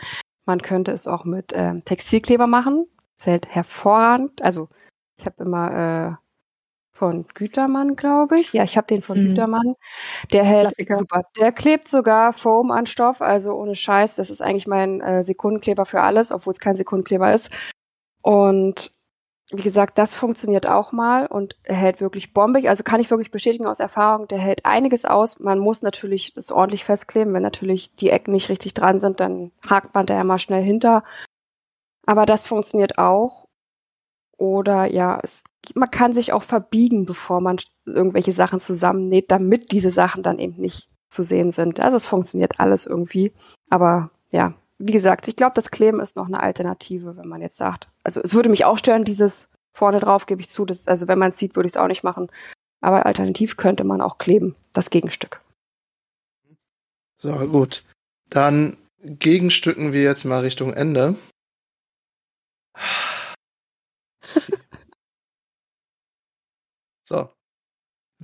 Man 0.44 0.62
könnte 0.62 0.92
es 0.92 1.06
auch 1.06 1.24
mit 1.24 1.52
ähm, 1.54 1.84
Textilkleber 1.84 2.46
machen. 2.46 2.86
Das 3.18 3.26
hält 3.26 3.46
hervorragend. 3.46 4.42
Also 4.42 4.68
ich 5.16 5.26
habe 5.26 5.44
immer 5.44 6.18
äh, 6.18 6.21
von 7.02 7.26
Gütermann, 7.34 7.96
glaube 7.96 8.38
ich. 8.38 8.52
Ja, 8.52 8.62
ich 8.62 8.76
habe 8.76 8.86
den 8.86 9.02
von 9.02 9.20
mhm. 9.20 9.28
Gütermann. 9.30 9.74
Der 10.32 10.44
hält 10.44 10.68
Klassiker. 10.68 10.94
super. 10.94 11.22
Der 11.36 11.50
klebt 11.50 11.88
sogar 11.88 12.32
Foam 12.32 12.70
an 12.70 12.86
Stoff, 12.86 13.20
also 13.20 13.54
ohne 13.54 13.74
Scheiß. 13.74 14.14
Das 14.14 14.30
ist 14.30 14.40
eigentlich 14.40 14.68
mein 14.68 15.00
äh, 15.00 15.24
Sekundenkleber 15.24 15.84
für 15.84 16.00
alles, 16.00 16.30
obwohl 16.30 16.52
es 16.52 16.60
kein 16.60 16.76
Sekundenkleber 16.76 17.34
ist. 17.34 17.50
Und 18.22 18.92
wie 19.50 19.62
gesagt, 19.62 19.98
das 19.98 20.14
funktioniert 20.14 20.68
auch 20.68 20.92
mal 20.92 21.26
und 21.26 21.56
er 21.64 21.74
hält 21.74 22.00
wirklich 22.00 22.32
bombig. 22.32 22.68
Also 22.68 22.84
kann 22.84 23.00
ich 23.00 23.10
wirklich 23.10 23.32
bestätigen 23.32 23.66
aus 23.66 23.80
Erfahrung, 23.80 24.28
der 24.28 24.38
hält 24.38 24.64
einiges 24.64 25.04
aus. 25.04 25.40
Man 25.40 25.58
muss 25.58 25.82
natürlich 25.82 26.34
das 26.34 26.52
ordentlich 26.52 26.84
festkleben. 26.84 27.34
Wenn 27.34 27.42
natürlich 27.42 27.96
die 27.96 28.10
Ecken 28.10 28.30
nicht 28.30 28.48
richtig 28.48 28.74
dran 28.74 29.00
sind, 29.00 29.18
dann 29.18 29.50
hakt 29.68 29.92
man 29.92 30.06
da 30.06 30.14
ja 30.14 30.22
mal 30.22 30.38
schnell 30.38 30.62
hinter. 30.62 31.02
Aber 32.06 32.26
das 32.26 32.44
funktioniert 32.44 32.96
auch. 32.98 33.48
Oder 34.38 34.86
ja, 34.86 35.18
es, 35.20 35.42
man 35.74 35.90
kann 35.90 36.14
sich 36.14 36.32
auch 36.32 36.42
verbiegen, 36.42 37.06
bevor 37.06 37.40
man 37.40 37.58
irgendwelche 37.84 38.32
Sachen 38.32 38.60
zusammennäht, 38.60 39.30
damit 39.30 39.72
diese 39.72 39.90
Sachen 39.90 40.22
dann 40.22 40.38
eben 40.38 40.60
nicht 40.60 40.88
zu 41.08 41.22
sehen 41.22 41.52
sind. 41.52 41.80
Also 41.80 41.96
es 41.96 42.06
funktioniert 42.06 42.58
alles 42.58 42.86
irgendwie. 42.86 43.32
Aber 43.70 44.10
ja, 44.30 44.54
wie 44.78 44.92
gesagt, 44.92 45.28
ich 45.28 45.36
glaube, 45.36 45.52
das 45.54 45.70
Kleben 45.70 46.00
ist 46.00 46.16
noch 46.16 46.26
eine 46.26 46.42
Alternative, 46.42 47.16
wenn 47.16 47.28
man 47.28 47.40
jetzt 47.40 47.56
sagt. 47.56 47.88
Also 48.02 48.20
es 48.20 48.34
würde 48.34 48.48
mich 48.48 48.64
auch 48.64 48.78
stören, 48.78 49.04
dieses 49.04 49.48
vorne 49.72 50.00
drauf, 50.00 50.26
gebe 50.26 50.40
ich 50.40 50.48
zu. 50.48 50.64
Das, 50.64 50.88
also 50.88 51.08
wenn 51.08 51.18
man 51.18 51.32
es 51.32 51.38
sieht, 51.38 51.54
würde 51.54 51.66
ich 51.66 51.72
es 51.72 51.76
auch 51.76 51.86
nicht 51.86 52.02
machen. 52.02 52.30
Aber 52.80 53.06
alternativ 53.06 53.56
könnte 53.56 53.84
man 53.84 54.00
auch 54.00 54.18
kleben, 54.18 54.56
das 54.72 54.90
Gegenstück. 54.90 55.40
So, 57.16 57.32
gut. 57.46 57.84
Dann 58.28 58.76
gegenstücken 58.98 59.92
wir 59.92 60.02
jetzt 60.02 60.24
mal 60.24 60.40
Richtung 60.40 60.72
Ende. 60.72 61.14
so. 67.12 67.28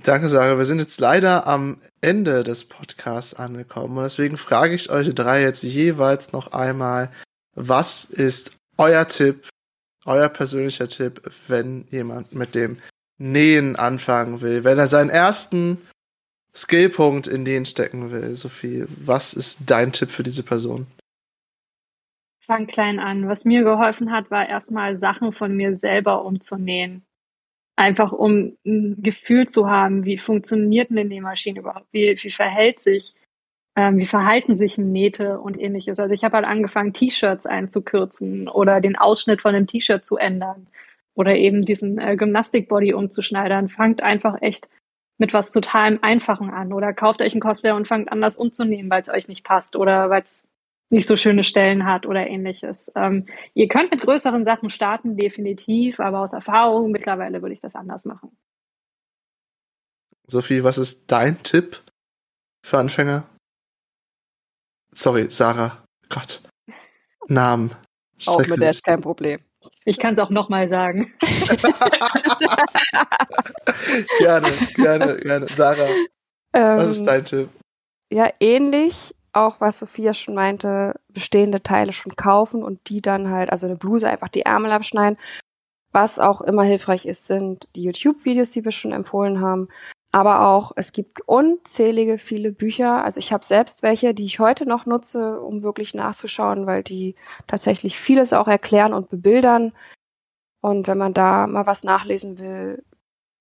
Danke, 0.03 0.29
Sarah. 0.29 0.57
Wir 0.57 0.65
sind 0.65 0.79
jetzt 0.79 0.99
leider 0.99 1.45
am 1.45 1.77
Ende 2.01 2.43
des 2.43 2.65
Podcasts 2.65 3.33
angekommen 3.33 3.97
und 3.97 4.03
deswegen 4.03 4.37
frage 4.37 4.73
ich 4.73 4.89
euch 4.89 5.13
drei 5.13 5.41
jetzt 5.41 5.63
jeweils 5.63 6.31
noch 6.31 6.53
einmal, 6.53 7.09
was 7.53 8.05
ist 8.05 8.53
euer 8.77 9.07
Tipp, 9.07 9.49
euer 10.05 10.29
persönlicher 10.29 10.87
Tipp, 10.87 11.21
wenn 11.47 11.85
jemand 11.89 12.33
mit 12.33 12.55
dem 12.55 12.77
Nähen 13.17 13.75
anfangen 13.75 14.39
will, 14.39 14.63
wenn 14.63 14.79
er 14.79 14.87
seinen 14.87 15.09
ersten 15.09 15.77
Skillpunkt 16.55 17.27
in 17.27 17.43
den 17.43 17.65
stecken 17.65 18.11
will, 18.11 18.35
Sophie, 18.35 18.85
was 18.87 19.33
ist 19.33 19.63
dein 19.67 19.91
Tipp 19.91 20.09
für 20.09 20.23
diese 20.23 20.43
Person? 20.43 20.87
Fang 22.39 22.65
klein 22.65 22.99
an. 22.99 23.27
Was 23.27 23.45
mir 23.45 23.63
geholfen 23.63 24.11
hat, 24.11 24.31
war 24.31 24.47
erstmal 24.47 24.95
Sachen 24.95 25.33
von 25.33 25.55
mir 25.55 25.75
selber 25.75 26.23
umzunähen. 26.23 27.03
Einfach 27.79 28.11
um 28.11 28.57
ein 28.65 29.01
Gefühl 29.01 29.47
zu 29.47 29.69
haben, 29.69 30.03
wie 30.03 30.17
funktioniert 30.17 30.91
eine 30.91 31.05
Nähmaschine 31.05 31.61
überhaupt, 31.61 31.87
wie, 31.93 32.13
wie 32.21 32.29
verhält 32.29 32.81
sich, 32.81 33.15
ähm, 33.77 33.97
wie 33.99 34.05
verhalten 34.05 34.57
sich 34.57 34.77
Nähte 34.77 35.39
und 35.39 35.57
ähnliches. 35.57 35.97
Also 35.97 36.13
ich 36.13 36.25
habe 36.25 36.35
halt 36.35 36.45
angefangen, 36.45 36.91
T-Shirts 36.91 37.45
einzukürzen 37.45 38.49
oder 38.49 38.81
den 38.81 38.97
Ausschnitt 38.97 39.41
von 39.41 39.55
einem 39.55 39.65
T-Shirt 39.65 40.03
zu 40.03 40.17
ändern 40.17 40.67
oder 41.13 41.37
eben 41.37 41.63
diesen 41.63 41.99
äh, 41.99 42.17
Gymnastikbody 42.17 42.93
umzuschneidern. 42.93 43.69
Fangt 43.69 44.03
einfach 44.03 44.41
echt 44.41 44.67
mit 45.17 45.33
was 45.33 45.53
total 45.53 45.99
Einfachen 46.01 46.49
an 46.49 46.73
oder 46.73 46.91
kauft 46.91 47.21
euch 47.21 47.33
ein 47.33 47.39
Cosplay 47.39 47.71
und 47.71 47.87
fangt 47.87 48.11
an, 48.11 48.19
das 48.19 48.35
umzunehmen, 48.35 48.91
weil 48.91 49.03
es 49.03 49.09
euch 49.09 49.29
nicht 49.29 49.45
passt 49.45 49.77
oder 49.77 50.09
weil 50.09 50.23
es 50.23 50.43
nicht 50.89 51.07
so 51.07 51.15
schöne 51.15 51.43
Stellen 51.43 51.85
hat 51.85 52.05
oder 52.05 52.27
ähnliches. 52.27 52.91
Ähm, 52.95 53.25
ihr 53.53 53.67
könnt 53.67 53.91
mit 53.91 54.01
größeren 54.01 54.45
Sachen 54.45 54.69
starten, 54.69 55.17
definitiv, 55.17 55.99
aber 55.99 56.19
aus 56.19 56.33
Erfahrung 56.33 56.91
mittlerweile 56.91 57.41
würde 57.41 57.53
ich 57.53 57.61
das 57.61 57.75
anders 57.75 58.05
machen. 58.05 58.35
Sophie, 60.27 60.63
was 60.63 60.77
ist 60.77 61.11
dein 61.11 61.41
Tipp 61.43 61.81
für 62.65 62.77
Anfänger? 62.77 63.27
Sorry, 64.91 65.29
Sarah. 65.29 65.83
Gott. 66.09 66.41
Namen. 67.27 67.71
Auch 68.25 68.45
mit 68.45 68.59
der 68.59 68.71
ist 68.71 68.83
kein 68.83 69.01
Problem. 69.01 69.39
Ich 69.85 69.99
kann 69.99 70.13
es 70.13 70.19
auch 70.19 70.29
nochmal 70.29 70.67
sagen. 70.67 71.13
gerne, 74.19 74.51
gerne, 74.75 75.17
gerne. 75.17 75.47
Sarah, 75.47 75.89
ähm, 76.53 76.77
was 76.77 76.89
ist 76.89 76.99
ähm, 76.99 77.05
dein 77.05 77.25
Tipp? 77.25 77.49
Ja, 78.11 78.31
ähnlich 78.39 78.95
auch, 79.33 79.61
was 79.61 79.79
Sophia 79.79 80.13
schon 80.13 80.35
meinte, 80.35 80.99
bestehende 81.09 81.61
Teile 81.61 81.93
schon 81.93 82.15
kaufen 82.15 82.63
und 82.63 82.89
die 82.89 83.01
dann 83.01 83.29
halt, 83.29 83.51
also 83.51 83.67
eine 83.67 83.75
Bluse 83.75 84.09
einfach 84.09 84.29
die 84.29 84.41
Ärmel 84.41 84.71
abschneiden. 84.71 85.17
Was 85.91 86.19
auch 86.19 86.41
immer 86.41 86.63
hilfreich 86.63 87.05
ist, 87.05 87.27
sind 87.27 87.67
die 87.75 87.83
YouTube-Videos, 87.83 88.51
die 88.51 88.63
wir 88.63 88.71
schon 88.71 88.91
empfohlen 88.91 89.41
haben. 89.41 89.69
Aber 90.11 90.47
auch, 90.47 90.71
es 90.75 90.91
gibt 90.91 91.21
unzählige 91.27 92.17
viele 92.17 92.51
Bücher. 92.51 93.03
Also 93.03 93.19
ich 93.19 93.31
habe 93.31 93.45
selbst 93.45 93.83
welche, 93.83 94.13
die 94.13 94.25
ich 94.25 94.39
heute 94.39 94.65
noch 94.65 94.85
nutze, 94.85 95.39
um 95.39 95.61
wirklich 95.61 95.93
nachzuschauen, 95.93 96.65
weil 96.65 96.83
die 96.83 97.15
tatsächlich 97.47 97.99
vieles 97.99 98.33
auch 98.33 98.47
erklären 98.47 98.93
und 98.93 99.09
bebildern. 99.09 99.73
Und 100.61 100.87
wenn 100.87 100.97
man 100.97 101.13
da 101.13 101.47
mal 101.47 101.67
was 101.67 101.83
nachlesen 101.83 102.39
will, 102.39 102.83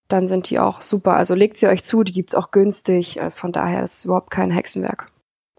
dann 0.09 0.27
sind 0.27 0.51
die 0.51 0.59
auch 0.59 0.83
super. 0.83 1.15
Also 1.17 1.35
legt 1.35 1.59
sie 1.59 1.69
euch 1.69 1.85
zu, 1.85 2.03
die 2.03 2.13
gibt's 2.13 2.35
auch 2.35 2.51
günstig. 2.51 3.21
Also 3.21 3.37
von 3.37 3.53
daher 3.53 3.85
ist 3.85 3.99
es 3.99 4.05
überhaupt 4.05 4.31
kein 4.31 4.51
Hexenwerk 4.51 5.11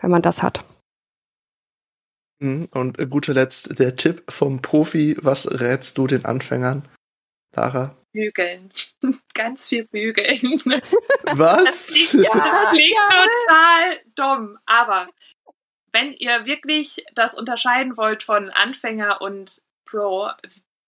wenn 0.01 0.11
man 0.11 0.21
das 0.21 0.43
hat. 0.43 0.63
Mhm. 2.39 2.69
Und 2.71 2.97
guter 3.09 3.33
Letzt 3.33 3.79
der 3.79 3.95
Tipp 3.95 4.23
vom 4.29 4.61
Profi. 4.61 5.17
Was 5.21 5.59
rätst 5.59 5.97
du 5.97 6.07
den 6.07 6.25
Anfängern, 6.25 6.87
Lara? 7.55 7.95
bügeln. 8.11 8.71
Ganz 9.33 9.67
viel 9.67 9.85
bügeln. 9.85 10.61
Was? 11.23 11.63
Das 11.63 11.87
klingt, 11.87 12.25
ja, 12.25 12.33
das 12.33 12.73
klingt 12.73 12.97
total 12.97 13.99
dumm. 14.15 14.57
Aber 14.65 15.07
wenn 15.91 16.13
ihr 16.13 16.45
wirklich 16.45 17.05
das 17.13 17.35
unterscheiden 17.35 17.97
wollt 17.97 18.23
von 18.23 18.49
Anfänger 18.49 19.21
und 19.21 19.61
Pro, 19.85 20.29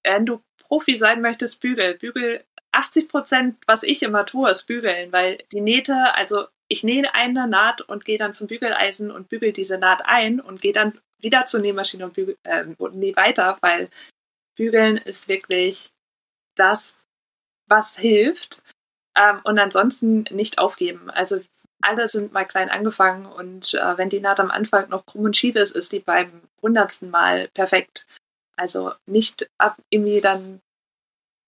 wenn 0.03 0.25
du 0.25 0.41
Profi 0.59 0.97
sein 0.97 1.21
möchtest, 1.21 1.59
bügel. 1.59 1.95
Bügel 1.95 2.43
80 2.71 3.09
Prozent, 3.09 3.57
was 3.67 3.83
ich 3.83 4.03
immer 4.03 4.25
tue, 4.25 4.49
ist 4.49 4.63
bügeln, 4.63 5.11
weil 5.11 5.43
die 5.51 5.61
Nähte, 5.61 6.13
also 6.15 6.47
ich 6.71 6.85
nähe 6.85 7.13
eine 7.13 7.47
Naht 7.47 7.81
und 7.81 8.05
gehe 8.05 8.17
dann 8.17 8.33
zum 8.33 8.47
Bügeleisen 8.47 9.11
und 9.11 9.27
bügel 9.27 9.51
diese 9.51 9.77
Naht 9.77 10.03
ein 10.05 10.39
und 10.39 10.61
gehe 10.61 10.71
dann 10.71 10.97
wieder 11.19 11.45
zur 11.45 11.59
Nähmaschine 11.59 12.05
und, 12.05 12.13
bügel, 12.13 12.37
äh, 12.43 12.63
nähe 12.93 13.15
weiter, 13.17 13.57
weil 13.59 13.89
bügeln 14.55 14.95
ist 14.95 15.27
wirklich 15.27 15.91
das, 16.55 16.95
was 17.67 17.97
hilft. 17.97 18.63
Ähm, 19.17 19.41
und 19.43 19.59
ansonsten 19.59 20.23
nicht 20.31 20.59
aufgeben. 20.59 21.09
Also 21.09 21.41
alle 21.81 22.07
sind 22.07 22.31
mal 22.31 22.45
klein 22.45 22.69
angefangen 22.69 23.25
und 23.25 23.73
äh, 23.73 23.97
wenn 23.97 24.09
die 24.09 24.21
Naht 24.21 24.39
am 24.39 24.49
Anfang 24.49 24.87
noch 24.87 25.05
krumm 25.05 25.25
und 25.25 25.35
schief 25.35 25.57
ist, 25.57 25.75
ist 25.75 25.91
die 25.91 25.99
beim 25.99 26.31
hundertsten 26.61 27.09
Mal 27.09 27.49
perfekt. 27.49 28.07
Also 28.55 28.93
nicht 29.05 29.49
ab 29.57 29.75
irgendwie 29.89 30.21
dann 30.21 30.61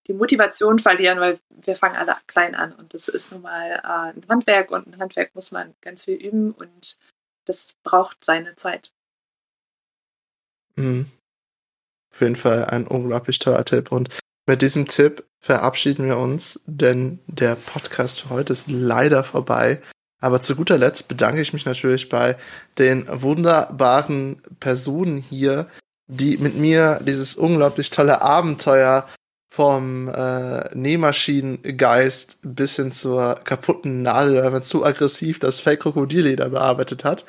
die 0.08 0.14
Motivation 0.14 0.80
verlieren, 0.80 1.20
weil 1.20 1.40
wir 1.50 1.76
fangen 1.76 1.96
alle 1.96 2.16
klein 2.28 2.56
an 2.56 2.74
und 2.74 2.94
das 2.94 3.08
ist 3.08 3.32
nun 3.32 3.42
mal 3.42 3.72
äh, 3.72 4.18
ein 4.18 4.26
Handwerk 4.30 4.72
und 4.72 4.88
ein 4.88 5.00
Handwerk 5.00 5.34
muss 5.36 5.52
man 5.52 5.74
ganz 5.82 6.06
viel 6.06 6.16
üben 6.16 6.52
und 6.52 6.98
das 7.46 7.74
braucht 7.84 8.24
seine 8.24 8.56
Zeit. 8.56 8.92
Mhm. 10.76 11.08
Auf 12.14 12.22
jeden 12.22 12.36
Fall 12.36 12.66
ein 12.66 12.86
unglaublich 12.88 13.40
toller 13.40 13.66
Tipp 13.66 13.92
und 13.92 14.10
mit 14.46 14.62
diesem 14.62 14.88
Tipp 14.88 15.26
verabschieden 15.40 16.06
wir 16.06 16.18
uns, 16.18 16.62
denn 16.66 17.20
der 17.28 17.56
Podcast 17.56 18.22
für 18.22 18.30
heute 18.30 18.54
ist 18.54 18.68
leider 18.68 19.24
vorbei. 19.24 19.82
Aber 20.20 20.40
zu 20.40 20.56
guter 20.56 20.78
Letzt 20.78 21.08
bedanke 21.08 21.42
ich 21.42 21.54
mich 21.54 21.66
natürlich 21.66 22.10
bei 22.10 22.38
den 22.78 23.08
wunderbaren 23.10 24.42
Personen 24.60 25.18
hier, 25.18 25.68
die 26.08 26.38
mit 26.38 26.56
mir 26.56 27.00
dieses 27.06 27.36
unglaublich 27.36 27.90
tolle 27.90 28.22
Abenteuer 28.22 29.08
vom 29.54 30.10
äh, 30.10 30.76
Nähmaschinengeist 30.76 32.40
bis 32.42 32.76
hin 32.78 32.92
zur 32.92 33.36
kaputten 33.44 34.02
Nadel, 34.02 34.42
weil 34.42 34.50
man 34.50 34.64
zu 34.64 34.84
aggressiv 34.84 35.38
das 35.38 35.60
Fake-Krokodilleder 35.60 36.50
bearbeitet 36.50 37.04
hat, 37.04 37.24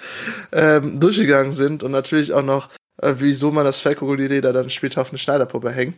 ähm, 0.50 1.00
durchgegangen 1.00 1.52
sind 1.52 1.82
und 1.82 1.90
natürlich 1.90 2.32
auch 2.32 2.42
noch, 2.42 2.70
äh, 2.96 3.16
wieso 3.18 3.52
man 3.52 3.66
das 3.66 3.80
Fake-Krokodilleder 3.80 4.54
dann 4.54 4.70
später 4.70 5.02
auf 5.02 5.10
eine 5.10 5.18
Schneiderpuppe 5.18 5.70
hängt, 5.70 5.96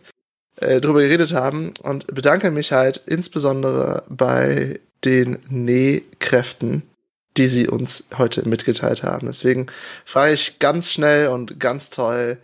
äh, 0.57 0.81
drüber 0.81 1.01
geredet 1.01 1.33
haben 1.33 1.75
und 1.83 2.09
bedanke 2.13 2.51
mich 2.51 2.73
halt 2.73 3.03
insbesondere 3.07 4.03
bei 4.09 4.81
den 5.05 5.39
Nähkräften, 5.49 6.83
die 7.37 7.47
sie 7.47 7.69
uns 7.69 8.09
heute 8.19 8.49
mitgeteilt 8.49 9.05
haben. 9.05 9.29
Deswegen 9.29 9.69
frage 10.05 10.35
ich 10.35 10.59
ganz 10.59 10.91
schnell 10.91 11.29
und 11.29 11.61
ganz 11.61 11.91
toll, 11.91 12.39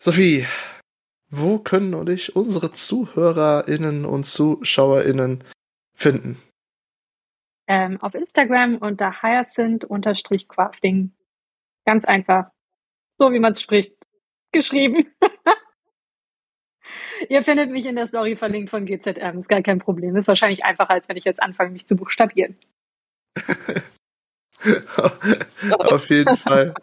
Sophie, 0.00 0.44
wo 1.30 1.58
können 1.58 1.94
und 1.94 2.08
ich 2.08 2.36
unsere 2.36 2.72
ZuhörerInnen 2.72 4.04
und 4.04 4.24
ZuschauerInnen 4.24 5.42
finden? 5.94 6.40
Ähm, 7.66 8.00
auf 8.00 8.14
Instagram 8.14 8.76
unter 8.78 9.22
hyacinth-crafting. 9.22 11.12
Ganz 11.84 12.04
einfach. 12.04 12.50
So 13.18 13.32
wie 13.32 13.40
man 13.40 13.52
es 13.52 13.60
spricht. 13.60 13.94
Geschrieben. 14.52 15.12
Ihr 17.28 17.42
findet 17.42 17.70
mich 17.70 17.84
in 17.84 17.96
der 17.96 18.06
Story 18.06 18.36
verlinkt 18.36 18.70
von 18.70 18.86
GZM. 18.86 19.38
Ist 19.38 19.48
gar 19.48 19.62
kein 19.62 19.80
Problem. 19.80 20.16
Ist 20.16 20.28
wahrscheinlich 20.28 20.64
einfacher, 20.64 20.90
als 20.90 21.08
wenn 21.08 21.18
ich 21.18 21.24
jetzt 21.24 21.42
anfange, 21.42 21.72
mich 21.72 21.86
zu 21.86 21.96
buchstabieren. 21.96 22.56
Auf 25.78 26.10
jeden 26.10 26.36
Fall. 26.36 26.74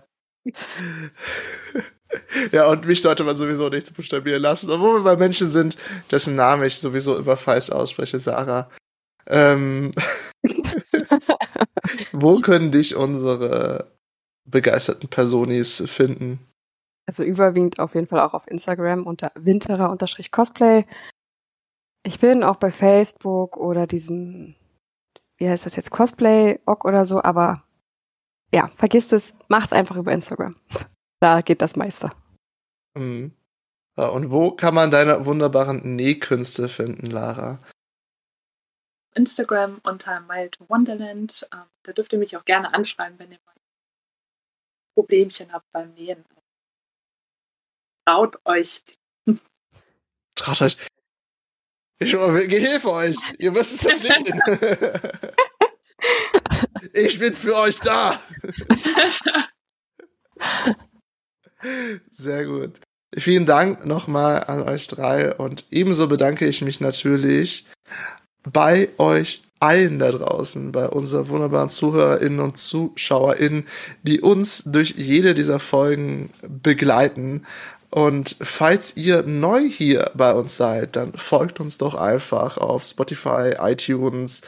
Ja, 2.51 2.69
und 2.69 2.85
mich 2.85 3.01
sollte 3.01 3.23
man 3.23 3.35
sowieso 3.35 3.69
nicht 3.69 3.95
buchstabieren 3.95 4.41
lassen, 4.41 4.69
obwohl 4.69 4.99
wir 4.99 5.03
bei 5.03 5.17
Menschen 5.17 5.49
sind, 5.49 5.77
dessen 6.11 6.35
Name 6.35 6.67
ich 6.67 6.77
sowieso 6.77 7.17
immer 7.17 7.37
falsch 7.37 7.69
ausspreche, 7.71 8.19
Sarah. 8.19 8.69
Ähm, 9.27 9.91
wo 12.11 12.39
können 12.39 12.71
dich 12.71 12.95
unsere 12.95 13.91
begeisterten 14.45 15.09
Personis 15.09 15.83
finden? 15.87 16.39
Also 17.07 17.23
überwiegend 17.23 17.79
auf 17.79 17.95
jeden 17.95 18.07
Fall 18.07 18.21
auch 18.21 18.33
auf 18.33 18.47
Instagram 18.47 19.05
unter 19.05 19.31
winterer-cosplay. 19.35 20.85
Ich 22.03 22.19
bin 22.19 22.43
auch 22.43 22.57
bei 22.57 22.71
Facebook 22.71 23.57
oder 23.57 23.87
diesem, 23.87 24.55
wie 25.37 25.49
heißt 25.49 25.65
das 25.65 25.75
jetzt, 25.75 25.91
Cosplay-Ock 25.91 26.85
oder 26.85 27.05
so, 27.05 27.21
aber 27.21 27.63
ja, 28.53 28.69
vergisst 28.75 29.11
es, 29.13 29.35
macht's 29.47 29.73
einfach 29.73 29.95
über 29.95 30.11
Instagram. 30.11 30.55
Da 31.19 31.41
geht 31.41 31.61
das 31.61 31.75
meiste. 31.75 32.11
Mhm. 32.95 33.33
Und 33.95 34.29
wo 34.29 34.51
kann 34.51 34.75
man 34.75 34.91
deine 34.91 35.25
wunderbaren 35.25 35.95
Nähkünste 35.95 36.67
finden, 36.67 37.07
Lara? 37.07 37.61
Instagram 39.15 39.79
unter 39.83 40.19
Mild 40.21 40.57
Wonderland. 40.69 41.47
Ähm, 41.53 41.65
da 41.83 41.93
dürft 41.93 42.11
ihr 42.13 42.19
mich 42.19 42.35
auch 42.35 42.43
gerne 42.43 42.73
anschreiben, 42.73 43.17
wenn 43.17 43.31
ihr 43.31 43.39
mal 43.45 43.53
Problemchen 44.93 45.53
habt 45.53 45.71
beim 45.71 45.93
Nähen. 45.93 46.25
Traut 48.05 48.37
euch. 48.45 48.83
Traut 50.35 50.61
euch. 50.61 50.77
Ich 51.99 52.13
helfe 52.13 52.91
euch. 52.91 53.15
Ihr 53.39 53.51
müsst 53.51 53.73
es 53.73 53.83
verstehen. 53.83 54.41
ich 56.93 57.17
bin 57.17 57.33
für 57.33 57.55
euch 57.55 57.79
da. 57.79 58.21
Sehr 62.11 62.45
gut. 62.45 62.79
Vielen 63.17 63.45
Dank 63.45 63.85
nochmal 63.85 64.43
an 64.45 64.63
euch 64.63 64.87
drei 64.87 65.33
und 65.33 65.65
ebenso 65.71 66.07
bedanke 66.07 66.45
ich 66.45 66.61
mich 66.61 66.81
natürlich 66.81 67.65
bei 68.43 68.89
euch 68.97 69.43
allen 69.59 69.99
da 69.99 70.11
draußen, 70.11 70.71
bei 70.71 70.87
unseren 70.87 71.29
wunderbaren 71.29 71.69
ZuhörerInnen 71.69 72.39
und 72.39 72.57
ZuschauerInnen, 72.57 73.65
die 74.03 74.19
uns 74.19 74.63
durch 74.65 74.95
jede 74.97 75.33
dieser 75.33 75.59
Folgen 75.59 76.29
begleiten. 76.41 77.45
Und 77.89 78.35
falls 78.41 78.97
ihr 78.97 79.23
neu 79.23 79.61
hier 79.61 80.11
bei 80.13 80.33
uns 80.33 80.57
seid, 80.57 80.97
dann 80.97 81.13
folgt 81.13 81.61
uns 81.61 81.77
doch 81.77 81.95
einfach 81.95 82.57
auf 82.57 82.83
Spotify, 82.83 83.53
iTunes, 83.59 84.41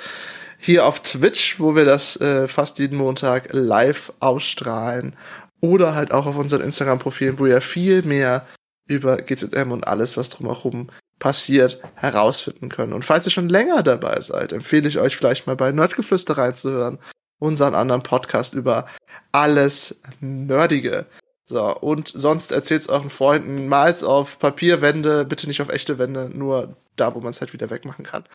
hier 0.59 0.85
auf 0.85 0.99
Twitch, 1.01 1.59
wo 1.59 1.75
wir 1.75 1.85
das 1.85 2.19
äh, 2.19 2.47
fast 2.47 2.79
jeden 2.79 2.97
Montag 2.97 3.49
live 3.51 4.11
ausstrahlen 4.19 5.15
oder 5.61 5.95
halt 5.95 6.11
auch 6.11 6.25
auf 6.25 6.37
unseren 6.37 6.61
Instagram-Profilen, 6.61 7.39
wo 7.39 7.45
ihr 7.45 7.61
viel 7.61 8.03
mehr 8.03 8.45
über 8.87 9.17
GZM 9.17 9.71
und 9.71 9.87
alles, 9.87 10.17
was 10.17 10.29
drumherum 10.29 10.89
passiert, 11.19 11.81
herausfinden 11.95 12.69
können. 12.69 12.93
Und 12.93 13.03
falls 13.03 13.25
ihr 13.25 13.31
schon 13.31 13.49
länger 13.49 13.83
dabei 13.83 14.19
seid, 14.21 14.51
empfehle 14.53 14.87
ich 14.87 14.99
euch 14.99 15.17
vielleicht 15.17 15.47
mal 15.47 15.55
bei 15.55 15.71
Nerdgeflüster 15.71 16.37
reinzuhören, 16.37 16.99
unseren 17.39 17.75
anderen 17.75 18.03
Podcast 18.03 18.53
über 18.53 18.85
alles 19.31 20.01
Nerdige. 20.19 21.05
So, 21.45 21.75
und 21.77 22.09
sonst 22.09 22.51
erzählt's 22.51 22.89
euren 22.89 23.09
Freunden, 23.09 23.67
mal's 23.67 24.03
auf 24.03 24.37
Papierwände, 24.37 25.25
bitte 25.25 25.47
nicht 25.47 25.61
auf 25.61 25.69
echte 25.69 25.97
Wände, 25.97 26.29
nur 26.33 26.75
da, 26.97 27.15
wo 27.15 27.19
man 27.19 27.29
es 27.29 27.39
halt 27.39 27.53
wieder 27.53 27.69
wegmachen 27.69 28.05
kann. 28.05 28.25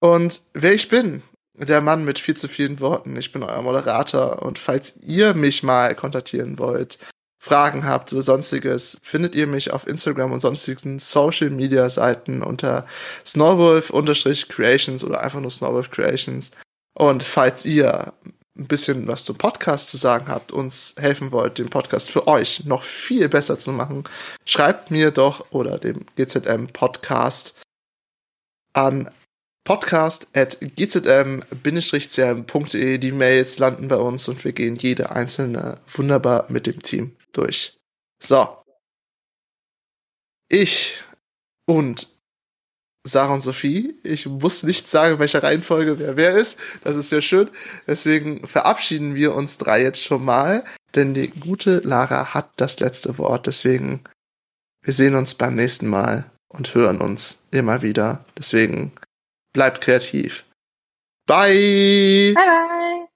Und 0.00 0.40
wer 0.54 0.72
ich 0.72 0.88
bin, 0.88 1.22
der 1.60 1.80
Mann 1.80 2.04
mit 2.04 2.18
viel 2.18 2.36
zu 2.36 2.48
vielen 2.48 2.80
Worten. 2.80 3.16
Ich 3.16 3.32
bin 3.32 3.42
euer 3.42 3.62
Moderator 3.62 4.42
und 4.42 4.58
falls 4.58 4.96
ihr 4.98 5.34
mich 5.34 5.62
mal 5.62 5.94
kontaktieren 5.94 6.58
wollt, 6.58 6.98
Fragen 7.40 7.84
habt 7.86 8.12
oder 8.12 8.22
sonstiges, 8.22 8.98
findet 9.02 9.34
ihr 9.34 9.46
mich 9.46 9.72
auf 9.72 9.86
Instagram 9.86 10.32
und 10.32 10.40
sonstigen 10.40 10.98
Social 10.98 11.50
Media 11.50 11.88
Seiten 11.88 12.42
unter 12.42 12.84
Snowwolf-Creations 13.24 15.04
oder 15.04 15.20
einfach 15.20 15.40
nur 15.40 15.50
Snowwolf 15.50 15.90
Creations. 15.90 16.50
Und 16.94 17.22
falls 17.22 17.64
ihr 17.64 18.12
ein 18.58 18.66
bisschen 18.66 19.06
was 19.06 19.24
zum 19.24 19.38
Podcast 19.38 19.88
zu 19.88 19.96
sagen 19.96 20.26
habt, 20.26 20.50
uns 20.50 20.96
helfen 20.98 21.30
wollt, 21.30 21.58
den 21.58 21.70
Podcast 21.70 22.10
für 22.10 22.26
euch 22.26 22.64
noch 22.64 22.82
viel 22.82 23.28
besser 23.28 23.58
zu 23.58 23.70
machen, 23.70 24.02
schreibt 24.44 24.90
mir 24.90 25.12
doch 25.12 25.52
oder 25.52 25.78
dem 25.78 26.06
GZM 26.16 26.66
Podcast 26.72 27.56
an 28.72 29.08
podcast 29.68 30.26
at 30.32 30.58
gzm-cm.de. 30.60 31.38
Die 32.96 33.12
Mails 33.12 33.58
landen 33.58 33.88
bei 33.88 33.96
uns 33.96 34.26
und 34.26 34.42
wir 34.42 34.52
gehen 34.52 34.76
jede 34.76 35.10
einzelne 35.10 35.78
wunderbar 35.92 36.46
mit 36.48 36.66
dem 36.66 36.80
Team 36.80 37.14
durch. 37.32 37.76
So. 38.18 38.48
Ich 40.48 41.02
und 41.66 42.08
Sarah 43.06 43.34
und 43.34 43.42
Sophie. 43.42 43.94
Ich 44.04 44.24
muss 44.24 44.62
nicht 44.62 44.88
sagen, 44.88 45.18
welche 45.18 45.42
Reihenfolge 45.42 45.98
wer 45.98 46.16
wer 46.16 46.34
ist. 46.34 46.58
Das 46.82 46.96
ist 46.96 47.12
ja 47.12 47.20
schön. 47.20 47.50
Deswegen 47.86 48.46
verabschieden 48.46 49.14
wir 49.14 49.34
uns 49.34 49.58
drei 49.58 49.82
jetzt 49.82 50.02
schon 50.02 50.24
mal, 50.24 50.64
denn 50.94 51.12
die 51.12 51.28
gute 51.28 51.80
Lara 51.80 52.32
hat 52.32 52.52
das 52.56 52.80
letzte 52.80 53.18
Wort. 53.18 53.46
Deswegen, 53.46 54.02
wir 54.82 54.94
sehen 54.94 55.14
uns 55.14 55.34
beim 55.34 55.56
nächsten 55.56 55.88
Mal. 55.88 56.24
und 56.50 56.74
hören 56.74 57.02
uns 57.02 57.42
immer 57.50 57.82
wieder. 57.82 58.24
Deswegen 58.38 58.92
bleibt 59.58 59.80
kreativ. 59.80 60.44
Bye! 61.26 62.32
Bye, 62.32 62.68
bye! 62.68 63.08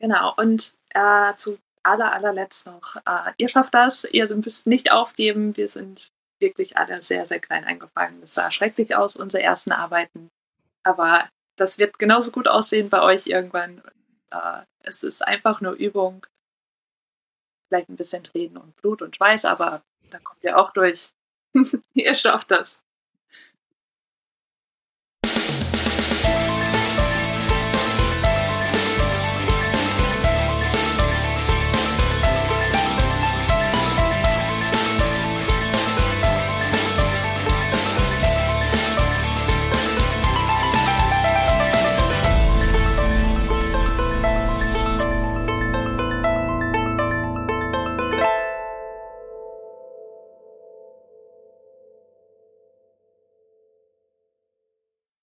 Genau, 0.00 0.32
und 0.38 0.74
äh, 0.94 1.34
zu 1.36 1.58
aller, 1.82 2.14
allerletzt 2.14 2.64
noch, 2.64 2.96
äh, 2.96 3.32
ihr 3.36 3.50
schafft 3.50 3.74
das, 3.74 4.04
ihr 4.04 4.34
müsst 4.36 4.66
nicht 4.66 4.90
aufgeben, 4.90 5.54
wir 5.58 5.68
sind 5.68 6.12
wirklich 6.40 6.78
alle 6.78 7.02
sehr, 7.02 7.26
sehr 7.26 7.40
klein 7.40 7.64
eingefangen. 7.64 8.22
Es 8.22 8.32
sah 8.32 8.50
schrecklich 8.50 8.96
aus, 8.96 9.16
unsere 9.16 9.42
ersten 9.42 9.72
Arbeiten, 9.72 10.30
aber 10.82 11.28
das 11.56 11.76
wird 11.76 11.98
genauso 11.98 12.32
gut 12.32 12.48
aussehen 12.48 12.88
bei 12.88 13.02
euch 13.02 13.26
irgendwann. 13.26 13.82
Äh, 14.30 14.62
es 14.80 15.02
ist 15.02 15.26
einfach 15.26 15.60
nur 15.60 15.74
Übung, 15.74 16.26
vielleicht 17.68 17.90
ein 17.90 17.96
bisschen 17.96 18.24
Tränen 18.24 18.56
und 18.56 18.74
Blut 18.76 19.02
und 19.02 19.14
Schweiß, 19.14 19.44
aber 19.44 19.82
da 20.08 20.18
kommt 20.20 20.42
ihr 20.42 20.56
auch 20.56 20.70
durch. 20.70 21.10
ihr 21.92 22.14
schafft 22.14 22.50
das. 22.50 22.82